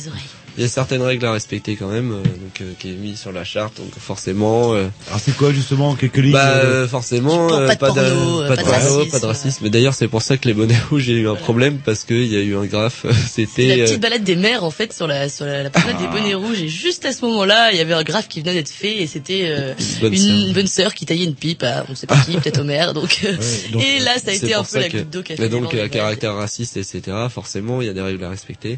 Il 0.59 0.63
y 0.63 0.65
a 0.65 0.67
certaines 0.67 1.01
règles 1.01 1.25
à 1.25 1.31
respecter 1.31 1.77
quand 1.77 1.87
même, 1.87 2.11
euh, 2.11 2.21
donc 2.21 2.59
euh, 2.59 2.73
qui 2.77 2.89
est 2.89 2.95
mis 2.95 3.15
sur 3.15 3.31
la 3.31 3.45
charte, 3.45 3.77
donc 3.77 3.97
forcément. 3.97 4.73
euh, 4.73 4.89
Alors 5.07 5.21
c'est 5.21 5.33
quoi 5.37 5.53
justement 5.53 5.95
quelques 5.95 6.17
lignes 6.17 6.33
bah 6.33 6.85
forcément 6.85 7.47
Pas 7.47 7.55
de 7.55 7.61
euh, 7.61 7.67
pas, 7.67 7.75
porno, 7.77 8.43
de, 8.43 8.47
pas 8.49 8.55
pas 8.57 8.63
de 8.63 8.67
racisme. 8.67 9.09
pas 9.09 9.19
de 9.19 9.25
racisme. 9.25 9.59
Mais 9.63 9.69
d'ailleurs 9.69 9.93
c'est 9.93 10.09
pour 10.09 10.21
ça 10.21 10.35
que 10.35 10.49
les 10.49 10.53
bonnets 10.53 10.77
rouges 10.89 11.03
j'ai 11.03 11.13
eu 11.13 11.29
un 11.29 11.35
problème 11.35 11.77
parce 11.77 12.03
qu'il 12.03 12.25
y 12.25 12.35
a 12.35 12.41
eu 12.41 12.57
un 12.57 12.65
graphe. 12.65 13.05
C'était 13.29 13.77
la 13.77 13.85
petite 13.85 14.01
balade 14.01 14.23
des 14.25 14.35
mères 14.35 14.65
en 14.65 14.69
fait 14.69 14.91
sur 14.91 15.07
la 15.07 15.29
sur 15.29 15.45
la, 15.45 15.69
promenade 15.69 16.01
des 16.01 16.07
bonnets 16.09 16.33
rouges 16.33 16.61
et 16.61 16.67
juste 16.67 17.05
à 17.05 17.13
ce 17.13 17.23
moment-là 17.23 17.71
il 17.71 17.77
y 17.77 17.81
avait 17.81 17.93
un 17.93 18.03
graphe 18.03 18.27
qui 18.27 18.41
venait 18.41 18.55
d'être 18.55 18.67
fait 18.67 19.01
et 19.01 19.07
c'était 19.07 19.45
euh, 19.45 19.73
une, 20.01 20.51
bonne 20.51 20.67
sœur 20.67 20.93
qui 20.93 21.05
taillait 21.05 21.23
une 21.23 21.35
pipe 21.35 21.63
à 21.63 21.85
on 21.87 21.95
sait 21.95 22.05
pas 22.05 22.17
qui 22.17 22.33
peut-être 22.33 22.59
Homer 22.59 22.87
donc, 22.93 23.21
euh, 23.23 23.37
donc, 23.71 23.81
et 23.87 23.99
là 23.99 24.17
ça 24.17 24.31
a 24.31 24.33
été 24.33 24.53
un 24.53 24.65
peu 24.65 24.77
la 24.77 24.89
goutte 24.89 25.09
d'eau 25.09 25.23
qui 25.23 25.31
a 25.31 25.35
fait 25.37 25.47
donc 25.47 25.73
à 25.73 25.87
caractère 25.87 26.35
raciste 26.35 26.75
etc. 26.75 27.15
Forcément 27.29 27.81
il 27.81 27.87
y 27.87 27.89
a 27.89 27.93
des 27.93 28.01
règles 28.01 28.25
à 28.25 28.29
respecter. 28.29 28.77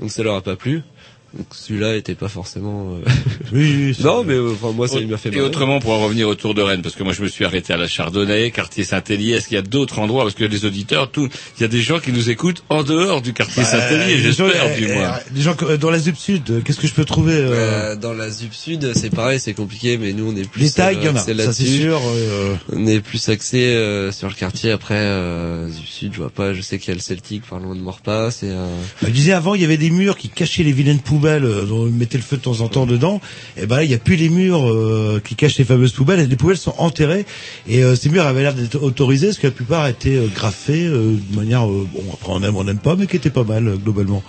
Donc 0.00 0.10
ça 0.10 0.22
leur 0.22 0.36
a 0.36 0.42
pas 0.42 0.56
plu. 0.56 0.82
Donc 1.36 1.46
celui-là 1.52 1.96
était 1.96 2.14
pas 2.14 2.28
forcément. 2.28 2.94
euh, 2.94 3.10
Oui, 3.52 3.94
non 4.02 4.24
mais 4.24 4.34
euh, 4.34 4.52
enfin 4.54 4.72
moi 4.72 4.88
ça 4.88 4.98
m'a 5.00 5.16
fait 5.18 5.28
Et 5.28 5.32
marrer. 5.32 5.42
autrement, 5.44 5.78
pour 5.78 5.92
en 5.92 6.02
revenir 6.02 6.26
au 6.28 6.34
Tour 6.34 6.54
de 6.54 6.62
Rennes, 6.62 6.80
parce 6.82 6.94
que 6.94 7.02
moi 7.02 7.12
je 7.12 7.22
me 7.22 7.28
suis 7.28 7.44
arrêté 7.44 7.72
à 7.72 7.76
la 7.76 7.86
Chardonnay, 7.86 8.50
quartier 8.50 8.82
Saint-Hélier, 8.84 9.34
est-ce 9.34 9.48
qu'il 9.48 9.56
y 9.56 9.58
a 9.58 9.62
d'autres 9.62 9.98
endroits? 9.98 10.22
Parce 10.24 10.34
que 10.34 10.44
les 10.44 10.64
auditeurs, 10.64 11.10
tout, 11.10 11.28
il 11.58 11.60
y 11.60 11.64
a 11.64 11.68
des 11.68 11.82
gens 11.82 12.00
qui 12.00 12.12
nous 12.12 12.30
écoutent 12.30 12.62
en 12.70 12.82
dehors 12.82 13.20
du 13.20 13.34
quartier 13.34 13.62
bah, 13.62 13.68
Saint-Hélier, 13.70 14.18
j'espère, 14.22 14.46
euh, 14.64 14.76
du 14.76 14.86
moins. 14.88 15.04
euh, 15.14 15.18
Les 15.34 15.42
gens 15.42 15.54
que- 15.54 15.76
dans 15.76 15.90
la 15.90 15.98
Zub 15.98 16.16
Sud, 16.16 16.42
euh, 16.50 16.60
qu'est-ce 16.64 16.80
que 16.80 16.86
je 16.86 16.94
peux 16.94 17.04
trouver 17.04 17.34
euh, 17.34 17.92
Euh, 17.92 17.96
dans 17.96 18.14
la 18.14 18.30
ZUP 18.30 18.54
Sud, 18.54 18.92
c'est 18.94 19.10
pareil, 19.14 19.38
c'est 19.38 19.52
compliqué, 19.54 19.98
mais 19.98 20.12
nous 20.14 20.32
on 20.32 20.36
est 20.36 20.48
plus. 20.48 20.62
Les 20.62 20.70
tags, 20.70 20.92
il 20.92 21.02
y 21.04 21.08
en 21.08 21.16
a, 21.16 21.20
axé 21.20 21.34
ça 21.36 21.52
c'est 21.52 21.64
sûr. 21.66 22.00
euh, 22.06 22.54
On 22.72 22.86
est 22.86 23.00
plus 23.00 23.28
axé 23.28 23.58
euh, 23.66 24.10
sur 24.12 24.28
le 24.28 24.34
quartier. 24.34 24.70
Après, 24.70 24.94
euh, 24.96 25.68
ZUP 25.68 25.86
Sud, 25.86 26.12
je 26.14 26.18
vois 26.18 26.30
pas. 26.30 26.54
Je 26.54 26.62
sais 26.62 26.78
qu'il 26.78 26.88
y 26.88 26.92
a 26.92 26.94
le 26.94 27.00
Celtic, 27.00 27.42
par 27.46 27.58
loin 27.60 27.74
de 27.74 27.80
Morpas. 27.80 28.30
Et, 28.42 28.46
euh, 28.46 28.66
Je 29.02 29.08
disais 29.10 29.32
avant, 29.32 29.54
il 29.54 29.60
y 29.60 29.64
avait 29.64 29.76
des 29.76 29.90
murs 29.90 30.16
qui 30.16 30.28
cachaient 30.28 30.62
les 30.62 30.72
vilaines 30.72 31.00
poubelles, 31.18 31.44
euh, 31.44 31.64
dont 31.64 31.82
on 31.82 31.86
mettait 31.86 32.16
le 32.16 32.22
feu 32.22 32.36
de 32.36 32.42
temps 32.42 32.60
en 32.60 32.68
temps 32.68 32.86
dedans. 32.86 33.20
Et 33.56 33.66
ben 33.66 33.76
là, 33.76 33.84
il 33.84 33.90
y 33.90 33.94
a 33.94 33.98
plus 33.98 34.16
les 34.16 34.28
murs 34.28 34.68
euh, 34.68 35.20
qui 35.24 35.34
cachent 35.34 35.58
les 35.58 35.64
fameuses 35.64 35.92
poubelles. 35.92 36.20
Et 36.20 36.26
les 36.26 36.36
poubelles 36.36 36.56
sont 36.56 36.74
enterrées. 36.78 37.26
Et 37.68 37.82
euh, 37.82 37.96
ces 37.96 38.08
murs 38.08 38.26
avaient 38.26 38.42
l'air 38.42 38.54
d'être 38.54 38.80
autorisés, 38.82 39.28
parce 39.28 39.38
que 39.38 39.48
la 39.48 39.52
plupart 39.52 39.86
étaient 39.88 40.16
euh, 40.16 40.28
graffés 40.28 40.84
de 40.84 41.18
manière, 41.34 41.66
bon 41.66 41.86
après 42.12 42.32
on 42.32 42.42
aime, 42.42 42.56
on 42.56 42.64
n'aime 42.64 42.78
pas, 42.78 42.96
mais 42.96 43.06
qui 43.06 43.16
était 43.16 43.30
pas 43.30 43.44
mal 43.44 43.76
globalement. 43.82 44.22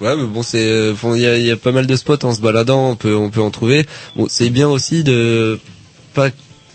Ouais, 0.00 0.16
mais 0.16 0.26
bon, 0.26 0.42
c'est, 0.42 0.94
il 1.14 1.20
y 1.20 1.50
a, 1.50 1.56
pas 1.56 1.72
mal 1.72 1.86
de 1.86 1.96
spots 1.96 2.24
en 2.24 2.32
se 2.32 2.40
baladant. 2.40 2.90
On 2.90 2.96
peut, 2.96 3.14
on 3.14 3.30
peut 3.30 3.40
en 3.42 3.50
trouver. 3.50 3.86
Bon, 4.16 4.26
c'est 4.28 4.50
bien 4.50 4.68
aussi 4.68 5.02
de 5.04 5.58
pas 6.14 6.30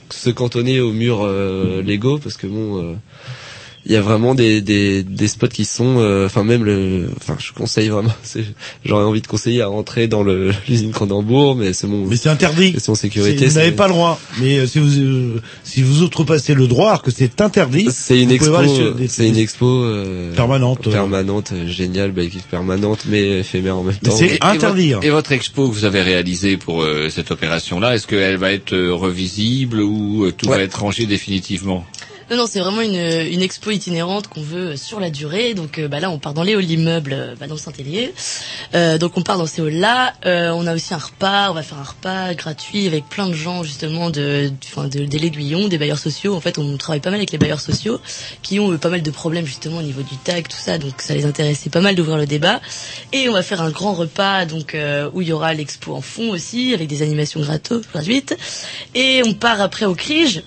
se 0.09 0.29
cantonner 0.29 0.79
aux 0.79 0.91
murs 0.91 1.21
euh, 1.23 1.81
Lego, 1.81 2.17
parce 2.17 2.37
que 2.37 2.47
bon. 2.47 2.97
Il 3.85 3.91
y 3.91 3.95
a 3.97 4.01
vraiment 4.01 4.33
des, 4.33 4.61
des, 4.61 5.03
des 5.03 5.27
spots 5.27 5.47
qui 5.49 5.65
sont, 5.65 5.95
euh, 5.99 6.25
enfin 6.27 6.43
même 6.43 6.63
le, 6.63 7.09
enfin 7.17 7.35
je 7.39 7.51
conseille 7.51 7.89
vraiment, 7.89 8.13
c'est- 8.23 8.45
j'aurais 8.85 9.03
envie 9.03 9.21
de 9.21 9.27
conseiller 9.27 9.61
à 9.61 9.67
rentrer 9.67 10.07
dans 10.07 10.23
le 10.23 10.51
l'usine 10.69 10.91
Cronenbourg, 10.91 11.55
mais 11.55 11.73
c'est 11.73 11.87
bon. 11.87 12.05
Mais 12.07 12.15
c'est 12.15 12.29
interdit. 12.29 12.73
Question 12.73 12.95
C'est- 12.95 13.01
sécurité. 13.03 13.45
Vous 13.47 13.55
n'avez 13.55 13.69
c'est- 13.69 13.75
pas 13.75 13.87
le 13.87 13.93
droit. 13.93 14.19
Mais 14.39 14.59
euh, 14.59 14.67
si 14.67 14.79
vous 14.79 14.99
euh, 14.99 15.41
si 15.63 15.81
vous 15.81 16.01
outrepassez 16.01 16.53
le 16.53 16.67
droit, 16.67 16.89
alors 16.89 17.01
que 17.01 17.11
c'est 17.11 17.41
interdit, 17.41 17.87
C'est 17.91 18.21
une 18.21 18.31
expo, 18.31 18.51
des- 18.97 19.07
c'est 19.07 19.27
une 19.27 19.37
expo 19.37 19.65
euh, 19.83 20.33
Permanente, 20.33 20.87
euh. 20.87 20.91
permanente, 20.91 21.51
euh, 21.53 21.67
géniale, 21.67 22.11
bah, 22.11 22.21
permanente, 22.49 22.99
mais 23.09 23.39
éphémère 23.39 23.77
en 23.77 23.83
même 23.83 23.95
temps. 23.95 24.11
Et- 24.25 24.35
et 24.35 24.37
votre- 24.41 24.65
Et 25.03 25.09
votre 25.09 25.31
expo 25.33 25.67
que 25.67 25.73
vous 25.73 25.85
avez 25.85 26.01
réalisée 26.01 26.57
pour 26.57 26.83
euh, 26.83 27.09
cette 27.09 27.31
opération-là, 27.31 27.95
est-ce 27.95 28.07
qu'elle 28.07 28.37
va 28.37 28.51
être 28.53 28.73
euh, 28.73 28.93
revisible 28.93 29.81
ou 29.81 30.25
euh, 30.25 30.31
tout 30.31 30.47
va 30.47 30.61
être 30.61 30.79
rangé 30.81 31.05
définitivement? 31.05 31.85
Non, 32.29 32.37
non, 32.37 32.47
c'est 32.47 32.59
vraiment 32.59 32.81
une, 32.81 32.95
une 32.95 33.41
expo 33.41 33.71
itinérante 33.71 34.27
qu'on 34.27 34.41
veut 34.41 34.77
sur 34.77 34.99
la 34.99 35.09
durée. 35.09 35.53
Donc 35.53 35.77
euh, 35.77 35.87
bah 35.87 35.99
là, 35.99 36.09
on 36.09 36.19
part 36.19 36.33
dans 36.33 36.43
les 36.43 36.55
halls 36.55 36.69
immeubles, 36.69 37.13
euh, 37.13 37.35
bah, 37.39 37.47
dans 37.47 37.55
le 37.55 37.59
Saint-Hélier. 37.59 38.13
Euh, 38.75 38.97
donc 38.97 39.17
on 39.17 39.21
part 39.21 39.37
dans 39.37 39.45
ces 39.45 39.61
halls-là. 39.61 40.13
Euh, 40.25 40.51
on 40.51 40.65
a 40.65 40.73
aussi 40.73 40.93
un 40.93 40.97
repas. 40.97 41.51
On 41.51 41.53
va 41.53 41.63
faire 41.63 41.79
un 41.79 41.83
repas 41.83 42.33
gratuit 42.33 42.87
avec 42.87 43.07
plein 43.09 43.27
de 43.27 43.33
gens 43.33 43.63
justement 43.63 44.09
de, 44.09 44.51
enfin, 44.65 44.87
de, 44.87 45.05
de 45.05 45.17
l'aiguillon, 45.17 45.67
des 45.67 45.77
bailleurs 45.77 45.99
sociaux. 45.99 46.35
En 46.35 46.39
fait, 46.39 46.57
on 46.57 46.77
travaille 46.77 47.01
pas 47.01 47.11
mal 47.11 47.19
avec 47.19 47.31
les 47.31 47.37
bailleurs 47.37 47.61
sociaux 47.61 47.99
qui 48.41 48.59
ont 48.59 48.77
pas 48.77 48.89
mal 48.89 49.01
de 49.01 49.11
problèmes 49.11 49.45
justement 49.45 49.77
au 49.77 49.83
niveau 49.83 50.01
du 50.01 50.15
tag, 50.17 50.47
tout 50.47 50.57
ça. 50.57 50.77
Donc 50.77 51.01
ça 51.01 51.15
les 51.15 51.25
intéressait 51.25 51.69
pas 51.69 51.81
mal 51.81 51.95
d'ouvrir 51.95 52.17
le 52.17 52.25
débat. 52.25 52.61
Et 53.11 53.29
on 53.29 53.33
va 53.33 53.43
faire 53.43 53.61
un 53.61 53.69
grand 53.71 53.93
repas 53.93 54.45
donc 54.45 54.75
euh, 54.75 55.09
où 55.13 55.21
il 55.21 55.27
y 55.27 55.33
aura 55.33 55.53
l'expo 55.53 55.93
en 55.93 56.01
fond 56.01 56.29
aussi 56.29 56.73
avec 56.73 56.87
des 56.87 57.01
animations 57.01 57.41
gratos, 57.41 57.83
gratuites. 57.91 58.37
Et 58.95 59.21
on 59.25 59.33
part 59.33 59.61
après 59.61 59.85
au 59.85 59.95
Crige 59.95 60.43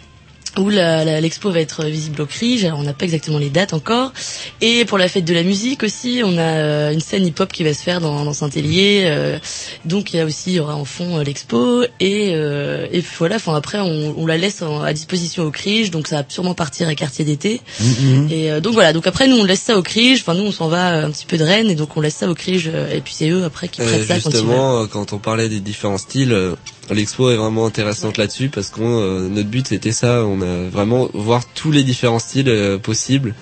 où 0.59 0.69
l'expo 0.71 1.51
va 1.51 1.61
être 1.61 1.85
visible 1.85 2.23
au 2.23 2.27
Crige. 2.27 2.65
Alors 2.65 2.79
on 2.79 2.83
n'a 2.83 2.93
pas 2.95 3.05
exactement 3.05 3.39
les 3.39 3.51
dates 3.51 3.73
encore. 3.75 4.13
Et 4.61 4.85
pour 4.85 4.99
la 4.99 5.09
fête 5.09 5.25
de 5.25 5.35
la 5.35 5.43
musique 5.43 5.83
aussi, 5.83 6.23
on 6.25 6.37
a 6.39 6.41
euh, 6.43 6.93
une 6.93 7.01
scène 7.01 7.27
hip-hop 7.27 7.53
qui 7.53 7.63
va 7.65 7.75
se 7.75 7.83
faire 7.83 8.01
dans, 8.01 8.25
dans 8.25 8.33
Saint-Hélier. 8.33 9.03
euh, 9.07 9.39
donc 9.85 10.13
il 10.13 10.17
y 10.17 10.21
a 10.21 10.25
aussi, 10.25 10.51
il 10.51 10.55
y 10.55 10.61
aura 10.61 10.75
en 10.77 10.85
fond 10.85 11.19
euh, 11.19 11.23
l'expo. 11.25 11.83
Et, 12.01 12.31
euh, 12.35 12.87
et 12.93 13.03
voilà, 13.19 13.37
enfin 13.37 13.55
après 13.55 13.79
on, 13.79 14.15
on 14.17 14.27
la 14.27 14.37
laisse 14.37 14.63
en- 14.63 14.83
à 14.83 14.93
disposition 14.93 15.45
au 15.45 15.51
Crige. 15.51 15.91
Donc 15.91 16.07
ça 16.09 16.17
va 16.17 16.25
sûrement 16.29 16.55
partir 16.55 16.89
à 16.89 16.95
quartier 16.95 17.25
d'été. 17.25 17.61
Mhm. 17.81 18.29
Et 18.31 18.51
euh, 18.51 18.61
donc 18.61 18.73
voilà, 18.75 18.93
donc 18.93 19.07
après 19.07 19.29
nous 19.29 19.37
on 19.37 19.45
laisse 19.45 19.61
ça 19.63 19.77
au 19.77 19.83
Crige. 19.83 20.21
Enfin 20.21 20.35
nous 20.35 20.45
on 20.45 20.53
s'en 20.53 20.69
va 20.69 21.05
un 21.05 21.11
petit 21.11 21.27
peu 21.27 21.37
de 21.37 21.45
Rennes 21.45 21.71
et 21.71 21.75
donc 21.75 21.97
on 21.97 22.01
laisse 22.01 22.17
ça 22.17 22.29
au 22.29 22.35
Crige. 22.35 22.71
euh, 22.73 22.95
Et 22.95 23.01
puis 23.01 23.13
c'est 23.17 23.29
eux 23.29 23.45
après 23.45 23.69
qui 23.69 23.83
Euh, 23.83 23.87
prêtent 23.87 24.07
ça 24.09 24.21
quand 24.21 24.31
justement, 24.31 24.83
euh, 24.83 24.87
quand 24.87 25.13
on 25.13 25.19
parlait 25.19 25.49
des 25.49 25.61
différents 25.61 25.99
styles, 25.99 26.33
euh, 26.33 26.55
l'expo 26.91 27.31
est 27.31 27.37
vraiment 27.37 27.67
intéressante 27.67 28.17
là-dessus 28.17 28.49
parce 28.49 28.71
que 28.71 29.29
notre 29.29 29.49
but 29.49 29.67
c'était 29.69 29.93
ça, 29.93 30.25
on 30.25 30.41
a 30.43 30.69
vraiment 30.71 31.09
voir 31.15 31.43
tous 31.55 31.71
les 31.71 31.83
différents 31.85 32.19
styles 32.19 32.49
euh, 32.49 32.79
possibles 32.79 33.35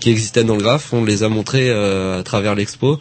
qui 0.00 0.10
existaient 0.10 0.44
dans 0.44 0.56
le 0.56 0.62
graphe, 0.62 0.92
on 0.92 1.04
les 1.04 1.22
a 1.22 1.28
montrés 1.28 1.70
euh, 1.70 2.20
à 2.20 2.22
travers 2.22 2.54
l'expo. 2.54 2.98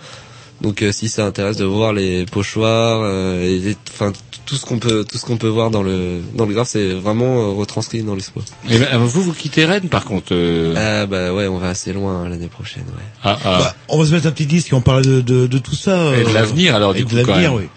Donc 0.61 0.81
euh, 0.81 0.91
si 0.93 1.09
ça 1.09 1.26
intéresse 1.26 1.57
de 1.57 1.65
voir 1.65 1.91
les 1.91 2.26
pochoirs, 2.26 3.01
euh, 3.03 3.43
et 3.43 3.76
enfin 3.93 4.13
tout 4.45 4.55
ce 4.55 4.65
qu'on 4.65 4.80
peut 4.80 5.03
tout 5.03 5.17
ce 5.17 5.26
qu'on 5.26 5.35
peut 5.38 5.49
voir 5.49 5.69
dans 5.69 5.84
le 5.84 6.22
dans 6.34 6.45
le 6.45 6.53
graphe, 6.53 6.69
c'est 6.69 6.93
vraiment 6.93 7.41
euh, 7.41 7.51
retranscrit 7.51 8.03
dans 8.03 8.15
l'expo. 8.15 8.41
Et 8.69 8.77
ben, 8.77 8.97
vous, 8.99 9.22
vous 9.22 9.34
quittez 9.34 9.65
Rennes 9.65 9.89
par 9.89 10.05
contre 10.05 10.27
euh, 10.31 10.73
Ah 10.77 11.07
bah 11.07 11.34
ouais, 11.34 11.47
on 11.47 11.57
va 11.57 11.69
assez 11.69 11.91
loin 11.91 12.22
hein, 12.23 12.30
l'année 12.30 12.47
prochaine. 12.47 12.84
Ouais. 12.84 13.03
Ah, 13.23 13.38
ah. 13.43 13.57
Bah, 13.59 13.76
on 13.89 13.97
va 13.99 14.05
se 14.05 14.11
mettre 14.11 14.27
un 14.27 14.31
petit 14.31 14.45
disque 14.45 14.72
et 14.72 14.76
on 14.76 14.81
parle 14.81 15.03
de, 15.03 15.19
de, 15.19 15.45
de 15.47 15.57
tout 15.57 15.76
ça. 15.76 16.15
Et 16.17 16.23
de 16.23 16.34
l'avenir, 16.34 16.73
alors, 16.73 16.95
et 16.95 16.99
du 16.99 17.03
de 17.03 17.09
coup, 17.09 17.15
quand 17.26 17.31
l'avenir, 17.34 17.51
même. 17.51 17.61
oui. 17.63 17.67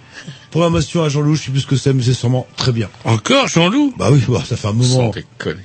Programmation 0.51 1.03
à 1.03 1.09
Jean-Loup, 1.09 1.35
je 1.35 1.45
sais 1.45 1.51
plus 1.51 1.61
ce 1.61 1.67
que 1.67 1.77
c'est, 1.77 1.93
mais 1.93 2.03
c'est 2.03 2.15
sûrement 2.15 2.47
très 2.57 2.73
bien. 2.73 2.89
Encore 3.05 3.49
Jean-Loup? 3.49 3.95
Bah 3.99 4.09
oui, 4.11 4.23
bah, 4.29 4.43
ça 4.45 4.57
fait 4.57 4.69
un 4.69 4.73
moment. 4.73 4.85
Sans 4.85 5.11
déconner. 5.11 5.63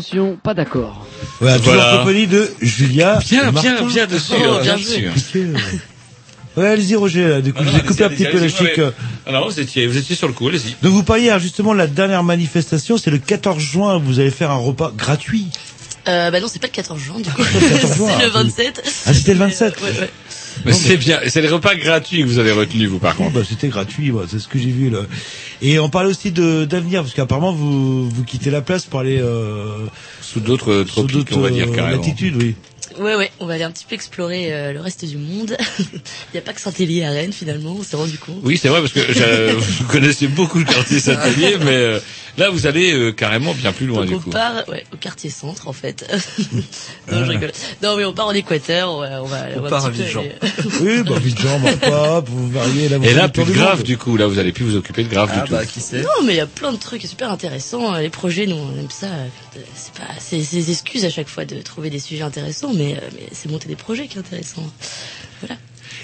Attention, 0.00 0.38
pas 0.42 0.54
d'accord. 0.54 1.06
Voilà, 1.40 1.58
toujours 1.58 1.74
Voilà. 1.74 1.94
en 1.94 1.98
compagnie 1.98 2.26
de 2.26 2.50
Julia. 2.62 3.18
Bien, 3.28 3.48
et 3.48 3.52
bien, 3.52 3.82
bien 3.82 4.06
dessus, 4.06 4.32
Oh, 4.34 4.58
bien 4.62 4.76
bien 4.76 4.76
dessus. 5.12 5.36
Euh. 5.36 5.54
Ouais, 6.56 6.68
allez-y 6.68 6.96
Roger, 6.96 7.28
là, 7.28 7.40
du 7.42 7.52
coup, 7.52 7.62
Ah 7.64 7.70
j'ai 7.70 7.80
coupé 7.86 8.04
un 8.04 8.08
petit 8.08 8.24
peu 8.24 8.40
la 8.40 8.48
chic. 8.48 8.60
ouais. 8.62 8.78
euh. 8.80 8.90
Ah 9.26 9.32
non, 9.32 9.46
vous 9.46 9.60
étiez, 9.60 9.86
vous 9.86 9.98
étiez 9.98 10.16
sur 10.16 10.26
le 10.26 10.32
coup, 10.32 10.48
allez-y. 10.48 10.74
Donc 10.82 10.92
vous 10.92 11.02
parliez 11.02 11.28
alors, 11.28 11.40
justement 11.40 11.74
de 11.74 11.78
la 11.78 11.86
dernière 11.86 12.24
manifestation, 12.24 12.96
c'est 12.96 13.10
le 13.10 13.18
14 13.18 13.58
juin, 13.62 13.98
vous 13.98 14.20
allez 14.20 14.30
faire 14.30 14.50
un 14.50 14.56
repas 14.56 14.90
gratuit. 14.96 15.48
Euh, 16.08 16.30
bah 16.30 16.40
non, 16.40 16.48
c'est 16.48 16.58
pas 16.60 16.66
le 16.68 16.72
14 16.72 16.98
juin, 16.98 17.20
du 17.20 17.28
coup. 17.30 17.42
14 17.42 17.94
juin, 17.96 18.08
c'est 18.18 18.24
le 18.24 18.30
ah, 18.34 18.42
27. 18.42 18.82
Ah, 19.06 19.12
c'était 19.14 19.34
le 19.34 19.38
27 19.40 19.80
Ouais, 19.82 19.88
ouais. 20.00 20.10
Mais 20.64 20.72
c'est 20.72 20.96
bien, 20.96 21.18
c'est 21.26 21.40
les 21.42 21.48
repas 21.48 21.74
gratuits 21.74 22.20
que 22.22 22.26
vous 22.26 22.38
avez 22.38 22.52
retenus, 22.52 22.88
vous, 22.88 22.98
par 22.98 23.14
Oh, 23.18 23.24
contre. 23.24 23.34
bah, 23.34 23.40
c'était 23.48 23.68
gratuit, 23.68 24.12
c'est 24.28 24.38
ce 24.38 24.48
que 24.48 24.58
j'ai 24.58 24.70
vu 24.70 24.90
là. 24.90 25.00
Et 25.62 25.78
on 25.78 25.88
parlait 25.88 26.10
aussi 26.10 26.30
de 26.32 26.64
d'avenir, 26.64 27.02
parce 27.02 27.14
qu'apparemment 27.14 27.52
vous 27.52 28.08
vous 28.08 28.24
quittez 28.24 28.50
la 28.50 28.60
place 28.60 28.84
pour 28.84 29.00
aller 29.00 29.18
euh, 29.20 29.86
Sous 30.20 30.40
d'autres 30.40 30.84
sous 30.86 31.02
tropiques, 31.02 31.12
d'autres 31.16 31.36
on 31.38 31.40
va 31.40 31.50
dire, 31.50 31.68
euh, 31.68 31.74
carrément. 31.74 32.02
oui. 32.36 32.54
Ouais, 32.98 33.14
ouais, 33.14 33.30
on 33.40 33.46
va 33.46 33.54
aller 33.54 33.62
un 33.64 33.70
petit 33.70 33.84
peu 33.88 33.94
explorer 33.94 34.52
euh, 34.52 34.72
le 34.72 34.80
reste 34.80 35.04
du 35.04 35.16
monde. 35.16 35.56
Il 35.78 35.84
n'y 36.34 36.38
a 36.38 36.42
pas 36.42 36.52
que 36.52 36.60
Saint-Élie 36.60 37.02
à 37.04 37.10
Rennes, 37.10 37.32
finalement, 37.32 37.76
on 37.78 37.82
s'est 37.82 37.96
rendu 37.96 38.18
compte. 38.18 38.36
Oui, 38.42 38.58
c'est 38.58 38.68
vrai, 38.68 38.80
parce 38.80 38.92
que 38.92 39.00
je, 39.12 39.52
vous 39.82 39.84
connaissez 39.88 40.26
beaucoup 40.26 40.58
le 40.58 40.64
quartier 40.64 40.98
Saint-Hélier, 41.00 41.56
mais 41.60 41.70
euh, 41.76 42.00
là, 42.36 42.50
vous 42.50 42.66
allez 42.66 42.92
euh, 42.92 43.12
carrément 43.12 43.54
bien 43.54 43.72
plus 43.72 43.86
loin, 43.86 44.00
Donc 44.00 44.08
du 44.08 44.14
on 44.14 44.18
coup. 44.20 44.30
part 44.30 44.64
ouais, 44.68 44.84
au 44.92 44.96
quartier 44.96 45.30
centre, 45.30 45.68
en 45.68 45.72
fait. 45.72 46.04
Ah. 46.12 46.16
non, 47.12 47.24
je 47.24 47.30
rigole. 47.30 47.52
Non, 47.82 47.96
mais 47.96 48.04
on 48.04 48.12
part 48.12 48.26
en 48.26 48.32
Équateur, 48.32 48.90
on 48.92 49.00
va... 49.00 49.22
On, 49.22 49.26
va, 49.26 49.46
On 49.56 49.60
va 49.60 49.66
un 49.66 49.70
part 49.70 49.84
à 49.84 49.88
Abidjan. 49.88 50.20
aller- 50.20 50.34
Oui, 50.80 51.02
bah 51.04 51.16
Abidjan, 51.16 51.58
Marpap, 51.60 52.28
vous 52.28 52.50
variez 52.50 52.88
la 52.88 52.96
Et 52.96 53.14
là, 53.14 53.26
vous 53.26 53.32
plus 53.32 53.44
de 53.44 53.52
grave, 53.52 53.82
du 53.84 53.96
coup. 53.98 54.16
Là, 54.16 54.26
vous 54.26 54.38
allez 54.38 54.52
plus 54.52 54.64
vous 54.64 54.76
occuper 54.76 55.04
de 55.04 55.08
grave 55.08 55.30
Ah 55.32 55.40
du 55.42 55.48
tout. 55.48 55.52
bah 55.54 55.64
qui 55.64 55.80
sait 55.80 56.00
Non, 56.02 56.24
mais 56.24 56.32
il 56.34 56.36
y 56.36 56.40
a 56.40 56.46
plein 56.46 56.72
de 56.72 56.78
trucs 56.78 57.02
super 57.02 57.30
intéressants. 57.30 57.94
Les 57.98 58.10
projets, 58.10 58.46
nous, 58.46 58.56
on 58.56 58.78
aime 58.78 58.90
ça. 58.90 59.08
C'est 59.74 59.92
pas, 59.94 60.06
c'est 60.18 60.42
c'est 60.42 60.56
des 60.56 60.70
excuses 60.70 61.04
à 61.04 61.10
chaque 61.10 61.28
fois 61.28 61.44
de 61.44 61.60
trouver 61.60 61.90
des 61.90 61.98
sujets 61.98 62.22
intéressants, 62.22 62.72
mais, 62.72 62.79
euh, 62.96 63.08
mais 63.14 63.28
c'est 63.32 63.50
monter 63.50 63.68
des 63.68 63.76
projets 63.76 64.06
qui 64.08 64.16
est 64.16 64.20
intéressant. 64.20 64.64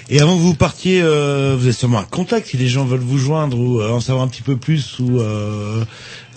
Et 0.09 0.21
avant 0.21 0.35
que 0.37 0.41
vous 0.41 0.53
partiez, 0.53 1.01
euh, 1.01 1.55
vous 1.57 1.63
avez 1.65 1.73
sûrement 1.73 1.99
un 1.99 2.05
contact 2.05 2.47
si 2.47 2.57
les 2.57 2.67
gens 2.69 2.85
veulent 2.85 2.99
vous 3.01 3.17
joindre 3.17 3.57
ou 3.59 3.81
euh, 3.81 3.89
en 3.91 3.99
savoir 3.99 4.23
un 4.23 4.29
petit 4.29 4.41
peu 4.41 4.55
plus 4.55 4.99
ou 4.99 5.19
euh, 5.19 5.83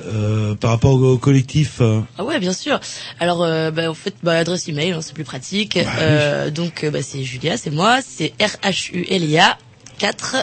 euh, 0.07 0.55
par 0.57 0.71
rapport 0.71 0.95
au, 0.95 1.13
au 1.13 1.19
collectif. 1.19 1.77
euh. 1.81 2.01
Ah 2.19 2.25
ouais, 2.25 2.41
bien 2.41 2.53
sûr. 2.53 2.81
Alors, 3.21 3.45
euh, 3.45 3.71
bah, 3.71 3.89
en 3.89 3.95
fait, 3.95 4.15
bah, 4.25 4.33
adresse 4.39 4.69
email, 4.69 4.93
hein, 4.93 5.01
c'est 5.03 5.15
plus 5.15 5.25
pratique. 5.25 5.79
Bah 5.85 5.91
Euh, 6.01 6.51
donc, 6.51 6.85
bah, 6.93 7.03
c'est 7.03 7.23
Julia, 7.23 7.57
c'est 7.57 7.71
moi, 7.71 8.01
c'est 8.03 8.33
R 8.41 8.57
H 8.69 8.91
U 8.93 9.07
L 9.09 9.25
I 9.25 9.39
A 9.39 9.57
4 9.99 10.37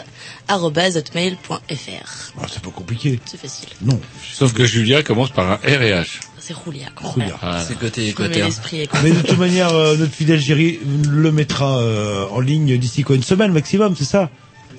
arobase 0.46 0.96
hotmail.fr. 0.96 2.32
Ah, 2.40 2.46
c'est 2.50 2.62
pas 2.62 2.70
compliqué. 2.70 3.20
C'est 3.26 3.40
facile. 3.40 3.68
Non. 3.82 4.00
Sauf 4.32 4.54
que 4.54 4.64
Julia 4.64 5.02
commence 5.02 5.30
par 5.30 5.50
un 5.50 5.56
R 5.56 5.82
et 5.82 5.92
H. 5.92 6.20
C'est 6.48 6.54
Roulia. 6.54 6.86
Roulia. 6.96 7.36
Ah, 7.42 7.62
C'est 7.66 7.78
côté 7.78 8.00
l'esprit 8.42 8.80
équateur. 8.80 9.02
Mais 9.04 9.10
de 9.10 9.20
toute 9.20 9.36
manière, 9.38 9.68
euh, 9.74 9.96
notre 9.98 10.14
fidèle 10.14 10.40
Géry 10.40 10.80
le 11.06 11.30
mettra 11.30 11.78
euh, 11.78 12.24
en 12.30 12.40
ligne 12.40 12.78
d'ici 12.78 13.02
quoi 13.02 13.16
une 13.16 13.22
semaine 13.22 13.52
maximum, 13.52 13.94
c'est 13.98 14.04
ça? 14.06 14.30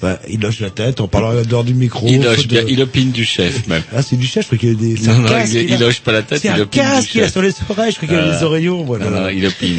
Bah, 0.01 0.17
Il 0.27 0.39
loge 0.41 0.61
la 0.61 0.71
tête 0.71 0.99
en 0.99 1.07
parlant 1.07 1.33
dehors 1.43 1.63
du 1.63 1.75
micro. 1.75 2.07
il 2.09 2.23
loge 2.23 2.37
faute 2.37 2.47
bien, 2.47 2.63
de- 2.63 2.69
il 2.69 2.81
opine 2.81 3.11
du 3.11 3.23
chef, 3.23 3.67
même. 3.67 3.83
Ah, 3.95 4.01
c'est 4.01 4.15
du 4.15 4.25
chef, 4.25 4.43
je 4.43 4.47
crois 4.47 4.57
qu'il 4.57 4.69
y 4.69 4.71
a 4.71 4.75
des. 4.75 4.97
c'est 4.99 5.09
Non, 5.09 5.13
un 5.13 5.19
non, 5.19 5.27
casque 5.29 5.53
il, 5.53 5.59
qu'il 5.65 5.71
a. 5.73 5.75
il 5.75 5.79
loge 5.81 6.01
pas 6.01 6.11
la 6.11 6.21
tête, 6.23 6.41
C'est 6.41 6.47
il 6.47 6.51
un 6.51 6.59
opine 6.61 6.81
du 6.81 6.87
casque 6.89 7.09
qu'il 7.09 7.21
a 7.21 7.29
sur 7.29 7.41
les 7.43 7.53
oreilles, 7.69 7.91
je 7.91 7.97
crois 7.97 8.07
qu'il 8.09 8.17
y 8.17 8.19
a 8.19 8.37
des 8.37 8.43
oreillons, 8.43 8.83
voilà. 8.83 9.05
Non, 9.09 9.21
non, 9.21 9.29
il 9.29 9.45
opine. 9.45 9.77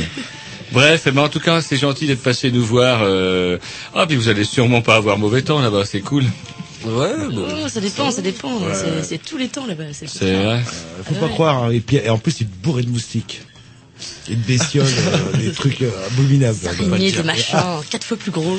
Bref, 0.72 1.08
mais 1.12 1.20
en 1.20 1.28
tout 1.28 1.40
cas, 1.40 1.60
c'est 1.60 1.76
gentil 1.76 2.06
d'être 2.06 2.22
passé 2.22 2.52
nous 2.52 2.64
voir. 2.64 3.00
Euh... 3.02 3.58
Ah, 3.96 4.06
puis 4.06 4.14
vous 4.14 4.28
allez 4.28 4.44
sûrement 4.44 4.82
pas 4.82 4.94
avoir 4.94 5.18
mauvais 5.18 5.42
temps 5.42 5.58
là-bas, 5.60 5.84
c'est 5.84 6.00
cool. 6.00 6.22
Ouais, 6.84 7.28
bon. 7.30 7.46
Oh, 7.64 7.68
ça 7.68 7.80
dépend, 7.80 8.10
ça 8.10 8.22
dépend. 8.22 8.58
C'est- 8.74 9.02
C'est 9.02 9.18
tous 9.18 9.36
les 9.36 9.48
temps 9.48 9.66
là-bas. 9.66 9.84
C'est 9.92 10.08
C'est 10.08 10.34
vrai. 10.34 10.62
Faut 11.04 11.14
pas 11.14 11.28
croire. 11.28 11.64
hein. 11.64 11.70
Et 11.70 11.80
puis, 11.80 11.96
et 11.96 12.08
en 12.10 12.18
plus, 12.18 12.40
il 12.40 12.44
est 12.44 12.50
bourré 12.62 12.82
de 12.82 12.88
moustiques. 12.88 13.42
Et 14.30 14.34
de 14.34 14.40
bestioles, 14.46 14.86
euh, 15.34 15.36
des 15.36 15.52
trucs 15.52 15.82
euh, 15.82 15.90
abominables. 16.06 16.56
Araignées, 16.66 17.10
dire. 17.10 17.20
de 17.20 17.26
machin, 17.26 17.80
quatre 17.90 18.04
fois 18.04 18.16
plus 18.16 18.30
gros. 18.30 18.58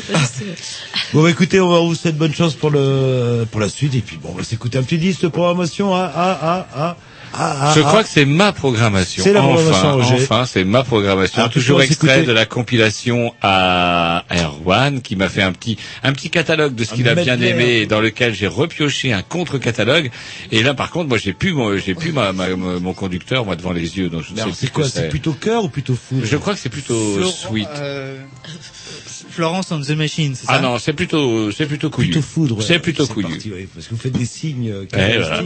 Bon, 1.13 1.23
bah, 1.23 1.29
écoutez, 1.31 1.59
on 1.59 1.69
va 1.69 1.79
vous 1.79 1.95
souhaiter 1.95 2.15
bonne 2.17 2.33
chance 2.33 2.53
pour 2.53 2.69
le 2.69 3.45
pour 3.49 3.59
la 3.59 3.69
suite. 3.69 3.95
Et 3.95 4.01
puis, 4.01 4.17
bon, 4.21 4.29
on 4.33 4.37
va 4.37 4.43
s'écouter 4.43 4.77
un 4.77 4.83
petit 4.83 4.99
disque 4.99 5.21
de 5.21 5.27
programmation. 5.29 5.95
Ah, 5.95 6.11
ah, 6.15 6.39
ah, 6.43 6.67
ah, 6.75 6.97
ah, 7.33 7.57
ah, 7.61 7.73
Je 7.75 7.81
ah. 7.81 7.83
crois 7.83 8.03
que 8.03 8.09
c'est 8.09 8.25
ma 8.25 8.51
programmation. 8.51 9.23
C'est 9.23 9.33
la 9.33 9.41
enfin, 9.43 9.53
programmation, 9.55 9.93
Roger. 9.97 10.23
enfin, 10.23 10.45
c'est 10.45 10.63
ma 10.63 10.83
programmation. 10.83 11.39
Alors, 11.39 11.51
Toujours 11.51 11.81
extrait 11.81 12.23
de 12.23 12.31
la 12.31 12.45
compilation 12.45 13.33
à 13.41 14.23
Erwan, 14.31 15.01
qui 15.01 15.15
m'a 15.15 15.29
fait 15.29 15.41
un 15.41 15.51
petit, 15.53 15.77
un 16.03 16.13
petit 16.13 16.29
catalogue 16.29 16.75
de 16.75 16.83
ce 16.83 16.93
qu'il 16.93 17.07
a 17.07 17.15
bien 17.15 17.39
aimé, 17.41 17.79
et 17.81 17.85
dans 17.85 18.01
lequel 18.01 18.33
j'ai 18.33 18.47
repioché 18.47 19.13
un 19.13 19.21
contre-catalogue. 19.21 20.11
Et 20.51 20.63
là, 20.63 20.73
par 20.73 20.91
contre, 20.91 21.09
moi, 21.09 21.17
j'ai 21.17 21.33
plus, 21.33 21.53
mon- 21.53 21.77
j'ai 21.77 21.95
plus 21.95 22.11
ma, 22.11 22.33
ma- 22.33 22.55
mon 22.55 22.93
conducteur, 22.93 23.45
moi, 23.45 23.55
devant 23.55 23.71
les 23.73 23.97
yeux. 23.97 24.09
Donc, 24.09 24.23
je 24.23 24.29
ne 24.31 24.33
Mais 24.33 24.35
sais 24.37 24.41
alors, 24.43 24.55
plus 24.55 24.65
c'est 24.67 24.71
quoi 24.73 24.87
C'est 24.89 25.09
plutôt 25.09 25.33
cœur 25.33 25.63
ou 25.63 25.69
plutôt 25.69 25.95
fou 25.95 26.19
Je 26.23 26.37
crois 26.37 26.53
que 26.53 26.59
c'est 26.59 26.69
plutôt 26.69 27.23
sweet. 27.23 27.67
euh, 27.77 28.17
Florence 29.29 29.71
on 29.71 29.79
the 29.79 29.91
Machine, 29.91 30.35
c'est 30.35 30.45
ça 30.47 30.53
Ah 30.55 30.59
non, 30.59 30.77
c'est 30.77 30.91
plutôt, 30.93 31.51
c'est 31.51 31.65
plutôt 31.65 31.89
couillu. 31.89 32.09
Plutôt 32.11 32.27
foudre. 32.27 32.57
ouais. 32.57 32.63
C'est 32.67 32.79
plutôt 32.79 33.05
C'est 33.05 33.13
couillu. 33.13 33.29
parti, 33.29 33.51
ouais, 33.51 33.67
parce 33.73 33.87
que 33.87 33.91
vous 33.95 33.99
faites 34.01 34.11
des 34.11 34.25
signes 34.25 34.69
euh, 34.69 34.85
voilà. 34.91 35.43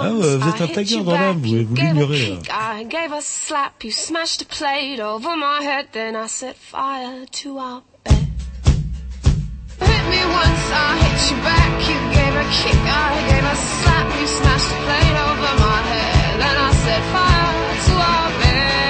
Ah, 0.00 0.12
ouais, 0.12 0.36
vous 0.36 0.48
êtes 0.48 0.60
un 0.60 0.66
tagueur 0.66 1.04
dans 1.04 1.12
l'âme, 1.20 1.38
vous, 1.42 1.64
vous 1.64 1.74
l'ignorez. 1.74 2.38
I 2.50 2.84
gave 2.84 3.12
a 3.12 3.20
slap, 3.20 3.84
you 3.84 3.92
smashed 3.92 4.42
a 4.42 4.46
plate 4.46 5.00
over 5.00 5.36
my 5.36 5.62
head, 5.62 5.88
then 5.92 6.16
I 6.16 6.26
set 6.26 6.56
fire 6.56 7.26
to 7.26 7.58
our 7.58 7.82
bed. 8.04 8.26
Hit 9.80 10.04
me 10.12 10.22
once, 10.40 10.64
I 10.72 10.98
hit 11.02 11.30
you 11.30 11.36
back, 11.42 11.88
you 11.88 11.98
gave 12.16 12.34
a 12.34 12.46
kick, 12.60 12.80
I 12.86 13.10
gave 13.30 13.44
a 13.44 13.56
slap, 13.56 14.20
you 14.20 14.26
smashed 14.26 14.70
a 14.70 14.78
plate 14.86 15.18
over 15.28 15.52
my 15.66 15.80
head, 15.92 16.40
then 16.40 16.56
I 16.56 16.72
set 16.84 17.02
fire 17.14 17.74
to 17.86 17.94
our 18.12 18.28
bed. 18.40 18.89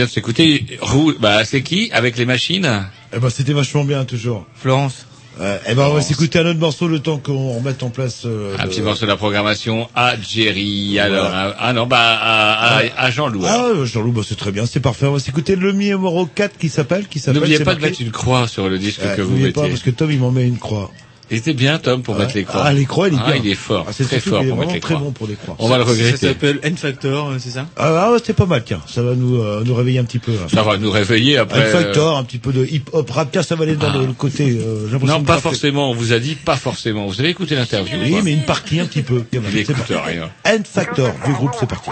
Vient 0.00 0.06
de 0.06 0.10
s'écouter, 0.10 0.64
bah, 1.20 1.44
c'est 1.44 1.62
qui 1.62 1.90
avec 1.92 2.16
les 2.16 2.24
machines? 2.24 2.86
Eh 3.14 3.18
ben, 3.18 3.28
c'était 3.30 3.52
vachement 3.52 3.84
bien, 3.84 4.04
toujours. 4.04 4.46
Florence? 4.54 5.06
Eh 5.66 5.74
ben, 5.74 5.84
on 5.88 5.94
va 5.94 6.02
s'écouter 6.02 6.38
un 6.38 6.46
autre 6.46 6.58
morceau 6.58 6.86
le 6.88 6.98
temps 7.00 7.16
qu'on 7.18 7.54
remette 7.56 7.82
en 7.82 7.88
place. 7.90 8.22
euh, 8.26 8.54
Un 8.58 8.64
le- 8.64 8.68
petit 8.70 8.82
morceau 8.82 9.06
de 9.06 9.10
la 9.10 9.16
programmation 9.16 9.88
à 9.94 10.14
Jerry. 10.20 10.98
Alors, 10.98 11.26
Voilà. 11.30 11.48
à- 11.50 11.56
ah 11.60 11.72
non, 11.72 11.86
bah 11.86 11.98
à, 11.98 12.78
à, 12.78 12.82
à 12.96 13.10
Jean-Loup. 13.10 13.42
Ah, 13.46 13.70
Jean-Loup, 13.84 14.12
bah, 14.12 14.22
c'est 14.26 14.36
très 14.36 14.52
bien, 14.52 14.66
c'est 14.66 14.80
parfait. 14.80 15.06
On 15.06 15.12
va 15.12 15.18
s'écouter 15.18 15.56
le 15.56 15.72
numéro 15.72 16.26
4 16.26 16.58
qui 16.58 16.68
s'appelle, 16.68 17.06
qui 17.08 17.20
s'appelle. 17.20 17.40
N'oubliez 17.40 17.58
pas 17.58 17.74
de 17.74 17.80
marqué 17.80 17.86
mettre 17.90 18.02
une 18.02 18.10
croix 18.10 18.48
sur 18.48 18.68
le 18.68 18.78
disque 18.78 19.00
Ouais, 19.02 19.14
que 19.16 19.22
vous 19.22 19.30
n'oubliez 19.30 19.46
mettez. 19.48 19.60
pas, 19.62 19.68
parce 19.68 19.82
que 19.82 19.90
Tom, 19.90 20.10
il 20.10 20.18
m'en 20.18 20.30
met 20.30 20.46
une 20.46 20.58
croix. 20.58 20.90
Il 21.30 21.36
était 21.38 21.54
bien, 21.54 21.78
Tom, 21.78 22.02
pour 22.02 22.14
Ouais. 22.16 22.22
mettre 22.22 22.34
les 22.36 22.44
croix. 22.44 22.62
Ah, 22.64 22.72
les 22.72 22.84
croix, 22.86 23.08
il 23.08 23.14
est 23.14 23.18
Ah, 23.22 23.30
bien. 23.32 23.40
il 23.42 23.48
est 23.50 23.54
fort. 23.54 23.86
Ah, 23.88 23.92
c'est 23.92 24.04
très 24.04 24.18
fort 24.20 24.44
pour 24.44 24.56
mettre 24.56 24.72
les 24.74 24.80
très 24.80 24.94
croix. 24.94 25.04
bon 25.06 25.12
pour 25.12 25.26
les 25.28 25.34
croix. 25.36 25.54
On 25.58 25.68
va 25.68 25.78
le 25.78 25.84
Ça 25.84 25.90
regretter. 25.90 26.28
s'appelle 26.28 26.58
N-Factor, 26.62 27.28
euh, 27.30 27.36
c'est 27.38 27.50
ça? 27.50 27.66
Ah, 27.76 28.04
ah, 28.06 28.12
ouais, 28.12 28.18
c'est 28.24 28.32
pas 28.34 28.46
mal, 28.46 28.64
tiens. 28.64 28.80
Ça 28.88 29.02
va 29.02 29.14
nous, 29.14 29.40
euh, 29.40 29.62
nous 29.64 29.74
réveiller 29.74 30.00
un 30.00 30.04
petit 30.04 30.18
peu. 30.18 30.32
là. 30.32 30.48
Ça 30.52 30.62
va 30.62 30.76
nous 30.76 30.90
réveiller 30.90 31.38
après. 31.38 31.62
Un 31.62 31.66
factor, 31.66 32.16
un 32.16 32.24
petit 32.24 32.38
peu 32.38 32.52
de 32.52 32.64
hip-hop 32.64 33.08
rap. 33.10 33.28
Tiens, 33.30 33.42
ça 33.42 33.54
va 33.54 33.62
aller 33.64 33.76
dans 33.76 33.88
Ah. 33.90 33.98
le, 33.98 34.12
côté, 34.12 34.58
euh, 34.60 34.88
Non, 35.02 35.22
pas 35.22 35.38
forcément. 35.38 35.90
On 35.90 35.94
vous 35.94 36.12
a 36.12 36.18
dit 36.18 36.34
pas 36.34 36.56
forcément. 36.56 37.06
Vous 37.06 37.20
avez 37.20 37.30
écouté 37.30 37.54
l'interview 37.54 37.96
ou 37.98 38.02
Oui, 38.02 38.20
mais 38.24 38.32
une 38.32 38.44
partie 38.44 38.80
un 38.80 38.86
petit 38.86 39.02
peu. 39.02 39.24
Il 39.32 39.58
écoute 39.58 39.76
rien. 39.88 40.30
N 40.44 40.64
Factor, 40.64 41.12
du 41.24 41.32
groupe, 41.32 41.52
c'est 41.58 41.68
parti. 41.68 41.90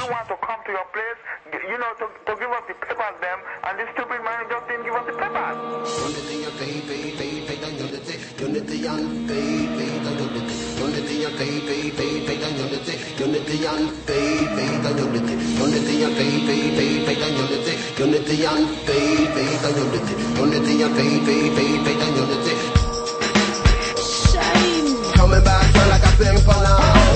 Coming 25.14 25.42
back, 25.42 25.66
feel 25.74 25.88
like 25.88 26.02
a 26.02 26.12
symphony. 26.14 26.74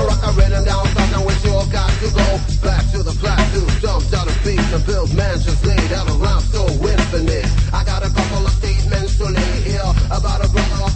Rock 0.09 0.22
a 0.26 0.32
rhythm 0.34 0.64
down 0.64 0.86
south, 0.86 1.14
and 1.14 1.24
we 1.26 1.32
sure 1.47 1.64
got 1.70 1.90
to 2.02 2.09
go 2.10 2.26
back 2.66 2.90
to 2.90 3.02
the 3.02 3.12
flat 3.12 3.39
to 3.55 3.60
dump 3.80 4.10
down 4.10 4.26
the 4.26 4.34
beach 4.43 4.72
and 4.74 4.84
build 4.84 5.14
mansions 5.14 5.64
laid 5.64 5.93
out 5.93 6.09
around 6.10 6.43
so 6.43 6.66
infinite. 6.66 7.47
I 7.72 7.84
got 7.84 8.02
a 8.02 8.10
couple 8.10 8.47
of 8.47 8.52
statements 8.59 9.16
to 9.18 9.24
lay 9.24 9.60
here 9.62 9.90
about 10.10 10.44
a 10.44 10.48
brother 10.51 10.91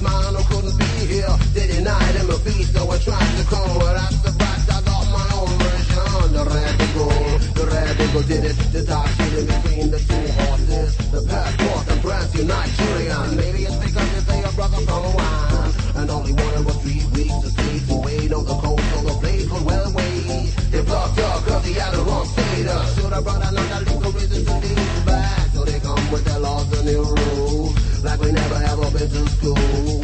denied 1.86 2.16
him 2.16 2.30
a 2.30 2.36
visa 2.38 2.80
when 2.84 2.98
trying 2.98 3.36
to 3.38 3.44
come, 3.46 3.78
but 3.78 3.94
that's 3.94 4.18
the 4.26 4.32
fact 4.42 4.66
I 4.74 4.80
got 4.82 5.06
my 5.14 5.26
own 5.38 5.50
version. 5.62 6.32
The 6.34 6.44
red 6.50 6.74
eagle, 6.82 7.38
the 7.54 7.64
red 7.70 8.00
eagle 8.02 8.22
did 8.26 8.44
it. 8.50 8.56
The 8.74 8.82
dark 8.82 9.06
shit 9.14 9.32
in 9.38 9.46
between 9.46 9.90
the 9.94 10.00
two 10.02 10.26
horses. 10.34 10.96
The 11.14 11.22
passport 11.30 11.86
and 11.92 12.02
brands 12.02 12.34
you 12.34 12.44
Nigerian. 12.44 13.36
Maybe 13.36 13.60
it's 13.70 13.78
because 13.86 14.08
you 14.14 14.20
say 14.26 14.42
a 14.42 14.50
brother 14.58 14.82
from 14.82 15.14
wine. 15.14 15.72
And 15.94 16.10
only 16.10 16.32
one 16.32 16.64
was 16.66 16.76
three 16.82 17.06
weeks 17.14 17.38
to 17.44 17.48
sleep 17.54 17.86
away 17.94 18.18
on 18.34 18.42
the 18.50 18.56
coast 18.66 18.90
of 18.98 19.02
the 19.06 19.14
place 19.22 19.46
could 19.46 19.64
well 19.64 19.92
wait. 19.94 20.50
They 20.72 20.82
blocked 20.82 21.18
up 21.20 21.46
cause 21.46 21.64
he 21.66 21.74
had 21.74 21.94
a 21.94 22.02
wrong 22.02 22.26
status. 22.26 22.66
Uh, 22.66 22.94
Should 22.98 23.12
have 23.14 23.22
brought 23.22 23.46
another 23.46 23.78
legal 23.86 24.10
reason 24.10 24.42
to 24.44 24.54
leave 24.58 25.06
back. 25.06 25.46
So 25.54 25.62
they 25.62 25.78
come 25.78 26.10
with 26.10 26.24
their 26.24 26.40
laws 26.40 26.66
and 26.78 26.88
their 26.88 27.06
rules. 27.14 28.02
Like 28.02 28.20
we 28.20 28.32
never 28.32 28.58
ever 28.74 28.90
been 28.90 29.08
to 29.08 29.22
school. 29.38 29.95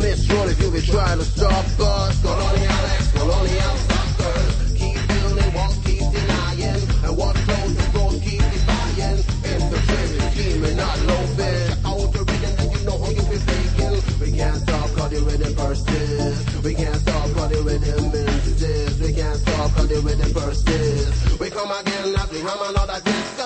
Road 0.00 0.48
if 0.48 0.62
you 0.62 0.70
be 0.70 0.80
trying 0.80 1.18
to 1.18 1.24
stop 1.24 1.64
us. 1.78 2.22
Colonial 2.22 2.86
ex, 2.96 3.12
colonial 3.12 3.76
suckers. 3.84 4.72
Keep 4.72 4.96
building, 5.08 5.52
won't 5.52 5.76
keep 5.84 6.00
denying. 6.00 6.80
And 7.04 7.16
what 7.18 7.36
close 7.36 7.76
the 7.76 7.84
road 7.98 8.16
keep 8.22 8.40
defying. 8.40 9.20
Infiltrating, 9.44 10.30
scheming, 10.32 10.76
not 10.76 10.98
loafing. 11.04 11.68
Check 11.68 11.84
out 11.84 12.12
the 12.14 12.24
rhythm 12.24 12.54
and 12.60 12.72
you 12.72 12.80
know 12.86 12.96
who 12.96 13.12
you 13.12 13.24
be 13.28 13.38
faking. 13.44 13.96
We 14.20 14.38
can't 14.38 14.56
stop 14.56 14.88
cause 14.96 15.10
the 15.10 15.20
rhythm 15.20 15.54
persists. 15.54 16.62
We 16.64 16.74
can't 16.74 16.96
stop 16.96 17.30
cause 17.36 17.50
the 17.50 17.60
rhythm 17.60 18.04
insists. 18.08 19.00
We 19.00 19.12
can't 19.12 19.36
stop 19.36 19.70
cause 19.74 19.88
the 19.88 20.00
rhythm 20.00 20.32
persists. 20.32 21.38
We 21.38 21.50
come 21.50 21.70
again 21.70 22.16
as 22.16 22.30
we 22.32 22.40
ram 22.40 22.58
another 22.72 23.00
disc. 23.04 23.40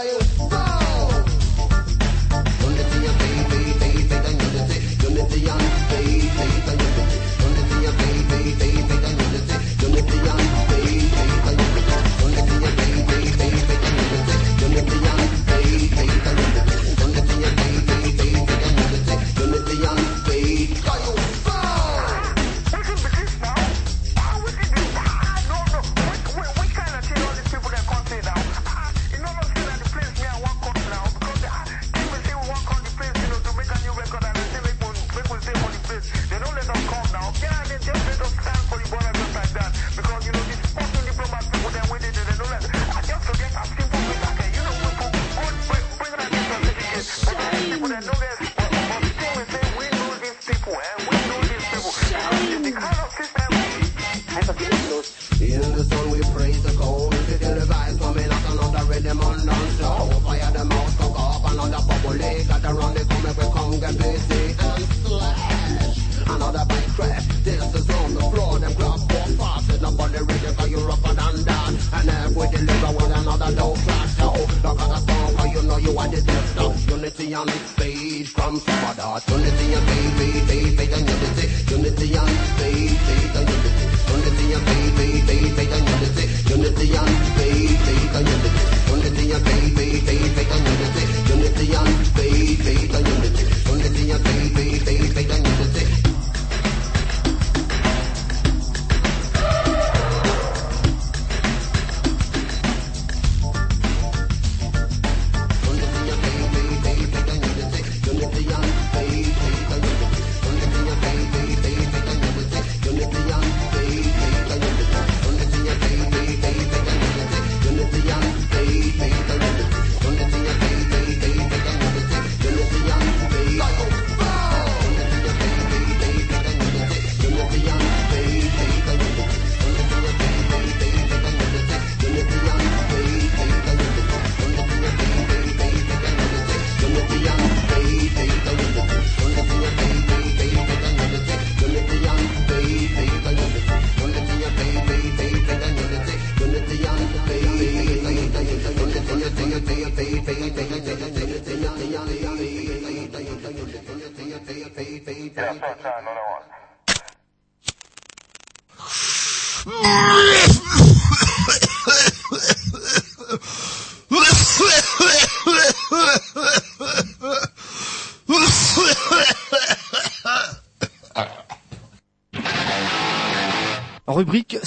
Are 0.53 0.84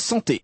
santé. 0.08 0.42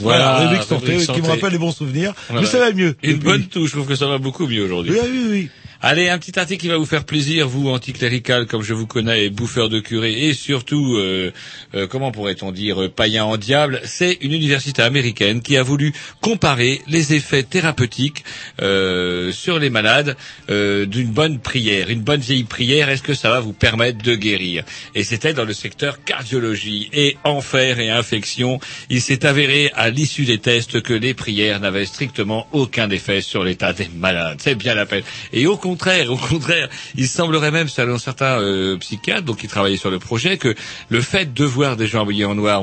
Voilà, 0.00 0.38
rubrique 0.40 0.62
santé, 0.62 0.86
rubrique 0.92 1.06
qui 1.06 1.20
me 1.20 1.26
santé. 1.26 1.30
rappelle 1.30 1.52
les 1.52 1.58
bons 1.58 1.72
souvenirs. 1.72 2.12
Voilà. 2.28 2.42
Mais 2.42 2.48
ça 2.48 2.58
va 2.58 2.72
mieux. 2.72 2.96
Une 3.02 3.12
depuis. 3.12 3.24
bonne 3.24 3.44
touche, 3.46 3.70
je 3.70 3.76
trouve 3.76 3.86
que 3.86 3.94
ça 3.94 4.06
va 4.06 4.18
beaucoup 4.18 4.46
mieux 4.46 4.64
aujourd'hui. 4.64 4.92
Oui, 4.92 5.08
oui, 5.10 5.26
oui. 5.30 5.48
Allez, 5.84 6.08
un 6.08 6.18
petit 6.18 6.38
article 6.38 6.60
qui 6.60 6.68
va 6.68 6.76
vous 6.76 6.86
faire 6.86 7.04
plaisir, 7.04 7.48
vous 7.48 7.68
anticlérical 7.68 8.46
comme 8.46 8.62
je 8.62 8.72
vous 8.72 8.86
connais, 8.86 9.24
et 9.24 9.30
bouffeur 9.30 9.68
de 9.68 9.80
curé, 9.80 10.28
et 10.28 10.32
surtout, 10.32 10.96
euh, 10.96 11.32
euh, 11.74 11.86
comment 11.86 12.12
pourrait-on 12.12 12.52
dire, 12.52 12.82
euh, 12.82 12.88
païen 12.88 13.24
en 13.24 13.36
diable? 13.36 13.80
C'est 13.84 14.18
une 14.20 14.32
université 14.32 14.82
américaine 14.82 15.42
qui 15.42 15.56
a 15.56 15.62
voulu 15.62 15.92
comparer 16.20 16.82
les 16.86 17.14
effets 17.14 17.42
thérapeutiques 17.42 18.24
euh, 18.60 19.32
sur 19.32 19.58
les 19.58 19.70
malades 19.70 20.16
euh, 20.50 20.86
d'une 20.86 21.10
bonne 21.10 21.38
prière, 21.38 21.90
une 21.90 22.02
bonne 22.02 22.20
vieille 22.20 22.44
prière. 22.44 22.88
Est-ce 22.88 23.02
que 23.02 23.14
ça 23.14 23.30
va 23.30 23.40
vous 23.40 23.52
permettre 23.52 24.02
de 24.02 24.14
guérir? 24.14 24.64
Et 24.94 25.04
c'était 25.04 25.32
dans 25.32 25.44
le 25.44 25.52
secteur 25.52 26.04
cardiologie 26.04 26.90
et 26.92 27.16
enfer 27.24 27.78
et 27.78 27.90
infection. 27.90 28.60
Il 28.90 29.00
s'est 29.00 29.24
avéré 29.26 29.70
à 29.74 29.90
l'issue 29.90 30.24
des 30.24 30.38
tests 30.38 30.82
que 30.82 30.92
les 30.92 31.14
prières 31.14 31.60
n'avaient 31.60 31.86
strictement 31.86 32.46
aucun 32.52 32.90
effet 32.90 33.20
sur 33.20 33.44
l'état 33.44 33.72
des 33.72 33.88
malades. 33.96 34.38
C'est 34.40 34.54
bien 34.54 34.74
la 34.74 34.86
peine. 34.86 35.04
Et 35.32 35.46
au 35.46 35.56
contraire, 35.56 36.10
au 36.10 36.16
contraire, 36.16 36.68
il 36.96 37.08
semblerait 37.08 37.50
même, 37.50 37.68
selon 37.68 37.98
certains 37.98 38.40
euh, 38.40 38.76
psychiatres, 38.78 39.22
donc 39.22 39.38
qui 39.38 39.48
travaillaient 39.48 39.76
sur 39.76 39.90
le 39.90 39.98
projet, 39.98 40.36
que 40.36 40.54
le 40.88 41.00
fait 41.00 41.32
de 41.32 41.44
voir 41.44 41.61
des 41.76 41.86
gens 41.86 42.02
habillés 42.02 42.24
en 42.24 42.34
noir 42.34 42.62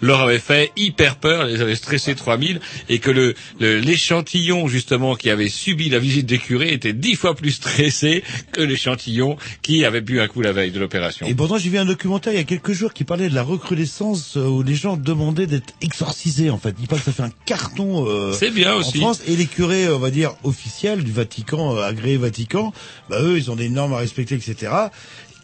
leur 0.00 0.20
avait 0.20 0.38
fait 0.38 0.72
hyper 0.76 1.16
peur, 1.16 1.44
les 1.44 1.60
avait 1.60 1.74
stressés 1.74 2.14
3000, 2.14 2.60
et 2.88 2.98
que 2.98 3.10
le 3.10 3.34
l'échantillon 3.60 4.68
justement 4.68 5.14
qui 5.14 5.30
avait 5.30 5.48
subi 5.48 5.88
la 5.88 5.98
visite 5.98 6.26
des 6.26 6.38
curés 6.38 6.72
était 6.72 6.92
dix 6.92 7.14
fois 7.14 7.34
plus 7.34 7.52
stressé 7.52 8.22
que 8.52 8.60
l'échantillon 8.60 9.36
qui 9.62 9.84
avait 9.84 10.00
bu 10.00 10.20
un 10.20 10.28
coup 10.28 10.42
la 10.42 10.52
veille 10.52 10.70
de 10.70 10.80
l'opération. 10.80 11.26
Et 11.26 11.34
pourtant, 11.34 11.58
j'ai 11.58 11.70
vu 11.70 11.78
un 11.78 11.84
documentaire 11.84 12.32
il 12.32 12.36
y 12.36 12.40
a 12.40 12.44
quelques 12.44 12.72
jours 12.72 12.92
qui 12.92 13.04
parlait 13.04 13.28
de 13.28 13.34
la 13.34 13.42
recrudescence 13.42 14.36
euh, 14.36 14.46
où 14.46 14.62
les 14.62 14.74
gens 14.74 14.96
demandaient 14.96 15.46
d'être 15.46 15.74
exorcisés, 15.80 16.50
en 16.50 16.58
fait. 16.58 16.74
Il 16.80 16.86
paraît 16.86 17.00
que 17.00 17.06
ça 17.06 17.12
fait 17.12 17.22
un 17.22 17.32
carton 17.44 18.06
euh, 18.06 18.32
C'est 18.32 18.50
bien 18.50 18.74
en 18.74 18.78
aussi. 18.78 18.98
France. 18.98 19.22
Et 19.26 19.36
les 19.36 19.46
curés, 19.46 19.88
on 19.88 19.98
va 19.98 20.10
dire, 20.10 20.34
officiels 20.44 21.04
du 21.04 21.12
Vatican, 21.12 21.76
euh, 21.76 21.82
agréés 21.82 22.16
Vatican, 22.16 22.72
bah, 23.08 23.22
eux, 23.22 23.36
ils 23.36 23.50
ont 23.50 23.56
des 23.56 23.68
normes 23.68 23.94
à 23.94 23.98
respecter, 23.98 24.34
etc. 24.34 24.72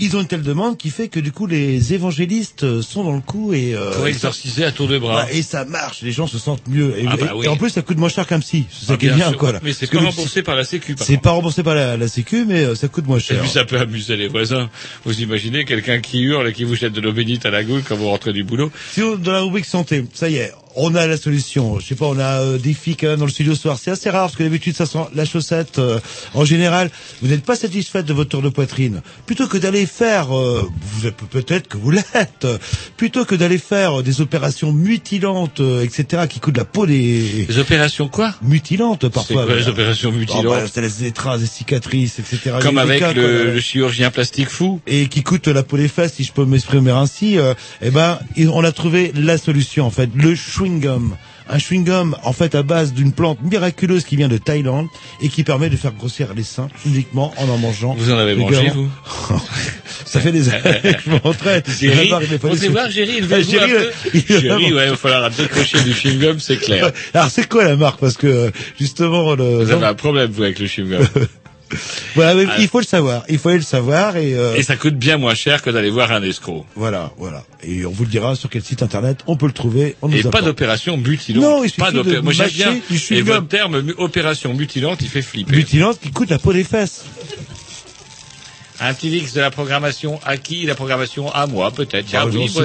Ils 0.04 0.16
ont 0.16 0.20
une 0.20 0.26
telle 0.26 0.42
demande 0.42 0.76
qui 0.76 0.90
fait 0.90 1.06
que 1.08 1.20
du 1.20 1.30
coup 1.32 1.46
les 1.46 1.94
évangélistes 1.94 2.64
euh, 2.64 2.82
sont 2.82 3.04
dans 3.04 3.14
le 3.14 3.20
coup 3.20 3.52
et 3.54 3.74
euh, 3.74 3.92
Pour 3.92 4.06
exorciser 4.08 4.64
à 4.64 4.72
tour 4.72 4.88
de 4.88 4.98
bras. 4.98 5.24
Ouais, 5.26 5.36
et 5.38 5.42
ça 5.42 5.64
marche, 5.64 6.02
les 6.02 6.10
gens 6.12 6.26
se 6.26 6.38
sentent 6.38 6.66
mieux. 6.66 6.98
Et, 6.98 7.04
Ah 7.08 7.16
bah 7.16 7.26
et- 7.30 7.34
oui. 7.36 7.46
et 7.46 7.48
en 7.48 7.56
plus, 7.56 7.70
ça 7.70 7.82
coûte 7.82 7.98
moins 7.98 8.08
cher 8.08 8.26
qu'un 8.26 8.40
psy. 8.40 8.64
C'est 8.70 8.86
ça 8.86 8.92
Ah, 8.94 8.96
qui 8.96 9.06
est 9.06 9.12
bien 9.12 9.28
sûr. 9.28 9.38
quoi. 9.38 9.52
Là. 9.52 9.60
Mais 9.62 9.72
c'est 9.72 9.86
pas 9.90 10.00
remboursé 10.00 10.42
par 10.42 10.56
la 10.56 10.64
Sécu, 10.64 10.96
C'est 10.98 11.20
pas 11.20 11.30
remboursé 11.30 11.62
par 11.62 11.74
la, 11.76 11.96
la 11.96 12.08
Sécu, 12.08 12.44
mais 12.46 12.64
euh, 12.64 12.74
ça 12.74 12.88
coûte 12.88 13.06
moins 13.06 13.18
Et 13.18 13.20
cher. 13.20 13.40
puis 13.40 13.48
ça 13.50 13.64
peut 13.64 13.78
amuser 13.78 14.16
les 14.16 14.28
voisins. 14.28 14.68
Vous 15.04 15.20
imaginez 15.20 15.64
quelqu'un 15.64 16.00
qui 16.00 16.20
hurle 16.20 16.48
et 16.48 16.52
qui 16.52 16.64
vous 16.64 16.74
jette 16.74 16.92
de 16.92 17.00
l'eau 17.00 17.12
bénite 17.12 17.46
à 17.46 17.50
la 17.50 17.62
goule 17.62 17.82
quand 17.88 17.96
vous 17.96 18.08
rentrez 18.08 18.32
du 18.32 18.42
boulot 18.44 18.72
Sinon, 18.92 19.16
dans 19.16 19.32
la 19.32 19.40
rubrique 19.42 19.66
santé, 19.66 20.04
ça 20.14 20.28
y 20.28 20.36
est, 20.36 20.52
on 20.76 20.94
a 20.94 21.06
la 21.06 21.16
solution. 21.16 21.78
Je 21.80 21.86
sais 21.86 21.94
pas, 21.94 22.06
on 22.06 22.18
a 22.18 22.40
euh, 22.40 22.58
des 22.58 22.72
filles 22.74 22.96
quand 22.96 23.08
même 23.08 23.18
dans 23.18 23.26
le 23.26 23.30
studio 23.30 23.54
ce 23.54 23.62
soir. 23.62 23.78
C'est 23.82 23.90
assez 23.90 24.10
rare 24.10 24.22
parce 24.26 24.36
que 24.36 24.42
d'habitude 24.42 24.74
ça 24.76 24.86
sent 24.86 24.98
la 25.14 25.24
chaussette. 25.24 25.78
euh, 25.78 25.98
en 26.34 26.44
général, 26.44 26.90
vous 27.20 27.28
n'êtes 27.28 27.44
pas 27.44 27.56
satisfaite 27.56 28.06
de 28.06 28.12
votre 28.12 28.30
tour 28.30 28.42
de 28.42 28.48
poitrine. 28.48 29.02
Plutôt 29.26 29.46
que 29.48 29.58
d'aller 29.58 29.86
faire, 29.86 30.36
euh, 30.36 30.62
vous 30.94 31.06
êtes 31.06 31.16
peut-être 31.16 31.68
que 31.68 31.76
vous 31.76 31.90
l'êtes. 31.90 32.44
euh, 32.44 32.58
Plutôt 32.96 33.24
que 33.24 33.34
d'aller 33.34 33.58
faire 33.58 34.00
euh, 34.00 34.02
des 34.02 34.20
opérations 34.20 34.72
mutilantes, 34.72 35.60
euh, 35.60 35.82
etc., 35.82 36.24
qui 36.28 36.40
coûtent 36.40 36.56
la 36.56 36.64
peau 36.64 36.86
des. 36.86 37.44
Des 37.46 37.58
opérations 37.58 38.08
quoi? 38.08 38.34
Mutilantes 38.42 39.08
parfois. 39.08 39.44
quoi, 39.46 39.54
les 39.56 39.68
opérations 39.68 40.12
mutilantes? 40.12 40.44
Oh, 40.46 40.50
bah, 40.50 40.66
Ça 40.72 40.80
laisse 40.80 40.98
des 40.98 41.12
traces, 41.12 41.40
des 41.40 41.46
cicatrices, 41.46 42.18
etc. 42.18 42.56
Comme 42.60 42.78
avec 42.78 43.00
cas, 43.00 43.12
le, 43.12 43.22
quoi, 43.22 43.44
le 43.54 43.60
chirurgien 43.60 44.10
plastique 44.10 44.48
fou? 44.48 44.80
et 44.86 45.08
qui 45.08 45.22
coûte 45.22 45.48
la 45.48 45.62
peau 45.62 45.76
des 45.76 45.88
fesses, 45.88 46.14
si 46.14 46.24
je 46.24 46.32
peux 46.32 46.44
m'exprimer 46.44 46.90
ainsi, 46.90 47.38
euh, 47.38 47.54
eh 47.82 47.90
ben, 47.90 48.18
on 48.38 48.64
a 48.64 48.72
trouvé 48.72 49.12
la 49.14 49.38
solution 49.38 49.86
en 49.86 49.90
fait, 49.90 50.10
le 50.14 50.34
Un 51.48 51.58
chewing 51.58 51.84
gum 51.84 52.16
en 52.22 52.32
fait 52.32 52.54
à 52.54 52.62
base 52.62 52.92
d'une 52.92 53.12
plante 53.12 53.38
miraculeuse 53.42 54.04
qui 54.04 54.14
vient 54.16 54.28
de 54.28 54.38
Thaïlande 54.38 54.86
et 55.20 55.28
qui 55.28 55.42
permet 55.42 55.68
de 55.70 55.76
faire 55.76 55.92
grossir 55.92 56.28
les 56.34 56.44
seins 56.44 56.68
uniquement 56.86 57.34
en 57.36 57.48
en 57.48 57.58
mangeant. 57.58 57.94
Vous 57.94 58.12
en 58.12 58.16
avez 58.16 58.36
mangé, 58.36 58.56
régulièrement. 58.56 58.88
Ça 60.06 60.20
fait 60.20 60.30
des 60.30 60.48
années 60.50 60.80
que 60.82 61.02
je 61.04 61.10
m'entraîne. 61.10 61.62
Géry, 61.80 62.12
vous 62.40 62.56
des- 62.56 62.68
voir, 62.68 62.90
Géry, 62.90 63.14
il 63.18 63.24
veut 63.24 63.40
vous 63.42 63.56
un 63.56 63.68
peu. 63.68 63.90
Géry, 64.14 64.72
ouais, 64.72 64.84
il 64.84 64.90
va 64.90 64.96
falloir 64.96 65.30
décrocher 65.30 65.82
du 65.82 65.92
chewing-gum, 65.92 66.38
c'est 66.38 66.58
clair. 66.58 66.92
Alors 67.14 67.28
c'est 67.30 67.48
quoi 67.48 67.64
la 67.64 67.76
marque? 67.76 67.98
Parce 67.98 68.16
que 68.16 68.52
justement 68.78 69.34
le. 69.34 69.64
Vous 69.64 69.70
avez 69.72 69.86
un 69.86 69.94
problème, 69.94 70.30
vous, 70.30 70.44
avec 70.44 70.58
le 70.60 70.66
chewing-gum. 70.66 71.06
Voilà, 72.14 72.34
mais 72.34 72.46
il 72.58 72.68
faut 72.68 72.80
le 72.80 72.84
savoir. 72.86 73.24
Il 73.28 73.38
faut 73.38 73.50
le 73.50 73.60
savoir 73.62 74.16
et. 74.16 74.34
euh, 74.34 74.54
Et 74.56 74.62
ça 74.62 74.76
coûte 74.76 74.94
bien 74.96 75.16
moins 75.16 75.34
cher 75.34 75.62
que 75.62 75.70
d'aller 75.70 75.90
voir 75.90 76.12
un 76.12 76.22
escroc. 76.22 76.66
Voilà, 76.76 77.10
voilà. 77.16 77.44
Et 77.62 77.86
on 77.86 77.90
vous 77.90 78.04
le 78.04 78.10
dira 78.10 78.34
sur 78.36 78.50
quel 78.50 78.62
site 78.62 78.82
internet 78.82 79.18
on 79.26 79.36
peut 79.36 79.46
le 79.46 79.52
trouver. 79.52 79.96
On 80.02 80.08
nous 80.08 80.16
Et 80.18 80.22
pas 80.24 80.42
d'opération 80.42 80.96
mutilante. 80.96 81.42
Non, 81.42 81.64
il 81.64 81.68
suffit 81.70 81.80
pas 81.80 81.90
de 81.92 82.20
Moi, 82.20 82.32
j'aime 82.32 82.48
bien. 82.48 82.76
Et 83.10 83.22
votre 83.22 83.48
terme 83.48 83.82
opération 83.98 84.52
mutilante, 84.54 84.98
il 85.00 85.08
fait 85.08 85.22
flipper. 85.22 85.56
mutilante 85.56 85.98
qui 86.00 86.10
coûte 86.10 86.30
la 86.30 86.38
peau 86.38 86.52
des 86.52 86.64
fesses. 86.64 87.04
Un 88.84 88.94
petit 88.94 89.16
X 89.16 89.32
de 89.34 89.40
la 89.40 89.50
programmation 89.50 90.18
à 90.24 90.36
qui 90.36 90.66
La 90.66 90.74
programmation 90.74 91.32
à 91.32 91.46
moi, 91.46 91.70
peut-être. 91.70 92.06
Ah, 92.14 92.26
oui, 92.26 92.50
moi, 92.54 92.64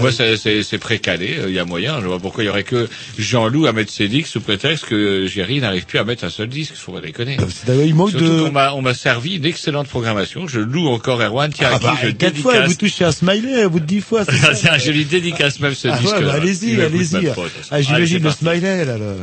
moi, 0.00 0.10
c'est- 0.12 0.78
précalé. 0.78 1.36
euh, 1.38 1.48
Il 1.48 1.54
y 1.54 1.58
a 1.58 1.64
moyen. 1.64 2.00
Je 2.00 2.06
vois 2.06 2.18
pourquoi 2.18 2.42
il 2.42 2.46
y 2.46 2.50
aurait 2.50 2.64
que 2.64 2.88
Jean-Loup 3.18 3.66
à 3.66 3.72
mettre 3.72 3.92
ses 3.92 4.08
disques 4.08 4.26
sous 4.28 4.40
prétexte 4.40 4.86
que 4.86 5.26
Géry 5.26 5.60
n'arrive 5.60 5.86
plus 5.86 5.98
à 5.98 6.04
mettre 6.04 6.24
un 6.24 6.30
seul 6.30 6.48
disque. 6.48 6.74
Faut 6.74 6.92
pas 6.92 7.00
déconner. 7.00 7.36
D'ailleurs, 7.66 7.84
il 7.84 7.94
manque 7.94 8.10
Surtout 8.10 8.24
de. 8.24 8.50
on 8.74 8.82
m'a 8.82 8.94
servi 8.94 9.36
une 9.36 9.44
excellente 9.44 9.86
programmation. 9.88 10.48
Je 10.48 10.58
loue 10.60 10.88
encore 10.88 11.20
Erwan. 11.22 11.52
Tiens, 11.52 11.68
Ah 11.70 11.76
à 11.76 11.78
qui 11.78 11.84
bah, 11.86 11.96
je 12.02 12.08
quatre 12.10 12.36
fois, 12.38 12.52
vous 12.54 12.58
dédicace. 12.62 12.78
touchez 12.78 13.04
un 13.04 13.12
smiley 13.12 13.64
au 13.64 13.70
bout 13.70 13.80
de 13.80 13.86
dix 13.86 14.00
fois. 14.00 14.24
c'est 14.24 14.78
je 14.84 14.90
lui 14.90 15.04
dédicace 15.04 15.60
même 15.60 15.74
ce 15.74 15.88
Ah 15.88 15.98
disque. 15.98 16.14
ouais, 16.16 16.22
bah, 16.22 16.32
allez-y, 16.34 16.80
allez-y. 16.80 17.28
Ah, 17.70 17.80
j'imagine 17.82 18.22
le 18.24 18.30
smiley, 18.30 18.84
là, 18.84 18.98
le... 18.98 19.14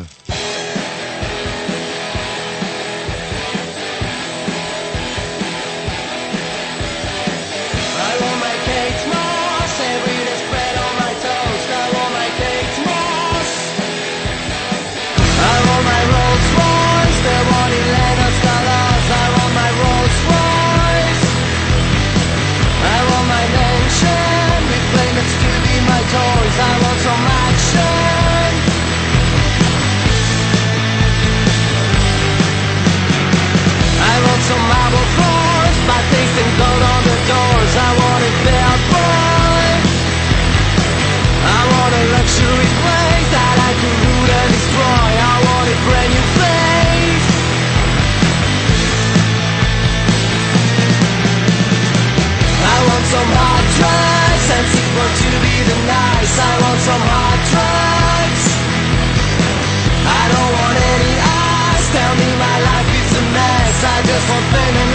just 64.05 64.29
want 64.29 64.45
pain 64.53 64.88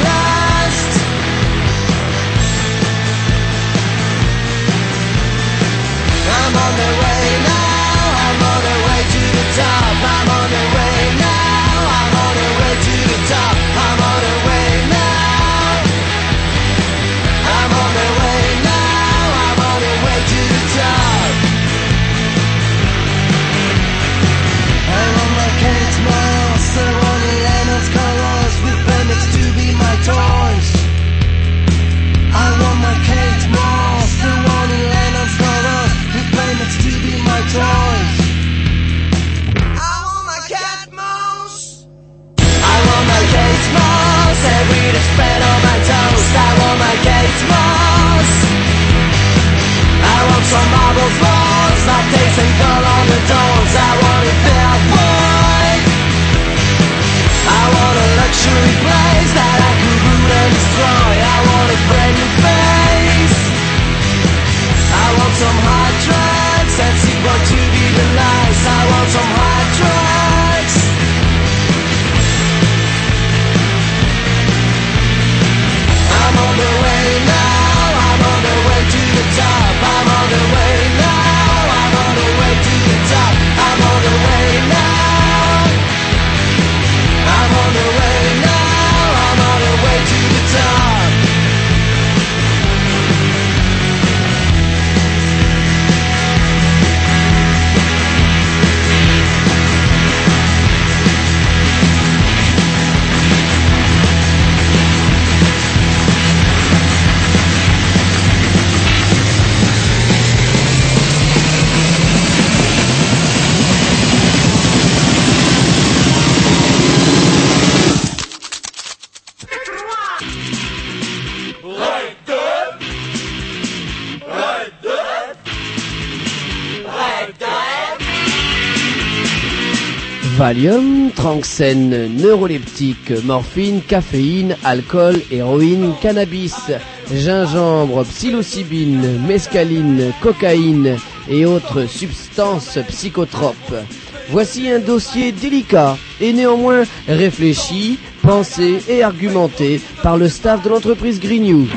Valium, 130.44 131.10
Tranxène, 131.16 132.14
neuroleptique, 132.18 133.24
morphine, 133.24 133.80
caféine, 133.80 134.58
alcool, 134.62 135.22
héroïne, 135.30 135.94
cannabis, 136.02 136.70
gingembre, 137.10 138.04
psilocybine, 138.04 139.22
mescaline, 139.26 140.12
cocaïne 140.20 140.98
et 141.30 141.46
autres 141.46 141.86
substances 141.86 142.78
psychotropes. 142.88 143.86
Voici 144.28 144.68
un 144.70 144.80
dossier 144.80 145.32
délicat 145.32 145.96
et 146.20 146.34
néanmoins 146.34 146.82
réfléchi, 147.08 147.98
pensé 148.20 148.82
et 148.86 149.02
argumenté 149.02 149.80
par 150.02 150.18
le 150.18 150.28
staff 150.28 150.62
de 150.62 150.68
l'entreprise 150.68 151.22
New. 151.24 151.68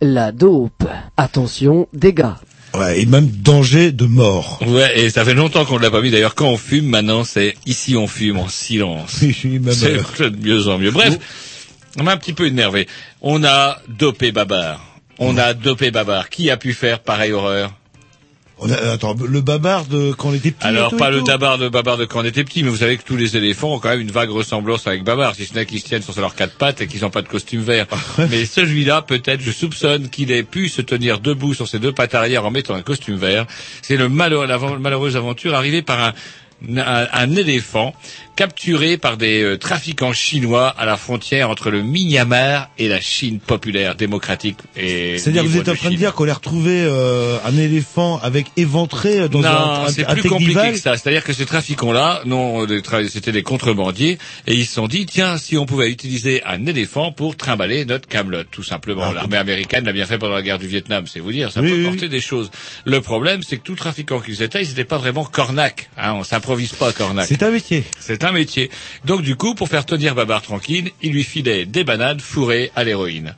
La 0.00 0.30
dope. 0.30 0.84
Attention, 1.16 1.88
dégâts. 1.92 2.36
Ouais, 2.74 3.00
et 3.00 3.06
même 3.06 3.26
danger 3.26 3.92
de 3.92 4.06
mort. 4.06 4.60
Ouais, 4.66 5.00
et 5.00 5.10
ça 5.10 5.24
fait 5.24 5.34
longtemps 5.34 5.64
qu'on 5.64 5.76
ne 5.76 5.82
l'a 5.82 5.90
pas 5.90 6.00
mis. 6.00 6.10
D'ailleurs, 6.10 6.34
quand 6.34 6.48
on 6.48 6.56
fume, 6.56 6.86
maintenant, 6.86 7.24
c'est 7.24 7.54
ici 7.66 7.96
on 7.96 8.06
fume 8.06 8.38
en 8.38 8.48
silence. 8.48 9.16
C'est 9.20 10.20
euh, 10.20 10.30
de 10.30 10.36
mieux 10.36 10.68
en 10.68 10.78
mieux. 10.78 10.90
Bref, 10.90 11.18
on 11.98 12.02
m'a 12.02 12.12
un 12.12 12.16
petit 12.16 12.32
peu 12.32 12.46
énervé. 12.46 12.88
On 13.20 13.44
a 13.44 13.78
dopé 13.88 14.32
Babar. 14.32 14.80
On 15.18 15.36
a 15.36 15.52
dopé 15.52 15.90
Babar. 15.90 16.30
Qui 16.30 16.50
a 16.50 16.56
pu 16.56 16.72
faire 16.72 17.00
pareille 17.00 17.32
horreur? 17.32 17.72
On 18.62 18.70
a- 18.70 18.92
attends, 18.92 19.14
le 19.26 19.40
babar 19.40 19.84
de 19.86 20.12
quand 20.12 20.30
on 20.30 20.34
était 20.34 20.50
petit. 20.50 20.66
et 20.66 20.70
Alors 20.70 20.96
pas 20.96 21.10
le 21.10 21.22
tabar 21.22 21.58
de 21.58 21.68
Babar 21.68 21.96
de 21.96 22.04
quand 22.04 22.20
on 22.20 22.24
était 22.24 22.44
petit, 22.44 22.62
mais 22.62 22.70
vous 22.70 22.76
savez 22.76 22.96
que 22.96 23.02
tous 23.04 23.16
les 23.16 23.36
éléphants 23.36 23.74
ont 23.74 23.78
quand 23.78 23.88
même 23.90 24.00
une 24.00 24.10
vague 24.10 24.30
ressemblance 24.30 24.86
avec 24.86 25.04
Babar, 25.04 25.34
si 25.34 25.44
ce 25.46 25.54
n'est 25.54 25.66
qu'ils 25.66 25.80
se 25.80 25.84
tiennent 25.86 26.02
sur 26.02 26.18
leurs 26.20 26.34
quatre 26.34 26.56
pattes 26.56 26.80
et 26.80 26.86
qu'ils 26.86 27.02
n'ont 27.02 27.10
pas 27.10 27.22
de 27.22 27.28
costume 27.28 27.60
vert. 27.62 27.86
mais 28.30 28.44
celui-là, 28.44 29.02
peut-être, 29.02 29.40
je 29.40 29.50
soupçonne 29.50 30.08
qu'il 30.08 30.30
ait 30.30 30.42
pu 30.42 30.68
se 30.68 30.82
tenir 30.82 31.20
debout 31.20 31.54
sur 31.54 31.66
ses 31.68 31.78
deux 31.78 31.92
pattes 31.92 32.14
arrière 32.14 32.44
en 32.46 32.50
mettant 32.50 32.74
un 32.74 32.82
costume 32.82 33.16
vert. 33.16 33.46
C'est 33.82 33.96
le 33.96 34.08
malheur, 34.08 34.46
la 34.46 34.58
malheureuse 34.58 35.16
aventure 35.16 35.54
arrivée 35.54 35.82
par 35.82 36.00
un 36.02 36.12
un, 36.76 37.06
un 37.12 37.36
éléphant 37.36 37.94
capturé 38.36 38.96
par 38.96 39.16
des 39.18 39.42
euh, 39.42 39.58
trafiquants 39.58 40.12
chinois 40.12 40.68
à 40.68 40.86
la 40.86 40.96
frontière 40.96 41.50
entre 41.50 41.70
le 41.70 41.82
Myanmar 41.82 42.70
et 42.78 42.88
la 42.88 43.00
Chine 43.00 43.40
populaire 43.40 43.94
démocratique 43.94 44.56
et 44.74 45.18
C'est-à-dire 45.18 45.44
vous 45.44 45.58
êtes 45.58 45.68
en 45.68 45.74
train 45.74 45.90
de 45.90 45.96
dire 45.96 46.14
qu'on 46.14 46.28
a 46.28 46.32
retrouvé 46.32 46.82
euh, 46.82 47.36
un 47.44 47.56
éléphant 47.58 48.18
avec 48.22 48.46
éventré 48.56 49.28
dans 49.28 49.40
non, 49.40 49.48
un, 49.48 49.84
un, 49.84 49.88
c'est 49.88 50.06
plus 50.06 50.28
compliqué 50.28 50.72
que 50.72 50.78
ça. 50.78 50.96
C'est-à-dire 50.96 51.24
que 51.24 51.32
ces 51.32 51.44
trafiquants-là, 51.44 52.22
non, 52.24 52.66
c'était 53.08 53.32
des 53.32 53.42
contrebandiers, 53.42 54.18
et 54.46 54.54
ils 54.54 54.66
se 54.66 54.74
sont 54.74 54.88
dit, 54.88 55.06
tiens, 55.06 55.36
si 55.36 55.56
on 55.58 55.66
pouvait 55.66 55.90
utiliser 55.90 56.42
un 56.44 56.64
éléphant 56.66 57.12
pour 57.12 57.36
trimballer 57.36 57.84
notre 57.84 58.08
Camelot, 58.08 58.44
tout 58.50 58.62
simplement. 58.62 59.12
L'armée 59.12 59.36
américaine 59.36 59.84
l'a 59.84 59.92
bien 59.92 60.06
fait 60.06 60.18
pendant 60.18 60.34
la 60.34 60.42
guerre 60.42 60.58
du 60.58 60.66
Vietnam, 60.66 61.04
c'est 61.06 61.20
vous 61.20 61.32
dire, 61.32 61.52
ça 61.52 61.60
Oui, 61.60 61.70
peut 61.70 61.76
oui, 61.76 61.84
porter 61.84 62.08
des 62.08 62.20
choses. 62.20 62.50
Le 62.84 63.00
problème, 63.00 63.42
c'est 63.42 63.58
que 63.58 63.62
tout 63.62 63.74
trafiquant 63.74 64.20
qu'ils 64.20 64.42
étaient, 64.42 64.62
ils 64.62 64.68
n'étaient 64.68 64.84
pas 64.84 64.98
vraiment 64.98 65.24
cornac. 65.24 65.90
Hein, 65.98 66.14
on 66.14 66.24
s'improvise 66.52 66.72
pas 66.72 66.92
cornac. 66.92 67.26
C'est 67.26 67.42
un 67.42 67.50
métier. 67.50 67.84
C'est 67.98 68.24
un 68.24 68.32
métier. 68.32 68.70
Donc 69.04 69.22
du 69.22 69.36
coup, 69.36 69.54
pour 69.54 69.68
faire 69.68 69.86
tenir 69.86 70.14
Babar 70.14 70.42
tranquille, 70.42 70.90
il 71.00 71.12
lui 71.12 71.24
filait 71.24 71.64
des 71.64 71.84
bananes 71.84 72.20
fourrées 72.20 72.70
à 72.76 72.84
l'héroïne. 72.84 73.34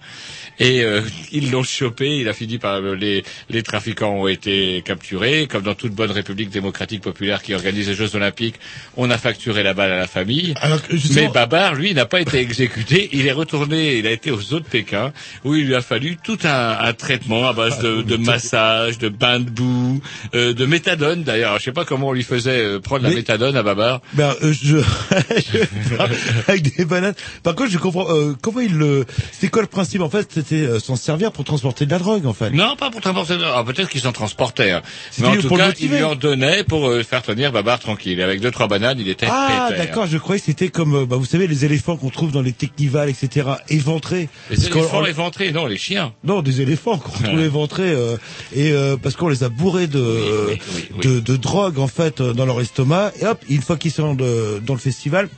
Et 0.61 0.83
euh, 0.83 1.01
ils 1.33 1.51
l'ont 1.51 1.63
chopé, 1.65 2.19
il 2.19 2.29
a 2.29 2.33
fini 2.33 2.59
par 2.59 2.81
les 2.81 3.25
les 3.51 3.63
trafiquants 3.63 4.13
ont 4.15 4.29
été 4.29 4.83
capturés, 4.85 5.47
comme 5.49 5.63
dans 5.63 5.75
toute 5.75 5.93
bonne 5.93 6.11
république 6.13 6.51
démocratique 6.51 7.01
populaire 7.03 7.43
qui 7.43 7.55
organise 7.55 7.89
les 7.89 7.95
Jeux 7.95 8.15
Olympiques, 8.15 8.55
on 8.97 9.11
a 9.11 9.19
facturé 9.19 9.63
la 9.63 9.75
balle 9.75 9.91
à 9.93 9.99
la 9.99 10.07
famille. 10.07 10.55
Alors 10.61 10.79
justement- 10.91 11.23
Mais 11.27 11.33
Babar, 11.33 11.75
lui, 11.75 11.93
n'a 11.95 12.07
pas 12.07 12.21
été 12.21 12.39
exécuté, 12.39 13.09
il 13.13 13.27
est 13.27 13.33
retourné, 13.33 13.97
il 13.99 14.07
a 14.07 14.13
été 14.13 14.31
aux 14.31 14.53
eaux 14.55 14.61
de 14.61 14.65
Pékin, 14.65 15.13
où 15.45 15.55
il 15.57 15.67
lui 15.67 15.75
a 15.75 15.83
fallu 15.83 16.17
tout 16.23 16.39
un, 16.45 16.77
un 16.81 16.93
traitement 16.93 17.49
à 17.49 17.53
base 17.53 17.81
de, 17.81 18.03
de 18.03 18.17
massage, 18.17 18.99
de 18.99 19.09
bain 19.09 19.41
de 19.41 19.51
boue, 19.51 20.01
euh, 20.35 20.53
de 20.55 20.67
méthadone 20.67 21.25
d'ailleurs. 21.25 21.59
Je 21.59 21.65
sais 21.65 21.73
pas 21.73 21.85
comment 21.85 22.09
on 22.09 22.13
lui 22.13 22.23
faisait 22.23 22.61
euh, 22.61 22.79
prendre 22.81 23.03
la 23.03 23.09
Mais- 23.11 23.17
méthadone 23.17 23.57
à 23.57 23.63
Babar. 23.65 24.01
Ben, 24.13 24.35
euh, 24.43 24.53
je, 24.53 24.77
je- 25.37 26.49
avec 26.49 26.77
des 26.77 26.85
bananes. 26.85 27.15
Par 27.43 27.55
contre, 27.55 27.71
je 27.71 27.79
comprends 27.79 28.07
euh, 28.15 28.35
comment 28.41 28.61
il 28.61 28.75
le. 28.77 29.05
C'est 29.33 29.49
quoi 29.49 29.63
le 29.63 29.69
principe 29.69 30.01
en 30.01 30.11
fait 30.11 30.44
C'était 30.45 30.63
euh, 30.67 30.79
s'en 30.79 30.97
servir 30.97 31.33
pour 31.33 31.45
transporter 31.45 31.87
de 31.87 31.91
la 31.91 31.99
drogue 31.99 32.27
en 32.27 32.33
fait. 32.33 32.51
Non, 32.51 32.77
pas 32.77 32.91
pour 32.91 33.01
transporter. 33.01 33.35
Ah, 33.45 33.65
peut-être 33.65 33.89
qu'ils 33.89 34.03
s'en 34.03 34.13
transportaient. 34.13 34.71
hein. 34.71 34.83
Mais 34.85 34.91
C'était 35.11 35.29
en 35.29 35.41
tout 35.41 35.57
cas, 35.57 35.73
ils 35.81 35.89
lui 35.91 36.03
en 36.03 36.15
donnaient 36.15 36.65
pour 36.65 36.87
euh, 36.89 37.03
faire 37.03 37.23
tenir 37.23 37.51
Babar 37.53 37.79
tranquille. 37.79 38.19
Et 38.19 38.23
avec 38.23 38.41
deux 38.41 38.51
trois 38.51 38.69
bananes, 38.69 38.99
il 39.01 39.09
était 39.09 39.27
Ah 39.31 39.71
d'accord, 39.77 40.07
je 40.07 40.19
croyais 40.19 40.39
que 40.41 40.47
c'était 40.47 40.69
comme 40.69 40.95
euh, 40.95 41.07
bah, 41.07 41.17
vous 41.17 41.25
savez 41.25 41.47
les 41.47 41.65
éléphants 41.65 41.97
qu'on 41.97 42.11
trouve 42.11 42.31
dans 42.33 42.43
les 42.43 42.53
technivals 42.53 43.09
etc. 43.09 43.49
éventrés. 43.69 44.29
Les 44.51 44.67
éléphants 44.67 45.01
on- 45.01 45.07
éventrés, 45.07 45.53
non, 45.53 45.67
les 45.67 45.79
chiens. 45.79 46.13
Non, 46.25 46.43
des 46.43 46.61
éléphants 46.61 46.99
qu'on 46.99 47.23
trouve 47.23 47.41
éventrés 47.41 47.91
euh, 47.91 48.17
et 48.55 48.73
euh, 48.73 48.97
parce 48.97 49.17
qu'on 49.17 49.29
les 49.29 49.43
a 49.45 49.49
bourrés 49.49 49.87
de, 49.87 50.49
oui, 50.51 50.59
oui. 50.77 51.01
de 51.03 51.21
de 51.21 51.37
drogue 51.37 51.79
en 51.79 51.89
fait 51.89 52.21
dans 52.21 52.45
leur 52.47 52.61
estomac 52.61 53.13
et 53.21 53.27
hop 53.27 53.39
une 53.49 53.63
fois 53.63 53.77
qu'ils 53.77 53.93
sont 53.93 54.15
de- 54.15 54.61
dans 54.65 54.75
le 54.75 54.81
festival 54.81 55.29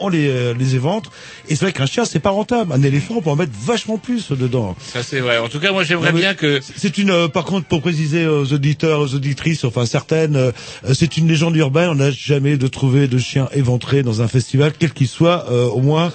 on 0.00 0.08
les 0.08 0.28
euh, 0.28 0.54
les 0.58 0.74
éventre 0.74 1.10
et 1.48 1.56
c'est 1.56 1.64
vrai 1.64 1.72
qu'un 1.72 1.86
chien 1.86 2.04
c'est 2.04 2.18
pas 2.20 2.30
rentable 2.30 2.72
un 2.72 2.82
éléphant 2.82 3.14
on 3.18 3.22
peut 3.22 3.30
en 3.30 3.36
mettre 3.36 3.52
vachement 3.64 3.98
plus 3.98 4.32
dedans 4.32 4.76
Ça 4.92 5.02
c'est 5.02 5.20
vrai. 5.20 5.38
En 5.38 5.48
tout 5.48 5.60
cas, 5.60 5.72
moi 5.72 5.84
j'aimerais 5.84 6.12
bien 6.12 6.34
que. 6.34 6.60
c'est 6.76 6.98
une 6.98 7.10
euh, 7.10 7.28
par 7.28 7.44
contre 7.44 7.66
pour 7.66 7.80
préciser 7.80 8.26
aux 8.26 8.52
auditeurs 8.52 9.00
aux 9.00 9.14
auditrices 9.14 9.64
enfin 9.64 9.86
certaines 9.86 10.36
euh, 10.36 10.52
c'est 10.94 11.16
une 11.16 11.28
légende 11.28 11.56
urbaine 11.56 11.90
on 11.90 11.94
n'a 11.96 12.10
jamais 12.10 12.56
de 12.56 12.66
trouvé 12.66 13.08
de 13.08 13.18
chien 13.18 13.48
éventré 13.52 14.02
dans 14.02 14.22
un 14.22 14.28
festival 14.28 14.72
quel 14.78 14.92
qu'il 14.92 15.08
soit 15.08 15.46
euh, 15.50 15.66
au 15.66 15.80
moins 15.80 16.12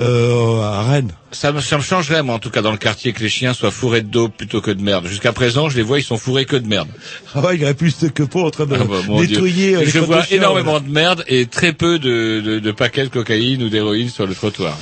euh, 0.00 0.60
à 0.62 0.82
Rennes 0.82 1.12
Ça 1.32 1.52
me, 1.52 1.60
ça 1.60 1.76
me 1.76 1.82
changerait, 1.82 2.22
moi, 2.22 2.34
en 2.34 2.38
tout 2.38 2.50
cas, 2.50 2.62
dans 2.62 2.70
le 2.72 2.76
quartier, 2.76 3.12
que 3.12 3.20
les 3.22 3.28
chiens 3.28 3.54
soient 3.54 3.70
fourrés 3.70 4.02
de 4.02 4.08
dope 4.08 4.36
plutôt 4.36 4.60
que 4.60 4.70
de 4.70 4.82
merde. 4.82 5.06
Jusqu'à 5.06 5.32
présent, 5.32 5.68
je 5.68 5.76
les 5.76 5.82
vois, 5.82 5.98
ils 5.98 6.04
sont 6.04 6.18
fourrés 6.18 6.44
que 6.44 6.56
de 6.56 6.66
merde. 6.66 6.88
ah 7.34 7.40
ouais, 7.40 7.56
il 7.56 7.60
y 7.60 7.64
aurait 7.64 7.74
plus 7.74 7.98
de 7.98 8.08
que 8.08 8.22
pour 8.22 8.44
en 8.44 8.50
train 8.50 8.66
de 8.66 8.74
Ah 8.74 8.84
bah, 8.84 8.96
euh, 9.08 9.22
les 9.22 9.86
Je 9.86 9.98
vois 9.98 10.22
de 10.22 10.34
énormément 10.34 10.80
de 10.80 10.88
merde 10.90 11.24
et 11.28 11.46
très 11.46 11.72
peu 11.72 11.98
de, 11.98 12.40
de, 12.44 12.58
de 12.58 12.72
paquets 12.72 13.04
de 13.04 13.08
cocaïne 13.08 13.62
ou 13.62 13.68
d'héroïne 13.68 14.08
sur 14.10 14.26
le 14.26 14.34
trottoir. 14.34 14.76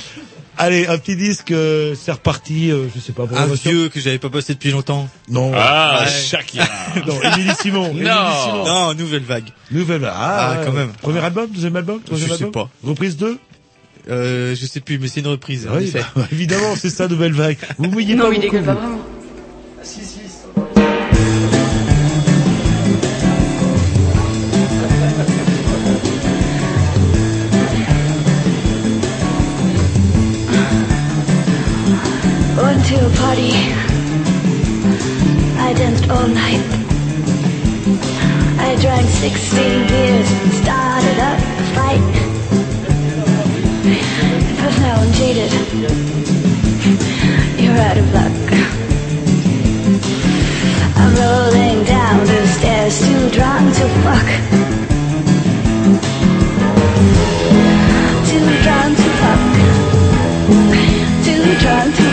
Allez, 0.57 0.87
un 0.87 0.97
petit 0.97 1.17
disque, 1.17 1.51
euh, 1.51 1.95
c'est 2.01 2.13
reparti, 2.13 2.71
euh, 2.71 2.85
je 2.95 3.01
sais 3.01 3.11
pas. 3.11 3.25
pour 3.27 3.37
Un 3.37 3.45
vieux 3.47 3.89
que 3.89 3.99
j'avais 3.99 4.19
pas 4.19 4.29
passé 4.29 4.53
depuis 4.53 4.71
longtemps. 4.71 5.09
Non. 5.29 5.51
Ah, 5.53 5.99
Ouais. 6.03 6.09
Shakira. 6.09 6.65
non, 7.07 7.19
Émilie 7.21 7.51
Simon. 7.61 7.91
Simon. 7.93 8.63
Non, 8.65 8.93
nouvelle 8.93 9.23
vague. 9.23 9.49
Nouvelle. 9.71 10.05
Ah, 10.05 10.53
Ah, 10.53 10.61
quand 10.65 10.71
même. 10.71 10.93
Premier 11.01 11.19
album, 11.19 11.49
deuxième 11.53 11.75
album, 11.75 11.99
troisième 12.05 12.29
Je 12.29 12.35
sais 12.35 12.43
album. 12.45 12.67
pas. 12.67 12.69
Reprise 12.87 13.17
2 13.17 13.37
Euh, 14.09 14.55
je 14.55 14.65
sais 14.65 14.79
plus, 14.81 14.99
mais 14.99 15.07
c'est 15.07 15.21
une 15.21 15.27
reprise. 15.27 15.67
Oui, 15.71 15.85
effet. 15.85 16.01
bah, 16.15 16.27
évidemment, 16.31 16.75
c'est 16.75 16.89
ça, 16.89 17.07
nouvelle 17.07 17.33
vague. 17.33 17.57
Vous 17.77 17.89
mouillez 17.89 18.15
Non, 18.15 18.25
pas 18.25 18.29
il 18.29 18.35
beaucoup. 18.35 18.41
dégueule 18.51 18.63
pas 18.65 18.73
vraiment. 18.75 18.99
Went 32.57 32.83
to 32.89 32.95
a 33.05 33.09
party. 33.21 33.51
I 35.67 35.73
danced 35.73 36.09
all 36.09 36.27
night. 36.27 36.63
I 38.67 38.75
drank 38.81 39.05
16 39.07 39.87
beers 39.89 40.31
and 40.31 40.53
started 40.63 41.19
up 41.29 41.39
a 41.61 41.63
fight. 41.75 42.34
Now 43.85 44.95
I'm 44.97 45.11
jaded. 45.13 45.51
You're 47.61 47.77
out 47.77 47.97
of 47.97 48.13
luck. 48.15 48.31
I'm 50.97 51.13
rolling 51.15 51.83
down 51.85 52.25
the 52.25 52.47
stairs, 52.47 52.99
too 53.05 53.29
drunk 53.29 53.75
to 53.75 53.87
fuck. 54.01 54.27
Too 58.29 58.47
drunk 58.63 58.97
to 58.97 59.09
fuck. 59.21 59.41
Too 61.25 61.45
drunk 61.61 61.95
to 61.95 62.04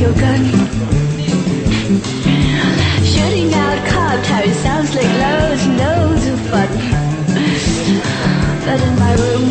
your 0.00 0.12
gun. 0.14 0.44
Shooting 3.04 3.52
out 3.54 3.78
car 3.88 4.22
tires 4.24 4.56
sounds 4.56 4.94
like 4.94 5.12
loads 5.24 5.62
and 5.66 5.78
loads 5.78 6.26
of 6.26 6.38
fun. 6.50 6.68
But 8.64 8.80
in 8.86 8.94
my 9.04 9.14
room, 9.22 9.46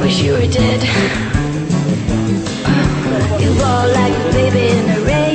wish 0.00 0.22
you 0.22 0.32
were 0.32 0.46
dead. 0.46 0.80
You 3.40 3.50
roll 3.60 3.88
like 4.00 4.14
a 4.14 4.32
baby 4.32 4.68
in 4.68 4.88
a 4.90 5.00
razor 5.04 5.27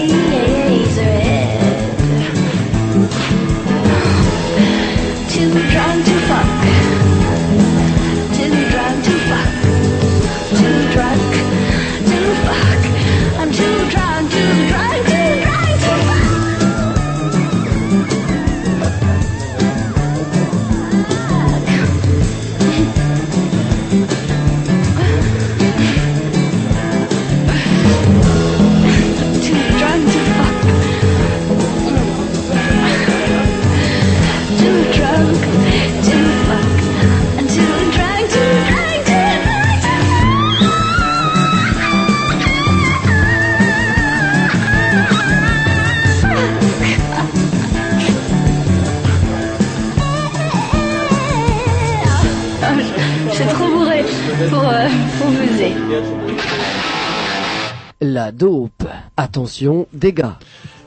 Attention, 59.15 59.87
dégâts. 59.93 60.37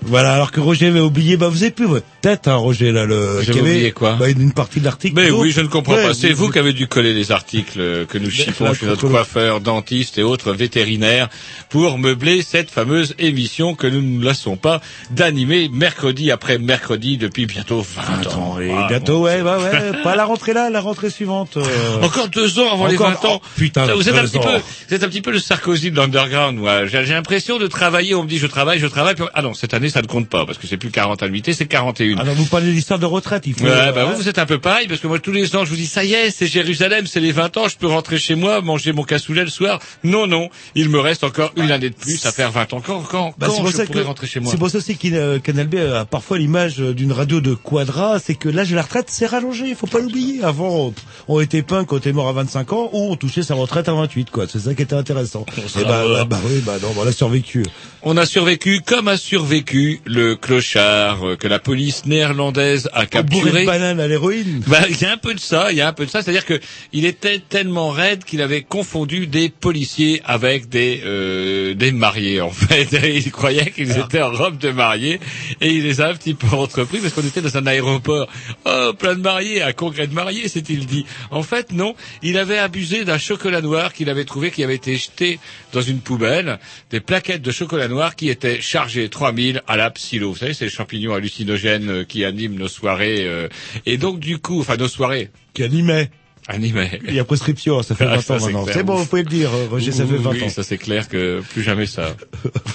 Voilà, 0.09 0.35
alors 0.35 0.53
que 0.53 0.61
Roger 0.61 0.87
avait 0.87 1.01
oublié, 1.01 1.37
bah 1.37 1.49
vous 1.49 1.63
avez 1.63 1.73
plus 1.73 1.87
votre 1.87 2.07
tête, 2.21 2.47
hein, 2.49 2.55
Roger, 2.55 2.93
là, 2.93 3.05
le... 3.07 3.41
J'avais 3.43 3.61
oublié 3.61 3.91
quoi 3.93 4.13
bah, 4.15 4.29
une 4.29 4.53
partie 4.53 4.79
de 4.79 4.85
l'article. 4.85 5.15
Mais 5.17 5.31
oui, 5.31 5.51
je 5.51 5.61
ne 5.61 5.67
comprends 5.67 5.95
ouais, 5.95 6.05
pas. 6.05 6.15
C'est 6.15 6.33
vous 6.33 6.49
qui 6.51 6.59
avez 6.61 6.73
dû 6.73 6.87
coller 6.87 7.13
les 7.13 7.33
articles 7.33 8.07
que 8.07 8.19
nous 8.19 8.31
chiffons 8.31 8.73
chez 8.73 8.87
notre 8.87 9.09
coiffeur, 9.09 9.61
dentiste 9.61 10.19
et 10.19 10.23
autres 10.23 10.53
vétérinaires 10.53 11.29
pour 11.71 11.99
meubler 11.99 12.43
cette 12.43 12.71
fameuse 12.71 13.15
émission 13.19 13.75
que 13.75 13.87
nous 13.89 14.01
ne 14.01 14.25
lassons 14.25 14.57
pas 14.57 14.81
d'animer 15.11 15.69
mercredi 15.73 16.31
après 16.31 16.59
mercredi 16.59 17.17
depuis 17.19 17.47
bientôt 17.47 17.85
20 17.85 18.27
ans. 18.37 18.61
Et 18.61 18.71
Ah, 18.73 18.87
bientôt, 18.89 19.23
ouais, 19.23 19.43
bah 19.43 19.59
ouais, 19.59 19.91
pas 20.05 20.15
la 20.15 20.25
rentrée 20.25 20.53
là, 20.53 20.71
la 20.71 20.81
rentrée 20.81 21.11
suivante. 21.11 21.57
euh. 21.57 21.65
Encore 22.03 22.29
deux 22.29 22.59
ans 22.61 22.73
avant 22.73 22.87
les 22.87 22.95
Encore- 22.95 23.11
20 23.23 23.29
ans. 23.29 23.41
oh, 23.43 23.47
putain, 23.57 23.87
vous 23.95 24.09
êtes 24.09 24.15
un 24.15 24.23
petit 24.25 24.39
ans. 24.39 24.43
peu, 24.43 24.59
vous 24.89 24.95
êtes 24.95 25.03
un 25.03 25.09
petit 25.09 25.21
peu 25.23 25.33
le 25.33 25.41
Sarkozy 25.41 25.91
de 25.91 25.97
l'underground. 25.97 26.59
moi. 26.59 26.87
J'ai 26.87 27.03
l'impression 27.03 27.59
de 27.59 27.67
travailler. 27.67 28.15
On 28.15 28.23
me 28.23 28.29
dit 28.29 28.39
je 28.39 28.47
travaille, 28.47 28.79
je 28.79 28.87
travaille. 28.87 29.15
puis 29.17 29.25
ah 29.35 29.43
non, 29.43 29.53
cette 29.53 29.75
année 29.75 29.89
ça 29.97 30.03
ne 30.03 30.07
compte 30.09 30.29
pas 30.29 30.45
parce 30.45 30.59
que 30.59 30.67
c'est 30.67 30.77
plus 30.77 30.91
40 30.91 31.23
annuités, 31.23 31.55
c'est 31.55 31.65
41. 31.65 32.19
Alors 32.19 32.35
vous 32.35 32.45
parlez 32.45 32.67
de 32.67 32.73
l'histoire 32.73 32.99
de 32.99 33.07
retraite, 33.07 33.45
il 33.47 33.55
faut... 33.55 33.65
Ouais, 33.65 33.71
bah 33.71 34.03
euh, 34.03 34.05
vous, 34.05 34.17
vous 34.17 34.29
êtes 34.29 34.39
un 34.39 34.45
peu 34.45 34.59
pareil, 34.59 34.89
parce 34.89 35.01
que 35.01 35.07
moi, 35.07 35.19
tous 35.19 35.33
les 35.33 35.57
ans, 35.57 35.65
je 35.65 35.71
vous 35.71 35.77
dis, 35.77 35.87
ça 35.87 36.05
y 36.05 36.13
est, 36.13 36.31
c'est 36.31 36.47
Jérusalem, 36.47 37.07
c'est 37.07 37.21
les 37.21 37.33
20 37.33 37.57
ans, 37.57 37.67
je 37.67 37.79
peux 37.79 37.87
rentrer 37.87 38.19
chez 38.19 38.35
moi, 38.35 38.61
manger 38.61 38.93
mon 38.93 39.05
cassoulet 39.05 39.41
le 39.41 39.49
soir. 39.49 39.79
Non, 40.05 40.27
non, 40.27 40.51
il 40.75 40.91
me 40.91 41.01
reste 41.01 41.25
encore 41.25 41.51
une 41.57 41.71
année 41.71 41.89
de 41.89 41.95
plus 41.95 42.27
à 42.27 42.33
faire 42.33 42.51
20 42.51 42.75
ans. 42.75 42.83
Quand, 42.85 43.01
quand, 43.01 43.35
Bah, 43.39 43.47
quand 43.47 43.55
c'est 43.65 43.71
je 43.71 43.77
ça 43.77 43.87
pourrai 43.87 44.03
que 44.03 44.07
rentrer 44.07 44.27
chez 44.27 44.41
moi 44.41 44.53
c'est 44.53 44.59
pour 44.59 44.69
ça 44.69 44.77
aussi 44.77 44.99
que 44.99 45.39
Canal 45.39 45.67
B 45.67 45.77
a 45.77 46.05
parfois 46.05 46.37
l'image 46.37 46.77
d'une 46.77 47.13
radio 47.13 47.41
de 47.41 47.55
quadra, 47.55 48.19
c'est 48.19 48.35
que 48.35 48.51
l'âge 48.51 48.69
de 48.69 48.77
la 48.77 48.83
retraite 48.83 49.09
s'est 49.09 49.25
rallongé, 49.25 49.65
il 49.67 49.77
faut 49.77 49.87
pas 49.87 50.01
l'oublier. 50.01 50.45
Avant, 50.45 50.93
on 51.29 51.41
était 51.41 51.63
punk 51.63 51.87
quand 51.87 51.97
on 51.97 51.99
était 52.01 52.13
mort 52.13 52.29
à 52.29 52.33
25 52.35 52.73
ans, 52.75 52.91
ou 52.93 53.13
on 53.13 53.17
touchait 53.17 53.43
sa 53.43 53.55
retraite 53.55 53.89
à 53.89 53.95
28, 53.95 54.31
quoi. 54.31 54.45
C'est 54.47 54.59
ça 54.59 54.75
qui 54.75 54.83
était 54.83 54.95
intéressant. 54.95 55.47
Et 55.57 55.85
bah, 55.85 56.07
va. 56.07 56.25
bah, 56.25 56.25
bah 56.29 56.41
oui, 56.45 56.63
bah 56.67 56.75
non, 56.83 56.89
bah, 56.95 57.03
on 57.05 57.09
a 57.09 57.13
survécu. 57.13 57.65
On 58.03 58.19
a 58.19 58.27
survécu 58.27 58.83
comme 58.85 59.09
a 59.09 59.17
survécu 59.17 59.86
le 60.05 60.35
clochard 60.37 61.27
euh, 61.27 61.37
que 61.37 61.49
la 61.49 61.59
police 61.59 62.07
néerlandaise 62.07 62.89
a 62.93 63.05
de 63.05 63.11
capturé. 63.11 63.65
bananes 63.65 64.01
à 64.01 64.07
l'héroïne. 64.09 64.63
Bah, 64.67 64.83
il 64.89 65.01
y 65.01 65.05
a 65.05 65.13
un 65.13 65.17
peu 65.17 65.35
de 65.35 65.41
ça, 65.41 65.73
il 65.73 65.79
y 65.79 65.81
a 65.81 65.89
un 65.89 65.93
peu 65.93 66.07
de 66.07 66.11
ça, 66.11 66.23
c'est-à-dire 66.23 66.45
que 66.45 66.61
il 66.93 67.05
était 67.05 67.39
tellement 67.41 67.91
raide 67.91 68.25
qu'il 68.25 68.43
avait 68.43 68.63
confondu 68.63 69.27
des 69.27 69.49
policiers 69.49 70.23
avec 70.25 70.69
des 70.69 71.03
euh, 71.05 71.75
des 71.75 71.93
mariés 71.93 72.41
en 72.41 72.51
fait. 72.51 72.89
il 73.15 73.31
croyait 73.33 73.71
qu'ils 73.71 73.93
Ah. 73.93 74.05
étaient 74.05 74.23
en 74.23 74.33
robe 74.33 74.59
de 74.59 74.71
mariés 74.71 75.21
et 75.61 75.71
il 75.71 75.83
les 75.85 76.01
a 76.01 76.09
un 76.09 76.15
petit 76.15 76.35
peu 76.35 76.49
entrepris 76.57 76.99
parce 76.99 77.13
qu'on 77.15 77.23
était 77.27 77.41
dans 77.43 77.57
un 77.57 77.67
aéroport. 77.67 78.29
Oh, 78.65 78.93
plein 78.99 79.15
de 79.15 79.21
mariés, 79.21 79.63
un 79.63 79.73
congrès 79.73 80.07
de 80.07 80.15
mariés, 80.15 80.49
s'est-il 80.49 80.87
dit. 80.87 81.07
En 81.31 81.43
fait, 81.43 81.73
non, 81.73 81.95
il 82.23 82.39
avait 82.39 82.59
abusé 82.59 83.05
d'un 83.05 83.19
chocolat 83.19 83.61
noir 83.61 83.93
qu'il 83.93 84.11
avait 84.11 84.25
trouvé 84.25 84.51
qui 84.51 84.65
avait 84.65 84.75
été 84.77 84.97
jeté 84.97 85.39
dans 85.73 85.81
une 85.83 86.01
poubelle, 86.01 86.59
des 86.91 87.01
plaquettes 87.01 87.43
de 87.43 87.51
chocolat 87.51 87.89
noir 87.89 88.17
qui 88.17 88.29
étaient 88.29 88.61
chargées 88.61 89.09
3000 89.09 89.63
à 89.67 89.76
la 89.77 89.91
psylo. 89.91 90.31
Vous 90.33 90.39
savez, 90.39 90.55
c'est 90.55 90.65
les 90.67 90.71
champignons 90.71 91.15
hallucinogènes 91.15 91.91
euh, 91.91 92.05
qui 92.05 92.25
animent 92.25 92.55
nos 92.59 92.69
soirées 92.69 93.27
euh, 93.27 93.49
et 93.87 93.97
donc 93.99 94.19
du 94.21 94.39
coup, 94.39 94.61
enfin 94.61 94.77
nos 94.77 94.89
soirées 94.89 95.31
Qui 95.55 95.63
animait. 95.65 96.11
animées. 96.49 97.01
Il 97.09 97.15
y 97.15 97.19
a 97.19 97.25
prescription, 97.25 97.83
ça 97.83 97.95
fait 97.95 98.05
Ah, 98.09 98.17
20 98.17 98.21
ça, 98.23 98.35
ans 98.37 98.41
maintenant. 98.41 98.67
C'est 98.73 98.83
bon, 98.85 98.95
vous 98.97 99.07
pouvez 99.07 99.23
le 99.23 99.29
dire, 99.29 99.51
euh, 99.53 99.67
Roger, 99.71 99.93
ça 99.93 100.07
fait 100.07 100.17
20 100.17 100.31
Oui, 100.31 100.43
ans. 100.45 100.49
ça 100.49 100.63
c'est 100.63 100.79
clair 100.79 101.09
que 101.09 101.41
plus 101.53 101.63
jamais 101.63 101.87
ça. 101.87 102.15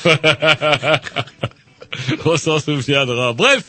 On 2.26 2.38
s'en 2.38 2.60
souviendra. 2.60 3.34
Bref, 3.34 3.64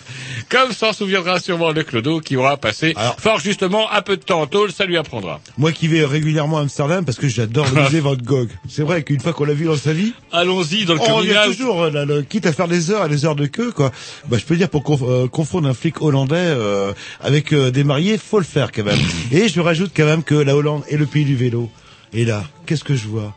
comme 0.49 0.73
s'en 0.73 0.93
souviendra 0.93 1.40
sûrement 1.40 1.70
le 1.70 1.82
Clodo 1.82 2.20
qui 2.20 2.36
aura 2.36 2.57
passé 2.57 2.94
fort 3.19 3.40
justement 3.40 3.90
un 3.93 4.03
peu 4.03 4.16
de 4.16 4.23
temps 4.23 4.40
en 4.43 4.47
tôle, 4.47 4.70
ça 4.73 4.85
lui 4.85 4.97
apprendra. 4.97 5.40
Moi 5.59 5.73
qui 5.73 5.89
vais 5.89 6.05
régulièrement 6.05 6.59
à 6.59 6.62
Amsterdam 6.62 7.05
parce 7.05 7.19
que 7.19 7.28
j'adore 7.28 7.66
le 7.74 7.82
musée 7.82 8.01
Van 8.01 8.15
Gogh. 8.15 8.49
C'est 8.69 8.82
vrai 8.82 9.03
qu'une 9.03 9.20
fois 9.20 9.32
qu'on 9.32 9.44
l'a 9.44 9.55
vu 9.55 9.65
dans 9.66 9.77
sa 9.77 9.93
vie, 9.93 10.12
Allons-y 10.32 10.85
dans 10.85 10.94
le 10.94 11.01
on 11.01 11.20
out. 11.20 11.27
toujours, 11.47 11.82
euh, 11.82 11.90
là, 11.90 12.05
le- 12.05 12.23
quitte 12.23 12.47
à 12.47 12.53
faire 12.53 12.69
des 12.69 12.90
heures 12.90 13.07
et 13.07 13.09
des 13.09 13.24
heures 13.24 13.36
de 13.36 13.47
queue, 13.47 13.73
quoi. 13.73 13.90
Bah, 14.28 14.39
je 14.39 14.44
peux 14.44 14.57
dire 14.57 14.69
pour 14.69 14.82
conf- 14.82 15.07
euh, 15.09 15.28
confondre 15.28 15.69
un 15.69 15.74
flic 15.74 16.01
hollandais 16.03 16.36
euh, 16.36 16.93
avec 17.20 17.53
euh, 17.53 17.70
des 17.70 17.85
mariés, 17.85 18.19
faut 18.19 18.39
le 18.39 18.44
faire 18.44 18.70
quand 18.73 18.85
même. 18.85 18.99
et 19.32 19.49
je 19.49 19.61
rajoute 19.61 19.93
quand 19.97 20.05
même 20.07 20.23
que 20.23 20.35
la 20.35 20.55
Hollande 20.57 20.82
est 20.89 20.97
le 20.97 21.07
pays 21.07 21.24
du 21.24 21.36
vélo. 21.36 21.70
Et 22.12 22.24
là, 22.24 22.44
qu'est-ce 22.66 22.85
que 22.85 22.94
je 22.94 23.09
vois? 23.09 23.35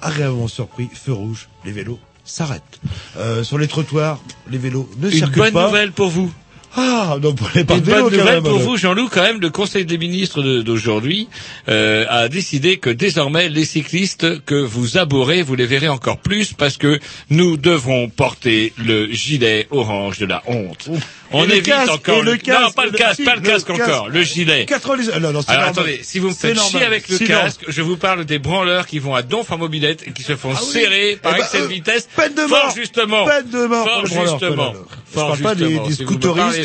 Agréablement 0.00 0.48
surpris, 0.48 0.88
feu 0.92 1.12
rouge, 1.12 1.48
les 1.64 1.72
vélos 1.72 1.98
s'arrêtent. 2.32 2.80
Euh, 3.18 3.44
sur 3.44 3.58
les 3.58 3.68
trottoirs, 3.68 4.18
les 4.50 4.58
vélos 4.58 4.88
ne 4.98 5.06
Une 5.10 5.12
circulent 5.12 5.42
bonne 5.42 5.52
pas. 5.52 5.66
nouvelle 5.66 5.92
pour 5.92 6.08
vous. 6.08 6.32
Ah, 6.74 7.16
donc 7.20 7.36
pour 7.36 7.50
les 7.54 7.64
pas 7.64 7.78
de 7.80 7.84
vélo 7.90 8.08
quand 8.10 8.24
même, 8.24 8.42
pour 8.42 8.58
vous, 8.58 8.76
Jean-Loup, 8.78 9.08
quand 9.12 9.22
même, 9.22 9.40
le 9.40 9.50
Conseil 9.50 9.84
des 9.84 9.98
ministres 9.98 10.42
de- 10.42 10.62
d'aujourd'hui 10.62 11.28
euh, 11.68 12.06
a 12.08 12.28
décidé 12.28 12.78
que 12.78 12.88
désormais 12.88 13.50
les 13.50 13.66
cyclistes 13.66 14.42
que 14.46 14.54
vous 14.54 14.96
abhorrez, 14.96 15.42
vous 15.42 15.54
les 15.54 15.66
verrez 15.66 15.88
encore 15.88 16.16
plus 16.18 16.54
parce 16.54 16.78
que 16.78 16.98
nous 17.28 17.58
devrons 17.58 18.08
porter 18.08 18.72
le 18.78 19.12
gilet 19.12 19.66
orange 19.70 20.18
de 20.18 20.24
la 20.26 20.42
honte. 20.46 20.88
On 21.34 21.44
Et 21.44 21.52
évite 21.52 21.64
casque, 21.64 21.90
encore 21.92 22.22
le 22.22 22.32
non, 22.32 22.38
casque, 22.38 22.74
pas 22.76 22.84
le 22.84 22.90
casque, 22.92 23.24
pas 23.24 23.34
le 23.36 23.40
le 23.40 23.46
casque 23.48 23.66
casque. 23.66 23.80
encore, 23.82 24.08
le 24.10 24.22
gilet. 24.22 24.66
90 24.66 25.10
non, 25.20 25.32
non, 25.32 25.40
c'est 25.42 25.50
Alors 25.52 25.68
attendez, 25.70 26.00
si 26.02 26.18
vous 26.18 26.28
me 26.28 26.34
faites 26.34 26.54
normal. 26.54 26.70
chier 26.72 26.84
avec 26.84 27.08
le 27.08 27.18
casque, 27.18 27.64
je 27.68 27.80
vous 27.82 27.96
parle 27.96 28.24
des 28.26 28.38
branleurs 28.38 28.86
qui 28.86 28.98
vont 28.98 29.14
à 29.14 29.22
Donf 29.22 29.50
en 29.50 29.56
mobilette 29.58 30.04
et 30.06 30.12
qui 30.12 30.22
se 30.22 30.36
font 30.36 30.50
Ah 30.54 30.58
oui. 30.62 30.72
serrer 30.72 31.18
par 31.22 31.34
Eh 31.36 31.40
excès 31.40 31.58
de 31.60 31.64
euh, 31.64 31.68
vitesse. 31.68 32.08
peine 32.16 32.34
de 32.34 32.40
Fort 32.42 32.48
mort. 32.66 32.74
justement. 32.76 33.24
Peine 33.26 33.50
de 33.50 33.66
mort 33.66 33.86
Fort 33.88 34.06
justement. 34.06 34.72
Je 34.74 35.14
Fort 35.14 35.28
parle 35.28 35.40
pas 35.40 35.54
des, 35.54 35.78
scooteristes 35.94 36.61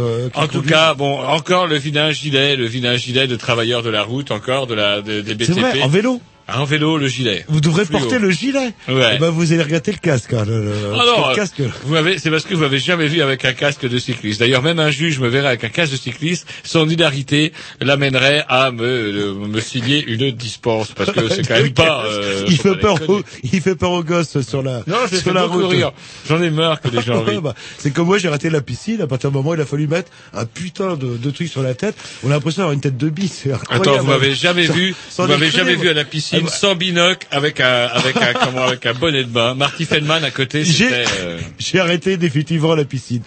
euh, 0.00 0.28
en 0.34 0.46
tout 0.48 0.62
cas, 0.68 0.94
bon, 0.94 1.18
encore 1.20 1.66
le 1.66 1.76
vilain 1.76 2.10
gilet, 2.12 2.56
le 2.56 2.66
vilain 2.66 2.96
gilet 2.96 3.26
de 3.26 3.36
travailleurs 3.36 3.82
de 3.82 3.90
la 3.90 4.02
route, 4.02 4.30
encore 4.30 4.66
de 4.66 4.74
la 4.74 5.00
de- 5.02 5.20
des 5.20 5.34
BTP. 5.34 5.44
C'est 5.46 5.60
vrai, 5.60 5.82
en 5.82 5.88
vélo. 5.88 6.20
En 6.50 6.64
vélo, 6.64 6.96
le 6.96 7.08
gilet. 7.08 7.44
Vous 7.48 7.60
devrez 7.60 7.84
Fluo. 7.84 7.98
porter 7.98 8.18
le 8.18 8.30
gilet. 8.30 8.72
Ouais. 8.88 9.12
Eh 9.16 9.18
ben, 9.18 9.28
vous 9.28 9.52
allez 9.52 9.62
regretter 9.62 9.92
le 9.92 9.98
casque. 9.98 10.32
hein, 10.32 10.44
le, 10.46 10.64
le- 10.64 10.72
Ah 10.94 10.96
parce 10.96 11.06
non, 11.06 11.22
que 11.24 11.28
le 11.30 11.34
casque. 11.36 11.62
vous 11.84 11.92
m'avez, 11.92 12.18
c'est 12.18 12.30
parce 12.30 12.44
que 12.44 12.54
vous 12.54 12.60
m'avez 12.62 12.78
jamais 12.78 13.06
vu 13.06 13.20
avec 13.20 13.44
un 13.44 13.52
casque 13.52 13.86
de 13.86 13.98
cycliste. 13.98 14.40
D'ailleurs, 14.40 14.62
même 14.62 14.78
un 14.78 14.90
juge 14.90 15.18
me 15.20 15.28
verrait 15.28 15.48
avec 15.48 15.64
un 15.64 15.68
casque 15.68 15.92
de 15.92 15.98
cycliste, 15.98 16.46
son 16.64 16.88
hilarité 16.88 17.52
l'amènerait 17.82 18.44
à 18.48 18.70
me, 18.70 19.34
me 19.34 19.60
signer 19.60 20.02
une 20.06 20.30
dispense, 20.30 20.92
parce 20.96 21.12
que 21.12 21.28
c'est 21.28 21.46
quand 21.46 21.54
même 21.60 21.72
pas. 21.74 22.04
euh, 22.06 22.44
il 22.48 22.56
fait 22.56 22.76
peur 22.76 22.96
aux, 23.10 23.20
il 23.42 23.60
fait 23.60 23.74
peur 23.74 23.90
aux 23.90 24.02
gosses 24.02 24.40
sur 24.40 24.62
la, 24.62 24.82
Non, 24.86 24.96
je 25.12 25.16
sur 25.16 25.34
la 25.34 25.42
route. 25.44 25.70
rire. 25.70 25.92
J'en 26.28 26.40
ai 26.42 26.48
marre 26.50 26.80
que 26.80 26.88
les 26.88 27.02
gens 27.02 27.22
rient. 27.24 27.40
bah, 27.42 27.54
c'est 27.78 27.90
comme 27.92 28.06
moi, 28.06 28.16
j'ai 28.16 28.28
raté 28.30 28.48
la 28.48 28.62
piscine. 28.62 29.02
À 29.02 29.06
partir 29.06 29.30
du 29.30 29.36
moment 29.36 29.50
où 29.50 29.54
il 29.54 29.60
a 29.60 29.66
fallu 29.66 29.86
mettre 29.86 30.10
un 30.32 30.46
putain 30.46 30.96
de, 30.96 31.18
de 31.18 31.30
truc 31.30 31.48
sur 31.48 31.62
la 31.62 31.74
tête, 31.74 31.94
on 32.24 32.30
a 32.30 32.34
l'impression 32.34 32.60
d'avoir 32.62 32.72
une 32.72 32.80
tête 32.80 32.96
de 32.96 33.08
incroyable. 33.08 33.58
Attends, 33.70 33.98
vous 33.98 34.06
m'avez 34.06 34.34
jamais 34.34 34.66
vu, 34.66 34.94
sans 35.10 35.24
vous 35.24 35.28
m'avez 35.30 35.50
jamais 35.50 35.74
vu 35.74 35.88
à 35.90 35.92
la 35.92 36.04
piscine 36.04 36.37
Ah 36.42 36.44
bah, 36.44 36.50
sans 36.50 36.74
binocle 36.74 37.26
avec 37.30 37.60
un, 37.60 37.86
avec 37.86 38.16
un, 38.16 38.32
comment, 38.44 38.62
avec 38.64 38.84
un 38.86 38.94
bonnet 38.94 39.24
de 39.24 39.28
bain. 39.28 39.54
Marty 39.54 39.84
Feldman 39.84 40.24
à 40.24 40.30
côté, 40.30 40.64
J'ai 40.64 40.84
c'était, 40.84 41.04
euh, 41.20 41.38
j'ai 41.58 41.80
arrêté 41.80 42.16
définitivement 42.16 42.74
la 42.74 42.84
piscine. 42.84 43.22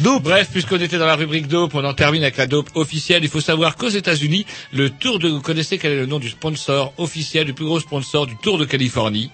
Donc, 0.00 0.22
Bref, 0.22 0.48
puisqu'on 0.52 0.80
était 0.80 0.98
dans 0.98 1.06
la 1.06 1.16
rubrique 1.16 1.48
dope, 1.48 1.74
on 1.74 1.84
en 1.84 1.94
termine 1.94 2.22
avec 2.22 2.36
la 2.36 2.46
dope 2.46 2.68
officielle. 2.74 3.24
Il 3.24 3.30
faut 3.30 3.40
savoir 3.40 3.76
qu'aux 3.76 3.88
États-Unis, 3.88 4.46
le 4.72 4.90
Tour 4.90 5.18
de, 5.18 5.28
vous 5.28 5.40
connaissez 5.40 5.78
quel 5.78 5.92
est 5.92 5.96
le 5.96 6.06
nom 6.06 6.18
du 6.18 6.28
sponsor 6.28 6.92
officiel, 6.98 7.44
du 7.46 7.54
plus 7.54 7.64
gros 7.64 7.80
sponsor 7.80 8.26
du 8.26 8.36
Tour 8.36 8.58
de 8.58 8.64
Californie? 8.64 9.30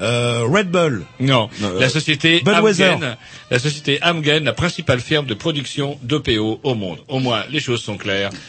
Red 0.00 0.70
Bull. 0.70 1.04
Non, 1.20 1.48
Non, 1.60 1.72
la 1.78 1.86
euh, 1.86 1.88
société 1.88 2.40
Budweiser. 2.44 2.84
Amgen, 2.90 3.16
la 3.50 3.58
société 3.58 3.98
Amgen, 4.02 4.44
la 4.44 4.52
principale 4.52 5.00
firme 5.00 5.26
de 5.26 5.34
production 5.34 5.98
d'OPO 6.02 6.60
au 6.62 6.74
monde. 6.74 6.98
Au 7.08 7.18
moins, 7.18 7.42
les 7.50 7.60
choses 7.60 7.82
sont 7.82 7.96
claires. 7.96 8.30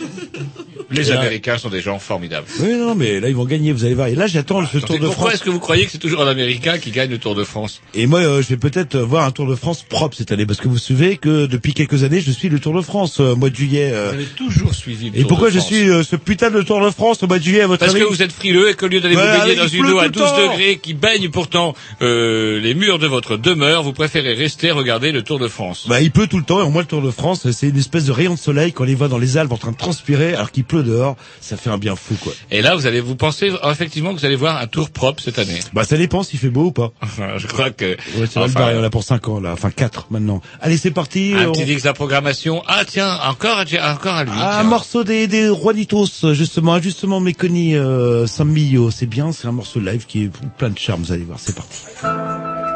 Les 0.90 1.04
là- 1.04 1.20
Américains 1.20 1.58
sont 1.58 1.68
des 1.68 1.82
gens 1.82 2.00
formidables. 2.00 2.48
Oui, 2.62 2.74
non, 2.76 2.96
mais 2.96 3.20
là, 3.20 3.28
ils 3.28 3.36
vont 3.36 3.44
gagner, 3.44 3.74
vous 3.74 3.84
allez 3.84 3.94
voir. 3.94 4.08
Et 4.08 4.16
là, 4.16 4.26
j'attends 4.26 4.66
ce 4.66 4.78
Tour 4.78 4.98
de 4.98 5.06
Pourquoi 5.08 5.26
France. 5.26 5.34
est-ce 5.34 5.44
que 5.44 5.50
vous 5.50 5.60
croyez 5.60 5.86
que 5.86 5.92
c'est 5.92 5.98
toujours 5.98 6.22
un 6.22 6.28
Américain 6.28 6.78
qui 6.78 6.92
gagne 6.92 7.10
le 7.10 7.18
Tour 7.18 7.36
de 7.36 7.44
France? 7.44 7.82
Et 7.94 8.06
moi, 8.08 8.22
euh, 8.22 8.42
je 8.42 8.48
vais 8.48 8.56
peut-être 8.56 8.96
euh, 8.96 9.04
voir 9.04 9.26
un 9.26 9.32
Tour 9.32 9.48
de 9.48 9.56
France 9.56 9.84
propre 9.84 10.16
cette 10.16 10.32
année, 10.32 10.46
parce 10.46 10.60
que 10.60 10.70
vous 10.70 10.76
vous 10.76 10.80
souvenez 10.80 11.18
que 11.18 11.46
depuis 11.46 11.74
quelques 11.74 12.04
années, 12.06 12.22
je 12.22 12.32
suis 12.32 12.48
le 12.48 12.60
Tour 12.62 12.74
de 12.74 12.82
France 12.82 13.20
euh, 13.20 13.34
au 13.34 13.36
mois 13.36 13.50
de 13.50 13.56
juillet. 13.56 13.90
euh. 13.92 14.08
Vous 14.12 14.14
avez 14.16 14.26
toujours 14.28 14.74
suivi 14.74 15.10
le 15.10 15.18
Et 15.18 15.20
Tour 15.22 15.28
pourquoi 15.28 15.50
de 15.50 15.56
je 15.56 15.60
France 15.60 15.68
suis 15.74 15.90
euh, 15.90 16.04
ce 16.04 16.16
putain 16.16 16.52
de 16.52 16.62
Tour 16.62 16.80
de 16.82 16.90
France 16.90 17.22
au 17.22 17.28
mois 17.28 17.40
de 17.40 17.44
juillet 17.44 17.62
à 17.64 17.68
votre 17.68 17.82
Parce 17.82 17.94
avis? 17.94 18.06
que 18.06 18.10
vous 18.10 18.22
êtes 18.22 18.32
frileux 18.32 18.70
et 18.70 18.74
qu'au 18.76 18.88
lieu 18.88 19.02
d'aller 19.02 19.18
Ouais, 19.18 19.36
vous 19.36 19.42
baigner 19.44 19.56
dans 19.56 19.68
une 19.68 19.86
eau 19.88 20.00
à 20.00 20.06
tout 20.06 20.20
12 20.20 20.24
le 20.24 20.28
temps. 20.46 20.52
degrés 20.54 20.78
qui 20.78 20.94
baigne 20.94 21.28
pourtant 21.38 21.76
euh, 22.02 22.60
les 22.60 22.74
murs 22.74 22.98
de 22.98 23.06
votre 23.06 23.38
demeure, 23.38 23.84
vous 23.84 23.94
préférez 23.94 24.34
rester 24.34 24.72
regarder 24.72 25.12
le 25.12 25.22
Tour 25.22 25.38
de 25.38 25.48
France. 25.48 25.86
Bah, 25.88 26.02
il 26.02 26.10
pleut 26.10 26.26
tout 26.26 26.40
le 26.40 26.44
temps, 26.44 26.60
et 26.62 26.64
au 26.64 26.72
moins 26.72 26.82
le 26.82 26.88
Tour 26.88 27.04
de 27.04 27.12
France, 27.12 27.48
c'est 27.52 27.70
une 27.70 27.78
espèce 27.78 28.06
de 28.06 28.12
rayon 28.12 28.34
de 28.34 28.40
soleil 28.40 28.74
qu'on 28.74 28.86
les 28.86 28.96
voit 28.96 29.08
dans 29.08 29.20
les 29.20 29.38
Alpes 29.38 29.52
en 29.52 29.58
train 29.58 29.72
de 29.72 29.78
transpirer, 29.78 30.34
alors 30.34 30.50
qu'il 30.52 30.64
pleut 30.64 30.82
dehors, 30.82 31.16
ça 31.40 31.56
fait 31.56 31.70
un 31.70 31.78
bien 31.78 31.96
fou, 31.96 32.16
quoi. 32.24 32.34
Et 32.50 32.64
là, 32.64 32.76
vous 32.76 32.88
allez 32.88 33.02
vous 33.02 33.16
pensez 33.16 33.52
effectivement 33.70 34.16
que 34.16 34.20
vous 34.20 34.26
allez 34.26 34.36
voir 34.36 34.58
un 34.60 34.66
Tour 34.66 34.90
propre 34.90 35.22
cette 35.22 35.38
année? 35.38 35.60
Bah, 35.74 35.84
ça 35.84 35.96
dépend 35.96 36.24
s'il 36.24 36.40
fait 36.40 36.50
beau 36.50 36.66
ou 36.66 36.72
pas. 36.72 36.92
Je 37.38 37.46
crois 37.46 37.70
que 37.70 37.86
Ouais, 38.18 38.26
c'est 38.28 38.40
Enfin, 38.40 38.76
en 38.76 38.84
a 38.84 38.90
pour 38.90 39.04
5 39.04 39.28
ans, 39.28 39.40
là, 39.40 39.52
enfin 39.54 39.70
4 39.70 40.08
maintenant. 40.10 40.42
Allez, 40.60 40.78
c'est 40.78 40.90
parti. 40.90 41.34
un 41.38 41.50
on- 41.50 41.52
petit 41.52 41.72
X 41.72 41.84
de 41.84 41.88
la 41.88 41.94
programmation. 41.94 42.64
Ah 42.68 42.82
tiens, 42.84 43.16
encore 43.28 43.60
encore 43.60 44.16
à 44.16 44.24
lui. 44.24 44.32
Ah, 44.34 44.60
un 44.60 44.64
morceau 44.64 45.04
des, 45.04 45.28
des 45.28 45.54
Juanitos, 45.54 46.34
justement, 46.34 46.82
justement 46.82 47.20
méconnu, 47.20 47.78
euh, 47.78 48.26
San 48.26 48.48
Mio, 48.48 48.90
c'est 48.90 49.06
bien, 49.06 49.32
c'est 49.32 49.48
un 49.48 49.52
morceau 49.52 49.80
live 49.80 50.06
qui 50.08 50.24
est 50.24 50.32
plein 50.58 50.70
de 50.70 50.80
charme, 50.80 51.04
vous 51.04 51.12
allez 51.12 51.27
voir, 51.28 51.40
c'est 51.40 51.56
parti. 51.56 52.67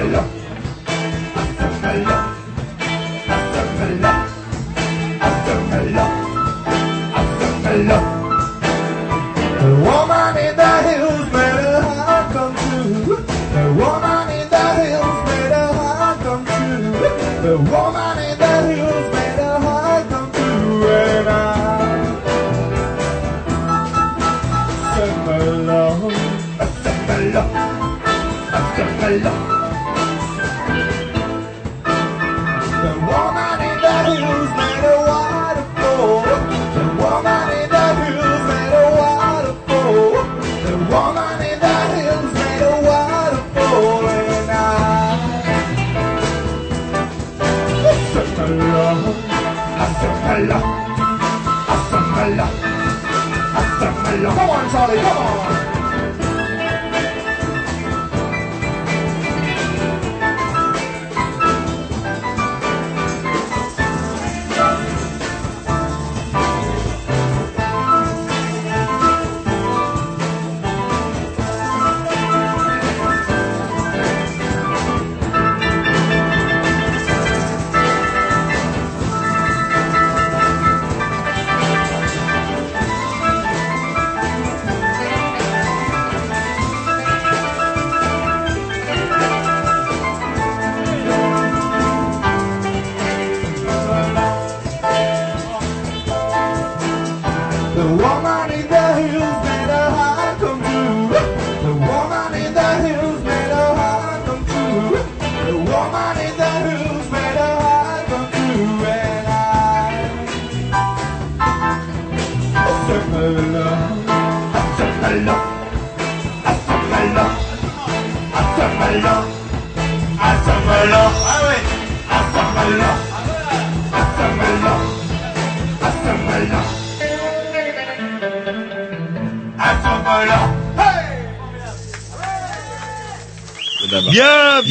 Acapella, 0.00 0.24
acapella, 1.36 2.16
acapella, 3.28 4.12
acapella, 5.20 6.04
acapella. 7.12 8.09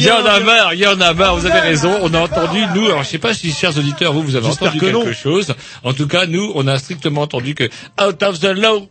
Il 0.00 0.06
y 0.06 0.10
en 0.10 0.24
a 0.24 0.40
marre, 0.40 0.72
il 0.72 0.80
y 0.80 0.86
en 0.86 0.98
a 0.98 1.12
marre, 1.12 1.36
vous 1.36 1.44
avez 1.44 1.60
raison. 1.60 1.98
On 2.00 2.14
a 2.14 2.20
entendu, 2.20 2.64
nous, 2.74 2.86
alors 2.86 3.02
je 3.02 3.08
sais 3.08 3.18
pas 3.18 3.34
si, 3.34 3.52
chers 3.52 3.76
auditeurs, 3.76 4.14
vous, 4.14 4.22
vous 4.22 4.34
avez 4.34 4.46
entendu 4.46 4.78
que 4.78 4.86
quelque 4.86 5.08
non. 5.08 5.12
chose. 5.12 5.54
En 5.84 5.92
tout 5.92 6.06
cas, 6.06 6.24
nous, 6.26 6.52
on 6.54 6.66
a 6.66 6.78
strictement 6.78 7.22
entendu 7.22 7.54
que 7.54 7.64
Out 8.02 8.22
of 8.22 8.40
the 8.40 8.56
Low. 8.56 8.88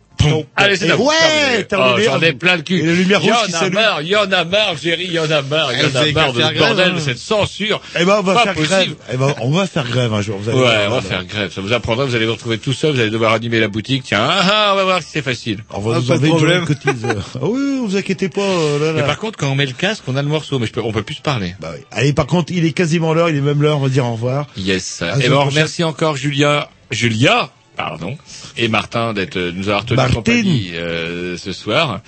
Allez, 0.64 0.76
c'est 0.76 0.92
ouais, 0.92 1.64
terminé. 1.68 1.94
Oh. 2.08 2.10
J'en 2.12 2.20
ai 2.20 2.32
plein 2.32 2.56
le 2.56 2.62
cul. 2.62 2.80
Il 2.80 3.10
y 3.10 3.14
en 3.14 3.18
a 3.60 3.70
marre, 3.70 4.02
il 4.02 4.08
y 4.08 4.16
en 4.16 4.30
a 4.30 4.44
marre, 4.44 4.76
Géry, 4.80 5.04
il 5.06 5.12
y 5.12 5.18
en 5.18 5.30
a 5.30 5.42
marre, 5.42 5.72
il 5.72 5.80
y 5.80 5.82
en 5.82 5.88
a 6.00 6.12
marre 6.12 6.32
de 6.32 6.40
ce 6.42 6.46
grève, 6.52 6.58
bordel, 6.58 6.90
hein. 6.90 6.94
de 6.94 7.00
cette 7.00 7.18
censure. 7.18 7.80
Eh 7.98 8.04
ben, 8.04 8.16
on 8.18 8.22
va 8.22 8.34
Pas 8.34 8.42
faire 8.42 8.54
possible. 8.54 8.70
grève. 8.70 8.94
Eh 9.12 9.16
ben, 9.16 9.34
on 9.40 9.50
va 9.50 9.66
faire 9.66 9.86
grève 9.88 10.12
un 10.14 10.22
jour. 10.22 10.38
Vous 10.38 10.48
allez 10.50 10.58
Ouais, 10.58 10.66
on 10.86 10.90
va 10.90 10.96
là. 10.96 11.02
faire 11.02 11.24
grève. 11.24 11.52
Ça 11.52 11.60
vous 11.60 11.72
apprendra, 11.72 12.04
vous 12.04 12.14
allez 12.14 12.26
vous 12.26 12.32
retrouver 12.32 12.58
tout 12.58 12.72
seul, 12.72 12.94
vous 12.94 13.00
allez 13.00 13.10
devoir 13.10 13.32
animer 13.32 13.60
la 13.60 13.68
boutique. 13.68 14.04
Tiens, 14.06 14.20
ah, 14.22 14.40
ah, 14.50 14.70
on 14.72 14.76
va 14.76 14.84
voir 14.84 15.02
si 15.02 15.08
c'est 15.12 15.22
facile. 15.22 15.58
On 15.70 15.80
va 15.80 15.96
Ah, 15.96 16.18
de 16.18 16.28
enlever 16.28 16.60
de 16.60 16.64
cotise. 16.66 17.06
Ah 17.34 17.38
oui, 17.42 17.78
vous 17.84 17.96
inquiétez 17.96 18.28
pas. 18.28 18.40
Là, 18.80 18.92
Mais 18.94 19.02
par 19.02 19.18
contre, 19.18 19.38
quand 19.38 19.48
on 19.50 19.54
met 19.54 19.66
le 19.66 19.72
casque, 19.72 20.04
on 20.06 20.16
a 20.16 20.22
le 20.22 20.28
morceau, 20.28 20.58
mais 20.58 20.66
je 20.66 20.72
peux, 20.72 20.82
on 20.82 20.92
peut 20.92 21.02
plus 21.02 21.16
se 21.16 21.22
parler. 21.22 21.54
Bah 21.60 21.70
oui. 21.74 21.80
Allez, 21.90 22.12
par 22.12 22.26
contre, 22.26 22.52
il 22.52 22.64
est 22.64 22.72
quasiment 22.72 23.14
l'heure, 23.14 23.28
il 23.30 23.36
est 23.36 23.40
même 23.40 23.62
l'heure, 23.62 23.78
on 23.78 23.82
va 23.82 23.88
dire 23.88 24.06
au 24.06 24.12
revoir. 24.12 24.46
Yes. 24.56 25.00
Et 25.02 25.04
la 25.06 25.12
ben, 25.12 25.16
semaine 25.16 25.32
on 25.32 25.34
prochaine. 25.40 25.50
remercie 25.58 25.84
encore 25.84 26.16
Julia, 26.16 26.68
Julia, 26.90 27.50
pardon, 27.82 28.18
et 28.56 28.68
Martin 28.68 29.12
d'être, 29.14 29.38
de 29.38 29.50
nous 29.52 29.68
avoir 29.68 29.84
tenu 29.86 29.96
Martine. 29.96 30.14
compagnie, 30.16 30.70
euh, 30.74 31.36
ce 31.36 31.52
soir. 31.52 32.00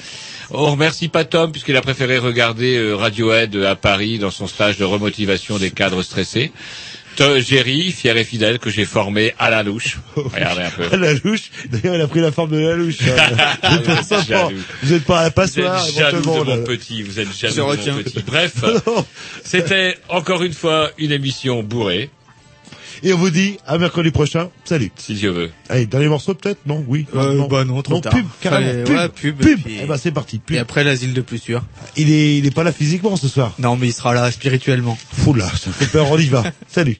On 0.50 0.70
remercie 0.70 1.08
pas 1.08 1.24
Tom 1.24 1.50
puisqu'il 1.50 1.76
a 1.76 1.80
préféré 1.80 2.18
regarder 2.18 2.76
euh, 2.76 2.94
Radiohead 2.94 3.56
à 3.56 3.74
Paris 3.74 4.18
dans 4.18 4.30
son 4.30 4.46
stage 4.46 4.76
de 4.76 4.84
remotivation 4.84 5.58
des 5.58 5.70
cadres 5.70 6.02
stressés. 6.02 6.52
Géry, 7.18 7.92
fier 7.92 8.16
et 8.16 8.24
fidèle, 8.24 8.58
que 8.58 8.70
j'ai 8.70 8.86
formé 8.86 9.34
à 9.38 9.50
la 9.50 9.62
louche. 9.62 9.98
Regardez 10.16 10.62
un 10.62 10.70
peu. 10.70 10.96
La 10.96 11.12
louche. 11.12 11.50
D'ailleurs, 11.68 11.94
il 11.96 12.00
a 12.00 12.08
pris 12.08 12.20
la 12.20 12.32
forme 12.32 12.50
de 12.52 12.58
la 12.58 12.74
louche. 12.74 12.96
hein. 13.02 13.36
Vous 13.70 14.14
êtes 14.14 14.26
pas 14.28 14.48
Vous 14.82 14.92
êtes 14.94 15.04
pas 15.04 15.18
à 15.18 15.22
la 15.24 15.28
Vous 15.28 15.34
passoire, 15.34 15.86
êtes 15.86 15.94
jaloux 15.94 16.18
éventuellement. 16.20 16.44
de 16.54 16.60
mon 16.60 16.64
petit, 16.66 17.02
vous 17.02 17.20
êtes 17.20 17.28
Je 17.30 17.48
jaloux 17.48 17.76
de 17.76 17.90
mon 17.90 18.02
petit. 18.02 18.22
Bref, 18.26 18.52
c'était 19.44 19.98
encore 20.08 20.42
une 20.42 20.54
fois 20.54 20.90
une 20.96 21.12
émission 21.12 21.62
bourrée, 21.62 22.08
Et 23.04 23.12
on 23.12 23.16
vous 23.18 23.30
dit 23.30 23.56
à 23.66 23.78
mercredi 23.78 24.10
prochain. 24.12 24.48
Salut. 24.64 24.92
si 24.96 25.14
Dieu 25.14 25.30
veut. 25.30 25.50
Allez, 25.68 25.86
dernier 25.86 26.06
morceau 26.08 26.34
peut-être 26.34 26.60
Non, 26.66 26.84
oui. 26.86 27.06
Euh, 27.16 27.46
bah 27.48 27.64
non, 27.64 27.82
trop 27.82 27.94
non, 27.94 28.00
tard. 28.00 28.12
pub, 28.12 28.26
carrément. 28.40 28.66
Fallait- 28.70 28.84
pub, 28.84 28.96
ouais, 28.96 29.08
pub, 29.08 29.36
pub. 29.38 29.48
et 29.48 29.56
puis- 29.62 29.78
Eh 29.82 29.86
ben, 29.86 29.96
c'est 29.96 30.12
parti. 30.12 30.38
Pub. 30.38 30.54
Et 30.56 30.58
après 30.58 30.84
l'asile 30.84 31.12
de 31.12 31.20
plus 31.20 31.38
sûr. 31.38 31.62
Il 31.96 32.10
est, 32.12 32.38
il 32.38 32.46
est 32.46 32.50
pas 32.54 32.62
là 32.62 32.70
physiquement 32.72 33.16
ce 33.16 33.26
soir. 33.28 33.54
Non, 33.58 33.76
mais 33.76 33.88
il 33.88 33.92
sera 33.92 34.14
là 34.14 34.30
spirituellement. 34.30 34.96
Fou 35.12 35.34
là, 35.34 35.46
ça 35.48 35.70
fait 35.72 35.86
peur, 35.86 36.10
on 36.10 36.18
y 36.18 36.26
va. 36.26 36.44
Salut. 36.68 36.90